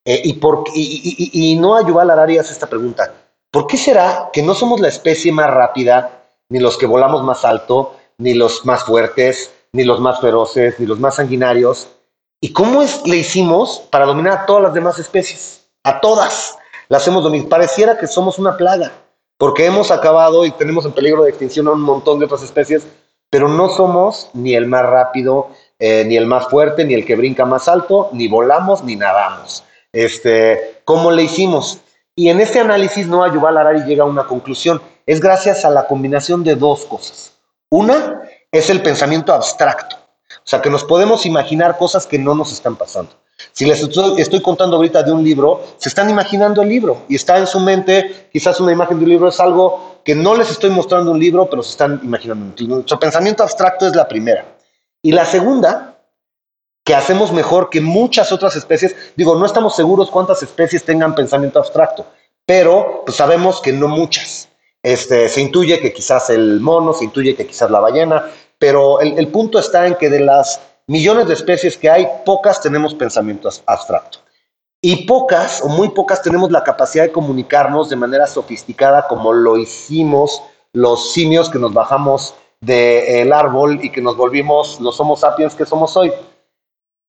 Eh, 0.10 0.22
y, 0.24 0.34
por, 0.34 0.64
y, 0.74 1.30
y, 1.32 1.52
y, 1.52 1.56
Noah 1.56 1.86
Yuval 1.86 2.10
Harari 2.10 2.38
esta 2.38 2.66
pregunta, 2.66 3.14
¿por 3.52 3.68
qué 3.68 3.78
será 3.78 4.32
que 4.34 4.42
no 4.42 4.56
somos 4.56 4.80
la 4.80 4.88
especie 4.88 5.32
más 5.32 5.52
rápida, 5.52 6.24
ni 6.50 6.58
los 6.58 6.80
que 6.80 6.88
volamos 6.88 7.22
más 7.24 7.46
alto, 7.46 7.96
ni 8.18 8.34
los 8.34 8.66
más 8.66 8.84
fuertes, 8.86 9.54
ni 9.72 9.84
los 9.84 10.00
más 10.00 10.20
feroces, 10.20 10.80
ni 10.80 10.88
los 10.88 11.00
más 11.00 11.18
sanguinarios? 11.18 11.90
¿Y 12.42 12.54
cómo 12.54 12.84
le 13.06 13.18
hicimos 13.18 13.84
para 13.92 14.08
dominar 14.08 14.34
a 14.34 14.46
todas 14.48 14.64
las 14.64 14.74
demás 14.74 14.98
especies? 14.98 15.68
A 15.84 16.02
todas 16.02 16.58
las 16.88 17.08
hemos 17.08 17.24
dominado. 17.24 17.50
Pareciera 17.50 17.96
que 17.96 18.08
somos 18.08 18.40
una 18.40 18.58
plaga, 18.58 18.92
porque 19.38 19.68
hemos 19.68 19.92
acabado 19.92 20.44
y 20.44 20.50
tenemos 20.50 20.86
en 20.86 20.94
peligro 20.94 21.22
de 21.22 21.30
extinción 21.30 21.68
a 21.68 21.72
un 21.74 21.82
montón 21.82 22.18
de 22.18 22.26
otras 22.26 22.42
especies 22.42 22.88
pero 23.30 23.48
no 23.48 23.70
somos 23.70 24.32
ni 24.34 24.56
el 24.56 24.66
más 24.66 24.84
rápido, 24.84 25.50
eh, 25.78 26.04
ni 26.04 26.18
el 26.18 26.26
más 26.26 26.48
fuerte, 26.48 26.84
ni 26.84 26.96
el 26.96 27.06
que 27.06 27.16
brinca 27.16 27.46
más 27.46 27.68
alto, 27.68 28.10
ni 28.12 28.28
volamos, 28.28 28.84
ni 28.84 28.96
nadamos. 28.96 29.64
Este, 29.92 30.82
¿Cómo 30.86 31.12
le 31.12 31.24
hicimos? 31.24 31.80
Y 32.16 32.30
en 32.30 32.40
este 32.42 32.60
análisis 32.60 33.08
Noah 33.08 33.34
Yuval 33.34 33.58
Harari 33.58 33.84
llega 33.84 34.04
a 34.04 34.08
una 34.08 34.26
conclusión. 34.26 34.82
Es 35.06 35.20
gracias 35.20 35.66
a 35.66 35.70
la 35.70 35.88
combinación 35.88 36.44
de 36.44 36.56
dos 36.56 36.86
cosas. 36.86 37.34
Una 37.70 38.22
es 38.52 38.70
el 38.70 38.82
pensamiento 38.82 39.32
abstracto, 39.32 39.96
o 39.96 40.42
sea, 40.44 40.62
que 40.62 40.70
nos 40.70 40.84
podemos 40.84 41.26
imaginar 41.26 41.78
cosas 41.78 42.08
que 42.08 42.18
no 42.18 42.34
nos 42.34 42.52
están 42.52 42.76
pasando. 42.76 43.12
Si 43.52 43.66
les 43.66 43.82
estoy, 43.82 44.42
contando 44.42 44.76
ahorita 44.76 45.04
de 45.04 45.12
un 45.12 45.24
libro, 45.24 45.64
se 45.78 45.90
están 45.90 46.10
imaginando 46.10 46.62
el 46.62 46.70
libro 46.70 47.04
y 47.08 47.16
está 47.16 47.38
en 47.38 47.48
su 47.48 47.60
mente, 47.60 48.28
quizás 48.34 48.60
una 48.60 48.72
imagen 48.72 48.98
de 48.98 49.04
un 49.06 49.10
libro 49.10 49.30
es 49.30 49.40
algo 49.40 50.02
que 50.04 50.16
no 50.16 50.36
les 50.36 50.52
estoy 50.52 50.72
mostrando 50.72 51.12
un 51.12 51.20
libro, 51.20 51.50
pero 51.50 51.64
se 51.64 51.72
están 51.72 52.02
imaginando. 52.04 52.54
Nuestro 52.68 53.00
pensamiento 53.00 53.44
abstracto 53.44 53.88
es 53.88 53.96
la 53.96 54.08
primera. 54.08 54.46
Y 55.02 55.12
la 55.12 55.26
segunda, 55.26 55.99
que 56.90 56.96
hacemos 56.96 57.32
mejor 57.32 57.70
que 57.70 57.82
muchas 57.82 58.32
otras 58.32 58.56
especies, 58.56 58.96
digo, 59.16 59.36
no 59.36 59.46
estamos 59.46 59.76
seguros 59.76 60.10
cuántas 60.10 60.42
especies 60.42 60.84
tengan 60.84 61.14
pensamiento 61.14 61.60
abstracto, 61.60 62.04
pero 62.48 63.04
pues 63.06 63.16
sabemos 63.16 63.62
que 63.62 63.72
no 63.72 63.88
muchas. 63.88 64.50
Este, 64.82 65.30
se 65.30 65.40
intuye 65.40 65.80
que 65.80 65.94
quizás 65.94 66.32
el 66.32 66.60
mono, 66.60 66.94
se 66.94 67.06
intuye 67.06 67.36
que 67.36 67.46
quizás 67.46 67.70
la 67.70 67.80
ballena, 67.80 68.32
pero 68.58 69.02
el, 69.02 69.28
punto 69.28 69.60
está 69.60 69.86
en 69.86 69.98
que 69.98 70.10
de 70.10 70.22
las 70.22 70.62
millones 70.88 71.28
de 71.28 71.36
especies 71.36 71.78
que 71.78 71.92
hay, 71.92 72.08
pocas 72.26 72.60
tenemos 72.60 72.96
pensamiento 72.96 73.52
abstracto. 73.68 74.18
Y 74.82 75.06
pocas 75.06 75.62
o 75.62 75.68
muy 75.68 75.90
pocas 75.90 76.24
tenemos 76.24 76.50
la 76.50 76.64
capacidad 76.64 77.04
de 77.04 77.12
comunicarnos 77.12 77.92
de 77.92 77.98
manera 77.98 78.26
sofisticada 78.26 79.08
como 79.08 79.32
lo 79.32 79.58
hicimos 79.58 80.42
los 80.74 81.14
simios 81.14 81.52
que 81.52 81.60
nos 81.60 81.72
bajamos 81.72 82.34
del 82.62 83.32
árbol 83.32 83.80
y 83.84 83.92
que 83.92 84.02
nos 84.02 84.18
volvimos 84.18 84.80
los 84.82 85.00
Homo 85.00 85.16
sapiens 85.16 85.54
que 85.54 85.68
somos 85.68 85.96
hoy. 85.96 86.12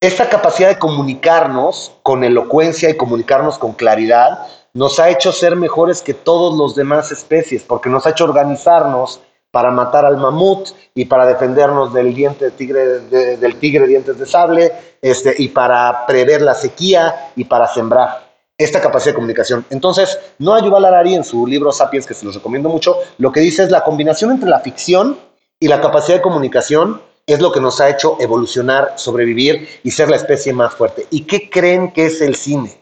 Esta 0.02 0.30
capacidad 0.30 0.70
de 0.70 0.78
comunicarnos 0.78 1.92
con 2.02 2.24
elocuencia 2.24 2.88
y 2.88 2.96
comunicarnos 2.96 3.58
con 3.58 3.74
claridad 3.74 4.46
nos 4.72 4.98
ha 4.98 5.10
hecho 5.10 5.30
ser 5.30 5.56
mejores 5.56 6.00
que 6.00 6.14
todos 6.14 6.56
los 6.56 6.74
demás 6.74 7.12
especies, 7.12 7.64
porque 7.64 7.90
nos 7.90 8.06
ha 8.06 8.10
hecho 8.10 8.24
organizarnos 8.24 9.20
para 9.50 9.70
matar 9.70 10.06
al 10.06 10.16
mamut 10.16 10.70
y 10.94 11.04
para 11.04 11.26
defendernos 11.26 11.92
del 11.92 12.14
diente 12.14 12.50
tigre, 12.52 13.00
del 13.10 13.56
tigre 13.56 13.86
dientes 13.86 14.18
de 14.18 14.24
sable, 14.24 14.72
este, 15.02 15.34
y 15.36 15.48
para 15.48 16.06
prever 16.06 16.40
la 16.40 16.54
sequía 16.54 17.32
y 17.36 17.44
para 17.44 17.66
sembrar 17.66 18.26
esta 18.56 18.80
capacidad 18.80 19.12
de 19.12 19.16
comunicación. 19.16 19.66
Entonces, 19.68 20.18
Noah 20.38 20.62
Yuval 20.62 20.86
Harari 20.86 21.14
en 21.14 21.24
su 21.24 21.46
libro 21.46 21.72
Sapiens, 21.72 22.06
que 22.06 22.14
se 22.14 22.24
los 22.24 22.34
recomiendo 22.34 22.70
mucho, 22.70 22.96
lo 23.18 23.30
que 23.30 23.40
dice 23.40 23.64
es 23.64 23.70
la 23.70 23.84
combinación 23.84 24.30
entre 24.30 24.48
la 24.48 24.60
ficción 24.60 25.18
y 25.58 25.68
la 25.68 25.78
capacidad 25.82 26.16
de 26.16 26.22
comunicación 26.22 27.02
es 27.32 27.40
lo 27.40 27.52
que 27.52 27.60
nos 27.60 27.80
ha 27.80 27.88
hecho 27.88 28.16
evolucionar, 28.20 28.94
sobrevivir 28.96 29.68
y 29.82 29.90
ser 29.90 30.10
la 30.10 30.16
especie 30.16 30.52
más 30.52 30.74
fuerte. 30.74 31.06
¿Y 31.10 31.22
qué 31.22 31.48
creen 31.50 31.92
que 31.92 32.06
es 32.06 32.20
el 32.20 32.34
cine? 32.34 32.80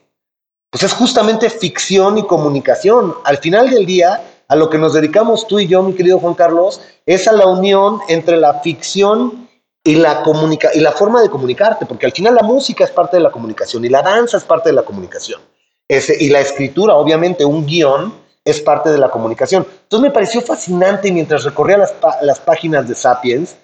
Pues 0.71 0.85
es 0.85 0.93
justamente 0.93 1.51
ficción 1.51 2.19
y 2.19 2.27
comunicación. 2.27 3.15
Al 3.25 3.39
final 3.39 3.71
del 3.71 3.87
día, 3.87 4.23
a 4.49 4.57
lo 4.57 4.69
que 4.69 4.79
nos 4.79 4.93
dedicamos 4.93 5.47
tú 5.47 5.59
y 5.59 5.67
yo, 5.67 5.83
mi 5.83 5.95
querido 5.95 6.19
Juan 6.19 6.35
Carlos, 6.35 6.81
es 7.07 7.27
a 7.27 7.33
la 7.33 7.47
unión 7.47 8.01
entre 8.09 8.37
la 8.37 8.61
ficción 8.61 9.49
y 9.85 9.95
la, 9.95 10.23
comunica 10.23 10.71
y 10.75 10.81
la 10.81 10.93
forma 10.93 11.23
de 11.23 11.31
comunicarte, 11.31 11.87
porque 11.87 12.07
al 12.07 12.13
final 12.13 12.35
la 12.35 12.43
música 12.43 12.85
es 12.85 12.91
parte 12.91 13.17
de 13.17 13.23
la 13.23 13.31
comunicación 13.31 13.85
y 13.85 13.89
la 13.89 14.03
danza 14.03 14.37
es 14.37 14.45
parte 14.45 14.69
de 14.69 14.75
la 14.75 14.83
comunicación. 14.83 15.41
y 15.89 16.29
la 16.29 16.41
escritura, 16.41 16.95
obviamente, 16.95 17.45
un 17.47 17.65
guion 17.65 18.13
es 18.45 18.61
parte 18.61 18.91
de 18.91 18.99
la 18.99 19.11
comunicación. 19.11 19.67
Entonces 19.83 20.09
me 20.09 20.11
pareció 20.11 20.41
fascinante 20.41 21.11
mientras 21.13 21.45
recorría 21.45 21.79
las, 21.79 21.95
las 22.23 22.41
páginas 22.41 22.87
de 22.89 22.95
Sapiens, 22.95 23.57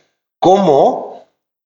cómo 0.44 1.24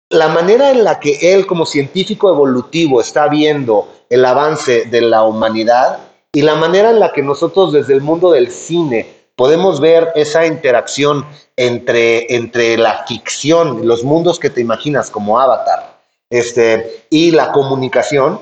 la 0.09 0.29
manera 0.29 0.71
en 0.71 0.83
la 0.83 0.99
que 0.99 1.19
él 1.31 1.45
como 1.45 1.63
científico 1.63 2.27
evolutivo 2.27 3.01
está 3.01 3.27
viendo 3.27 3.87
el 4.09 4.25
avance 4.25 4.85
de 4.85 4.99
la 5.01 5.21
humanidad 5.21 5.99
y 6.31 6.41
la 6.41 6.55
manera 6.55 6.89
en 6.89 6.99
la 6.99 7.13
que 7.13 7.21
nosotros 7.21 7.71
desde 7.71 7.93
el 7.93 8.01
mundo 8.01 8.31
del 8.31 8.49
cine 8.49 9.27
podemos 9.35 9.79
ver 9.79 10.11
esa 10.15 10.47
interacción 10.47 11.23
entre, 11.55 12.35
entre 12.35 12.75
la 12.79 13.05
ficción, 13.05 13.87
los 13.87 14.03
mundos 14.03 14.39
que 14.39 14.49
te 14.49 14.61
imaginas 14.61 15.11
como 15.11 15.39
Avatar, 15.39 15.99
este, 16.31 17.05
y 17.11 17.29
la 17.29 17.51
comunicación, 17.51 18.39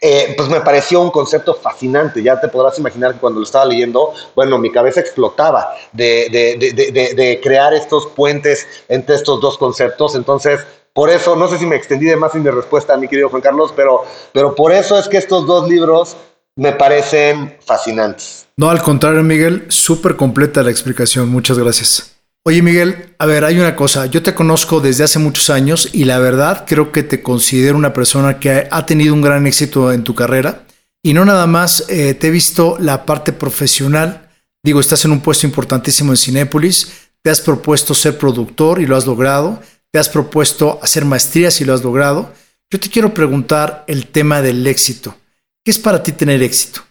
eh, 0.00 0.34
pues 0.36 0.48
me 0.48 0.60
pareció 0.60 1.00
un 1.00 1.10
concepto 1.10 1.54
fascinante. 1.54 2.22
Ya 2.22 2.40
te 2.40 2.48
podrás 2.48 2.78
imaginar 2.78 3.14
que 3.14 3.20
cuando 3.20 3.40
lo 3.40 3.44
estaba 3.44 3.64
leyendo, 3.64 4.12
bueno, 4.34 4.58
mi 4.58 4.70
cabeza 4.70 5.00
explotaba 5.00 5.74
de, 5.92 6.28
de, 6.30 7.40
crear 7.42 7.74
estos 7.74 8.06
puentes 8.08 8.66
entre 8.88 9.16
estos 9.16 9.40
dos 9.40 9.58
conceptos. 9.58 10.14
Entonces, 10.14 10.60
por 10.92 11.10
eso, 11.10 11.36
no 11.36 11.48
sé 11.48 11.58
si 11.58 11.66
me 11.66 11.76
extendí 11.76 12.06
de 12.06 12.16
más 12.16 12.34
en 12.34 12.42
mi 12.42 12.50
respuesta, 12.50 12.96
mi 12.96 13.08
querido 13.08 13.28
Juan 13.28 13.42
Carlos, 13.42 13.72
pero, 13.74 14.04
pero 14.32 14.54
por 14.54 14.72
eso 14.72 14.98
es 14.98 15.08
que 15.08 15.18
estos 15.18 15.46
dos 15.46 15.68
libros 15.68 16.16
me 16.56 16.72
parecen 16.72 17.56
fascinantes. 17.64 18.46
No, 18.56 18.70
al 18.70 18.82
contrario, 18.82 19.22
Miguel, 19.22 19.66
súper 19.68 20.16
completa 20.16 20.62
la 20.62 20.70
explicación. 20.70 21.28
Muchas 21.28 21.58
gracias. 21.58 22.19
Oye 22.42 22.62
Miguel, 22.62 23.14
a 23.18 23.26
ver, 23.26 23.44
hay 23.44 23.58
una 23.58 23.76
cosa, 23.76 24.06
yo 24.06 24.22
te 24.22 24.34
conozco 24.34 24.80
desde 24.80 25.04
hace 25.04 25.18
muchos 25.18 25.50
años 25.50 25.90
y 25.92 26.04
la 26.04 26.18
verdad 26.18 26.64
creo 26.66 26.90
que 26.90 27.02
te 27.02 27.22
considero 27.22 27.76
una 27.76 27.92
persona 27.92 28.40
que 28.40 28.66
ha 28.70 28.86
tenido 28.86 29.12
un 29.12 29.20
gran 29.20 29.46
éxito 29.46 29.92
en 29.92 30.04
tu 30.04 30.14
carrera 30.14 30.64
y 31.02 31.12
no 31.12 31.26
nada 31.26 31.46
más 31.46 31.84
eh, 31.88 32.14
te 32.14 32.28
he 32.28 32.30
visto 32.30 32.78
la 32.80 33.04
parte 33.04 33.34
profesional, 33.34 34.30
digo, 34.62 34.80
estás 34.80 35.04
en 35.04 35.12
un 35.12 35.20
puesto 35.20 35.46
importantísimo 35.46 36.12
en 36.12 36.16
Cinépolis, 36.16 37.10
te 37.20 37.28
has 37.28 37.42
propuesto 37.42 37.94
ser 37.94 38.16
productor 38.16 38.80
y 38.80 38.86
lo 38.86 38.96
has 38.96 39.06
logrado, 39.06 39.60
te 39.90 39.98
has 39.98 40.08
propuesto 40.08 40.78
hacer 40.82 41.04
maestrías 41.04 41.60
y 41.60 41.66
lo 41.66 41.74
has 41.74 41.82
logrado. 41.82 42.32
Yo 42.70 42.80
te 42.80 42.88
quiero 42.88 43.12
preguntar 43.12 43.84
el 43.86 44.06
tema 44.06 44.40
del 44.40 44.66
éxito. 44.66 45.14
¿Qué 45.62 45.72
es 45.72 45.78
para 45.78 46.02
ti 46.02 46.12
tener 46.12 46.42
éxito? 46.42 46.82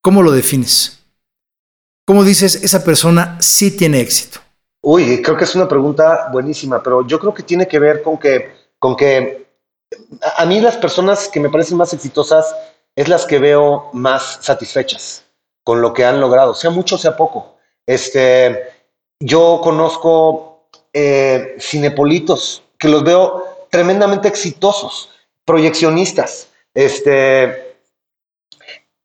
¿Cómo 0.00 0.22
lo 0.22 0.30
defines? 0.30 1.00
¿Cómo 2.06 2.22
dices 2.22 2.56
esa 2.56 2.84
persona 2.84 3.36
sí 3.40 3.72
tiene 3.72 4.00
éxito? 4.00 4.43
Uy, 4.86 5.22
creo 5.22 5.34
que 5.34 5.44
es 5.44 5.54
una 5.54 5.66
pregunta 5.66 6.28
buenísima, 6.30 6.82
pero 6.82 7.06
yo 7.06 7.18
creo 7.18 7.32
que 7.32 7.42
tiene 7.42 7.66
que 7.66 7.78
ver 7.78 8.02
con 8.02 8.18
que, 8.18 8.52
con 8.78 8.94
que 8.94 9.46
a 10.36 10.44
mí 10.44 10.60
las 10.60 10.76
personas 10.76 11.26
que 11.26 11.40
me 11.40 11.48
parecen 11.48 11.78
más 11.78 11.94
exitosas 11.94 12.54
es 12.94 13.08
las 13.08 13.24
que 13.24 13.38
veo 13.38 13.88
más 13.94 14.40
satisfechas 14.42 15.24
con 15.62 15.80
lo 15.80 15.94
que 15.94 16.04
han 16.04 16.20
logrado, 16.20 16.54
sea 16.54 16.68
mucho, 16.68 16.98
sea 16.98 17.16
poco. 17.16 17.56
Este, 17.86 18.62
yo 19.18 19.60
conozco 19.62 20.68
eh, 20.92 21.56
cinepolitos 21.58 22.62
que 22.78 22.88
los 22.88 23.02
veo 23.04 23.66
tremendamente 23.70 24.28
exitosos, 24.28 25.08
proyeccionistas, 25.46 26.48
este, 26.74 27.78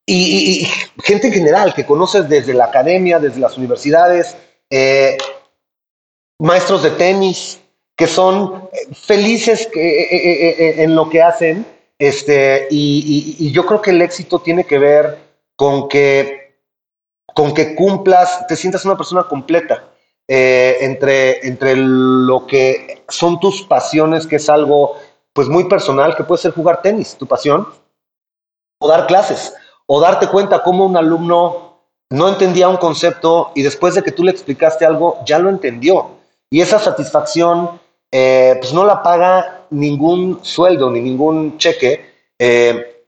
y, 0.06 0.68
gente 1.04 1.28
en 1.28 1.34
general 1.34 1.74
que 1.74 1.86
conoces 1.86 2.28
desde 2.28 2.54
la 2.54 2.66
academia, 2.66 3.18
desde 3.18 3.40
las 3.40 3.58
universidades. 3.58 4.36
Eh, 4.70 5.18
maestros 6.40 6.84
de 6.84 6.92
tenis 6.92 7.62
que 7.96 8.08
son 8.08 8.70
felices 8.94 9.70
eh, 9.76 9.80
eh, 9.80 10.56
eh, 10.58 10.84
en 10.84 10.96
lo 10.96 11.10
que 11.10 11.22
hacen. 11.22 11.66
Este, 11.98 12.68
y, 12.72 13.52
yo 13.52 13.66
creo 13.66 13.82
que 13.82 13.92
el 13.92 14.02
éxito 14.02 14.40
tiene 14.40 14.64
que 14.64 14.80
ver 14.80 15.20
con 15.58 15.90
que, 15.90 16.56
con 17.36 17.54
que 17.54 17.76
cumplas, 17.76 18.48
te 18.48 18.56
sientas 18.56 18.86
una 18.86 18.96
persona 18.96 19.24
completa 19.24 19.84
entre, 20.26 21.46
entre 21.46 21.76
lo 21.76 22.46
que 22.46 23.04
son 23.10 23.40
tus 23.40 23.64
pasiones, 23.64 24.28
que 24.28 24.38
es 24.38 24.48
algo 24.48 24.96
pues 25.34 25.50
muy 25.50 25.66
personal, 25.66 26.16
que 26.16 26.24
puede 26.24 26.42
ser 26.42 26.52
jugar 26.52 26.82
tenis, 26.82 27.16
tu 27.16 27.26
pasión, 27.26 27.68
o 28.80 28.88
dar 28.88 29.08
clases, 29.08 29.54
o 29.88 30.00
darte 30.00 30.28
cuenta 30.28 30.64
cómo 30.64 30.86
un 30.86 30.96
alumno 30.96 31.82
no 32.12 32.28
entendía 32.30 32.70
un 32.70 32.78
concepto 32.78 33.52
y 33.56 33.64
después 33.64 33.96
de 33.96 34.04
que 34.04 34.12
tú 34.12 34.24
le 34.24 34.32
explicaste 34.32 34.86
algo, 34.86 35.18
ya 35.26 35.40
lo 35.40 35.50
entendió. 35.50 36.19
Y 36.52 36.62
esa 36.62 36.80
satisfacción, 36.80 37.80
eh, 38.12 38.58
pues 38.60 38.74
no 38.74 38.84
la 38.84 39.04
paga 39.04 39.66
ningún 39.70 40.40
sueldo 40.44 40.90
ni 40.90 41.00
ningún 41.00 41.58
cheque. 41.58 42.14
Eh, 42.40 43.06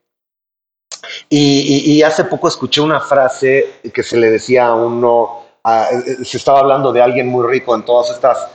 y, 1.30 2.02
hace 2.04 2.26
poco 2.26 2.48
escuché 2.48 2.82
una 2.82 3.00
frase 3.00 3.80
que 3.94 4.04
se 4.04 4.18
le 4.18 4.30
decía 4.30 4.68
a 4.68 4.76
uno, 4.76 5.46
eh, 5.66 6.24
se 6.24 6.38
estaba 6.38 6.60
hablando 6.60 6.94
de 6.94 7.02
alguien 7.02 7.28
muy 7.28 7.48
rico 7.48 7.74
en 7.74 7.84
todas 7.84 8.12
estas 8.12 8.48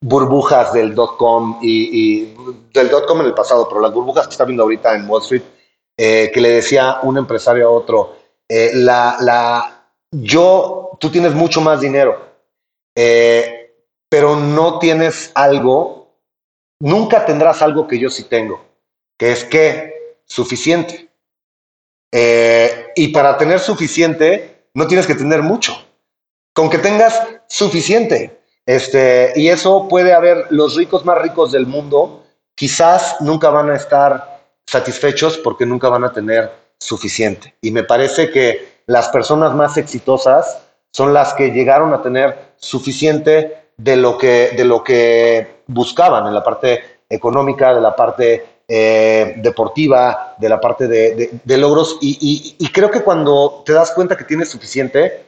burbujas 0.00 0.72
del 0.72 0.94
dot 0.94 1.16
com 1.16 1.58
y, 1.62 2.34
del 2.72 2.88
dot 2.88 3.06
com 3.06 3.20
en 3.20 3.26
el 3.26 3.34
pasado, 3.34 3.68
pero 3.68 3.80
las 3.80 3.92
burbujas 3.92 4.26
que 4.26 4.32
está 4.32 4.44
viendo 4.44 4.62
ahorita 4.62 4.94
en 4.94 5.08
Wall 5.08 5.22
Street, 5.22 5.42
que 5.96 6.40
le 6.40 6.50
decía 6.50 6.98
un 7.02 7.18
empresario 7.18 7.68
a 7.68 7.70
otro, 7.70 8.16
la, 8.48 9.16
la, 9.20 9.88
yo, 10.10 10.90
tú 10.98 11.10
tienes 11.10 11.34
mucho 11.34 11.60
más 11.60 11.80
dinero, 11.80 12.33
eh, 12.94 13.72
pero 14.08 14.36
no 14.36 14.78
tienes 14.78 15.32
algo, 15.34 16.16
nunca 16.80 17.26
tendrás 17.26 17.62
algo 17.62 17.88
que 17.88 17.98
yo 17.98 18.10
sí 18.10 18.24
tengo, 18.24 18.64
que 19.18 19.32
es 19.32 19.44
que 19.44 20.18
suficiente. 20.24 21.08
Eh, 22.12 22.92
y 22.94 23.08
para 23.08 23.36
tener 23.36 23.58
suficiente, 23.58 24.68
no 24.74 24.86
tienes 24.86 25.06
que 25.06 25.14
tener 25.14 25.42
mucho. 25.42 25.74
Con 26.54 26.70
que 26.70 26.78
tengas 26.78 27.20
suficiente. 27.48 28.40
Este, 28.66 29.32
y 29.36 29.48
eso 29.48 29.88
puede 29.88 30.12
haber, 30.12 30.46
los 30.50 30.76
ricos 30.76 31.04
más 31.04 31.20
ricos 31.20 31.52
del 31.52 31.66
mundo, 31.66 32.24
quizás 32.54 33.16
nunca 33.20 33.50
van 33.50 33.70
a 33.70 33.76
estar 33.76 34.46
satisfechos 34.66 35.38
porque 35.38 35.66
nunca 35.66 35.88
van 35.88 36.04
a 36.04 36.12
tener 36.12 36.52
suficiente. 36.78 37.54
Y 37.60 37.70
me 37.70 37.84
parece 37.84 38.30
que 38.30 38.82
las 38.86 39.08
personas 39.08 39.54
más 39.54 39.76
exitosas 39.76 40.63
son 40.94 41.12
las 41.12 41.34
que 41.34 41.50
llegaron 41.50 41.92
a 41.92 42.00
tener 42.00 42.54
suficiente 42.56 43.64
de 43.76 43.96
lo 43.96 44.16
que, 44.16 44.50
de 44.56 44.64
lo 44.64 44.84
que 44.84 45.62
buscaban 45.66 46.26
en 46.28 46.34
la 46.34 46.44
parte 46.44 47.00
económica, 47.08 47.74
de 47.74 47.80
la 47.80 47.96
parte 47.96 48.46
eh, 48.68 49.34
deportiva, 49.38 50.36
de 50.38 50.48
la 50.48 50.60
parte 50.60 50.86
de, 50.86 51.58
logros. 51.58 51.98
Y, 52.00 52.56
y, 52.58 52.68
creo 52.68 52.92
que 52.92 53.02
cuando 53.02 53.64
te 53.66 53.72
das 53.72 53.90
cuenta 53.90 54.16
que 54.16 54.22
tienes 54.22 54.48
suficiente, 54.48 55.24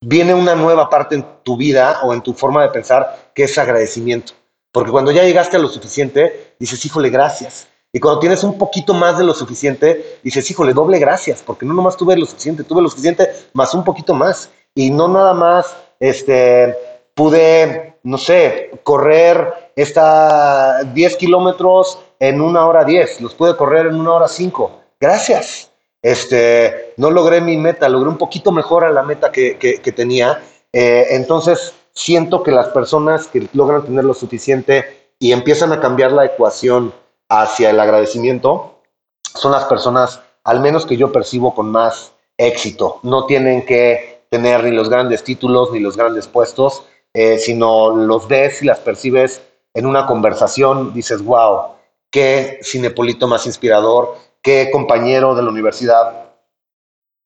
viene 0.00 0.34
una 0.34 0.56
nueva 0.56 0.90
parte 0.90 1.14
en 1.14 1.24
tu 1.44 1.56
vida 1.56 2.00
o 2.02 2.12
en 2.12 2.20
tu 2.20 2.34
forma 2.34 2.64
de 2.64 2.70
pensar 2.70 3.30
que 3.32 3.44
es 3.44 3.56
agradecimiento. 3.56 4.32
Porque 4.72 4.90
cuando 4.90 5.12
ya 5.12 5.22
llegaste 5.22 5.56
a 5.56 5.60
lo 5.60 5.68
suficiente, 5.68 6.56
dices, 6.58 6.84
híjole, 6.84 7.10
gracias. 7.10 7.68
Y 7.94 8.00
cuando 8.00 8.18
tienes 8.18 8.42
un 8.42 8.58
poquito 8.58 8.92
más 8.92 9.18
de 9.18 9.24
lo 9.24 9.32
suficiente, 9.32 10.18
dices, 10.24 10.50
híjole, 10.50 10.72
doble 10.72 10.98
gracias, 10.98 11.44
porque 11.46 11.64
no 11.64 11.74
nomás 11.74 11.96
tuve 11.96 12.16
lo 12.16 12.26
suficiente, 12.26 12.64
tuve 12.64 12.82
lo 12.82 12.88
suficiente 12.88 13.30
más 13.52 13.72
un 13.72 13.84
poquito 13.84 14.14
más. 14.14 14.50
Y 14.74 14.90
no 14.90 15.08
nada 15.08 15.34
más, 15.34 15.76
este, 16.00 16.76
pude, 17.14 17.96
no 18.02 18.18
sé, 18.18 18.70
correr 18.82 19.70
esta 19.76 20.82
10 20.82 21.16
kilómetros 21.16 21.98
en 22.18 22.40
una 22.40 22.66
hora 22.66 22.84
10, 22.84 23.20
los 23.20 23.34
pude 23.34 23.56
correr 23.56 23.86
en 23.86 23.96
una 23.96 24.14
hora 24.14 24.28
5. 24.28 24.80
Gracias. 25.00 25.70
Este, 26.02 26.92
no 26.98 27.10
logré 27.10 27.40
mi 27.40 27.56
meta, 27.56 27.88
logré 27.88 28.10
un 28.10 28.18
poquito 28.18 28.52
mejor 28.52 28.84
a 28.84 28.90
la 28.90 29.02
meta 29.02 29.32
que, 29.32 29.94
tenía. 29.96 30.42
Eh, 30.72 31.06
entonces, 31.10 31.72
siento 31.94 32.42
que 32.42 32.50
las 32.50 32.68
personas 32.68 33.26
que 33.26 33.48
logran 33.54 33.84
tener 33.84 34.04
lo 34.04 34.12
suficiente 34.12 35.12
y 35.18 35.32
empiezan 35.32 35.72
a 35.72 35.80
cambiar 35.80 36.12
la 36.12 36.26
ecuación 36.26 36.92
hacia 37.28 37.70
el 37.70 37.80
agradecimiento, 37.80 38.82
son 39.22 39.52
las 39.52 39.64
personas, 39.64 40.20
al 40.44 40.60
menos 40.60 40.84
que 40.84 40.96
yo 40.96 41.10
percibo, 41.10 41.54
con 41.54 41.70
más 41.70 42.12
éxito. 42.36 43.00
No 43.02 43.24
tienen 43.24 43.64
que 43.64 44.13
tener 44.34 44.64
ni 44.64 44.72
los 44.72 44.90
grandes 44.90 45.22
títulos 45.22 45.70
ni 45.70 45.78
los 45.78 45.96
grandes 45.96 46.26
puestos, 46.26 46.82
eh, 47.12 47.38
sino 47.38 47.94
los 47.94 48.26
ves 48.26 48.62
y 48.62 48.66
las 48.66 48.80
percibes 48.80 49.40
en 49.72 49.86
una 49.86 50.06
conversación, 50.06 50.92
dices, 50.92 51.22
wow, 51.22 51.76
qué 52.10 52.58
cinepolito 52.60 53.28
más 53.28 53.46
inspirador, 53.46 54.16
qué 54.42 54.70
compañero 54.72 55.36
de 55.36 55.42
la 55.44 55.50
universidad 55.50 56.32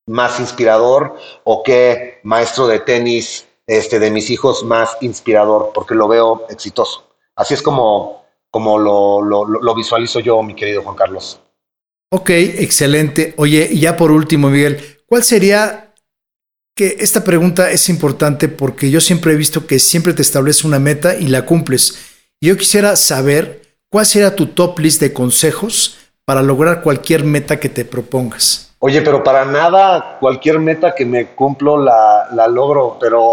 más 0.07 0.39
inspirador 0.39 1.17
o 1.45 1.63
qué 1.63 2.21
maestro 2.25 2.67
de 2.67 2.81
tenis 2.81 3.47
este, 3.67 3.99
de 3.99 4.11
mis 4.11 4.29
hijos 4.29 4.63
más 4.63 4.99
inspirador, 5.01 5.71
porque 5.73 5.95
lo 5.95 6.09
veo 6.09 6.45
exitoso. 6.51 7.07
Así 7.37 7.55
es 7.55 7.63
como, 7.63 8.23
como 8.51 8.79
lo, 8.79 9.23
lo, 9.23 9.75
visualizo 9.75 10.21
yo, 10.21 10.43
mi 10.43 10.55
querido 10.55 10.83
Juan 10.83 10.97
Carlos. 10.97 11.41
Ok, 12.11 12.29
excelente. 12.29 13.33
Oye, 13.39 13.67
y 13.71 13.81
ya 13.81 13.97
por 13.97 14.11
último, 14.11 14.51
Miguel, 14.51 14.99
¿cuál 15.07 15.25
sería 15.25 15.88
que 16.79 16.99
esta 17.01 17.25
pregunta 17.25 17.73
es 17.73 17.89
importante 17.89 18.47
porque 18.47 18.89
yo 18.89 19.01
siempre 19.01 19.33
he 19.33 19.37
visto 19.37 19.67
que 19.67 19.81
siempre 19.81 20.15
te 20.15 20.23
establece 20.23 20.65
una 20.65 20.79
meta 20.79 21.17
y 21.17 21.27
la 21.27 21.45
cumples. 21.45 21.99
Yo 22.41 22.57
quisiera 22.57 22.95
saber 22.95 23.63
cuál 23.91 24.07
sería 24.07 24.37
tu 24.37 24.47
top 24.47 24.79
list 24.79 25.01
de 25.01 25.13
consejos 25.13 25.99
para 26.25 26.41
lograr 26.41 26.83
cualquier 26.83 27.25
meta 27.25 27.59
que 27.59 27.69
te 27.69 27.85
propongas? 27.85 28.71
Oye, 28.79 29.03
pero 29.03 29.25
para 29.25 29.45
nada, 29.45 30.19
cualquier 30.21 30.61
meta 30.61 30.95
que 30.95 31.05
me 31.05 31.35
cumplo 31.35 31.83
la, 31.83 32.29
la 32.33 32.47
logro, 32.47 32.97
pero... 33.01 33.33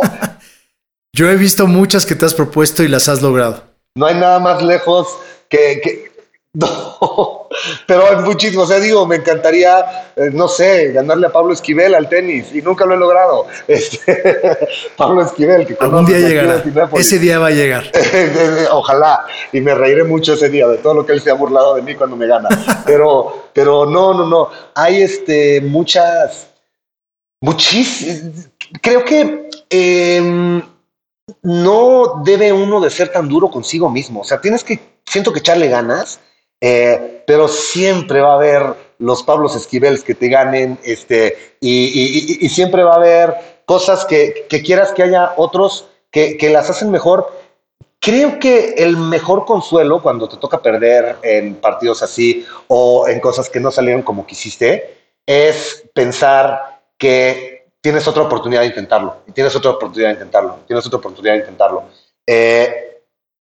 Yo 1.14 1.30
he 1.30 1.36
visto 1.36 1.68
muchas 1.68 2.04
que 2.04 2.16
te 2.16 2.26
has 2.26 2.34
propuesto 2.34 2.82
y 2.82 2.88
las 2.88 3.08
has 3.10 3.22
logrado. 3.22 3.62
No 3.94 4.08
hay 4.08 4.16
nada 4.16 4.40
más 4.40 4.64
lejos 4.64 5.08
que, 5.50 5.82
que, 5.84 6.12
No, 7.06 7.48
pero 7.88 8.12
es 8.12 8.22
muchísimo. 8.24 8.64
O 8.64 8.66
sea, 8.68 8.80
digo, 8.80 9.06
me 9.06 9.18
encantaría, 9.18 10.12
eh, 10.16 10.30
no 10.32 10.48
sé, 10.48 10.92
ganarle 10.92 11.28
a 11.28 11.32
Pablo 11.32 11.54
Esquivel 11.54 11.94
al 11.94 12.08
tenis 12.08 12.54
y 12.54 12.62
nunca 12.62 12.86
lo 12.86 12.94
he 12.94 12.98
logrado. 12.98 13.48
Este, 13.68 14.58
Pablo 14.96 15.22
Esquivel, 15.22 15.68
que 15.68 15.76
algún 15.80 16.06
día 16.06 16.20
llegará. 16.20 16.64
Ese 16.94 17.20
día 17.20 17.40
va 17.40 17.48
a 17.48 17.52
llegar. 17.52 17.92
Ojalá. 18.72 19.26
Y 19.52 19.62
me 19.62 19.76
reiré 19.76 20.04
mucho 20.04 20.34
ese 20.34 20.50
día 20.50 20.68
de 20.68 20.78
todo 20.78 20.94
lo 20.94 21.06
que 21.06 21.14
él 21.14 21.22
se 21.22 21.32
ha 21.32 21.34
burlado 21.34 21.76
de 21.76 21.82
mí 21.82 21.96
cuando 21.96 22.16
me 22.16 22.28
gana. 22.28 22.50
Pero, 22.86 23.50
pero 23.54 23.86
no, 23.86 24.14
no, 24.14 24.26
no. 24.26 24.50
Hay 24.76 25.02
este, 25.02 25.62
muchas, 25.62 26.48
muchísimas. 27.42 28.50
Creo 28.82 29.04
que. 29.04 29.50
Em, 29.70 30.62
no 31.42 32.22
debe 32.24 32.54
uno 32.54 32.80
de 32.80 32.92
ser 32.92 33.12
tan 33.12 33.28
duro 33.28 33.50
consigo 33.50 33.90
mismo. 33.90 34.22
O 34.22 34.24
sea, 34.24 34.40
tienes 34.40 34.64
que, 34.64 34.80
siento 35.06 35.34
que 35.34 35.40
echarle 35.40 35.68
ganas 35.68 36.20
eh, 36.68 37.22
pero 37.28 37.48
siempre 37.48 38.22
va 38.22 38.32
a 38.32 38.38
haber 38.38 38.64
los 38.98 39.22
Pablos 39.22 39.56
Esquiveles 39.56 40.04
que 40.04 40.16
te 40.16 40.30
ganen, 40.30 40.80
este, 40.84 41.58
y, 41.60 42.50
siempre 42.50 42.82
va 42.82 42.94
a 42.94 42.96
haber 42.96 43.36
cosas 43.66 44.04
que, 44.04 44.48
quieras 44.50 44.92
que 44.92 45.04
haya 45.04 45.34
otros 45.38 45.88
que, 46.10 46.40
las 46.52 46.68
hacen 46.72 46.90
mejor. 46.90 47.32
Creo 48.00 48.40
que 48.40 48.74
el 48.80 48.98
mejor 48.98 49.46
consuelo 49.46 50.02
cuando 50.02 50.28
te 50.28 50.38
toca 50.38 50.60
perder 50.60 51.18
en 51.22 51.54
partidos 51.54 52.02
así 52.02 52.44
o 52.68 53.08
en 53.08 53.20
cosas 53.20 53.48
que 53.48 53.60
no 53.60 53.70
salieron 53.70 54.02
como 54.02 54.26
quisiste 54.26 54.98
es 55.24 55.84
pensar 55.94 56.82
que 56.98 57.68
tienes 57.80 58.08
otra 58.08 58.24
oportunidad 58.24 58.62
de 58.62 58.68
intentarlo, 58.68 59.18
y 59.28 59.34
tienes 59.34 59.56
otra 59.56 59.70
oportunidad 59.70 60.10
de 60.10 60.14
intentarlo, 60.16 60.58
tienes 60.66 60.84
otra 60.88 60.98
oportunidad 60.98 61.34
de 61.34 61.40
intentarlo. 61.42 61.84
Eh, 62.26 63.02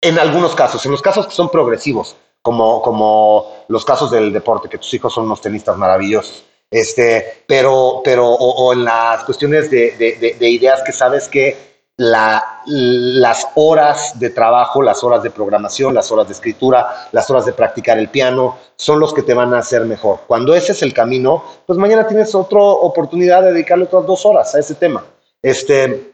en 0.02 0.20
algunos 0.20 0.54
casos, 0.54 0.86
en 0.86 0.92
los 0.92 1.02
casos 1.02 1.28
que 1.28 1.34
son 1.34 1.50
progresivos, 1.50 2.18
como, 2.46 2.80
como 2.84 3.66
los 3.70 3.84
casos 3.84 4.12
del 4.12 4.32
deporte, 4.32 4.70
que 4.70 4.78
tus 4.78 4.94
hijos 4.94 5.12
son 5.12 5.26
unos 5.26 5.42
tenistas 5.42 5.76
maravillosos. 5.80 6.44
Este, 6.70 7.44
pero, 7.48 8.02
pero, 8.04 8.28
o, 8.28 8.72
en 8.72 8.86
las 8.86 9.24
cuestiones 9.24 9.72
de, 9.72 10.36
de, 10.40 10.50
ideas 10.50 10.84
que 10.86 10.92
sabes 10.92 11.28
que 11.28 11.58
la, 11.98 12.62
las 12.68 13.48
horas 13.56 14.20
de 14.20 14.30
trabajo, 14.30 14.84
las 14.84 15.04
horas 15.04 15.24
de 15.24 15.32
programación, 15.32 15.96
las 15.96 16.12
horas 16.12 16.28
de 16.28 16.34
escritura, 16.34 17.08
las 17.14 17.28
horas 17.32 17.48
de 17.48 17.54
practicar 17.54 17.98
el 17.98 18.10
piano, 18.10 18.60
son 18.76 19.00
los 19.00 19.12
que 19.12 19.24
te 19.24 19.34
van 19.34 19.52
a 19.56 19.60
hacer 19.60 19.84
mejor. 19.86 20.20
Cuando 20.28 20.54
ese 20.54 20.74
es 20.74 20.84
el 20.84 20.94
camino, 20.94 21.44
pues 21.66 21.80
mañana 21.80 22.06
tienes 22.06 22.36
otra 22.36 22.60
oportunidad 22.62 23.42
de 23.42 23.54
dedicarle 23.54 23.86
otras 23.86 24.06
dos 24.06 24.24
horas 24.24 24.54
a 24.54 24.60
ese 24.60 24.76
tema. 24.76 25.04
Este, 25.42 26.14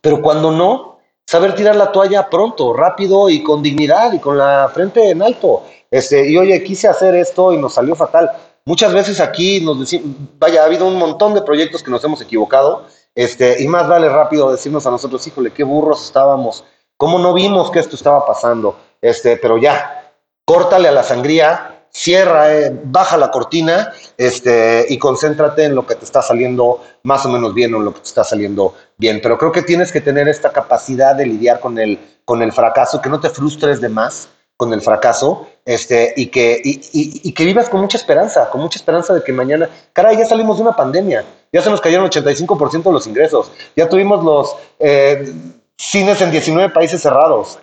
pero 0.00 0.20
cuando 0.20 0.50
no, 0.50 0.98
saber 1.30 1.54
tirar 1.54 1.76
la 1.76 1.92
toalla 1.92 2.28
pronto, 2.28 2.72
rápido 2.72 3.30
y 3.30 3.40
con 3.40 3.62
dignidad 3.62 4.12
y 4.12 4.18
con 4.18 4.36
la 4.36 4.68
frente 4.74 5.10
en 5.10 5.22
alto. 5.22 5.62
Este, 5.88 6.28
y 6.28 6.36
oye, 6.36 6.60
quise 6.64 6.88
hacer 6.88 7.14
esto 7.14 7.52
y 7.52 7.56
nos 7.56 7.74
salió 7.74 7.94
fatal. 7.94 8.28
Muchas 8.64 8.92
veces 8.92 9.20
aquí 9.20 9.60
nos 9.60 9.78
decimos, 9.78 10.08
vaya, 10.40 10.62
ha 10.62 10.64
habido 10.64 10.88
un 10.88 10.96
montón 10.96 11.32
de 11.34 11.42
proyectos 11.42 11.84
que 11.84 11.90
nos 11.92 12.02
hemos 12.02 12.20
equivocado, 12.20 12.84
este, 13.14 13.62
y 13.62 13.68
más 13.68 13.86
vale 13.86 14.08
rápido 14.08 14.50
decirnos 14.50 14.88
a 14.88 14.90
nosotros, 14.90 15.24
híjole, 15.24 15.52
qué 15.52 15.62
burros 15.62 16.04
estábamos, 16.04 16.64
cómo 16.96 17.16
no 17.20 17.32
vimos 17.32 17.70
que 17.70 17.78
esto 17.78 17.94
estaba 17.94 18.26
pasando, 18.26 18.76
este, 19.00 19.36
pero 19.36 19.56
ya, 19.56 20.12
córtale 20.44 20.88
a 20.88 20.92
la 20.92 21.04
sangría, 21.04 21.69
cierra, 21.90 22.54
eh, 22.54 22.80
baja 22.84 23.16
la 23.16 23.30
cortina 23.30 23.92
este, 24.16 24.86
y 24.88 24.98
concéntrate 24.98 25.64
en 25.64 25.74
lo 25.74 25.86
que 25.86 25.94
te 25.94 26.04
está 26.04 26.22
saliendo 26.22 26.82
más 27.02 27.24
o 27.26 27.28
menos 27.28 27.52
bien 27.54 27.74
o 27.74 27.78
en 27.78 27.84
lo 27.84 27.94
que 27.94 28.00
te 28.00 28.08
está 28.08 28.24
saliendo 28.24 28.74
bien. 28.96 29.20
Pero 29.22 29.38
creo 29.38 29.52
que 29.52 29.62
tienes 29.62 29.92
que 29.92 30.00
tener 30.00 30.28
esta 30.28 30.52
capacidad 30.52 31.14
de 31.14 31.26
lidiar 31.26 31.60
con 31.60 31.78
el, 31.78 31.98
con 32.24 32.42
el 32.42 32.52
fracaso, 32.52 33.00
que 33.00 33.08
no 33.08 33.20
te 33.20 33.30
frustres 33.30 33.80
de 33.80 33.88
más 33.88 34.28
con 34.56 34.74
el 34.74 34.82
fracaso 34.82 35.46
este, 35.64 36.12
y, 36.16 36.26
que, 36.26 36.60
y, 36.62 37.32
que 37.32 37.44
vivas 37.46 37.70
con 37.70 37.80
mucha 37.80 37.96
esperanza, 37.96 38.50
con 38.50 38.60
mucha 38.60 38.78
esperanza 38.78 39.14
de 39.14 39.22
que 39.22 39.32
mañana, 39.32 39.70
caray, 39.94 40.18
ya 40.18 40.26
salimos 40.26 40.58
de 40.58 40.62
una 40.64 40.76
pandemia, 40.76 41.24
ya 41.50 41.62
se 41.62 41.70
nos 41.70 41.80
cayeron 41.80 42.10
85% 42.10 42.82
de 42.82 42.92
los 42.92 43.06
ingresos, 43.06 43.50
ya 43.74 43.88
tuvimos 43.88 44.22
los 44.22 44.54
eh, 44.78 45.32
cines 45.78 46.20
en 46.20 46.30
19 46.30 46.74
países 46.74 47.00
cerrados, 47.00 47.58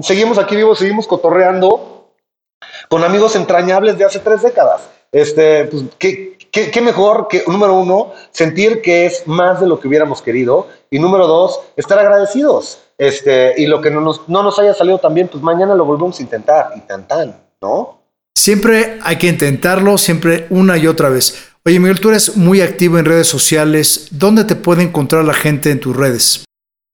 seguimos 0.00 0.36
aquí 0.38 0.56
vivos, 0.56 0.78
seguimos 0.78 1.06
cotorreando 1.06 1.91
con 2.88 3.04
amigos 3.04 3.36
entrañables 3.36 3.98
de 3.98 4.04
hace 4.04 4.18
tres 4.18 4.42
décadas. 4.42 4.82
Este, 5.10 5.64
pues, 5.66 5.84
¿qué, 5.98 6.36
qué, 6.52 6.80
mejor 6.80 7.28
que, 7.28 7.44
número 7.46 7.74
uno, 7.74 8.12
sentir 8.30 8.82
que 8.82 9.06
es 9.06 9.26
más 9.26 9.60
de 9.60 9.66
lo 9.66 9.80
que 9.80 9.88
hubiéramos 9.88 10.22
querido, 10.22 10.68
y 10.90 10.98
número 10.98 11.26
dos, 11.26 11.60
estar 11.76 11.98
agradecidos. 11.98 12.78
Este, 12.98 13.54
y 13.56 13.66
lo 13.66 13.80
que 13.80 13.90
no 13.90 14.00
nos, 14.00 14.28
no 14.28 14.42
nos 14.42 14.58
haya 14.58 14.74
salido 14.74 14.98
tan 14.98 15.14
bien, 15.14 15.28
pues 15.28 15.42
mañana 15.42 15.74
lo 15.74 15.84
volvemos 15.84 16.18
a 16.18 16.22
intentar, 16.22 16.72
y 16.76 16.80
tan 16.80 17.08
tan, 17.08 17.36
¿no? 17.60 17.98
Siempre 18.34 18.98
hay 19.02 19.16
que 19.16 19.28
intentarlo, 19.28 19.98
siempre 19.98 20.46
una 20.50 20.76
y 20.76 20.86
otra 20.86 21.08
vez. 21.08 21.50
Oye, 21.64 21.78
Miguel, 21.78 22.00
tú 22.00 22.08
eres 22.08 22.36
muy 22.36 22.60
activo 22.60 22.98
en 22.98 23.04
redes 23.04 23.28
sociales. 23.28 24.08
¿Dónde 24.10 24.44
te 24.44 24.56
puede 24.56 24.82
encontrar 24.82 25.24
la 25.24 25.34
gente 25.34 25.70
en 25.70 25.80
tus 25.80 25.96
redes? 25.96 26.44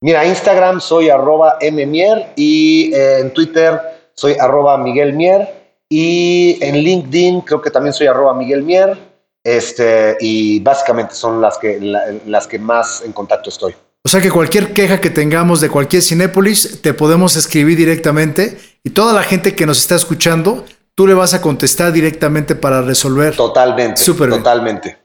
Mira, 0.01 0.27
Instagram 0.27 0.81
soy 0.81 1.09
arroba 1.09 1.59
mmier 1.61 2.33
y 2.37 2.93
eh, 2.93 3.21
en 3.21 3.33
Twitter 3.33 3.81
soy 4.15 4.35
arroba 4.39 4.77
Miguel 4.77 5.15
Mier. 5.15 5.58
Y 5.91 6.59
en 6.63 6.77
LinkedIn 6.77 7.41
creo 7.43 7.61
que 7.61 7.71
también 7.71 7.93
soy 7.93 8.07
arroba 8.07 8.35
Miguel 8.35 8.63
Mier. 8.63 8.99
Este, 9.45 10.17
y 10.21 10.61
básicamente 10.61 11.15
son 11.15 11.41
las 11.41 11.57
que, 11.59 11.79
las 12.27 12.47
que 12.47 12.59
más 12.59 13.03
en 13.05 13.13
contacto 13.13 13.49
estoy. 13.49 13.75
O 14.05 14.09
sea 14.09 14.21
que 14.21 14.31
cualquier 14.31 14.73
queja 14.73 15.01
que 15.01 15.11
tengamos 15.11 15.61
de 15.61 15.69
cualquier 15.69 16.03
Cinépolis, 16.03 16.81
te 16.83 16.95
podemos 16.95 17.37
escribir 17.37 17.77
directamente 17.77 18.59
y 18.85 18.91
toda 18.91 19.13
la 19.13 19.23
gente 19.23 19.55
que 19.55 19.67
nos 19.67 19.79
está 19.79 19.97
escuchando, 19.97 20.65
tú 20.95 21.07
le 21.07 21.15
vas 21.15 21.35
a 21.35 21.41
contestar 21.41 21.93
directamente 21.93 22.55
para 22.55 22.83
resolver. 22.83 23.37
Totalmente. 23.37 24.03
Súper 24.03 24.31
totalmente. 24.31 24.99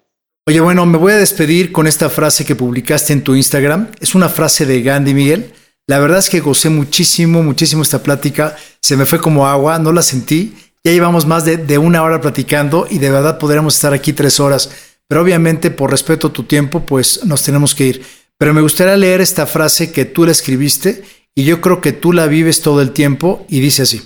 Oye, 0.45 0.59
bueno, 0.59 0.85
me 0.85 0.97
voy 0.97 1.13
a 1.13 1.17
despedir 1.17 1.71
con 1.71 1.87
esta 1.87 2.09
frase 2.09 2.43
que 2.43 2.55
publicaste 2.55 3.13
en 3.13 3.23
tu 3.23 3.35
Instagram. 3.35 3.89
Es 4.01 4.13
una 4.13 4.27
frase 4.27 4.65
de 4.65 4.81
Gandhi, 4.81 5.13
Miguel. 5.13 5.53
La 5.87 5.99
verdad 5.99 6.19
es 6.19 6.29
que 6.29 6.41
gocé 6.41 6.69
muchísimo, 6.69 7.43
muchísimo 7.43 7.81
esta 7.81 8.03
plática. 8.03 8.55
Se 8.81 8.97
me 8.97 9.05
fue 9.05 9.21
como 9.21 9.47
agua, 9.47 9.79
no 9.79 9.93
la 9.93 10.01
sentí. 10.01 10.53
Ya 10.83 10.91
llevamos 10.91 11.25
más 11.25 11.45
de, 11.45 11.57
de 11.57 11.77
una 11.77 12.03
hora 12.03 12.19
platicando 12.19 12.87
y 12.89 12.99
de 12.99 13.09
verdad 13.09 13.37
podríamos 13.37 13.75
estar 13.75 13.93
aquí 13.93 14.13
tres 14.13 14.39
horas. 14.39 14.69
Pero 15.07 15.21
obviamente, 15.21 15.71
por 15.71 15.91
respeto 15.91 16.27
a 16.27 16.33
tu 16.33 16.43
tiempo, 16.43 16.81
pues 16.81 17.25
nos 17.25 17.43
tenemos 17.43 17.75
que 17.75 17.85
ir. 17.85 18.05
Pero 18.37 18.53
me 18.53 18.61
gustaría 18.61 18.97
leer 18.97 19.21
esta 19.21 19.45
frase 19.45 19.91
que 19.91 20.05
tú 20.05 20.25
la 20.25 20.31
escribiste 20.31 21.03
y 21.35 21.45
yo 21.45 21.61
creo 21.61 21.81
que 21.81 21.91
tú 21.93 22.13
la 22.13 22.27
vives 22.27 22.61
todo 22.61 22.81
el 22.81 22.91
tiempo 22.91 23.45
y 23.47 23.59
dice 23.59 23.83
así. 23.83 24.01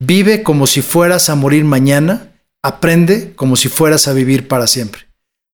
Vive 0.00 0.42
como 0.42 0.66
si 0.66 0.82
fueras 0.82 1.28
a 1.28 1.36
morir 1.36 1.64
mañana, 1.64 2.32
aprende 2.62 3.34
como 3.34 3.54
si 3.56 3.68
fueras 3.68 4.08
a 4.08 4.12
vivir 4.12 4.48
para 4.48 4.66
siempre. 4.66 5.02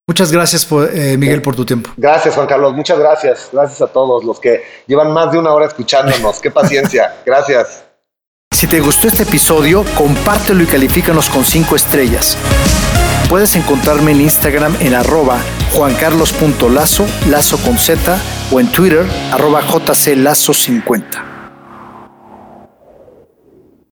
Muchas 0.06 0.32
gracias, 0.32 0.66
eh, 0.94 1.16
Miguel, 1.18 1.42
por 1.42 1.54
tu 1.54 1.66
tiempo. 1.66 1.90
Gracias, 1.98 2.34
Juan 2.34 2.46
Carlos. 2.46 2.72
Muchas 2.72 2.98
gracias. 2.98 3.50
Gracias 3.52 3.82
a 3.82 3.88
todos 3.88 4.24
los 4.24 4.40
que 4.40 4.62
llevan 4.86 5.12
más 5.12 5.30
de 5.30 5.38
una 5.38 5.52
hora 5.52 5.66
escuchándonos. 5.66 6.40
Qué 6.40 6.50
paciencia. 6.50 7.16
Gracias. 7.26 7.87
Si 8.58 8.66
te 8.66 8.80
gustó 8.80 9.06
este 9.06 9.22
episodio, 9.22 9.84
compártelo 9.94 10.64
y 10.64 10.66
califícanos 10.66 11.28
con 11.28 11.44
cinco 11.44 11.76
estrellas. 11.76 12.36
Puedes 13.28 13.54
encontrarme 13.54 14.10
en 14.10 14.20
Instagram 14.20 14.74
en 14.80 14.94
arroba 14.94 15.38
juancarlos.lazo, 15.70 17.06
lazo 17.28 17.58
con 17.58 17.78
Z, 17.78 18.20
o 18.50 18.58
en 18.58 18.66
Twitter, 18.72 19.06
arroba 19.30 19.62
jclazo50. 19.62 21.27